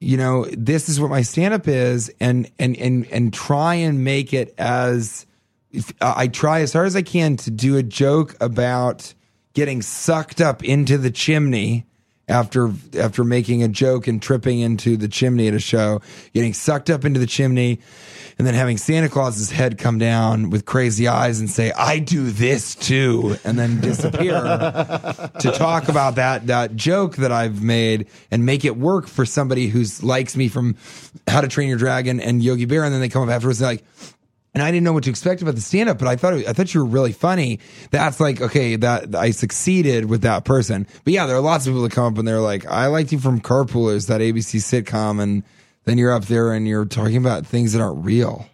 you 0.00 0.16
know, 0.16 0.44
this 0.46 0.88
is 0.88 1.00
what 1.00 1.08
my 1.08 1.22
stand 1.22 1.54
up 1.54 1.68
is 1.68 2.10
and 2.18 2.50
and 2.58 2.76
and 2.76 3.06
and 3.12 3.32
try 3.32 3.74
and 3.76 4.02
make 4.02 4.34
it 4.34 4.52
as 4.58 5.26
if, 5.70 5.92
uh, 6.00 6.12
I 6.16 6.26
try 6.26 6.60
as 6.62 6.72
hard 6.72 6.88
as 6.88 6.96
I 6.96 7.02
can 7.02 7.36
to 7.36 7.52
do 7.52 7.76
a 7.76 7.84
joke 7.84 8.34
about 8.40 9.14
getting 9.54 9.80
sucked 9.80 10.40
up 10.40 10.64
into 10.64 10.98
the 10.98 11.10
chimney 11.12 11.86
after 12.28 12.72
after 12.98 13.22
making 13.22 13.62
a 13.62 13.68
joke 13.68 14.08
and 14.08 14.20
tripping 14.20 14.60
into 14.60 14.96
the 14.96 15.08
chimney 15.08 15.48
at 15.48 15.54
a 15.54 15.60
show, 15.60 16.00
getting 16.34 16.52
sucked 16.52 16.90
up 16.90 17.04
into 17.04 17.20
the 17.20 17.26
chimney, 17.26 17.78
and 18.38 18.46
then 18.46 18.54
having 18.54 18.76
Santa 18.78 19.08
Claus's 19.08 19.50
head 19.50 19.78
come 19.78 19.98
down 19.98 20.50
with 20.50 20.64
crazy 20.64 21.06
eyes 21.06 21.38
and 21.38 21.48
say, 21.48 21.72
"I 21.72 22.00
do 22.00 22.30
this 22.30 22.74
too," 22.74 23.36
and 23.44 23.58
then 23.58 23.80
disappear 23.80 24.34
to 25.40 25.52
talk 25.52 25.88
about 25.88 26.16
that 26.16 26.48
that 26.48 26.74
joke 26.74 27.16
that 27.16 27.30
I've 27.30 27.62
made 27.62 28.08
and 28.30 28.44
make 28.44 28.64
it 28.64 28.76
work 28.76 29.06
for 29.06 29.24
somebody 29.24 29.68
who 29.68 29.84
likes 30.02 30.36
me 30.36 30.48
from 30.48 30.76
How 31.28 31.40
to 31.40 31.48
Train 31.48 31.68
Your 31.68 31.78
Dragon 31.78 32.20
and 32.20 32.42
Yogi 32.42 32.64
Bear, 32.64 32.84
and 32.84 32.92
then 32.92 33.00
they 33.00 33.08
come 33.08 33.22
up 33.22 33.28
afterwards 33.28 33.60
and 33.60 33.68
they're 33.68 33.76
like. 33.76 34.15
And 34.56 34.62
I 34.62 34.70
didn't 34.70 34.84
know 34.84 34.94
what 34.94 35.04
to 35.04 35.10
expect 35.10 35.42
about 35.42 35.54
the 35.54 35.60
stand 35.60 35.90
up, 35.90 35.98
but 35.98 36.08
I 36.08 36.16
thought 36.16 36.32
I 36.32 36.54
thought 36.54 36.72
you 36.72 36.80
were 36.80 36.86
really 36.86 37.12
funny. 37.12 37.60
That's 37.90 38.20
like 38.20 38.40
okay, 38.40 38.76
that 38.76 39.14
I 39.14 39.30
succeeded 39.30 40.06
with 40.06 40.22
that 40.22 40.46
person. 40.46 40.86
But 41.04 41.12
yeah, 41.12 41.26
there 41.26 41.36
are 41.36 41.42
lots 41.42 41.66
of 41.66 41.72
people 41.74 41.82
that 41.82 41.92
come 41.92 42.10
up 42.10 42.18
and 42.18 42.26
they're 42.26 42.40
like, 42.40 42.64
"I 42.64 42.86
liked 42.86 43.12
you 43.12 43.18
from 43.18 43.38
Carpoolers, 43.38 44.06
that 44.06 44.22
ABC 44.22 44.60
sitcom," 44.60 45.22
and 45.22 45.42
then 45.84 45.98
you're 45.98 46.10
up 46.10 46.24
there 46.24 46.54
and 46.54 46.66
you're 46.66 46.86
talking 46.86 47.18
about 47.18 47.46
things 47.46 47.74
that 47.74 47.82
aren't 47.82 48.02
real. 48.02 48.48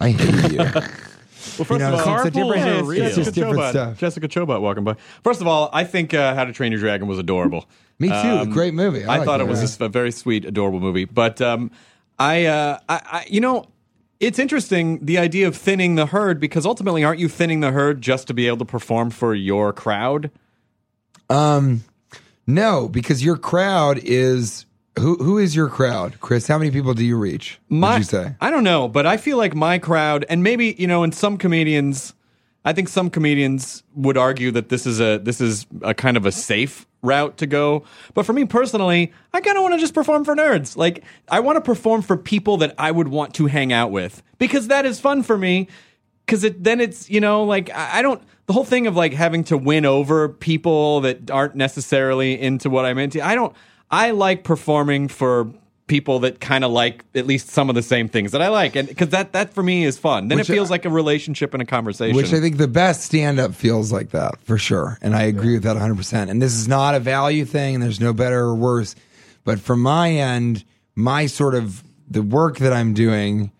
I 0.00 0.12
hate 0.12 0.52
you. 0.52 0.58
well, 0.72 0.72
first 0.72 1.70
you 1.70 1.78
know, 1.80 1.94
of 1.94 2.06
all, 2.06 2.20
it's 2.26 2.30
different- 2.34 2.56
Yeah, 2.56 2.78
it's 2.78 2.88
Jessica 2.88 3.24
just 3.24 3.34
different 3.34 3.58
Chobot, 3.58 3.70
stuff. 3.70 3.98
Jessica 3.98 4.28
Chobot 4.28 4.60
walking 4.62 4.84
by. 4.84 4.96
First 5.22 5.42
of 5.42 5.46
all, 5.46 5.68
I 5.72 5.84
think 5.84 6.14
uh, 6.14 6.34
How 6.34 6.46
to 6.46 6.52
Train 6.54 6.72
Your 6.72 6.80
Dragon 6.80 7.06
was 7.08 7.18
adorable. 7.18 7.66
Me 7.98 8.08
too. 8.08 8.46
Great 8.46 8.72
movie. 8.72 9.04
I 9.04 9.14
I, 9.14 9.18
like 9.18 9.26
thought 9.26 9.40
it. 9.40 9.44
it 9.44 9.48
was 9.50 9.78
a 9.82 9.88
very 9.90 10.12
sweet, 10.12 10.46
adorable 10.46 10.80
movie. 10.80 11.04
But 11.04 11.42
um, 11.42 11.70
I, 12.18 12.46
uh, 12.46 12.78
I, 12.88 12.94
I, 12.94 13.26
you 13.28 13.40
know, 13.40 13.66
it's 14.22 14.38
interesting 14.38 15.04
the 15.04 15.18
idea 15.18 15.48
of 15.48 15.56
thinning 15.56 15.96
the 15.96 16.06
herd 16.06 16.38
because 16.38 16.64
ultimately, 16.64 17.02
aren't 17.02 17.18
you 17.18 17.28
thinning 17.28 17.58
the 17.58 17.72
herd 17.72 18.00
just 18.00 18.28
to 18.28 18.34
be 18.34 18.46
able 18.46 18.58
to 18.58 18.64
perform 18.64 19.10
for 19.10 19.34
your 19.34 19.72
crowd? 19.72 20.30
Um, 21.28 21.82
no, 22.46 22.88
because 22.88 23.24
your 23.24 23.36
crowd 23.36 23.98
is 23.98 24.64
who? 24.98 25.16
Who 25.16 25.38
is 25.38 25.56
your 25.56 25.68
crowd, 25.68 26.20
Chris? 26.20 26.46
How 26.46 26.56
many 26.56 26.70
people 26.70 26.94
do 26.94 27.04
you 27.04 27.16
reach? 27.18 27.58
My, 27.68 27.94
would 27.94 27.98
you 27.98 28.04
say? 28.04 28.36
I 28.40 28.50
don't 28.50 28.62
know, 28.62 28.86
but 28.86 29.06
I 29.06 29.16
feel 29.16 29.38
like 29.38 29.56
my 29.56 29.80
crowd, 29.80 30.24
and 30.28 30.44
maybe 30.44 30.76
you 30.78 30.86
know, 30.86 31.02
in 31.02 31.10
some 31.10 31.36
comedians, 31.36 32.14
I 32.64 32.72
think 32.72 32.88
some 32.88 33.10
comedians 33.10 33.82
would 33.96 34.16
argue 34.16 34.52
that 34.52 34.68
this 34.68 34.86
is 34.86 35.00
a 35.00 35.18
this 35.18 35.40
is 35.40 35.66
a 35.82 35.94
kind 35.94 36.16
of 36.16 36.26
a 36.26 36.32
safe 36.32 36.86
route 37.02 37.36
to 37.38 37.46
go. 37.46 37.84
But 38.14 38.24
for 38.24 38.32
me 38.32 38.44
personally, 38.44 39.12
I 39.32 39.40
kind 39.40 39.56
of 39.56 39.62
want 39.62 39.74
to 39.74 39.80
just 39.80 39.94
perform 39.94 40.24
for 40.24 40.34
nerds. 40.34 40.76
Like 40.76 41.04
I 41.28 41.40
want 41.40 41.56
to 41.56 41.60
perform 41.60 42.02
for 42.02 42.16
people 42.16 42.56
that 42.58 42.74
I 42.78 42.90
would 42.90 43.08
want 43.08 43.34
to 43.34 43.46
hang 43.46 43.72
out 43.72 43.90
with 43.90 44.22
because 44.38 44.68
that 44.68 44.86
is 44.86 45.00
fun 45.00 45.22
for 45.22 45.36
me. 45.36 45.68
Because 46.24 46.44
it 46.44 46.62
then 46.62 46.80
it's 46.80 47.10
you 47.10 47.20
know 47.20 47.42
like 47.44 47.68
I, 47.70 47.98
I 47.98 48.02
don't 48.02 48.22
the 48.46 48.52
whole 48.52 48.64
thing 48.64 48.86
of 48.86 48.96
like 48.96 49.12
having 49.12 49.44
to 49.44 49.58
win 49.58 49.84
over 49.84 50.28
people 50.28 51.00
that 51.02 51.30
aren't 51.30 51.56
necessarily 51.56 52.40
into 52.40 52.70
what 52.70 52.84
I'm 52.84 52.98
into. 52.98 53.24
I 53.24 53.34
don't. 53.34 53.54
I 53.90 54.12
like 54.12 54.42
performing 54.42 55.08
for 55.08 55.52
people 55.86 56.20
that 56.20 56.40
kind 56.40 56.64
of 56.64 56.70
like 56.70 57.04
at 57.14 57.26
least 57.26 57.48
some 57.48 57.68
of 57.68 57.74
the 57.74 57.82
same 57.82 58.08
things 58.08 58.32
that 58.32 58.42
I 58.42 58.48
like, 58.48 58.76
and 58.76 58.88
because 58.88 59.10
that 59.10 59.32
that 59.32 59.52
for 59.52 59.62
me 59.62 59.84
is 59.84 59.98
fun. 59.98 60.28
Then 60.28 60.38
Which 60.38 60.50
it 60.50 60.52
feels 60.52 60.70
like 60.70 60.84
a 60.84 60.90
relationship 60.90 61.54
and 61.54 61.62
a 61.62 61.66
conversation. 61.66 62.16
Which 62.16 62.32
I 62.32 62.40
think 62.40 62.56
the 62.56 62.68
best 62.68 63.02
stand 63.02 63.38
up 63.38 63.54
feels 63.54 63.92
like 63.92 64.10
that 64.10 64.40
for 64.42 64.58
sure. 64.58 64.98
And 65.02 65.14
I 65.14 65.22
agree 65.22 65.54
with 65.54 65.64
that 65.64 65.76
100%. 65.76 66.30
And 66.30 66.40
this 66.40 66.54
is 66.54 66.68
not 66.68 66.94
a 66.94 67.00
value 67.00 67.44
thing, 67.44 67.74
and 67.74 67.82
there's 67.82 68.00
no 68.00 68.12
better 68.12 68.40
or 68.40 68.54
worse. 68.54 68.94
But 69.44 69.60
from 69.60 69.80
my 69.80 70.10
end, 70.10 70.64
my 70.94 71.26
sort 71.26 71.54
of 71.54 71.82
the 72.08 72.22
work 72.22 72.58
that 72.58 72.72
I'm 72.72 72.94
doing, 72.94 73.50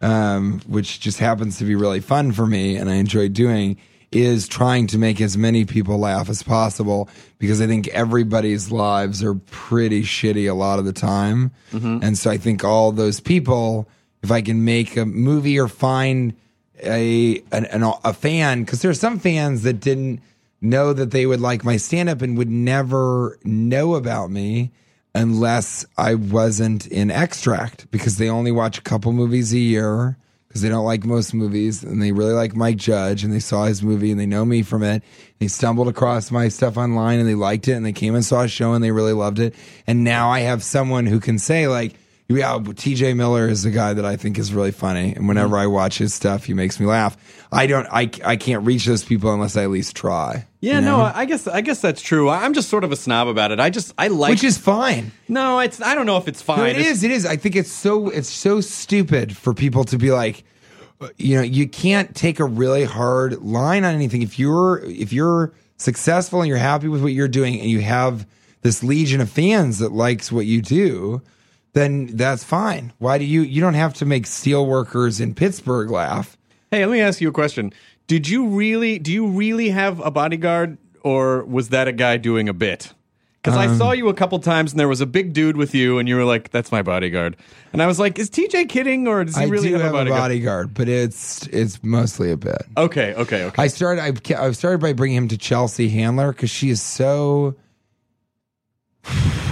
um, 0.00 0.60
which 0.66 1.00
just 1.00 1.18
happens 1.18 1.58
to 1.58 1.64
be 1.64 1.74
really 1.74 2.00
fun 2.00 2.32
for 2.32 2.46
me 2.46 2.76
and 2.76 2.90
I 2.90 2.94
enjoy 2.94 3.28
doing, 3.28 3.78
is 4.12 4.46
trying 4.46 4.86
to 4.88 4.98
make 4.98 5.20
as 5.20 5.36
many 5.36 5.64
people 5.64 5.98
laugh 5.98 6.28
as 6.28 6.42
possible 6.42 7.08
because 7.38 7.60
I 7.60 7.66
think 7.66 7.88
everybody's 7.88 8.70
lives 8.70 9.22
are 9.22 9.34
pretty 9.34 10.02
shitty 10.02 10.48
a 10.50 10.54
lot 10.54 10.78
of 10.78 10.84
the 10.84 10.92
time. 10.92 11.50
Mm-hmm. 11.72 11.98
And 12.02 12.18
so 12.18 12.30
I 12.30 12.36
think 12.36 12.62
all 12.62 12.92
those 12.92 13.20
people, 13.20 13.88
if 14.22 14.30
I 14.30 14.42
can 14.42 14.64
make 14.64 14.96
a 14.96 15.06
movie 15.06 15.58
or 15.58 15.68
find 15.68 16.34
a 16.82 17.42
an, 17.52 17.64
an, 17.66 17.82
a 17.82 18.12
fan, 18.12 18.64
because 18.64 18.82
there 18.82 18.90
are 18.90 18.94
some 18.94 19.18
fans 19.18 19.62
that 19.62 19.80
didn't 19.80 20.20
know 20.60 20.92
that 20.92 21.10
they 21.10 21.26
would 21.26 21.40
like 21.40 21.64
my 21.64 21.76
stand 21.76 22.08
up 22.08 22.22
and 22.22 22.36
would 22.36 22.50
never 22.50 23.38
know 23.44 23.94
about 23.94 24.30
me 24.30 24.70
unless 25.14 25.84
I 25.98 26.14
wasn't 26.14 26.86
in 26.86 27.10
extract 27.10 27.90
because 27.90 28.16
they 28.16 28.28
only 28.28 28.52
watch 28.52 28.78
a 28.78 28.82
couple 28.82 29.12
movies 29.12 29.52
a 29.52 29.58
year 29.58 30.16
because 30.52 30.60
they 30.60 30.68
don't 30.68 30.84
like 30.84 31.06
most 31.06 31.32
movies 31.32 31.82
and 31.82 32.02
they 32.02 32.12
really 32.12 32.34
like 32.34 32.54
Mike 32.54 32.76
Judge 32.76 33.24
and 33.24 33.32
they 33.32 33.40
saw 33.40 33.64
his 33.64 33.82
movie 33.82 34.10
and 34.10 34.20
they 34.20 34.26
know 34.26 34.44
me 34.44 34.62
from 34.62 34.82
it. 34.82 35.02
They 35.38 35.48
stumbled 35.48 35.88
across 35.88 36.30
my 36.30 36.48
stuff 36.48 36.76
online 36.76 37.18
and 37.20 37.26
they 37.26 37.34
liked 37.34 37.68
it 37.68 37.72
and 37.72 37.86
they 37.86 37.92
came 37.94 38.14
and 38.14 38.22
saw 38.22 38.42
a 38.42 38.48
show 38.48 38.74
and 38.74 38.84
they 38.84 38.90
really 38.90 39.14
loved 39.14 39.38
it. 39.38 39.54
And 39.86 40.04
now 40.04 40.28
I 40.28 40.40
have 40.40 40.62
someone 40.62 41.06
who 41.06 41.20
can 41.20 41.38
say 41.38 41.68
like, 41.68 41.94
yeah, 42.34 42.58
TJ 42.58 43.16
Miller 43.16 43.48
is 43.48 43.62
the 43.62 43.70
guy 43.70 43.92
that 43.94 44.04
I 44.04 44.16
think 44.16 44.38
is 44.38 44.52
really 44.52 44.70
funny. 44.72 45.14
And 45.14 45.26
whenever 45.28 45.56
I 45.56 45.66
watch 45.66 45.98
his 45.98 46.12
stuff, 46.14 46.44
he 46.44 46.54
makes 46.54 46.78
me 46.78 46.86
laugh. 46.86 47.16
I 47.50 47.66
don't, 47.66 47.86
I, 47.90 48.10
I 48.24 48.36
can't 48.36 48.64
reach 48.66 48.84
those 48.86 49.04
people 49.04 49.32
unless 49.32 49.56
I 49.56 49.62
at 49.64 49.70
least 49.70 49.94
try. 49.96 50.46
Yeah, 50.60 50.76
you 50.80 50.84
no. 50.86 51.00
I 51.00 51.24
guess 51.24 51.46
I 51.48 51.60
guess 51.60 51.80
that's 51.80 52.00
true. 52.02 52.28
I- 52.28 52.44
I'm 52.44 52.54
just 52.54 52.68
sort 52.68 52.84
of 52.84 52.92
a 52.92 52.96
snob 52.96 53.28
about 53.28 53.50
it. 53.50 53.60
I 53.60 53.70
just 53.70 53.92
I 53.98 54.08
like 54.08 54.30
Which 54.30 54.44
is 54.44 54.58
fine. 54.58 55.12
no, 55.28 55.58
it's 55.58 55.80
I 55.80 55.94
don't 55.94 56.06
know 56.06 56.16
if 56.18 56.28
it's 56.28 56.40
fine. 56.42 56.58
No, 56.58 56.64
it 56.66 56.76
It's- 56.78 56.86
is. 56.86 57.04
It 57.04 57.10
is. 57.10 57.26
I 57.26 57.36
think 57.36 57.56
it's 57.56 57.70
so. 57.70 58.08
It's 58.10 58.28
so 58.30 58.60
stupid 58.60 59.36
for 59.36 59.54
people 59.54 59.84
to 59.84 59.98
be 59.98 60.12
like, 60.12 60.44
uh, 61.00 61.08
you 61.18 61.36
know, 61.36 61.42
you 61.42 61.68
can't 61.68 62.14
take 62.14 62.38
a 62.40 62.44
really 62.44 62.84
hard 62.84 63.42
line 63.42 63.84
on 63.84 63.94
anything. 63.94 64.22
If 64.22 64.38
you're 64.38 64.80
if 64.84 65.12
you're 65.12 65.52
successful 65.78 66.40
and 66.40 66.48
you're 66.48 66.58
happy 66.58 66.86
with 66.88 67.02
what 67.02 67.12
you're 67.12 67.26
doing, 67.28 67.58
and 67.60 67.68
you 67.68 67.80
have 67.80 68.24
this 68.62 68.84
legion 68.84 69.20
of 69.20 69.28
fans 69.28 69.80
that 69.80 69.90
likes 69.90 70.30
what 70.30 70.46
you 70.46 70.62
do, 70.62 71.20
then 71.74 72.06
that's 72.16 72.44
fine. 72.44 72.92
Why 72.98 73.18
do 73.18 73.24
you? 73.24 73.42
You 73.42 73.60
don't 73.60 73.74
have 73.74 73.94
to 73.94 74.04
make 74.04 74.26
steel 74.26 74.66
workers 74.66 75.20
in 75.20 75.34
Pittsburgh 75.34 75.90
laugh. 75.90 76.36
Hey, 76.70 76.84
let 76.86 76.92
me 76.92 77.00
ask 77.00 77.20
you 77.20 77.28
a 77.28 77.32
question. 77.32 77.72
Did 78.06 78.28
you 78.28 78.46
really 78.48 78.98
do 78.98 79.12
you 79.12 79.26
really 79.28 79.70
have 79.70 80.00
a 80.00 80.10
bodyguard 80.10 80.78
or 81.02 81.44
was 81.44 81.70
that 81.70 81.88
a 81.88 81.92
guy 81.92 82.16
doing 82.16 82.48
a 82.48 82.52
bit? 82.54 82.92
Because 83.42 83.58
I 83.58 83.66
Um, 83.66 83.76
saw 83.76 83.90
you 83.90 84.08
a 84.08 84.14
couple 84.14 84.38
times 84.38 84.72
and 84.72 84.78
there 84.78 84.86
was 84.88 85.00
a 85.00 85.06
big 85.06 85.32
dude 85.32 85.56
with 85.56 85.74
you 85.74 85.98
and 85.98 86.08
you 86.08 86.14
were 86.14 86.24
like, 86.24 86.50
"That's 86.52 86.70
my 86.70 86.82
bodyguard," 86.82 87.36
and 87.72 87.82
I 87.82 87.86
was 87.88 87.98
like, 87.98 88.16
"Is 88.18 88.30
TJ 88.30 88.68
kidding 88.68 89.08
or 89.08 89.24
does 89.24 89.36
he 89.36 89.42
I 89.44 89.46
really 89.48 89.68
do 89.70 89.74
have, 89.74 89.82
have 89.82 89.94
a 89.94 89.96
a 89.96 89.98
bodyguard?" 90.00 90.20
bodyguard, 90.22 90.74
but 90.74 90.88
it's 90.88 91.46
it's 91.48 91.82
mostly 91.82 92.30
a 92.30 92.36
bit. 92.36 92.62
Okay, 92.76 93.14
okay, 93.14 93.44
okay. 93.46 93.62
I 93.62 93.66
started. 93.66 94.00
I, 94.30 94.46
I 94.46 94.52
started 94.52 94.80
by 94.80 94.92
bringing 94.92 95.16
him 95.16 95.28
to 95.28 95.36
Chelsea 95.38 95.88
Handler 95.88 96.32
because 96.32 96.50
she 96.50 96.70
is 96.70 96.80
so 96.80 97.56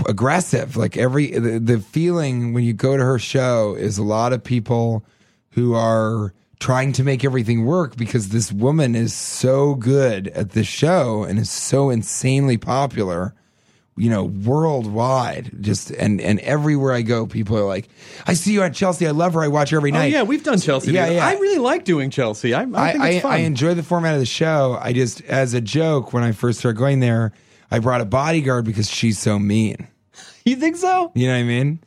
aggressive. 0.07 0.77
Like 0.77 0.97
every 0.97 1.31
the, 1.31 1.59
the 1.59 1.79
feeling 1.81 2.53
when 2.53 2.65
you 2.65 2.73
go 2.73 2.97
to 2.97 3.03
her 3.03 3.19
show 3.19 3.75
is 3.75 3.99
a 3.99 4.03
lot 4.03 4.33
of 4.33 4.43
people 4.43 5.05
who 5.51 5.75
are 5.75 6.33
trying 6.59 6.93
to 6.93 7.03
make 7.03 7.25
everything 7.25 7.65
work 7.65 7.97
because 7.97 8.29
this 8.29 8.53
woman 8.53 8.95
is 8.95 9.15
so 9.15 9.75
good 9.75 10.29
at 10.29 10.51
this 10.51 10.67
show 10.67 11.25
and 11.25 11.39
is 11.39 11.51
so 11.51 11.89
insanely 11.89 12.59
popular 12.59 13.35
you 13.97 14.09
know 14.11 14.25
worldwide 14.25 15.51
just 15.61 15.91
and 15.91 16.21
and 16.21 16.39
everywhere 16.41 16.93
i 16.93 17.03
go 17.03 17.27
people 17.27 17.57
are 17.57 17.65
like 17.65 17.89
i 18.27 18.35
see 18.35 18.53
you 18.53 18.63
at 18.63 18.75
chelsea 18.75 19.07
i 19.07 19.11
love 19.11 19.35
her 19.35 19.43
i 19.43 19.49
watch 19.49 19.71
her 19.71 19.79
every 19.79 19.91
oh 19.91 19.95
night 19.95 20.13
yeah, 20.13 20.23
we've 20.23 20.45
done 20.45 20.59
Chelsea. 20.59 20.93
Yeah, 20.93 21.07
together. 21.07 21.19
yeah. 21.19 21.27
I 21.27 21.33
really 21.33 21.59
like 21.59 21.85
doing 21.85 22.11
Chelsea. 22.11 22.55
I, 22.55 22.63
I 22.63 22.65
I, 22.75 22.93
think 22.93 23.05
I, 23.05 23.09
it's 23.09 23.23
fun. 23.23 23.33
I 23.33 23.37
enjoy 23.39 23.75
the 23.75 23.83
format 23.83 24.15
of 24.15 24.21
the 24.21 24.27
show. 24.27 24.79
I 24.81 24.93
just, 24.93 25.23
as 25.23 25.55
a 25.55 25.61
joke, 25.61 26.13
when 26.13 26.23
I 26.23 26.33
first 26.33 26.61
started 26.61 26.79
going 26.79 27.01
there, 27.01 27.33
I 27.71 27.79
brought 27.79 28.01
a 28.01 28.05
bodyguard 28.05 28.65
because 28.65 28.91
she's 28.91 29.19
so 29.19 29.39
mean. 29.39 29.89
you 30.45 30.57
think 30.57 30.77
so? 30.77 31.13
You 31.15 31.29
know 31.29 31.35
what 31.35 31.41
I 31.41 31.45
mean? 31.45 31.81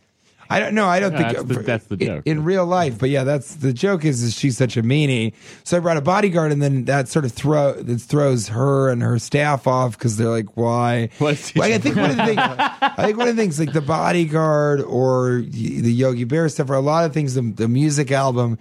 I 0.50 0.60
don't 0.60 0.76
know. 0.76 0.86
I 0.86 1.00
don't 1.00 1.14
think 1.18 1.30
that's 1.34 1.44
the- 1.44 1.60
that's 1.64 1.86
the 1.88 1.96
in- 1.96 2.06
joke. 2.06 2.24
in, 2.28 2.44
real 2.44 2.66
life. 2.66 3.00
But 3.00 3.10
yeah, 3.10 3.24
that's 3.24 3.56
the 3.56 3.74
joke. 3.74 4.06
Is, 4.06 4.22
is 4.22 4.36
she's 4.38 4.56
such 4.56 4.78
a 4.78 4.84
meanie? 4.84 5.34
So 5.64 5.78
I 5.78 5.80
brought 5.80 5.98
a 5.98 6.02
bodyguard, 6.02 6.52
and 6.52 6.62
then 6.62 6.86
that 6.86 7.08
sort 7.08 7.26
of 7.26 7.32
throw 7.32 7.74
that 7.74 8.00
throws 8.02 8.50
her 8.50 8.90
and 8.90 9.02
her 9.02 9.18
staff 9.18 9.66
off 9.66 9.98
because 9.98 10.18
they're 10.18 10.28
like, 10.30 10.56
why? 10.56 11.10
What 11.18 11.34
is 11.36 11.54
Well, 11.56 11.74
I 11.74 11.78
think 11.80 11.96
one 11.96 12.12
of 12.12 12.18
the 12.18 12.26
things. 12.26 12.40
I 12.40 13.06
think 13.06 13.18
one 13.18 13.30
of 13.30 13.36
the 13.36 13.42
things 13.42 13.60
like 13.60 13.74
the 13.74 13.82
bodyguard 13.82 14.82
or 14.82 15.42
the 15.42 15.94
Yogi 15.94 16.26
Bear 16.26 16.48
stuff, 16.50 16.70
or 16.70 16.76
a 16.76 16.82
lot 16.82 17.06
of 17.06 17.14
things. 17.14 17.34
The, 17.34 17.42
the 17.42 17.68
music 17.68 18.12
album. 18.12 18.60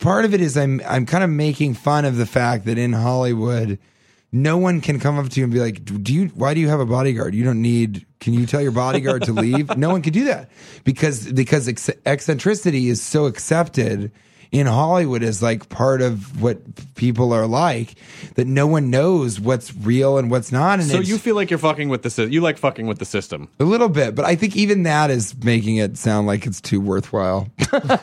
Part 0.00 0.24
of 0.24 0.34
it 0.34 0.40
is 0.40 0.56
I'm 0.56 0.80
I'm 0.86 1.06
kind 1.06 1.24
of 1.24 1.30
making 1.30 1.74
fun 1.74 2.04
of 2.04 2.16
the 2.18 2.26
fact 2.26 2.66
that 2.66 2.78
in 2.78 2.92
Hollywood 2.92 3.78
no 4.32 4.56
one 4.56 4.80
can 4.80 4.98
come 4.98 5.18
up 5.18 5.28
to 5.28 5.40
you 5.40 5.44
and 5.44 5.52
be 5.52 5.60
like, 5.60 5.84
"Do 5.84 6.12
you? 6.12 6.28
Why 6.28 6.54
do 6.54 6.60
you 6.60 6.68
have 6.68 6.80
a 6.80 6.86
bodyguard? 6.86 7.34
You 7.34 7.44
don't 7.44 7.60
need. 7.60 8.06
Can 8.20 8.32
you 8.32 8.46
tell 8.46 8.62
your 8.62 8.72
bodyguard 8.72 9.22
to 9.24 9.32
leave?" 9.32 9.68
No 9.76 9.90
one 9.90 10.02
can 10.02 10.12
do 10.12 10.24
that 10.24 10.50
because 10.84 11.30
because 11.32 11.68
ex- 11.68 11.90
eccentricity 12.06 12.88
is 12.88 13.02
so 13.02 13.26
accepted 13.26 14.10
in 14.52 14.66
Hollywood 14.66 15.22
is 15.22 15.42
like 15.42 15.70
part 15.70 16.02
of 16.02 16.40
what 16.42 16.58
people 16.94 17.32
are 17.32 17.46
like 17.46 17.94
that 18.34 18.46
no 18.46 18.66
one 18.66 18.90
knows 18.90 19.40
what's 19.40 19.74
real 19.74 20.18
and 20.18 20.30
what's 20.30 20.52
not. 20.52 20.78
And 20.78 20.86
So 20.88 21.00
you 21.00 21.16
feel 21.16 21.34
like 21.34 21.48
you're 21.50 21.58
fucking 21.58 21.88
with 21.88 22.02
the 22.02 22.10
system. 22.10 22.30
You 22.32 22.42
like 22.42 22.58
fucking 22.58 22.86
with 22.86 22.98
the 22.98 23.06
system. 23.06 23.48
a 23.58 23.64
little 23.64 23.88
bit, 23.88 24.14
but 24.14 24.26
I 24.26 24.36
think 24.36 24.54
even 24.54 24.82
that 24.82 25.10
is 25.10 25.34
making 25.42 25.76
it 25.76 25.96
sound 25.96 26.26
like 26.26 26.46
it's 26.46 26.60
too 26.60 26.80
worthwhile. 26.80 27.48
It 27.72 27.72
was 27.72 27.82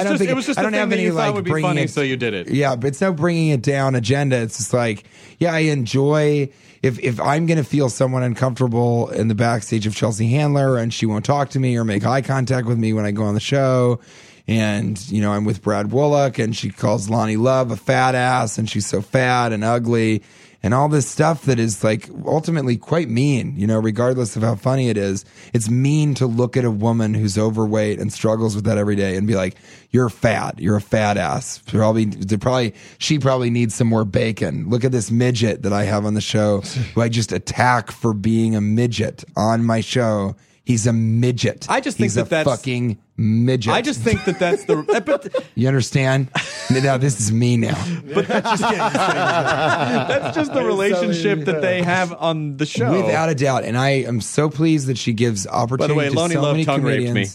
I 0.00 0.04
don't 0.04 0.12
just 0.12 0.18
think 0.18 0.30
it 0.30 0.34
was 0.34 0.46
just 0.46 0.58
I 0.58 0.62
a 0.62 0.64
don't 0.64 0.74
have 0.74 0.92
any 0.92 1.10
like 1.10 1.34
would 1.34 1.44
be 1.44 1.50
bringing 1.50 1.68
funny, 1.70 1.82
it, 1.82 1.90
so 1.90 2.02
you 2.02 2.16
did 2.16 2.34
it. 2.34 2.48
Yeah, 2.50 2.76
but 2.76 2.88
it's 2.88 3.00
no 3.00 3.12
bringing 3.12 3.48
it 3.48 3.62
down 3.62 3.94
agenda. 3.94 4.36
It's 4.36 4.58
just 4.58 4.72
like, 4.74 5.04
yeah, 5.38 5.52
I 5.54 5.60
enjoy 5.60 6.50
if 6.82 6.98
if 7.00 7.18
I'm 7.20 7.46
going 7.46 7.56
to 7.58 7.64
feel 7.64 7.88
someone 7.88 8.22
uncomfortable 8.22 9.08
in 9.10 9.28
the 9.28 9.34
backstage 9.34 9.86
of 9.86 9.94
Chelsea 9.94 10.28
Handler 10.28 10.76
and 10.76 10.92
she 10.92 11.06
won't 11.06 11.24
talk 11.24 11.48
to 11.50 11.58
me 11.60 11.76
or 11.76 11.84
make 11.84 12.04
eye 12.04 12.20
contact 12.22 12.66
with 12.66 12.78
me 12.78 12.92
when 12.92 13.04
I 13.06 13.10
go 13.10 13.22
on 13.24 13.34
the 13.34 13.40
show. 13.40 14.00
And, 14.48 14.98
you 15.10 15.20
know, 15.20 15.32
I'm 15.32 15.44
with 15.44 15.60
Brad 15.62 15.86
Wollack, 15.86 16.42
and 16.42 16.54
she 16.56 16.70
calls 16.70 17.08
Loni 17.08 17.36
Love 17.36 17.70
a 17.72 17.76
fat 17.76 18.14
ass 18.14 18.58
and 18.58 18.70
she's 18.70 18.86
so 18.86 19.02
fat 19.02 19.52
and 19.52 19.64
ugly 19.64 20.22
and 20.62 20.72
all 20.72 20.88
this 20.88 21.06
stuff 21.06 21.44
that 21.44 21.58
is 21.60 21.84
like 21.84 22.08
ultimately 22.24 22.76
quite 22.76 23.08
mean, 23.08 23.54
you 23.56 23.66
know, 23.66 23.78
regardless 23.78 24.36
of 24.36 24.42
how 24.42 24.54
funny 24.56 24.88
it 24.88 24.96
is. 24.96 25.24
It's 25.52 25.68
mean 25.68 26.14
to 26.14 26.26
look 26.26 26.56
at 26.56 26.64
a 26.64 26.70
woman 26.70 27.12
who's 27.14 27.36
overweight 27.38 28.00
and 28.00 28.12
struggles 28.12 28.56
with 28.56 28.64
that 28.64 28.78
every 28.78 28.96
day 28.96 29.16
and 29.16 29.26
be 29.26 29.34
like, 29.36 29.56
you're 29.90 30.08
fat. 30.08 30.58
You're 30.58 30.76
a 30.76 30.80
fat 30.80 31.16
ass. 31.18 31.58
Probably, 31.66 32.06
probably, 32.38 32.74
she 32.98 33.18
probably 33.18 33.50
needs 33.50 33.74
some 33.74 33.86
more 33.88 34.04
bacon. 34.04 34.68
Look 34.68 34.84
at 34.84 34.92
this 34.92 35.10
midget 35.10 35.62
that 35.62 35.72
I 35.72 35.84
have 35.84 36.04
on 36.06 36.14
the 36.14 36.20
show 36.20 36.60
who 36.94 37.00
I 37.00 37.08
just 37.08 37.32
attack 37.32 37.90
for 37.90 38.12
being 38.14 38.56
a 38.56 38.60
midget 38.60 39.24
on 39.36 39.64
my 39.64 39.80
show. 39.80 40.34
He's 40.64 40.86
a 40.86 40.92
midget. 40.92 41.66
I 41.68 41.80
just 41.80 41.96
think 41.96 42.06
He's 42.06 42.14
that 42.14 42.28
that's- 42.30 42.56
fucking 42.58 42.98
midget. 43.16 43.72
I 43.72 43.82
just 43.82 44.00
think 44.00 44.24
that 44.24 44.38
that's 44.38 44.64
the. 44.64 44.76
But 45.06 45.44
you 45.54 45.68
understand? 45.68 46.28
now 46.70 46.96
this 46.98 47.20
is 47.20 47.32
me 47.32 47.56
now. 47.56 47.76
but 48.14 48.26
that's 48.26 48.60
just 48.60 48.62
that's 48.62 50.36
just 50.36 50.52
the 50.52 50.64
relationship 50.64 51.44
that 51.46 51.62
they 51.62 51.82
have 51.82 52.12
on 52.12 52.56
the 52.56 52.66
show. 52.66 52.90
Without 52.92 53.28
a 53.28 53.34
doubt. 53.34 53.64
And 53.64 53.76
I 53.76 53.90
am 53.90 54.20
so 54.20 54.48
pleased 54.50 54.88
that 54.88 54.98
she 54.98 55.12
gives 55.12 55.46
opportunity 55.46 55.94
By 55.94 55.94
the 55.94 55.94
way, 55.98 56.08
to 56.08 56.14
Loni 56.14 56.32
so 56.34 56.42
Love 56.42 56.52
many 56.54 56.64
tongue 56.64 56.82
raped 56.82 57.12
me. 57.12 57.26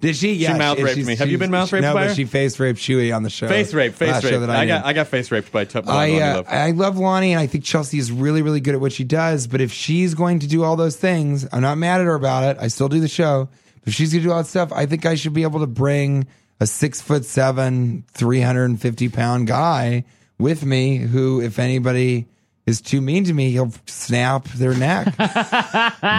Did 0.00 0.14
she? 0.16 0.34
Yeah, 0.34 0.56
mouth 0.56 0.78
raped 0.78 0.94
she's- 0.94 1.06
me. 1.06 1.16
Have 1.16 1.28
you 1.30 1.36
been 1.36 1.50
mouth 1.50 1.72
raped 1.72 1.82
No, 1.82 1.92
by 1.94 2.02
but 2.02 2.08
her? 2.10 2.14
she 2.14 2.24
face 2.24 2.58
raped 2.60 2.78
Chuy 2.78 3.14
on 3.14 3.24
the 3.24 3.28
show. 3.28 3.48
face 3.48 3.74
rape, 3.74 3.92
face 3.92 4.12
last 4.12 4.24
rape. 4.24 4.38
that 4.40 4.48
I, 4.48 4.60
I, 4.62 4.66
got. 4.66 4.84
I 4.86 4.92
got 4.92 5.08
face 5.08 5.30
raped 5.32 5.50
by 5.50 5.64
Tup. 5.64 5.88
I, 5.88 6.12
uh, 6.20 6.34
Love. 6.36 6.46
I 6.48 6.70
love 6.70 6.94
Loni, 6.94 7.30
and 7.30 7.40
I 7.40 7.46
think 7.48 7.64
Chelsea 7.64 7.98
is 7.98 8.12
really, 8.12 8.40
really 8.42 8.60
good 8.60 8.74
at 8.76 8.80
what 8.80 8.92
she 8.92 9.02
does. 9.04 9.48
But 9.48 9.60
if 9.60 9.72
she's 9.72 10.14
going 10.14 10.38
to 10.38 10.46
do 10.46 10.62
all 10.62 10.76
those 10.76 10.96
things, 10.96 11.46
I'm 11.52 11.60
not 11.62 11.76
mad 11.76 12.00
at 12.00 12.06
her 12.06 12.14
about 12.14 12.44
it. 12.44 12.62
I 12.62 12.68
still 12.68 12.88
do 12.88 13.00
the 13.00 13.08
show. 13.08 13.48
If 13.86 13.94
she's 13.94 14.12
going 14.12 14.22
to 14.22 14.28
do 14.28 14.32
all 14.32 14.38
that 14.38 14.46
stuff, 14.48 14.72
I 14.72 14.86
think 14.86 15.06
I 15.06 15.14
should 15.14 15.32
be 15.32 15.42
able 15.42 15.60
to 15.60 15.66
bring 15.66 16.26
a 16.60 16.66
six 16.66 17.00
foot 17.00 17.24
seven, 17.24 18.04
350 18.12 19.08
pound 19.08 19.46
guy 19.46 20.04
with 20.38 20.64
me 20.64 20.98
who, 20.98 21.40
if 21.40 21.58
anybody 21.58 22.26
is 22.66 22.80
too 22.80 23.00
mean 23.00 23.24
to 23.24 23.32
me, 23.32 23.50
he'll 23.50 23.72
snap 23.86 24.44
their 24.48 24.74
neck, 24.74 25.06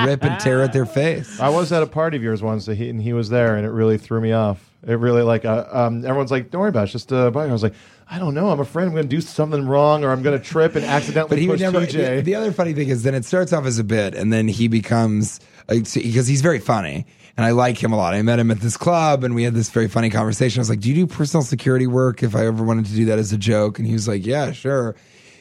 rip 0.05 0.23
and 0.23 0.39
tear 0.39 0.61
at 0.61 0.73
their 0.73 0.85
face. 0.85 1.39
I 1.39 1.49
was 1.49 1.71
at 1.71 1.83
a 1.83 1.87
party 1.87 2.17
of 2.17 2.23
yours 2.23 2.41
once, 2.41 2.67
and 2.67 2.77
he, 2.77 2.89
and 2.89 3.01
he 3.01 3.13
was 3.13 3.29
there, 3.29 3.55
and 3.55 3.65
it 3.65 3.69
really 3.69 3.97
threw 3.97 4.19
me 4.19 4.31
off. 4.31 4.67
It 4.85 4.95
really 4.95 5.21
like 5.21 5.45
uh, 5.45 5.65
um, 5.71 6.03
everyone's 6.03 6.31
like, 6.31 6.49
"Don't 6.49 6.61
worry 6.61 6.69
about 6.69 6.81
it, 6.81 6.83
it's 6.85 6.91
just 6.93 7.11
a 7.11 7.29
bike." 7.29 7.49
I 7.49 7.53
was 7.53 7.61
like, 7.61 7.75
"I 8.09 8.17
don't 8.17 8.33
know. 8.33 8.49
I'm 8.49 8.59
afraid 8.59 8.85
I'm 8.85 8.91
going 8.91 9.03
to 9.03 9.15
do 9.15 9.21
something 9.21 9.67
wrong, 9.67 10.03
or 10.03 10.11
I'm 10.11 10.23
going 10.23 10.37
to 10.37 10.43
trip 10.43 10.75
and 10.75 10.83
accidentally 10.83 11.29
But 11.35 11.39
he 11.39 11.47
would 11.47 11.59
push 11.59 11.61
never. 11.61 11.85
TJ." 11.85 12.15
The, 12.17 12.21
the 12.21 12.35
other 12.35 12.51
funny 12.51 12.73
thing 12.73 12.89
is, 12.89 13.03
then 13.03 13.13
it 13.13 13.23
starts 13.23 13.53
off 13.53 13.65
as 13.65 13.77
a 13.77 13.83
bit, 13.83 14.15
and 14.15 14.33
then 14.33 14.47
he 14.47 14.67
becomes 14.67 15.39
because 15.67 16.27
he's 16.27 16.41
very 16.41 16.57
funny, 16.59 17.05
and 17.37 17.45
I 17.45 17.51
like 17.51 17.81
him 17.81 17.91
a 17.93 17.97
lot. 17.97 18.13
I 18.13 18.21
met 18.21 18.39
him 18.39 18.51
at 18.51 18.59
this 18.59 18.77
club, 18.77 19.23
and 19.23 19.35
we 19.35 19.43
had 19.43 19.53
this 19.53 19.69
very 19.69 19.87
funny 19.87 20.09
conversation. 20.09 20.59
I 20.59 20.61
was 20.61 20.69
like, 20.69 20.79
"Do 20.79 20.89
you 20.89 20.95
do 20.95 21.07
personal 21.07 21.43
security 21.43 21.87
work? 21.87 22.23
If 22.23 22.35
I 22.35 22.45
ever 22.45 22.63
wanted 22.63 22.85
to 22.85 22.93
do 22.93 23.05
that 23.05 23.19
as 23.19 23.33
a 23.33 23.37
joke?" 23.37 23.79
And 23.79 23.87
he 23.87 23.93
was 23.93 24.07
like, 24.07 24.25
"Yeah, 24.25 24.51
sure." 24.51 24.95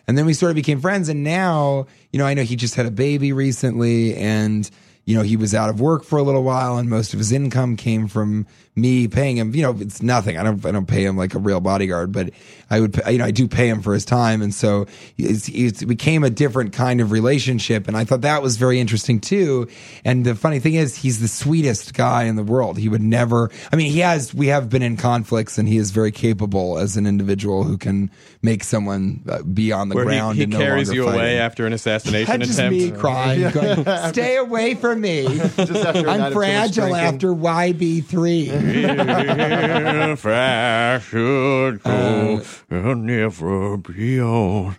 And 0.06 0.18
then 0.18 0.26
we 0.26 0.32
sort 0.32 0.50
of 0.50 0.56
became 0.56 0.80
friends, 0.80 1.08
and 1.08 1.22
now 1.22 1.86
you 2.12 2.18
know 2.18 2.26
I 2.26 2.34
know 2.34 2.42
he 2.42 2.56
just 2.56 2.74
had 2.74 2.86
a 2.86 2.90
baby 2.90 3.32
recently, 3.32 4.16
and 4.16 4.70
you 5.10 5.16
know, 5.16 5.22
he 5.22 5.36
was 5.36 5.56
out 5.56 5.70
of 5.70 5.80
work 5.80 6.04
for 6.04 6.18
a 6.18 6.22
little 6.22 6.44
while 6.44 6.76
and 6.78 6.88
most 6.88 7.12
of 7.12 7.18
his 7.18 7.32
income 7.32 7.76
came 7.76 8.06
from 8.06 8.46
me 8.80 9.08
paying 9.08 9.36
him, 9.36 9.54
you 9.54 9.62
know, 9.62 9.76
it's 9.78 10.02
nothing. 10.02 10.36
I 10.38 10.42
don't, 10.42 10.64
I 10.64 10.72
don't 10.72 10.86
pay 10.86 11.04
him 11.04 11.16
like 11.16 11.34
a 11.34 11.38
real 11.38 11.60
bodyguard, 11.60 12.12
but 12.12 12.30
I 12.70 12.80
would, 12.80 13.00
you 13.08 13.18
know, 13.18 13.24
I 13.24 13.30
do 13.32 13.48
pay 13.48 13.68
him 13.68 13.82
for 13.82 13.92
his 13.94 14.04
time. 14.04 14.42
And 14.42 14.54
so 14.54 14.86
it's, 15.18 15.48
it's, 15.48 15.82
it 15.82 15.86
became 15.86 16.22
a 16.24 16.30
different 16.30 16.72
kind 16.72 17.00
of 17.00 17.10
relationship. 17.10 17.88
And 17.88 17.96
I 17.96 18.04
thought 18.04 18.20
that 18.22 18.42
was 18.42 18.56
very 18.56 18.78
interesting 18.80 19.20
too. 19.20 19.68
And 20.04 20.24
the 20.24 20.34
funny 20.34 20.60
thing 20.60 20.74
is 20.74 20.96
he's 20.96 21.20
the 21.20 21.28
sweetest 21.28 21.94
guy 21.94 22.24
in 22.24 22.36
the 22.36 22.44
world. 22.44 22.78
He 22.78 22.88
would 22.88 23.02
never, 23.02 23.50
I 23.72 23.76
mean, 23.76 23.90
he 23.90 24.00
has, 24.00 24.32
we 24.32 24.46
have 24.48 24.68
been 24.70 24.82
in 24.82 24.96
conflicts 24.96 25.58
and 25.58 25.68
he 25.68 25.76
is 25.76 25.90
very 25.90 26.12
capable 26.12 26.78
as 26.78 26.96
an 26.96 27.06
individual 27.06 27.64
who 27.64 27.76
can 27.76 28.10
make 28.42 28.64
someone 28.64 29.22
uh, 29.28 29.42
be 29.42 29.72
on 29.72 29.88
the 29.88 29.94
Where 29.96 30.04
ground 30.04 30.36
he 30.38 30.44
and 30.44 30.52
carries 30.52 30.88
longer 30.88 31.02
you 31.02 31.08
away 31.08 31.16
fighting. 31.18 31.38
after 31.38 31.66
an 31.66 31.72
assassination 31.72 32.38
That's 32.38 32.48
just 32.48 32.58
attempt. 32.58 32.78
me 32.78 32.90
crying, 32.92 33.50
going, 33.50 33.84
"Stay 34.12 34.36
away 34.36 34.74
from 34.74 35.00
me! 35.00 35.24
Just 35.26 35.60
after 35.74 36.00
a 36.00 36.02
night 36.02 36.20
of 36.20 36.20
too 36.20 36.24
I'm 36.26 36.32
fragile 36.32 36.94
after 36.96 37.28
YB 37.34 38.04
three. 38.04 38.50
if 38.74 40.26
I 40.26 40.98
should 40.98 41.82
go, 41.82 42.42
I'll 42.70 42.94
never 42.94 43.76
be 43.76 44.20
on 44.20 44.76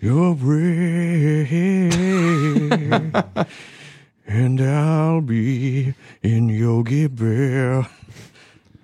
your 0.00 0.34
brain. 0.34 1.92
and 4.26 4.60
I'll 4.60 5.20
be 5.20 5.94
in 6.22 6.48
Yogi 6.48 7.06
Bear. 7.06 7.88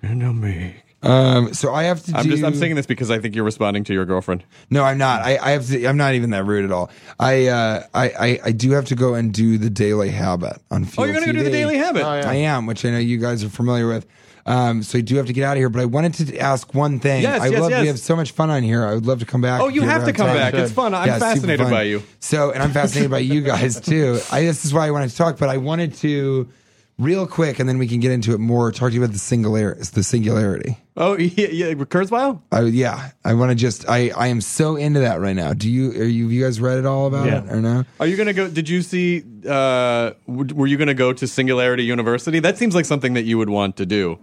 And 0.01 0.23
I'll 0.23 0.33
make. 0.33 0.81
Um, 1.03 1.53
so 1.53 1.73
I 1.73 1.83
have 1.83 2.03
to. 2.05 2.15
I'm 2.15 2.25
do, 2.25 2.31
just 2.31 2.43
I'm 2.43 2.53
singing 2.53 2.75
this 2.75 2.85
because 2.85 3.09
I 3.09 3.17
think 3.19 3.35
you're 3.35 3.43
responding 3.43 3.83
to 3.85 3.93
your 3.93 4.05
girlfriend. 4.05 4.43
No, 4.69 4.83
I'm 4.83 4.99
not. 4.99 5.23
I, 5.23 5.37
I 5.41 5.51
have 5.51 5.65
to. 5.67 5.85
I'm 5.85 5.97
not 5.97 6.13
even 6.13 6.29
that 6.29 6.45
rude 6.45 6.63
at 6.63 6.71
all. 6.71 6.91
I, 7.19 7.47
uh, 7.47 7.83
I, 7.93 8.09
I, 8.09 8.39
I 8.45 8.51
do 8.51 8.71
have 8.71 8.85
to 8.85 8.95
go 8.95 9.15
and 9.15 9.33
do 9.33 9.57
the 9.57 9.69
Daily 9.71 10.09
Habit 10.09 10.61
on. 10.69 10.85
Fuel 10.85 11.03
Oh, 11.03 11.05
you're 11.05 11.19
gonna 11.19 11.25
go 11.25 11.33
do 11.33 11.43
the 11.43 11.49
Daily 11.49 11.77
Habit. 11.77 12.03
Oh, 12.03 12.13
yeah. 12.15 12.29
I 12.29 12.35
am, 12.35 12.67
which 12.67 12.85
I 12.85 12.91
know 12.91 12.99
you 12.99 13.17
guys 13.17 13.43
are 13.43 13.49
familiar 13.49 13.87
with. 13.87 14.05
Um, 14.45 14.83
so 14.83 14.97
I 14.97 15.01
do 15.01 15.15
have 15.17 15.27
to 15.27 15.33
get 15.33 15.43
out 15.43 15.53
of 15.53 15.57
here, 15.57 15.69
but 15.69 15.81
I 15.81 15.85
wanted 15.85 16.13
to 16.15 16.37
ask 16.39 16.73
one 16.73 16.99
thing. 16.99 17.21
Yes, 17.21 17.41
I 17.41 17.47
yes, 17.47 17.59
love 17.61 17.69
yes. 17.71 17.81
we 17.81 17.87
have 17.87 17.99
so 17.99 18.15
much 18.15 18.31
fun 18.31 18.49
on 18.49 18.63
here. 18.63 18.85
I 18.85 18.93
would 18.95 19.05
love 19.05 19.19
to 19.19 19.25
come 19.25 19.41
back. 19.41 19.61
Oh, 19.61 19.67
you 19.67 19.81
have 19.83 20.05
to 20.05 20.13
come 20.13 20.27
time. 20.27 20.35
back. 20.37 20.53
It's 20.53 20.71
fun. 20.71 20.93
I'm 20.93 21.07
Yeah, 21.07 21.19
fascinated 21.19 21.65
fun. 21.65 21.71
by 21.71 21.83
you. 21.83 22.03
So, 22.19 22.51
and 22.51 22.61
I'm 22.63 22.71
fascinated 22.71 23.11
by 23.11 23.19
you 23.19 23.41
guys 23.53 23.79
too. 23.79 24.19
I 24.31 24.41
this 24.43 24.65
is 24.65 24.73
why 24.73 24.87
I 24.87 24.91
wanted 24.91 25.09
to 25.11 25.15
talk, 25.15 25.37
but 25.37 25.49
I 25.49 25.57
wanted 25.57 25.93
to 25.95 26.49
real 26.97 27.25
quick, 27.25 27.57
and 27.59 27.67
then 27.67 27.77
we 27.79 27.87
can 27.87 27.99
get 27.99 28.11
into 28.11 28.33
it 28.33 28.37
more. 28.39 28.71
Talk 28.71 28.89
to 28.89 28.95
you 28.95 29.03
about 29.03 29.13
the 29.13 29.19
singularity. 29.19 29.81
The 29.93 30.03
singularity. 30.03 30.77
Oh, 30.97 31.17
yeah, 31.17 31.47
yeah. 31.47 31.73
Kurzweil? 31.73 32.41
I, 32.51 32.61
yeah, 32.63 33.11
I 33.23 33.33
want 33.35 33.49
to 33.51 33.55
just. 33.55 33.87
I 33.89 34.09
I 34.15 34.27
am 34.27 34.41
so 34.41 34.75
into 34.75 34.99
that 35.01 35.19
right 35.21 35.35
now. 35.35 35.53
Do 35.53 35.69
you? 35.69 35.91
Are 35.91 36.03
you? 36.03 36.23
Have 36.23 36.31
you 36.31 36.43
guys 36.43 36.59
read 36.59 36.77
it 36.79 36.85
all 36.85 37.07
about 37.07 37.27
Yeah. 37.27 37.43
it 37.43 37.51
or 37.51 37.61
no? 37.61 37.85
Are 37.99 38.07
you 38.07 38.17
going 38.17 38.27
to 38.27 38.33
go? 38.33 38.49
Did 38.49 38.69
you 38.69 38.81
see? 38.81 39.23
Uh, 39.47 40.11
w- 40.27 40.53
were 40.53 40.67
you 40.67 40.77
going 40.77 40.87
to 40.89 40.93
go 40.93 41.13
to 41.13 41.27
Singularity 41.27 41.83
University? 41.85 42.39
That 42.39 42.57
seems 42.57 42.75
like 42.75 42.85
something 42.85 43.13
that 43.13 43.23
you 43.23 43.37
would 43.37 43.49
want 43.49 43.77
to 43.77 43.85
do. 43.85 44.19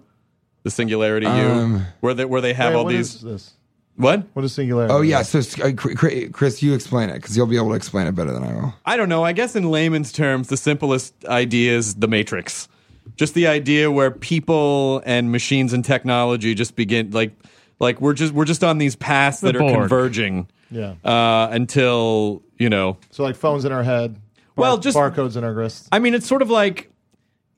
The 0.69 0.73
Singularity 0.73 1.25
U, 1.27 1.33
Um, 1.33 1.87
where 2.01 2.13
they 2.13 2.27
where 2.27 2.43
they 2.43 2.53
have 2.53 2.73
Wait, 2.75 2.79
all 2.79 2.85
what 2.85 2.91
these. 2.93 3.15
is 3.15 3.21
this? 3.23 3.53
What? 3.97 4.27
What 4.35 4.45
is 4.45 4.53
singularity? 4.53 4.93
Oh 4.93 5.01
yeah. 5.01 5.23
So 5.23 5.39
uh, 5.65 5.73
Cr- 5.73 5.95
Cr- 5.95 6.29
Chris, 6.31 6.63
you 6.63 6.75
explain 6.75 7.09
it 7.09 7.15
because 7.15 7.37
you'll 7.37 7.47
be 7.47 7.57
able 7.57 7.71
to 7.71 7.75
explain 7.75 8.07
it 8.07 8.15
better 8.15 8.33
than 8.33 8.45
I 8.45 8.53
will. 8.55 8.75
I 8.85 8.99
don't 8.99 9.09
know. 9.09 9.25
I 9.25 9.33
guess 9.33 9.57
in 9.57 9.71
layman's 9.71 10.13
terms, 10.13 10.49
the 10.49 10.59
simplest 10.59 11.15
idea 11.25 11.75
is 11.77 11.95
the 11.95 12.07
Matrix. 12.07 12.69
Just 13.17 13.33
the 13.33 13.47
idea 13.47 13.91
where 13.91 14.11
people 14.11 15.03
and 15.07 15.33
machines 15.33 15.73
and 15.73 15.83
technology 15.85 16.55
just 16.55 16.77
begin 16.77 17.11
like 17.13 17.33
like 17.81 17.99
we're 18.03 18.13
just 18.13 18.35
we're 18.35 18.45
just 18.45 18.63
on 18.63 18.77
these 18.77 18.95
paths 18.95 19.41
that 19.41 19.57
are 19.57 19.61
converging. 19.61 20.49
Yeah. 20.71 20.95
Uh, 21.03 21.49
until 21.51 22.43
you 22.59 22.69
know 22.69 22.99
So 23.11 23.23
like 23.25 23.37
phones 23.37 23.65
in 23.65 23.73
our 23.73 23.83
head. 23.85 24.15
bar- 24.15 24.21
Well, 24.57 24.79
just- 24.79 24.99
barcodes 24.99 25.37
in 25.37 25.45
our 25.45 25.55
wrists. 25.55 25.89
I 25.91 25.99
mean, 25.99 26.13
it's 26.13 26.27
sort 26.27 26.43
of 26.43 26.51
like, 26.51 26.93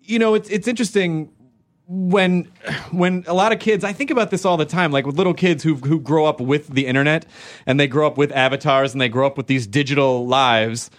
you 0.04 0.18
know, 0.20 0.34
it's 0.34 0.48
it's 0.48 0.68
interesting 0.68 1.28
when 1.91 2.45
when 2.93 3.24
a 3.26 3.34
lot 3.34 3.51
of 3.51 3.59
kids. 3.59 3.82
I 3.82 3.93
think 3.93 4.12
about 4.12 4.30
this 4.30 4.45
all 4.45 4.57
the 4.57 4.64
time, 4.64 4.93
like 4.93 5.07
with 5.07 5.16
little 5.16 5.34
kids 5.34 5.64
who 5.64 5.74
who 5.74 5.99
grow 5.99 6.24
up 6.24 6.41
with 6.41 6.68
the 6.68 6.86
internet 6.86 7.26
and 7.66 7.80
they 7.80 7.88
grow 7.88 8.07
up 8.07 8.16
with 8.16 8.30
avatars 8.30 8.93
and 8.93 9.01
they 9.01 9.09
grow 9.09 9.26
up 9.26 9.36
with 9.36 9.49
these 9.49 9.66
digital 9.66 10.26
lives. 10.26 10.91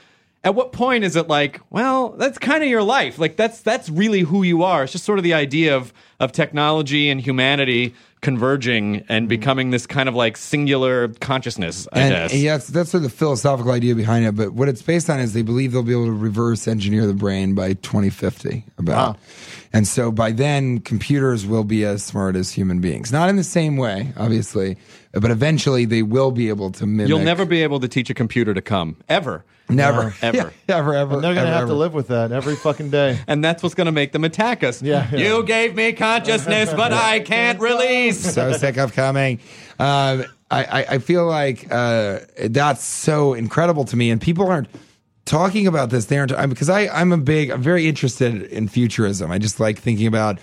At 0.43 0.55
what 0.55 0.73
point 0.73 1.03
is 1.03 1.15
it 1.15 1.27
like, 1.27 1.61
well, 1.69 2.09
that's 2.09 2.37
kind 2.37 2.61
of 2.63 2.67
your 2.67 2.83
life. 2.83 3.19
Like 3.19 3.37
that's 3.37 3.61
that's 3.61 3.89
really 3.89 4.21
who 4.21 4.43
you 4.43 4.63
are. 4.63 4.83
It's 4.83 4.91
just 4.91 5.05
sort 5.05 5.17
of 5.17 5.23
the 5.23 5.33
idea 5.33 5.75
of 5.77 5.93
of 6.19 6.33
technology 6.33 7.09
and 7.09 7.21
humanity 7.21 7.95
converging 8.21 8.97
and 9.09 9.23
mm-hmm. 9.23 9.27
becoming 9.27 9.69
this 9.71 9.87
kind 9.87 10.07
of 10.07 10.15
like 10.15 10.37
singular 10.37 11.09
consciousness. 11.19 11.87
I 11.91 12.01
And, 12.01 12.13
guess. 12.13 12.31
and 12.33 12.41
yeah, 12.41 12.53
that's, 12.57 12.67
that's 12.67 12.91
sort 12.91 13.03
of 13.03 13.11
the 13.11 13.15
philosophical 13.17 13.71
idea 13.71 13.95
behind 13.95 14.25
it. 14.25 14.35
But 14.35 14.53
what 14.53 14.69
it's 14.69 14.81
based 14.81 15.09
on 15.09 15.19
is 15.19 15.33
they 15.33 15.41
believe 15.41 15.71
they'll 15.71 15.83
be 15.83 15.91
able 15.93 16.05
to 16.05 16.11
reverse 16.11 16.67
engineer 16.67 17.05
the 17.07 17.13
brain 17.13 17.55
by 17.55 17.73
2050. 17.73 18.63
About, 18.77 19.15
Wow. 19.15 19.19
and 19.73 19.87
so 19.87 20.11
by 20.11 20.31
then, 20.31 20.79
computers 20.79 21.45
will 21.45 21.63
be 21.63 21.83
as 21.83 22.03
smart 22.03 22.35
as 22.35 22.51
human 22.51 22.79
beings. 22.79 23.11
Not 23.11 23.29
in 23.29 23.35
the 23.35 23.43
same 23.43 23.77
way, 23.77 24.13
obviously, 24.17 24.77
but 25.13 25.31
eventually 25.31 25.85
they 25.85 26.03
will 26.03 26.31
be 26.31 26.49
able 26.49 26.71
to 26.71 26.85
mimic. 26.85 27.09
You'll 27.09 27.19
never 27.19 27.45
be 27.45 27.63
able 27.63 27.79
to 27.81 27.87
teach 27.87 28.09
a 28.09 28.13
computer 28.13 28.53
to 28.53 28.61
come 28.61 28.97
ever. 29.09 29.43
never, 29.69 30.13
Ever. 30.21 30.53
Yeah, 30.67 30.77
ever, 30.77 30.93
ever. 30.93 31.15
And 31.15 31.23
they're 31.23 31.33
gonna 31.35 31.47
ever, 31.47 31.57
have 31.59 31.67
to 31.67 31.73
live 31.73 31.93
with 31.93 32.07
that 32.09 32.31
every 32.31 32.55
fucking 32.55 32.89
day. 32.91 33.19
and 33.27 33.43
that's 33.43 33.61
what's 33.63 33.75
going 33.75 33.85
to 33.85 33.91
make 33.91 34.11
them 34.11 34.23
attack 34.23 34.63
us. 34.63 34.81
Yeah, 34.81 35.07
yeah. 35.11 35.17
You 35.19 35.43
gave 35.43 35.75
me 35.75 35.93
consciousness, 35.93 36.73
but 36.73 36.93
I 36.93 37.19
can't 37.19 37.59
release. 37.59 38.19
so 38.33 38.53
sick 38.53 38.77
of 38.77 38.93
coming. 38.93 39.39
Um, 39.79 40.25
I, 40.49 40.63
I, 40.63 40.85
I 40.89 40.97
feel 40.99 41.25
like 41.25 41.67
uh, 41.71 42.19
that's 42.49 42.83
so 42.83 43.33
incredible 43.33 43.85
to 43.85 43.95
me, 43.95 44.11
and 44.11 44.19
people 44.21 44.47
aren't 44.47 44.67
talking 45.25 45.67
about 45.67 45.89
this. 45.89 46.05
They 46.05 46.17
aren't 46.19 46.33
I- 46.33 46.45
because 46.45 46.69
I 46.69 46.87
I'm 46.87 47.11
a 47.13 47.17
big 47.17 47.49
I'm 47.51 47.61
very 47.61 47.87
interested 47.87 48.43
in 48.43 48.67
futurism. 48.67 49.31
I 49.31 49.37
just 49.37 49.59
like 49.59 49.79
thinking 49.79 50.07
about. 50.07 50.39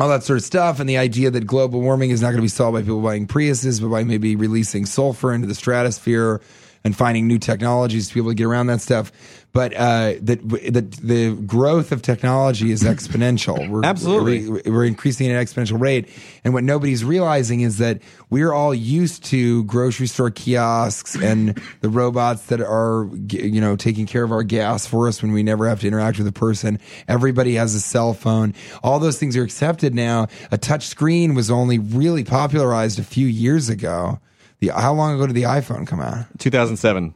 All 0.00 0.08
that 0.10 0.22
sort 0.22 0.38
of 0.38 0.44
stuff, 0.44 0.78
and 0.78 0.88
the 0.88 0.96
idea 0.96 1.28
that 1.28 1.44
global 1.44 1.80
warming 1.80 2.10
is 2.10 2.22
not 2.22 2.28
going 2.28 2.36
to 2.36 2.42
be 2.42 2.48
solved 2.48 2.74
by 2.74 2.82
people 2.82 3.00
buying 3.00 3.26
Priuses, 3.26 3.80
but 3.82 3.88
by 3.88 4.04
maybe 4.04 4.36
releasing 4.36 4.86
sulfur 4.86 5.32
into 5.32 5.48
the 5.48 5.56
stratosphere 5.56 6.40
and 6.84 6.96
finding 6.96 7.26
new 7.26 7.40
technologies 7.40 8.06
to 8.06 8.14
be 8.14 8.20
able 8.20 8.30
to 8.30 8.36
get 8.36 8.46
around 8.46 8.68
that 8.68 8.80
stuff. 8.80 9.10
But 9.58 9.74
uh, 9.74 10.14
that 10.20 10.48
that 10.72 10.92
the 11.02 11.34
growth 11.34 11.90
of 11.90 12.00
technology 12.00 12.70
is 12.70 12.84
exponential. 12.84 13.68
We're, 13.68 13.84
Absolutely. 13.84 14.48
we're, 14.48 14.62
we're 14.66 14.84
increasing 14.84 15.28
at 15.28 15.34
an 15.34 15.44
exponential 15.44 15.80
rate. 15.80 16.08
And 16.44 16.54
what 16.54 16.62
nobody's 16.62 17.04
realizing 17.04 17.62
is 17.62 17.78
that 17.78 18.00
we're 18.30 18.52
all 18.52 18.72
used 18.72 19.24
to 19.24 19.64
grocery 19.64 20.06
store 20.06 20.30
kiosks 20.30 21.16
and 21.16 21.60
the 21.80 21.88
robots 21.88 22.46
that 22.46 22.60
are, 22.60 23.10
you 23.30 23.60
know, 23.60 23.74
taking 23.74 24.06
care 24.06 24.22
of 24.22 24.30
our 24.30 24.44
gas 24.44 24.86
for 24.86 25.08
us 25.08 25.22
when 25.22 25.32
we 25.32 25.42
never 25.42 25.68
have 25.68 25.80
to 25.80 25.88
interact 25.88 26.18
with 26.18 26.28
a 26.28 26.32
person. 26.32 26.78
Everybody 27.08 27.56
has 27.56 27.74
a 27.74 27.80
cell 27.80 28.14
phone. 28.14 28.54
All 28.84 29.00
those 29.00 29.18
things 29.18 29.36
are 29.36 29.42
accepted 29.42 29.92
now. 29.92 30.28
A 30.52 30.56
touch 30.56 30.86
screen 30.86 31.34
was 31.34 31.50
only 31.50 31.80
really 31.80 32.22
popularized 32.22 33.00
a 33.00 33.02
few 33.02 33.26
years 33.26 33.68
ago. 33.68 34.20
The, 34.60 34.68
how 34.68 34.94
long 34.94 35.16
ago 35.16 35.26
did 35.26 35.34
the 35.34 35.42
iPhone 35.42 35.84
come 35.84 35.98
out? 35.98 36.26
2007. 36.38 37.12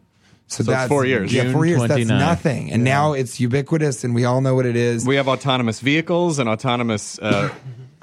So, 0.49 0.61
it's 0.63 0.69
that's 0.69 0.89
four 0.89 1.07
years. 1.07 1.33
Yeah, 1.33 1.45
June 1.45 1.53
four 1.53 1.65
years. 1.67 1.83
That's 1.87 2.05
nothing. 2.07 2.71
And 2.73 2.85
now 2.85 3.13
it's 3.15 3.41
ubiquitous, 3.41 4.05
and 4.05 4.15
we 4.15 4.25
all 4.27 4.41
know 4.43 4.55
what 4.55 4.67
it 4.67 4.77
is. 4.77 5.07
We 5.07 5.17
have 5.17 5.29
autonomous 5.29 5.81
vehicles 5.81 6.39
and 6.39 6.49
autonomous. 6.49 7.19
Uh, 7.19 7.49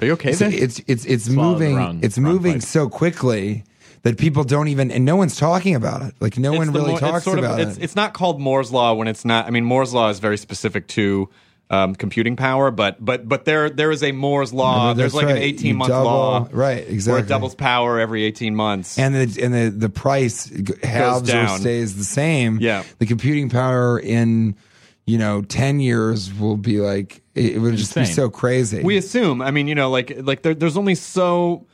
are 0.00 0.06
you 0.06 0.12
okay 0.14 0.32
So 0.32 0.48
there? 0.48 0.62
it's 0.64 0.80
it's 0.88 1.04
it's 1.04 1.24
Swallowed 1.26 1.58
the 1.58 1.64
moving 1.66 1.76
wrong- 1.76 2.00
it's 2.02 2.18
wrong 2.18 2.32
moving 2.32 2.52
pipe. 2.54 2.62
so 2.62 2.88
quickly 2.88 3.64
that 4.02 4.16
people 4.18 4.42
don't 4.44 4.68
even 4.68 4.90
and 4.90 5.04
no 5.04 5.14
one's 5.14 5.36
talking 5.36 5.74
about 5.76 6.02
it. 6.02 6.14
Like 6.20 6.38
no 6.38 6.52
It's 6.52 6.58
one 6.58 6.72
really 6.72 6.90
Moore- 6.92 6.98
talks 6.98 7.16
it's 7.18 7.24
sort 7.24 7.38
about 7.38 7.60
of, 7.60 7.68
it's, 7.68 7.76
it. 7.78 7.84
It's 7.84 7.94
not 7.96 8.14
called 8.14 8.40
Moore's 8.40 8.72
law 8.72 8.94
when 8.94 9.06
it's 9.08 9.24
not. 9.24 9.46
I 9.46 9.50
mean, 9.50 9.64
Moore's 9.64 9.92
law 9.94 10.08
is 10.08 10.18
very 10.18 10.38
specific 10.38 10.88
to 10.88 11.28
um, 11.70 11.94
computing 11.94 12.34
power, 12.36 12.70
but 12.72 13.02
but 13.02 13.28
but 13.28 13.44
there 13.44 13.70
there 13.70 13.92
is 13.92 14.02
a 14.02 14.10
Moore's 14.12 14.52
law. 14.52 14.88
No, 14.88 14.94
There's 14.94 15.14
like 15.14 15.28
an 15.30 15.36
18 15.38 15.66
You 15.68 15.74
month 15.74 15.88
double- 15.90 16.04
law, 16.04 16.48
right, 16.50 16.84
where 16.84 16.92
exactly. 16.92 17.22
it 17.22 17.28
doubles 17.28 17.54
power 17.54 18.00
every 18.00 18.24
18 18.24 18.54
months. 18.56 18.98
and 18.98 19.14
the 19.14 19.42
and 19.42 19.54
the 19.54 19.70
the 19.70 19.88
price 19.88 20.50
halves 20.82 21.32
or 21.32 21.46
stays 21.58 21.96
the 21.96 22.04
same. 22.04 22.58
Yeah. 22.60 22.82
the 22.98 23.06
computing 23.06 23.48
power 23.50 24.00
in 24.00 24.56
you 25.06 25.16
know 25.16 25.42
ten 25.42 25.78
years 25.80 26.34
will 26.34 26.56
be 26.56 26.80
like 26.80 27.22
it, 27.36 27.60
would 27.60 27.76
just 27.76 27.94
be 27.94 28.04
so 28.04 28.28
crazy. 28.28 28.82
we 28.82 28.96
assume. 28.96 29.40
I 29.40 29.50
mean, 29.52 29.68
you 29.68 29.74
know, 29.76 29.90
like 29.90 30.12
like 30.18 30.42
there, 30.42 30.54
there's 30.54 30.76
only 30.76 30.96
so 30.96 31.66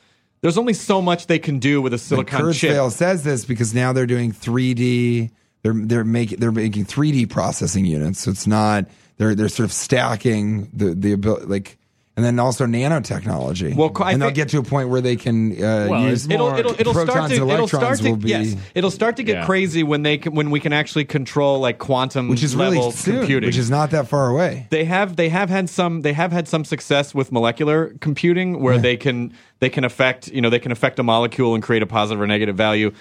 there's 0.42 0.58
only 0.58 0.74
so 0.74 1.00
much 1.00 1.26
they 1.26 1.38
can 1.38 1.58
do 1.58 1.80
with 1.80 1.94
a 1.94 1.98
silicon 1.98 2.52
chip. 2.52 2.72
Kurzweil 2.72 2.92
says 2.92 3.24
this 3.24 3.46
because 3.46 3.74
now 3.74 3.94
they're 3.94 4.06
doing 4.06 4.30
3D. 4.32 5.30
They're 5.62 5.72
they're 5.74 6.04
making 6.04 6.38
they're 6.38 6.52
making 6.52 6.84
3D 6.84 7.28
processing 7.30 7.86
units. 7.86 8.20
So 8.20 8.30
it's 8.30 8.46
not 8.46 8.84
they're 9.18 9.34
they're 9.34 9.48
sort 9.48 9.64
of 9.64 9.72
stacking 9.72 10.70
the 10.72 10.94
the 10.94 11.12
ability 11.12 11.46
like. 11.46 11.78
And 12.18 12.24
then 12.24 12.38
also 12.38 12.64
nanotechnology. 12.64 13.76
Well, 13.76 13.92
I 14.02 14.12
and 14.12 14.22
they'll 14.22 14.30
get 14.30 14.48
to 14.48 14.58
a 14.58 14.62
point 14.62 14.88
where 14.88 15.02
they 15.02 15.16
can 15.16 15.52
uh, 15.52 15.86
Well, 15.90 16.02
use 16.08 16.24
it's 16.24 16.32
It'll 16.32 16.48
more- 16.48 16.58
it'll 16.58 16.72
it'll 16.80 16.94
start 16.94 17.08
protons 17.08 17.32
to 17.34 17.42
and 17.42 17.50
it'll 17.50 17.68
start 17.68 17.82
electrons 17.82 18.00
to 18.00 18.10
will 18.10 18.16
be 18.16 18.28
yes 18.30 18.56
it'll 18.74 18.90
start 18.90 19.16
to 19.16 19.22
get 19.22 19.36
Yeah. 19.40 19.44
crazy 19.44 19.82
when 19.82 20.02
they 20.02 20.16
can, 20.16 20.34
when 20.34 20.50
we 20.50 20.58
can 20.58 20.72
actually 20.72 21.04
control 21.04 21.60
like 21.60 21.78
quantum 21.78 22.28
which 22.28 22.42
is 22.42 22.56
really 22.56 22.80
soon, 22.92 23.18
computing. 23.18 23.46
which 23.48 23.58
is 23.58 23.68
not 23.68 23.90
that 23.90 24.08
far 24.08 24.30
away. 24.30 24.66
they 24.70 24.86
have 24.86 25.16
they 25.16 25.28
have 25.28 25.50
had 25.50 25.68
some 25.68 26.00
they 26.00 26.14
have 26.14 26.32
had 26.32 26.48
some 26.48 26.64
success 26.64 27.14
with 27.14 27.32
molecular 27.32 27.94
computing 28.00 28.62
where 28.62 28.78
they 28.78 28.96
can 28.96 29.30
they 29.60 29.68
can 29.68 29.84
affect 29.84 30.28
you 30.28 30.40
know 30.40 30.48
they 30.48 30.58
can 30.58 30.72
affect 30.72 30.98
a 30.98 31.02
molecule 31.02 31.54
and 31.54 31.62
create 31.62 31.82
a 31.82 31.86
positive 31.86 32.18
or 32.22 32.26
negative 32.26 32.56
value. 32.56 32.92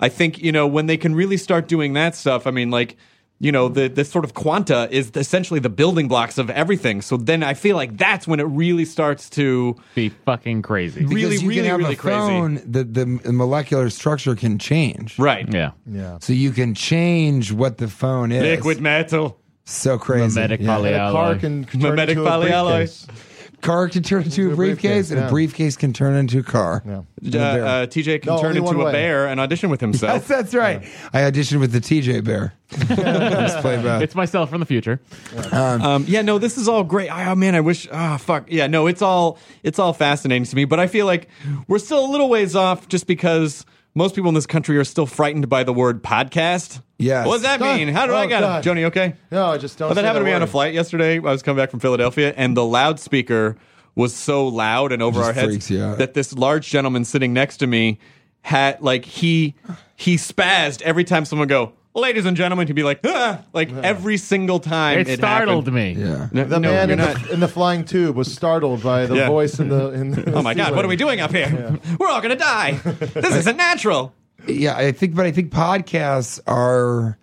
I 0.00 0.08
think 0.08 0.38
you 0.42 0.50
know 0.50 0.66
when 0.66 0.86
they 0.86 0.96
can 0.96 1.14
really 1.14 1.36
start 1.36 1.68
doing 1.68 1.92
that 1.92 2.14
stuff. 2.16 2.46
I 2.46 2.50
mean, 2.50 2.70
like 2.70 2.96
you 3.42 3.50
know 3.52 3.68
the 3.68 3.88
the 3.88 4.04
sort 4.04 4.24
of 4.24 4.32
quanta 4.34 4.88
is 4.90 5.10
essentially 5.14 5.58
the 5.60 5.68
building 5.68 6.06
blocks 6.08 6.38
of 6.38 6.48
everything. 6.50 7.02
So 7.02 7.16
then 7.16 7.42
I 7.42 7.54
feel 7.54 7.74
like 7.76 7.96
that's 7.98 8.26
when 8.26 8.38
it 8.40 8.44
really 8.62 8.84
starts 8.86 9.28
to 9.30 9.76
Be 9.96 10.08
fucking 10.10 10.62
crazy. 10.62 11.04
Really, 11.04 11.14
Because 11.22 11.42
you 11.42 11.48
really, 11.48 11.60
can 11.62 11.70
have 11.70 11.78
really 11.80 11.94
a 11.94 11.98
phone, 11.98 12.54
The, 12.64 12.84
the 12.84 13.06
molecular 13.32 13.90
structure 13.90 14.36
can 14.36 14.58
change. 14.58 15.18
right. 15.18 15.46
Yeah. 15.52 15.72
Yeah. 15.86 16.18
So 16.20 16.32
you 16.32 16.52
can 16.52 16.74
change 16.74 17.50
what 17.52 17.78
the 17.78 17.88
phone 17.88 18.30
is. 18.32 18.42
Liquid 18.42 18.80
metal. 18.80 19.38
So 19.64 19.98
crazy. 19.98 20.38
Mimetic 20.40 20.60
Yeah. 20.60 20.76
poly- 20.76 20.88
And 20.94 20.96
a 21.02 21.12
car 21.12 21.34
Polyalloy. 21.34 21.40
can 21.40 21.64
turn 21.64 21.80
Mimetic 21.82 22.16
into 22.18 22.24
a 22.24 22.30
polyalloy. 22.30 22.76
briefcase. 22.78 23.06
Car 23.62 23.88
can 23.88 24.02
turn 24.02 24.24
into 24.24 24.50
a 24.50 24.52
a 24.52 24.56
briefcase, 24.56 24.82
briefcase, 24.82 25.10
and 25.12 25.20
yeah. 25.20 25.26
a 25.26 25.30
briefcase 25.30 25.76
can 25.76 25.92
turn 25.92 26.14
into 26.16 26.40
a 26.40 26.42
car. 26.42 26.82
Yeah. 26.84 26.98
Uh, 27.34 27.38
uh, 27.38 27.86
TJ 27.86 28.22
can 28.22 28.34
No, 28.34 28.40
turn 28.40 28.56
into 28.56 28.70
a 28.70 28.84
way. 28.84 28.92
bear 28.92 29.28
and 29.28 29.38
audition 29.40 29.70
with 29.70 29.80
Yes, 29.80 30.00
himself. 30.00 30.26
that's 30.28 30.52
right. 30.52 30.82
I 31.12 31.20
auditioned 31.22 31.60
with 31.60 31.72
the 31.72 31.80
TJ 31.80 32.24
Bear. 32.24 32.54
Just 32.72 33.58
play. 33.60 33.76
It's 34.02 34.14
myself 34.14 34.50
from 34.50 34.60
the 34.60 34.66
future. 34.66 35.00
Um, 35.52 36.04
yeah, 36.08 36.22
no, 36.22 36.38
this 36.38 36.58
is 36.58 36.68
all 36.68 36.82
great. 36.84 37.08
Oh 37.10 37.34
man, 37.34 37.54
I 37.54 37.60
wish. 37.60 37.86
Ah, 37.92 38.16
fuck. 38.16 38.50
Yeah, 38.50 38.66
no, 38.66 38.86
it's 38.88 39.00
all 39.02 39.38
it's 39.62 39.78
all 39.78 39.92
fascinating 39.92 40.44
to 40.44 40.56
me. 40.56 40.64
But 40.64 40.80
I 40.80 40.86
feel 40.86 41.06
like 41.06 41.28
we're 41.68 41.78
still 41.78 42.04
a 42.04 42.10
little 42.10 42.28
ways 42.28 42.56
off, 42.56 42.88
just 42.88 43.06
because 43.06 43.64
most 43.94 44.14
people 44.14 44.28
in 44.28 44.34
this 44.34 44.46
country 44.46 44.76
are 44.78 44.84
still 44.84 45.06
frightened 45.06 45.48
by 45.48 45.64
the 45.64 45.72
word 45.72 46.02
podcast. 46.02 46.80
Yes. 46.98 47.26
What 47.26 47.34
does 47.34 47.42
that 47.42 47.58
God. 47.60 47.76
mean? 47.78 47.88
How 47.88 48.06
do 48.06 48.12
I 48.14 48.24
Oh, 48.24 48.28
get 48.28 48.40
God. 48.40 48.64
it? 48.66 48.68
Joni, 48.68 48.84
okay? 48.84 49.14
No, 49.30 49.46
I 49.46 49.58
just 49.58 49.76
don't. 49.78 49.88
But 49.90 49.94
that 49.94 50.04
happened 50.04 50.24
to 50.24 50.30
me 50.30 50.34
on 50.34 50.42
a 50.42 50.46
flight 50.46 50.72
yesterday. 50.74 51.16
I 51.16 51.20
was 51.20 51.42
coming 51.42 51.62
back 51.62 51.70
from 51.70 51.80
Philadelphia, 51.80 52.32
and 52.36 52.56
the 52.56 52.64
loudspeaker 52.64 53.56
was 53.94 54.14
so 54.14 54.46
loud 54.48 54.92
and 54.92 55.02
over 55.02 55.20
our 55.20 55.32
heads 55.32 55.48
freaks 55.48 55.70
you 55.70 55.82
out. 55.82 55.98
that 55.98 56.14
this 56.14 56.32
large 56.32 56.70
gentleman 56.70 57.04
sitting 57.04 57.32
next 57.34 57.58
to 57.58 57.66
me 57.66 57.98
had 58.40 58.80
like 58.80 59.04
he 59.04 59.54
he 59.96 60.16
spazzed 60.16 60.80
every 60.82 61.04
time 61.04 61.24
someone 61.24 61.46
go, 61.48 61.72
"Ladies 61.94 62.24
and 62.26 62.36
gentlemen," 62.36 62.66
he'd 62.66 62.72
be 62.74 62.82
like, 62.82 63.00
ah! 63.04 63.40
like 63.52 63.72
every 63.72 64.16
single 64.16 64.58
time 64.60 64.98
It, 65.00 65.08
it, 65.08 65.18
startled 65.18 65.66
happened. 65.66 65.96
me. 65.98 66.04
Yeah. 66.04 66.28
No, 66.32 66.44
The 66.44 66.58
no, 66.60 66.70
man 66.72 66.88
you're 66.88 66.98
in 66.98 67.04
not. 67.04 67.22
the, 67.22 67.32
in 67.32 67.40
the 67.40 67.48
flying 67.48 67.84
tube 67.84 68.16
was 68.16 68.32
startled 68.32 68.82
by 68.82 69.06
the 69.06 69.16
Yeah. 69.16 69.28
voice 69.28 69.58
in 69.60 69.68
the. 69.68 69.90
In 69.92 70.10
the 70.12 70.32
Oh 70.34 70.42
my 70.42 70.54
God! 70.54 70.74
What 70.74 70.84
are 70.84 70.88
we 70.88 70.96
doing 70.96 71.20
up 71.20 71.32
here? 71.32 71.78
We're 71.98 72.08
all 72.08 72.20
gonna 72.20 72.36
die. 72.36 72.72
This 72.82 73.36
isn't 73.36 73.56
natural. 73.56 74.12
Yeah, 74.48 74.74
I 74.76 74.90
think, 74.90 75.14
but 75.14 75.24
I 75.24 75.30
think 75.30 75.52
podcasts 75.52 76.40
are. 76.48 77.16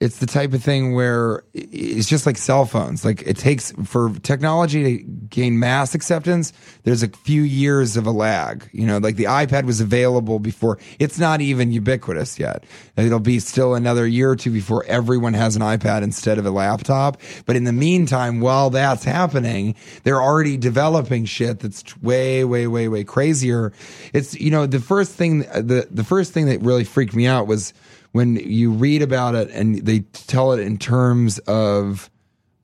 It's 0.00 0.18
the 0.18 0.26
type 0.26 0.52
of 0.52 0.62
thing 0.62 0.94
where 0.94 1.44
it's 1.54 2.08
just 2.08 2.26
like 2.26 2.36
cell 2.36 2.66
phones. 2.66 3.04
Like 3.04 3.22
it 3.22 3.38
takes 3.38 3.72
for 3.84 4.12
technology 4.22 4.98
to 4.98 5.04
gain 5.04 5.58
mass 5.60 5.94
acceptance. 5.94 6.52
There's 6.82 7.04
a 7.04 7.08
few 7.08 7.42
years 7.42 7.96
of 7.96 8.04
a 8.04 8.10
lag. 8.10 8.68
You 8.72 8.86
know, 8.86 8.98
like 8.98 9.14
the 9.16 9.24
iPad 9.24 9.64
was 9.64 9.80
available 9.80 10.40
before. 10.40 10.78
It's 10.98 11.18
not 11.18 11.40
even 11.40 11.70
ubiquitous 11.70 12.40
yet. 12.40 12.64
It'll 12.96 13.20
be 13.20 13.38
still 13.38 13.74
another 13.74 14.04
year 14.06 14.30
or 14.30 14.36
two 14.36 14.50
before 14.50 14.84
everyone 14.86 15.32
has 15.34 15.54
an 15.54 15.62
iPad 15.62 16.02
instead 16.02 16.38
of 16.38 16.44
a 16.44 16.50
laptop. 16.50 17.20
But 17.46 17.54
in 17.54 17.62
the 17.62 17.72
meantime, 17.72 18.40
while 18.40 18.70
that's 18.70 19.04
happening, 19.04 19.76
they're 20.02 20.22
already 20.22 20.56
developing 20.56 21.24
shit 21.24 21.60
that's 21.60 21.96
way, 22.02 22.44
way, 22.44 22.66
way, 22.66 22.88
way 22.88 23.04
crazier. 23.04 23.72
It's 24.12 24.34
you 24.34 24.50
know 24.50 24.66
the 24.66 24.80
first 24.80 25.12
thing 25.12 25.40
the 25.40 25.86
the 25.90 26.04
first 26.04 26.32
thing 26.32 26.46
that 26.46 26.60
really 26.62 26.84
freaked 26.84 27.14
me 27.14 27.28
out 27.28 27.46
was 27.46 27.72
when 28.14 28.36
you 28.36 28.70
read 28.70 29.02
about 29.02 29.34
it 29.34 29.50
and 29.50 29.84
they 29.84 30.00
tell 30.12 30.52
it 30.52 30.60
in 30.60 30.78
terms 30.78 31.40
of 31.40 32.08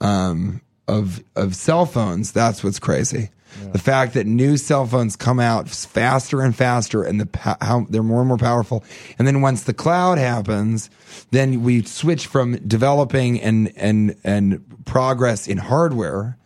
um 0.01 0.61
of 0.87 1.25
of 1.35 1.57
cell 1.57 1.87
phones. 1.87 2.31
That's 2.31 2.63
what's 2.63 2.79
crazy. 2.79 3.31
The 3.73 3.81
fact 3.81 4.15
that 4.15 4.29
new 4.29 4.57
cell 4.57 4.87
phones 4.87 5.17
come 5.17 5.41
out 5.41 5.69
faster 5.69 6.41
and 6.41 6.55
faster, 6.55 7.03
and 7.03 7.21
the 7.21 7.57
how 7.61 7.85
they're 7.91 8.05
more 8.05 8.21
and 8.21 8.29
more 8.29 8.39
powerful. 8.39 8.85
And 9.19 9.27
then 9.27 9.41
once 9.41 9.65
the 9.65 9.75
cloud 9.75 10.19
happens, 10.19 10.89
then 11.33 11.65
we 11.65 11.83
switch 11.83 12.29
from 12.29 12.57
developing 12.69 13.41
and 13.41 13.73
and 13.75 14.15
and 14.23 14.65
progress 14.85 15.49
in 15.49 15.59
hardware 15.59 16.39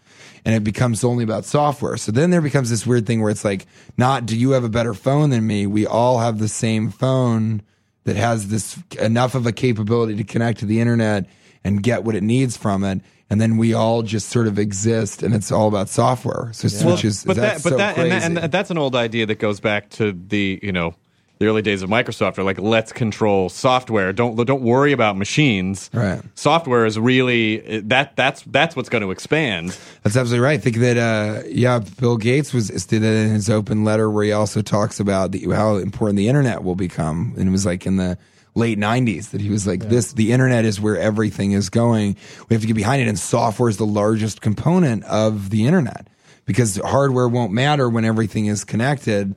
and 0.47 0.55
it 0.55 0.65
becomes 0.65 1.05
only 1.05 1.25
about 1.25 1.45
software. 1.45 1.97
So 1.99 2.11
then 2.11 2.31
there 2.31 2.43
becomes 2.43 2.71
this 2.71 2.87
weird 2.87 3.07
thing 3.07 3.21
where 3.21 3.31
it's 3.31 3.45
like, 3.45 3.67
not 3.97 4.25
do 4.27 4.37
you 4.37 4.51
have 4.53 4.65
a 4.65 4.69
better 4.69 4.95
phone 4.95 5.31
than 5.31 5.47
me? 5.47 5.67
We 5.67 5.87
all 5.87 6.19
have 6.19 6.39
the 6.39 6.49
same 6.49 6.91
phone 6.91 7.63
that 8.05 8.17
has 8.17 8.49
this 8.49 8.79
enough 9.01 9.35
of 9.35 9.47
a 9.47 9.53
capability 9.53 10.17
to 10.17 10.25
connect 10.25 10.61
to 10.61 10.67
the 10.67 10.81
internet 10.81 11.27
and 11.65 11.83
get 11.83 12.05
what 12.05 12.15
it 12.15 12.23
needs 12.23 12.57
from 12.57 12.85
it. 12.85 13.01
And 13.31 13.41
then 13.41 13.57
we 13.57 13.73
all 13.73 14.03
just 14.03 14.29
sort 14.29 14.47
of 14.47 14.59
exist, 14.59 15.23
and 15.23 15.35
it's 15.35 15.51
all 15.51 15.67
about 15.67 15.89
software. 15.89 16.51
So 16.53 16.69
switches. 16.69 17.25
but 17.25 17.37
that's 17.37 17.63
that, 17.63 17.71
but 17.71 17.71
so 17.71 17.77
that, 17.79 17.99
and, 17.99 18.37
that, 18.37 18.45
and 18.45 18.53
that's 18.53 18.71
an 18.71 18.79
old 18.79 18.95
idea 18.95 19.27
that 19.27 19.39
goes 19.39 19.61
back 19.61 19.89
to 19.91 20.13
the 20.13 20.61
you 20.63 20.73
know 20.73 20.95
the 21.39 21.47
early 21.47 21.63
days 21.63 21.83
of 21.83 21.91
Microsoft. 21.91 22.39
Are 22.39 22.43
like 22.43 22.59
let's 22.59 22.93
control 22.93 23.49
software. 23.49 24.13
Don't 24.13 24.37
don't 24.47 24.63
worry 24.63 24.93
about 24.93 25.17
machines. 25.17 25.91
Right. 25.93 26.21
Software 26.35 26.87
is 26.87 26.99
really 26.99 27.81
that 27.81 28.17
that's 28.17 28.43
that's 28.43 28.77
what's 28.77 28.89
going 28.89 29.03
to 29.03 29.11
expand. 29.11 29.77
That's 30.03 30.17
absolutely 30.17 30.41
right. 30.41 30.55
I 30.55 30.59
think 30.59 30.77
that 30.77 30.97
uh, 30.97 31.43
yeah, 31.49 31.81
Bill 32.01 32.17
Gates 32.17 32.53
was 32.53 32.69
did 32.69 33.03
that 33.03 33.13
in 33.13 33.31
his 33.31 33.51
open 33.51 33.85
letter 33.85 34.11
where 34.11 34.25
he 34.25 34.33
also 34.33 34.63
talks 34.63 35.01
about 35.01 35.33
the, 35.33 35.49
how 35.51 35.77
important 35.77 36.17
the 36.17 36.29
internet 36.29 36.63
will 36.63 36.77
become, 36.77 37.35
and 37.37 37.49
it 37.49 37.53
was 37.53 37.67
like 37.67 37.87
in 37.87 37.97
the 37.97 38.17
late 38.55 38.79
'90s 38.79 39.31
that 39.31 39.41
he 39.41 39.51
was 39.51 39.67
like, 39.67 39.89
"This 39.89 40.13
the 40.13 40.33
internet 40.33 40.65
is 40.65 40.81
where 40.81 40.99
everything 40.99 41.53
is 41.53 41.69
going. 41.69 42.17
We 42.49 42.55
have 42.55 42.61
to 42.61 42.67
get 42.67 42.77
behind 42.77 43.03
it, 43.03 43.09
and 43.09 43.19
software 43.19 43.69
is 43.69 43.77
the 43.77 43.87
largest 43.87 44.41
component 44.41 45.05
of 45.05 45.51
the 45.51 45.67
internet 45.67 46.09
because 46.47 46.77
hardware 46.77 47.29
won't 47.29 47.53
matter 47.53 47.89
when 47.89 48.05
everything 48.05 48.47
is 48.47 48.65
connected." 48.65 49.35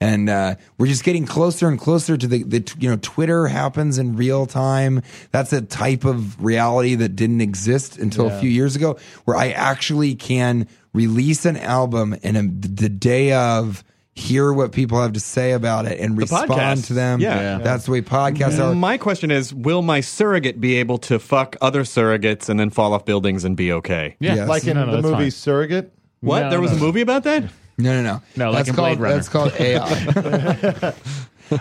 And 0.00 0.30
uh, 0.30 0.54
we're 0.78 0.86
just 0.86 1.04
getting 1.04 1.26
closer 1.26 1.68
and 1.68 1.78
closer 1.78 2.16
to 2.16 2.26
the, 2.26 2.42
the, 2.42 2.74
you 2.78 2.88
know, 2.88 2.98
Twitter 3.02 3.48
happens 3.48 3.98
in 3.98 4.16
real 4.16 4.46
time. 4.46 5.02
That's 5.30 5.52
a 5.52 5.60
type 5.60 6.04
of 6.04 6.42
reality 6.42 6.94
that 6.94 7.16
didn't 7.16 7.42
exist 7.42 7.98
until 7.98 8.28
a 8.28 8.40
few 8.40 8.48
years 8.48 8.76
ago, 8.76 8.98
where 9.26 9.36
I 9.36 9.50
actually 9.50 10.14
can 10.14 10.68
release 10.94 11.44
an 11.44 11.58
album 11.58 12.16
and 12.22 12.36
a, 12.36 12.42
the 12.78 12.88
day 12.88 13.32
of 13.32 13.84
hear 14.14 14.52
what 14.52 14.72
people 14.72 15.00
have 15.00 15.12
to 15.12 15.20
say 15.20 15.52
about 15.52 15.86
it 15.86 16.00
and 16.00 16.16
respond 16.16 16.50
podcast. 16.50 16.86
to 16.88 16.94
them. 16.94 17.20
Yeah. 17.20 17.40
Yeah. 17.40 17.58
That's 17.58 17.86
the 17.86 17.92
way 17.92 18.02
podcasts 18.02 18.58
are. 18.58 18.74
My 18.74 18.98
question 18.98 19.30
is, 19.30 19.54
will 19.54 19.82
my 19.82 20.00
surrogate 20.00 20.60
be 20.60 20.76
able 20.76 20.98
to 20.98 21.18
fuck 21.18 21.56
other 21.60 21.82
surrogates 21.82 22.48
and 22.48 22.58
then 22.58 22.70
fall 22.70 22.92
off 22.92 23.04
buildings 23.04 23.44
and 23.44 23.56
be 23.56 23.72
okay? 23.72 24.16
Yeah. 24.18 24.36
Yes. 24.36 24.48
Like 24.48 24.66
in 24.66 24.76
No, 24.76 24.86
no, 24.86 24.96
the 24.96 25.02
movie 25.02 25.14
fine. 25.14 25.30
Surrogate. 25.30 25.92
What? 26.20 26.40
No, 26.44 26.50
there 26.50 26.60
was 26.60 26.72
no. 26.72 26.78
a 26.78 26.80
movie 26.80 27.00
about 27.00 27.24
that? 27.24 27.44
No, 27.82 28.02
no, 28.02 28.02
no. 28.02 28.22
No, 28.36 28.50
like 28.50 28.58
that's 28.58 28.68
in 28.70 28.74
called 28.74 28.98
Blade 28.98 29.00
Runner. 29.00 29.14
that's 29.14 29.28
called 29.28 29.52
AI. 29.58 30.94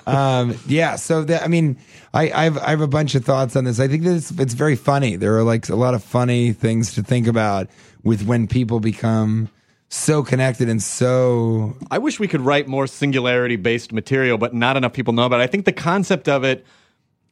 um, 0.07 0.57
yeah. 0.67 0.95
So 0.95 1.23
that 1.23 1.43
I 1.43 1.47
mean, 1.47 1.77
I 2.13 2.31
I've 2.31 2.57
I 2.57 2.69
have 2.69 2.81
a 2.81 2.87
bunch 2.87 3.15
of 3.15 3.25
thoughts 3.25 3.55
on 3.55 3.63
this. 3.63 3.79
I 3.79 3.87
think 3.87 4.03
that 4.03 4.15
it's 4.15 4.31
it's 4.31 4.53
very 4.53 4.75
funny. 4.75 5.15
There 5.15 5.37
are 5.37 5.43
like 5.43 5.69
a 5.69 5.75
lot 5.75 5.93
of 5.93 6.03
funny 6.03 6.53
things 6.53 6.93
to 6.95 7.03
think 7.03 7.27
about 7.27 7.67
with 8.03 8.25
when 8.25 8.47
people 8.47 8.79
become 8.79 9.49
so 9.89 10.21
connected 10.21 10.69
and 10.69 10.83
so 10.83 11.75
I 11.89 11.97
wish 11.97 12.19
we 12.19 12.27
could 12.27 12.41
write 12.41 12.67
more 12.67 12.85
singularity 12.85 13.55
based 13.55 13.91
material, 13.91 14.37
but 14.37 14.53
not 14.53 14.77
enough 14.77 14.93
people 14.93 15.13
know 15.13 15.25
about 15.25 15.39
it. 15.39 15.43
I 15.43 15.47
think 15.47 15.65
the 15.65 15.73
concept 15.73 16.29
of 16.29 16.43
it. 16.43 16.63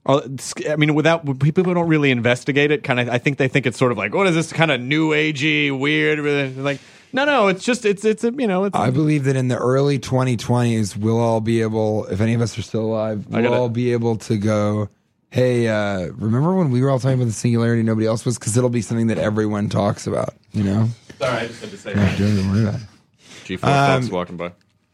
uh, 0.08 0.22
I 0.68 0.76
mean, 0.76 0.96
without 0.96 1.40
people 1.40 1.64
who 1.64 1.76
don't 1.76 1.88
really 1.88 2.10
investigate 2.10 2.72
it, 2.72 2.84
kind 2.84 3.00
of, 3.00 3.10
I 3.10 3.20
think 3.20 3.38
they 3.38 3.48
think 3.48 3.68
it's 3.68 3.78
sort 3.78 3.92
of 3.92 3.98
like, 3.98 4.16
what 4.16 4.26
is 4.26 4.34
this 4.34 4.52
kind 4.52 4.72
of 4.72 4.82
new 4.82 5.12
agey, 5.12 5.78
weird? 5.78 6.58
Like, 6.58 6.80
no, 7.18 7.26
no, 7.26 7.48
it's 7.48 7.64
just, 7.66 7.84
it's, 7.84 8.06
it's, 8.06 8.24
a, 8.24 8.32
you 8.32 8.46
know, 8.48 8.66
it's. 8.66 8.76
I 8.76 8.92
believe 8.92 9.24
that 9.24 9.36
in 9.36 9.48
the 9.48 9.58
early 9.58 9.98
2020s, 9.98 10.96
we'll 10.96 11.20
all 11.20 11.42
be 11.42 11.62
able, 11.62 12.06
if 12.06 12.22
any 12.22 12.34
of 12.36 12.42
us 12.42 12.58
are 12.58 12.62
still 12.62 12.82
alive, 12.86 13.26
we'll 13.28 13.42
gotta- 13.42 13.56
all 13.56 13.70
be 13.70 13.92
able 13.94 14.18
to 14.18 14.38
go, 14.38 14.90
hey, 15.32 15.68
uh, 15.68 16.08
remember 16.16 16.54
when 16.54 16.70
we 16.70 16.82
were 16.82 16.90
all 16.92 17.00
talking 17.00 17.16
about 17.16 17.26
the 17.26 17.32
singularity, 17.34 17.82
nobody 17.82 18.06
else 18.06 18.24
was? 18.24 18.38
Because 18.38 18.56
it'll 18.56 18.70
be 18.70 18.82
something 18.82 19.08
that 19.08 19.18
everyone 19.18 19.68
talks 19.68 20.06
about, 20.06 20.36
you 20.54 20.64
know? 20.64 20.90
Sorry, 21.18 21.38
I 21.38 21.48
just 21.48 21.62
had 21.62 21.72
to 21.72 21.78
say 21.78 21.94
Yeah, 21.96 22.18
don't 22.18 22.52
worry 22.52 22.64
about 22.68 22.82
it. 22.82 22.88
G4 23.46 23.64
Um, 23.64 24.02
folks 24.02 24.12
walking 24.14 24.38
by. 24.38 24.52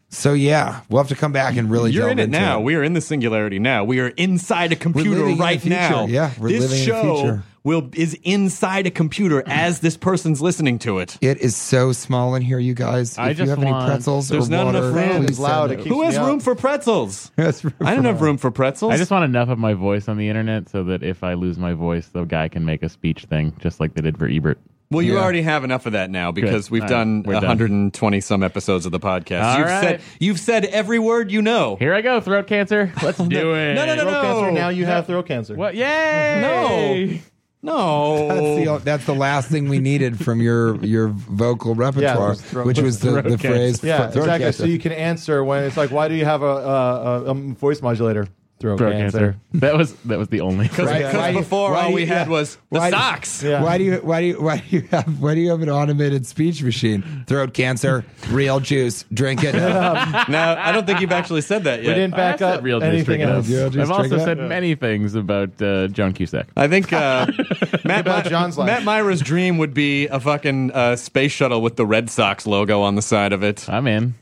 So, 0.08 0.32
yeah, 0.32 0.80
we'll 0.88 1.02
have 1.02 1.08
to 1.08 1.16
come 1.16 1.32
back 1.32 1.56
and 1.56 1.70
really 1.70 1.90
You're 1.90 2.02
delve 2.04 2.12
in 2.12 2.18
it 2.20 2.22
into 2.24 2.38
now. 2.38 2.60
We 2.60 2.76
are 2.76 2.82
in 2.84 2.94
the 2.94 3.00
singularity 3.00 3.58
now. 3.58 3.84
We 3.84 4.00
are 4.00 4.08
inside 4.08 4.72
a 4.72 4.76
computer 4.76 5.10
living 5.10 5.32
in 5.32 5.38
the 5.38 5.42
right 5.42 5.60
future. 5.60 5.76
now. 5.76 6.06
Yeah, 6.06 6.30
we're 6.38 6.48
this 6.50 6.60
living 6.60 6.78
in 6.78 6.84
the 6.84 6.90
show 7.02 7.16
future. 7.16 7.42
Will 7.64 7.88
is 7.94 8.16
inside 8.22 8.86
a 8.86 8.90
computer 8.90 9.42
as 9.46 9.80
this 9.80 9.96
person's 9.96 10.40
listening 10.42 10.78
to 10.80 10.98
it. 10.98 11.16
It 11.22 11.38
is 11.38 11.56
so 11.56 11.92
small 11.92 12.34
in 12.34 12.42
here, 12.42 12.58
you 12.58 12.74
guys. 12.74 13.16
I 13.18 13.30
if 13.30 13.38
you 13.38 13.46
just 13.46 13.50
have 13.50 13.58
any 13.62 13.72
want- 13.72 13.86
pretzels 13.86 14.28
There's 14.28 14.48
or 14.48 14.50
not 14.50 14.66
water, 14.66 14.78
enough 14.78 14.94
room. 14.94 15.16
please 15.22 15.30
It's 15.30 15.38
loud. 15.38 15.70
send 15.70 15.72
It 15.72 15.74
it. 15.74 15.84
keeps 15.84 15.94
Who 15.96 16.02
has 16.02 16.18
me 16.18 16.24
room 16.24 16.36
up. 16.36 16.42
for 16.42 16.54
pretzels? 16.54 17.32
That's 17.36 17.64
room 17.64 17.74
I 17.80 17.94
don't 17.94 18.04
have 18.04 18.20
room 18.20 18.36
for 18.36 18.50
pretzels. 18.50 18.92
I 18.92 18.98
just 18.98 19.10
want 19.10 19.24
enough 19.24 19.48
of 19.48 19.58
my 19.58 19.72
voice 19.74 20.08
on 20.08 20.18
the 20.18 20.28
internet 20.28 20.68
so 20.68 20.84
that 20.84 21.02
if 21.02 21.24
I 21.24 21.34
lose 21.34 21.58
my 21.58 21.72
voice, 21.72 22.06
the 22.08 22.24
guy 22.24 22.48
can 22.48 22.64
make 22.66 22.82
a 22.82 22.88
speech 22.90 23.24
thing, 23.24 23.54
just 23.58 23.80
like 23.80 23.94
they 23.94 24.02
did 24.02 24.18
for 24.18 24.28
Ebert. 24.28 24.58
Well, 24.90 25.00
you 25.00 25.14
Yeah. 25.14 25.20
already 25.22 25.40
have 25.42 25.64
enough 25.64 25.86
of 25.86 25.92
that 25.94 26.10
now 26.10 26.30
because 26.30 26.66
Good. 26.66 26.72
we've 26.72 26.82
All 26.82 26.88
done 26.88 27.16
right. 27.20 27.26
We're 27.28 27.32
done. 27.34 27.42
120 27.44 28.20
some 28.20 28.42
episodes 28.42 28.84
of 28.84 28.92
the 28.92 29.00
podcast. 29.00 29.42
All 29.42 29.58
you've 29.58 29.66
right. 29.66 29.82
said 29.82 30.00
you've 30.20 30.38
said 30.38 30.66
every 30.66 30.98
word 30.98 31.32
you 31.32 31.40
know. 31.40 31.76
Here 31.76 31.94
I 31.94 32.02
go, 32.02 32.20
throat 32.20 32.46
cancer. 32.46 32.92
Let's 33.02 33.18
oh, 33.18 33.26
do 33.26 33.54
it. 33.54 33.74
no, 33.74 33.86
no, 33.86 33.94
no, 33.96 34.02
Throat 34.02 34.12
no. 34.12 34.22
cancer. 34.22 34.52
Now 34.52 34.68
you 34.68 34.84
have 34.84 35.06
throat 35.06 35.26
cancer. 35.26 35.54
What? 35.56 35.74
Yay! 35.74 36.40
No. 36.42 37.18
No, 37.64 38.28
that's 38.28 38.40
the 38.40 38.84
that's 38.84 39.06
the 39.06 39.14
last 39.14 39.48
thing 39.48 39.68
we 39.70 39.78
needed 39.78 40.22
from 40.22 40.40
your 40.40 40.76
your 40.84 41.08
vocal 41.08 41.74
repertoire, 41.74 42.28
was 42.30 42.40
throat- 42.42 42.66
which 42.66 42.78
was 42.78 43.00
the, 43.00 43.22
the 43.22 43.38
phrase. 43.38 43.82
Yeah, 43.82 44.08
exactly. 44.08 44.28
cancer. 44.38 44.52
So 44.52 44.64
you 44.66 44.78
can 44.78 44.92
answer 44.92 45.42
when 45.42 45.64
it's 45.64 45.76
like, 45.76 45.90
why 45.90 46.08
do 46.08 46.14
you 46.14 46.26
have 46.26 46.42
a, 46.42 46.46
a, 46.46 47.24
a, 47.24 47.30
a 47.30 47.34
voice 47.34 47.80
modulator? 47.80 48.28
Throat, 48.64 48.78
Throat 48.78 48.92
cancer. 48.92 49.18
cancer. 49.18 49.36
That 49.54 49.76
was 49.76 49.92
that 50.06 50.18
was 50.18 50.28
the 50.28 50.40
only. 50.40 50.66
Because 50.66 50.88
Why 50.88 51.28
do 51.30 51.32
you- 51.34 51.38
before 51.40 51.70
why 51.72 51.82
all 51.82 51.88
do 51.90 51.94
we 51.94 52.00
you- 52.00 52.06
had 52.08 52.26
yeah. 52.26 52.32
was 52.32 52.56
the 52.72 52.78
Why 52.80 52.90
do- 52.90 52.96
socks. 52.96 53.42
Yeah. 53.42 53.62
Why 53.62 53.78
do 53.78 53.84
you 53.84 53.94
why 54.02 54.20
do 54.20 54.26
you 54.26 54.42
why 54.42 54.56
do 54.58 54.76
you 54.76 54.82
have 54.90 55.20
why 55.20 55.34
do 55.34 55.40
you 55.40 55.50
have 55.50 55.62
an 55.62 55.70
automated 55.70 56.26
speech 56.26 56.62
machine? 56.62 57.24
Throat 57.28 57.54
cancer, 57.54 58.04
real 58.30 58.58
juice, 58.60 59.04
drink 59.12 59.44
it. 59.44 59.54
No, 60.28 60.56
I 60.58 60.72
don't 60.72 60.86
think 60.86 61.00
you've 61.00 61.12
actually 61.12 61.42
said 61.42 61.64
that 61.64 61.80
We 61.80 61.86
didn't 61.86 62.12
back 62.16 62.40
up 62.42 62.62
real 62.64 62.80
juice, 62.80 62.88
anything 62.88 63.18
drink 63.20 63.22
else. 63.22 63.48
Yeah, 63.48 63.68
just 63.68 63.78
I've 63.78 63.90
also 63.90 64.08
drink 64.08 64.22
it 64.22 64.24
said 64.24 64.40
up. 64.40 64.48
many 64.48 64.74
things 64.74 65.14
about 65.14 65.60
uh, 65.62 65.86
John 65.88 66.12
Cusack. 66.14 66.48
I 66.56 66.66
think 66.68 66.92
uh, 66.92 67.26
Matt, 67.84 68.00
about 68.00 68.24
John's 68.26 68.58
life? 68.58 68.66
Matt 68.66 68.82
Mira's 68.84 69.20
dream 69.20 69.58
would 69.58 69.74
be 69.74 70.06
a 70.08 70.18
fucking 70.18 70.72
uh, 70.72 70.96
space 70.96 71.30
shuttle 71.32 71.60
with 71.62 71.76
the 71.76 71.86
Red 71.86 72.10
Sox 72.10 72.46
logo 72.46 72.80
on 72.82 72.94
the 72.96 73.02
side 73.02 73.32
of 73.32 73.42
it 73.44 73.68
I'm 73.68 73.86
in. 73.86 74.14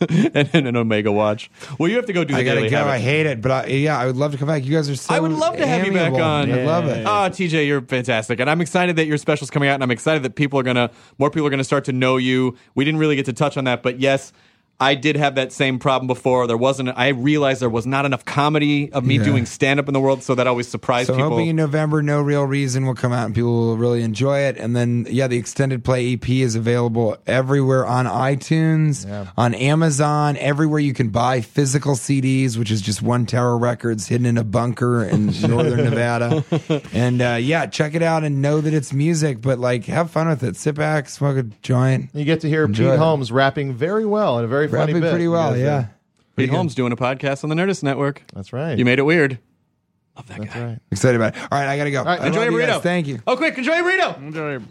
and, 0.08 0.48
and 0.52 0.66
an 0.66 0.76
Omega 0.76 1.12
watch. 1.12 1.50
Well, 1.78 1.90
you 1.90 1.96
have 1.96 2.06
to 2.06 2.12
go 2.12 2.24
do 2.24 2.34
the 2.34 2.40
I 2.40 2.42
gotta 2.42 2.68
go. 2.68 2.76
habit. 2.76 2.90
I 2.90 2.98
hate 2.98 3.26
it, 3.26 3.42
but 3.42 3.50
I, 3.50 3.66
yeah, 3.66 3.98
I 3.98 4.06
would 4.06 4.16
love 4.16 4.32
to 4.32 4.38
come 4.38 4.48
back. 4.48 4.64
You 4.64 4.74
guys 4.74 4.88
are 4.88 4.96
so. 4.96 5.14
I 5.14 5.20
would 5.20 5.32
love 5.32 5.56
to 5.58 5.66
have 5.66 5.84
you 5.84 5.92
back 5.92 6.08
amiable. 6.08 6.24
on. 6.24 6.50
I 6.50 6.64
love 6.64 6.86
it. 6.86 7.06
Ah, 7.06 7.26
oh, 7.26 7.30
TJ, 7.30 7.66
you're 7.66 7.82
fantastic, 7.82 8.40
and 8.40 8.48
I'm 8.48 8.60
excited 8.60 8.96
that 8.96 9.06
your 9.06 9.18
special's 9.18 9.50
coming 9.50 9.68
out, 9.68 9.74
and 9.74 9.82
I'm 9.82 9.90
excited 9.90 10.22
that 10.22 10.36
people 10.36 10.58
are 10.58 10.62
gonna, 10.62 10.90
more 11.18 11.30
people 11.30 11.46
are 11.46 11.50
gonna 11.50 11.64
start 11.64 11.84
to 11.84 11.92
know 11.92 12.16
you. 12.16 12.56
We 12.74 12.84
didn't 12.84 13.00
really 13.00 13.16
get 13.16 13.26
to 13.26 13.32
touch 13.32 13.56
on 13.56 13.64
that, 13.64 13.82
but 13.82 14.00
yes, 14.00 14.32
I 14.80 14.94
did 14.94 15.16
have 15.16 15.34
that 15.34 15.52
same 15.52 15.78
problem 15.78 16.06
before. 16.06 16.46
There 16.46 16.56
wasn't. 16.56 16.88
I 16.96 17.08
realized 17.08 17.60
there 17.60 17.68
was 17.68 17.86
not 17.86 18.06
enough 18.06 18.24
comedy 18.24 18.90
of 18.92 19.04
me 19.04 19.18
Yeah. 19.18 19.24
doing 19.24 19.44
stand 19.46 19.78
up 19.78 19.88
in 19.88 19.94
the 19.94 20.00
world, 20.00 20.22
so 20.22 20.34
that 20.34 20.46
always 20.46 20.68
surprised 20.68 21.08
So 21.08 21.12
I'm 21.14 21.18
people. 21.18 21.30
hoping 21.32 21.48
in 21.48 21.56
November, 21.56 22.02
No 22.02 22.22
Real 22.22 22.44
Reason 22.44 22.86
will 22.86 22.94
come 22.94 23.12
out 23.12 23.26
and 23.26 23.34
people 23.34 23.52
will 23.52 23.76
really 23.76 24.02
enjoy 24.02 24.38
it. 24.40 24.56
And 24.56 24.74
then, 24.74 25.06
yeah, 25.10 25.26
the 25.26 25.36
extended 25.36 25.84
play 25.84 26.14
EP 26.14 26.40
is 26.40 26.54
available 26.54 27.16
everywhere 27.26 27.86
on 27.86 28.06
iTunes, 28.06 29.06
on 29.36 29.54
Amazon, 29.54 30.36
everywhere 30.38 30.80
you 30.80 30.94
can 30.94 31.08
buy 31.10 31.40
physical 31.40 31.94
CDs, 31.94 32.56
which 32.56 32.70
is 32.70 32.80
just 32.80 33.02
One 33.02 33.26
Tower 33.26 33.58
Records 33.58 34.06
hidden 34.08 34.24
in 34.26 34.38
a 34.38 34.44
bunker 34.44 35.04
in 35.04 35.26
northern 35.42 35.84
Nevada. 35.84 36.42
And 36.92 37.20
uh, 37.20 37.36
yeah, 37.40 37.66
check 37.66 37.94
it 37.94 38.02
out 38.02 38.24
and 38.24 38.40
know 38.40 38.60
that 38.60 38.72
it's 38.72 38.92
music, 38.92 39.42
but 39.42 39.58
like 39.58 39.84
have 39.86 40.10
fun 40.10 40.28
with 40.28 40.42
it. 40.42 40.56
Sit 40.56 40.74
back, 40.74 41.08
smoke 41.08 41.36
a 41.36 41.42
joint. 41.62 42.10
You 42.14 42.24
get 42.24 42.40
to 42.40 42.48
hear 42.48 42.64
Enjoy 42.64 42.84
Pete 42.84 42.94
it. 42.94 42.98
Holmes 42.98 43.30
rapping 43.30 43.74
very 43.74 44.06
well 44.06 44.38
in 44.38 44.44
a 44.44 44.48
very 44.48 44.69
funny 44.70 44.92
Rapping 44.92 45.00
bit. 45.00 45.10
pretty 45.10 45.28
well, 45.28 45.56
You 45.56 45.64
guys 45.64 45.64
yeah. 45.64 45.80
did. 45.80 45.90
Pete 46.36 46.50
Holmes 46.50 46.74
doing 46.74 46.92
a 46.92 46.96
podcast 46.96 47.44
on 47.44 47.50
the 47.50 47.56
Nerdist 47.56 47.82
Network. 47.82 48.22
That's 48.34 48.52
right. 48.52 48.78
You 48.78 48.84
made 48.84 48.98
it 48.98 49.02
weird. 49.02 49.38
Love 50.16 50.26
that 50.28 50.38
That's 50.40 50.54
guy. 50.54 50.64
right. 50.64 50.78
Excited 50.90 51.16
about 51.16 51.36
it. 51.36 51.42
All 51.42 51.58
right, 51.58 51.68
I 51.68 51.76
gotta 51.76 51.90
go. 51.90 52.02
right, 52.04 52.20
I 52.20 52.26
Enjoy 52.28 52.40
love 52.40 52.50
your 52.50 52.60
you 52.60 52.66
burrito. 52.66 52.72
guys. 52.74 52.82
Thank 52.82 53.06
you. 53.06 53.20
Oh, 53.26 53.36
quick, 53.36 53.56
enjoy 53.58 53.74
your 53.76 53.84
burrito. 53.84 54.16
Enjoy. 54.18 54.50
Your 54.52 54.62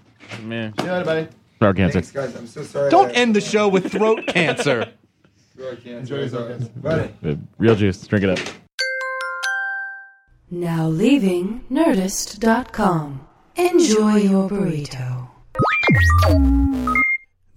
man. 0.44 0.74
Good 0.78 0.86
night, 0.88 1.06
buddy. 1.06 1.28
Throat 1.60 1.76
cancer. 1.76 2.02
Thanks, 2.02 2.12
guys. 2.12 2.36
I'm 2.36 2.48
so 2.48 2.64
sorry. 2.64 2.90
Don't 2.90 3.12
end 3.12 3.36
the 3.36 3.42
show 3.42 3.68
with 3.68 3.92
throat 3.92 4.26
cancer. 4.28 4.92
Enjoy 5.86 6.30
Buddy. 6.78 7.14
Uh, 7.24 7.36
Real 7.58 7.76
juice. 7.76 8.08
Drink 8.08 8.24
it 8.24 8.30
up. 8.30 8.40
Now 10.50 10.88
leaving 10.88 11.66
Nerdist.com. 11.70 13.28
Enjoy 13.58 14.16
your 14.16 14.50
burrito. 14.50 15.28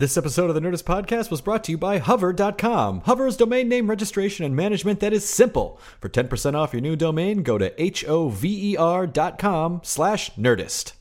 This 0.02 0.16
episode 0.16 0.50
of 0.50 0.56
the 0.56 0.60
Nerdist 0.60 0.82
Podcast 0.82 1.30
was 1.30 1.40
brought 1.40 1.62
to 1.62 1.70
you 1.70 1.78
by 1.78 1.98
Hover.com. 1.98 3.02
Hover 3.02 3.28
is 3.28 3.36
domain 3.36 3.68
name 3.68 3.88
registration 3.88 4.44
and 4.44 4.56
management 4.56 4.98
that 4.98 5.12
is 5.12 5.24
simple. 5.24 5.78
For 6.00 6.08
10% 6.08 6.56
off 6.56 6.72
your 6.72 6.82
new 6.82 6.96
domain, 6.96 7.44
go 7.44 7.56
to 7.56 7.80
H-O-V-E-R 7.80 9.06
dot 9.06 9.38
com 9.38 9.80
slash 9.84 10.32
Nerdist. 10.32 10.94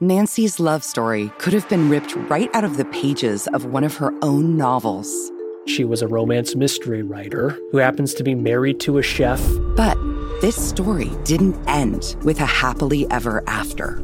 Nancy's 0.00 0.60
love 0.60 0.84
story 0.84 1.32
could 1.38 1.54
have 1.54 1.66
been 1.70 1.88
ripped 1.88 2.14
right 2.28 2.54
out 2.54 2.64
of 2.64 2.76
the 2.76 2.84
pages 2.84 3.46
of 3.54 3.64
one 3.64 3.84
of 3.84 3.96
her 3.96 4.12
own 4.20 4.58
novels. 4.58 5.32
She 5.66 5.84
was 5.84 6.02
a 6.02 6.06
romance 6.06 6.54
mystery 6.54 7.02
writer 7.02 7.58
who 7.72 7.78
happens 7.78 8.12
to 8.12 8.22
be 8.22 8.34
married 8.34 8.80
to 8.80 8.98
a 8.98 9.02
chef. 9.02 9.42
But 9.76 9.96
this 10.42 10.56
story 10.56 11.10
didn't 11.24 11.56
end 11.66 12.16
with 12.22 12.38
a 12.40 12.44
happily 12.44 13.10
ever 13.10 13.42
after. 13.46 14.02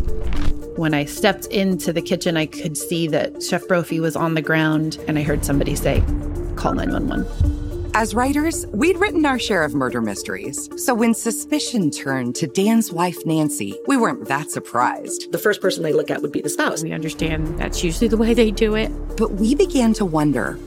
When 0.80 0.94
I 0.94 1.04
stepped 1.04 1.44
into 1.48 1.92
the 1.92 2.00
kitchen, 2.00 2.38
I 2.38 2.46
could 2.46 2.74
see 2.74 3.06
that 3.08 3.42
Chef 3.42 3.68
Brophy 3.68 4.00
was 4.00 4.16
on 4.16 4.32
the 4.32 4.40
ground, 4.40 4.96
and 5.06 5.18
I 5.18 5.22
heard 5.22 5.44
somebody 5.44 5.76
say, 5.76 6.02
Call 6.56 6.72
911. 6.72 7.90
As 7.92 8.14
writers, 8.14 8.66
we'd 8.68 8.96
written 8.96 9.26
our 9.26 9.38
share 9.38 9.62
of 9.62 9.74
murder 9.74 10.00
mysteries. 10.00 10.70
So 10.82 10.94
when 10.94 11.12
suspicion 11.12 11.90
turned 11.90 12.34
to 12.36 12.46
Dan's 12.46 12.90
wife, 12.90 13.18
Nancy, 13.26 13.78
we 13.86 13.98
weren't 13.98 14.26
that 14.28 14.50
surprised. 14.50 15.30
The 15.32 15.38
first 15.38 15.60
person 15.60 15.82
they 15.82 15.92
look 15.92 16.10
at 16.10 16.22
would 16.22 16.32
be 16.32 16.40
the 16.40 16.48
spouse. 16.48 16.82
We 16.82 16.92
understand 16.92 17.58
that's 17.58 17.84
usually 17.84 18.08
the 18.08 18.16
way 18.16 18.32
they 18.32 18.50
do 18.50 18.74
it. 18.74 18.88
But 19.18 19.32
we 19.32 19.54
began 19.54 19.92
to 19.94 20.06
wonder 20.06 20.58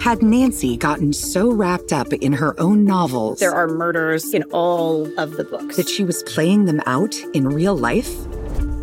had 0.00 0.22
Nancy 0.22 0.76
gotten 0.76 1.12
so 1.12 1.50
wrapped 1.50 1.92
up 1.92 2.12
in 2.12 2.32
her 2.34 2.54
own 2.60 2.84
novels 2.84 3.40
There 3.40 3.54
are 3.54 3.66
murders 3.66 4.32
in 4.32 4.44
all 4.52 5.06
of 5.18 5.32
the 5.32 5.42
books. 5.42 5.74
that 5.74 5.88
she 5.88 6.04
was 6.04 6.22
playing 6.22 6.66
them 6.66 6.80
out 6.86 7.16
in 7.34 7.48
real 7.48 7.76
life? 7.76 8.14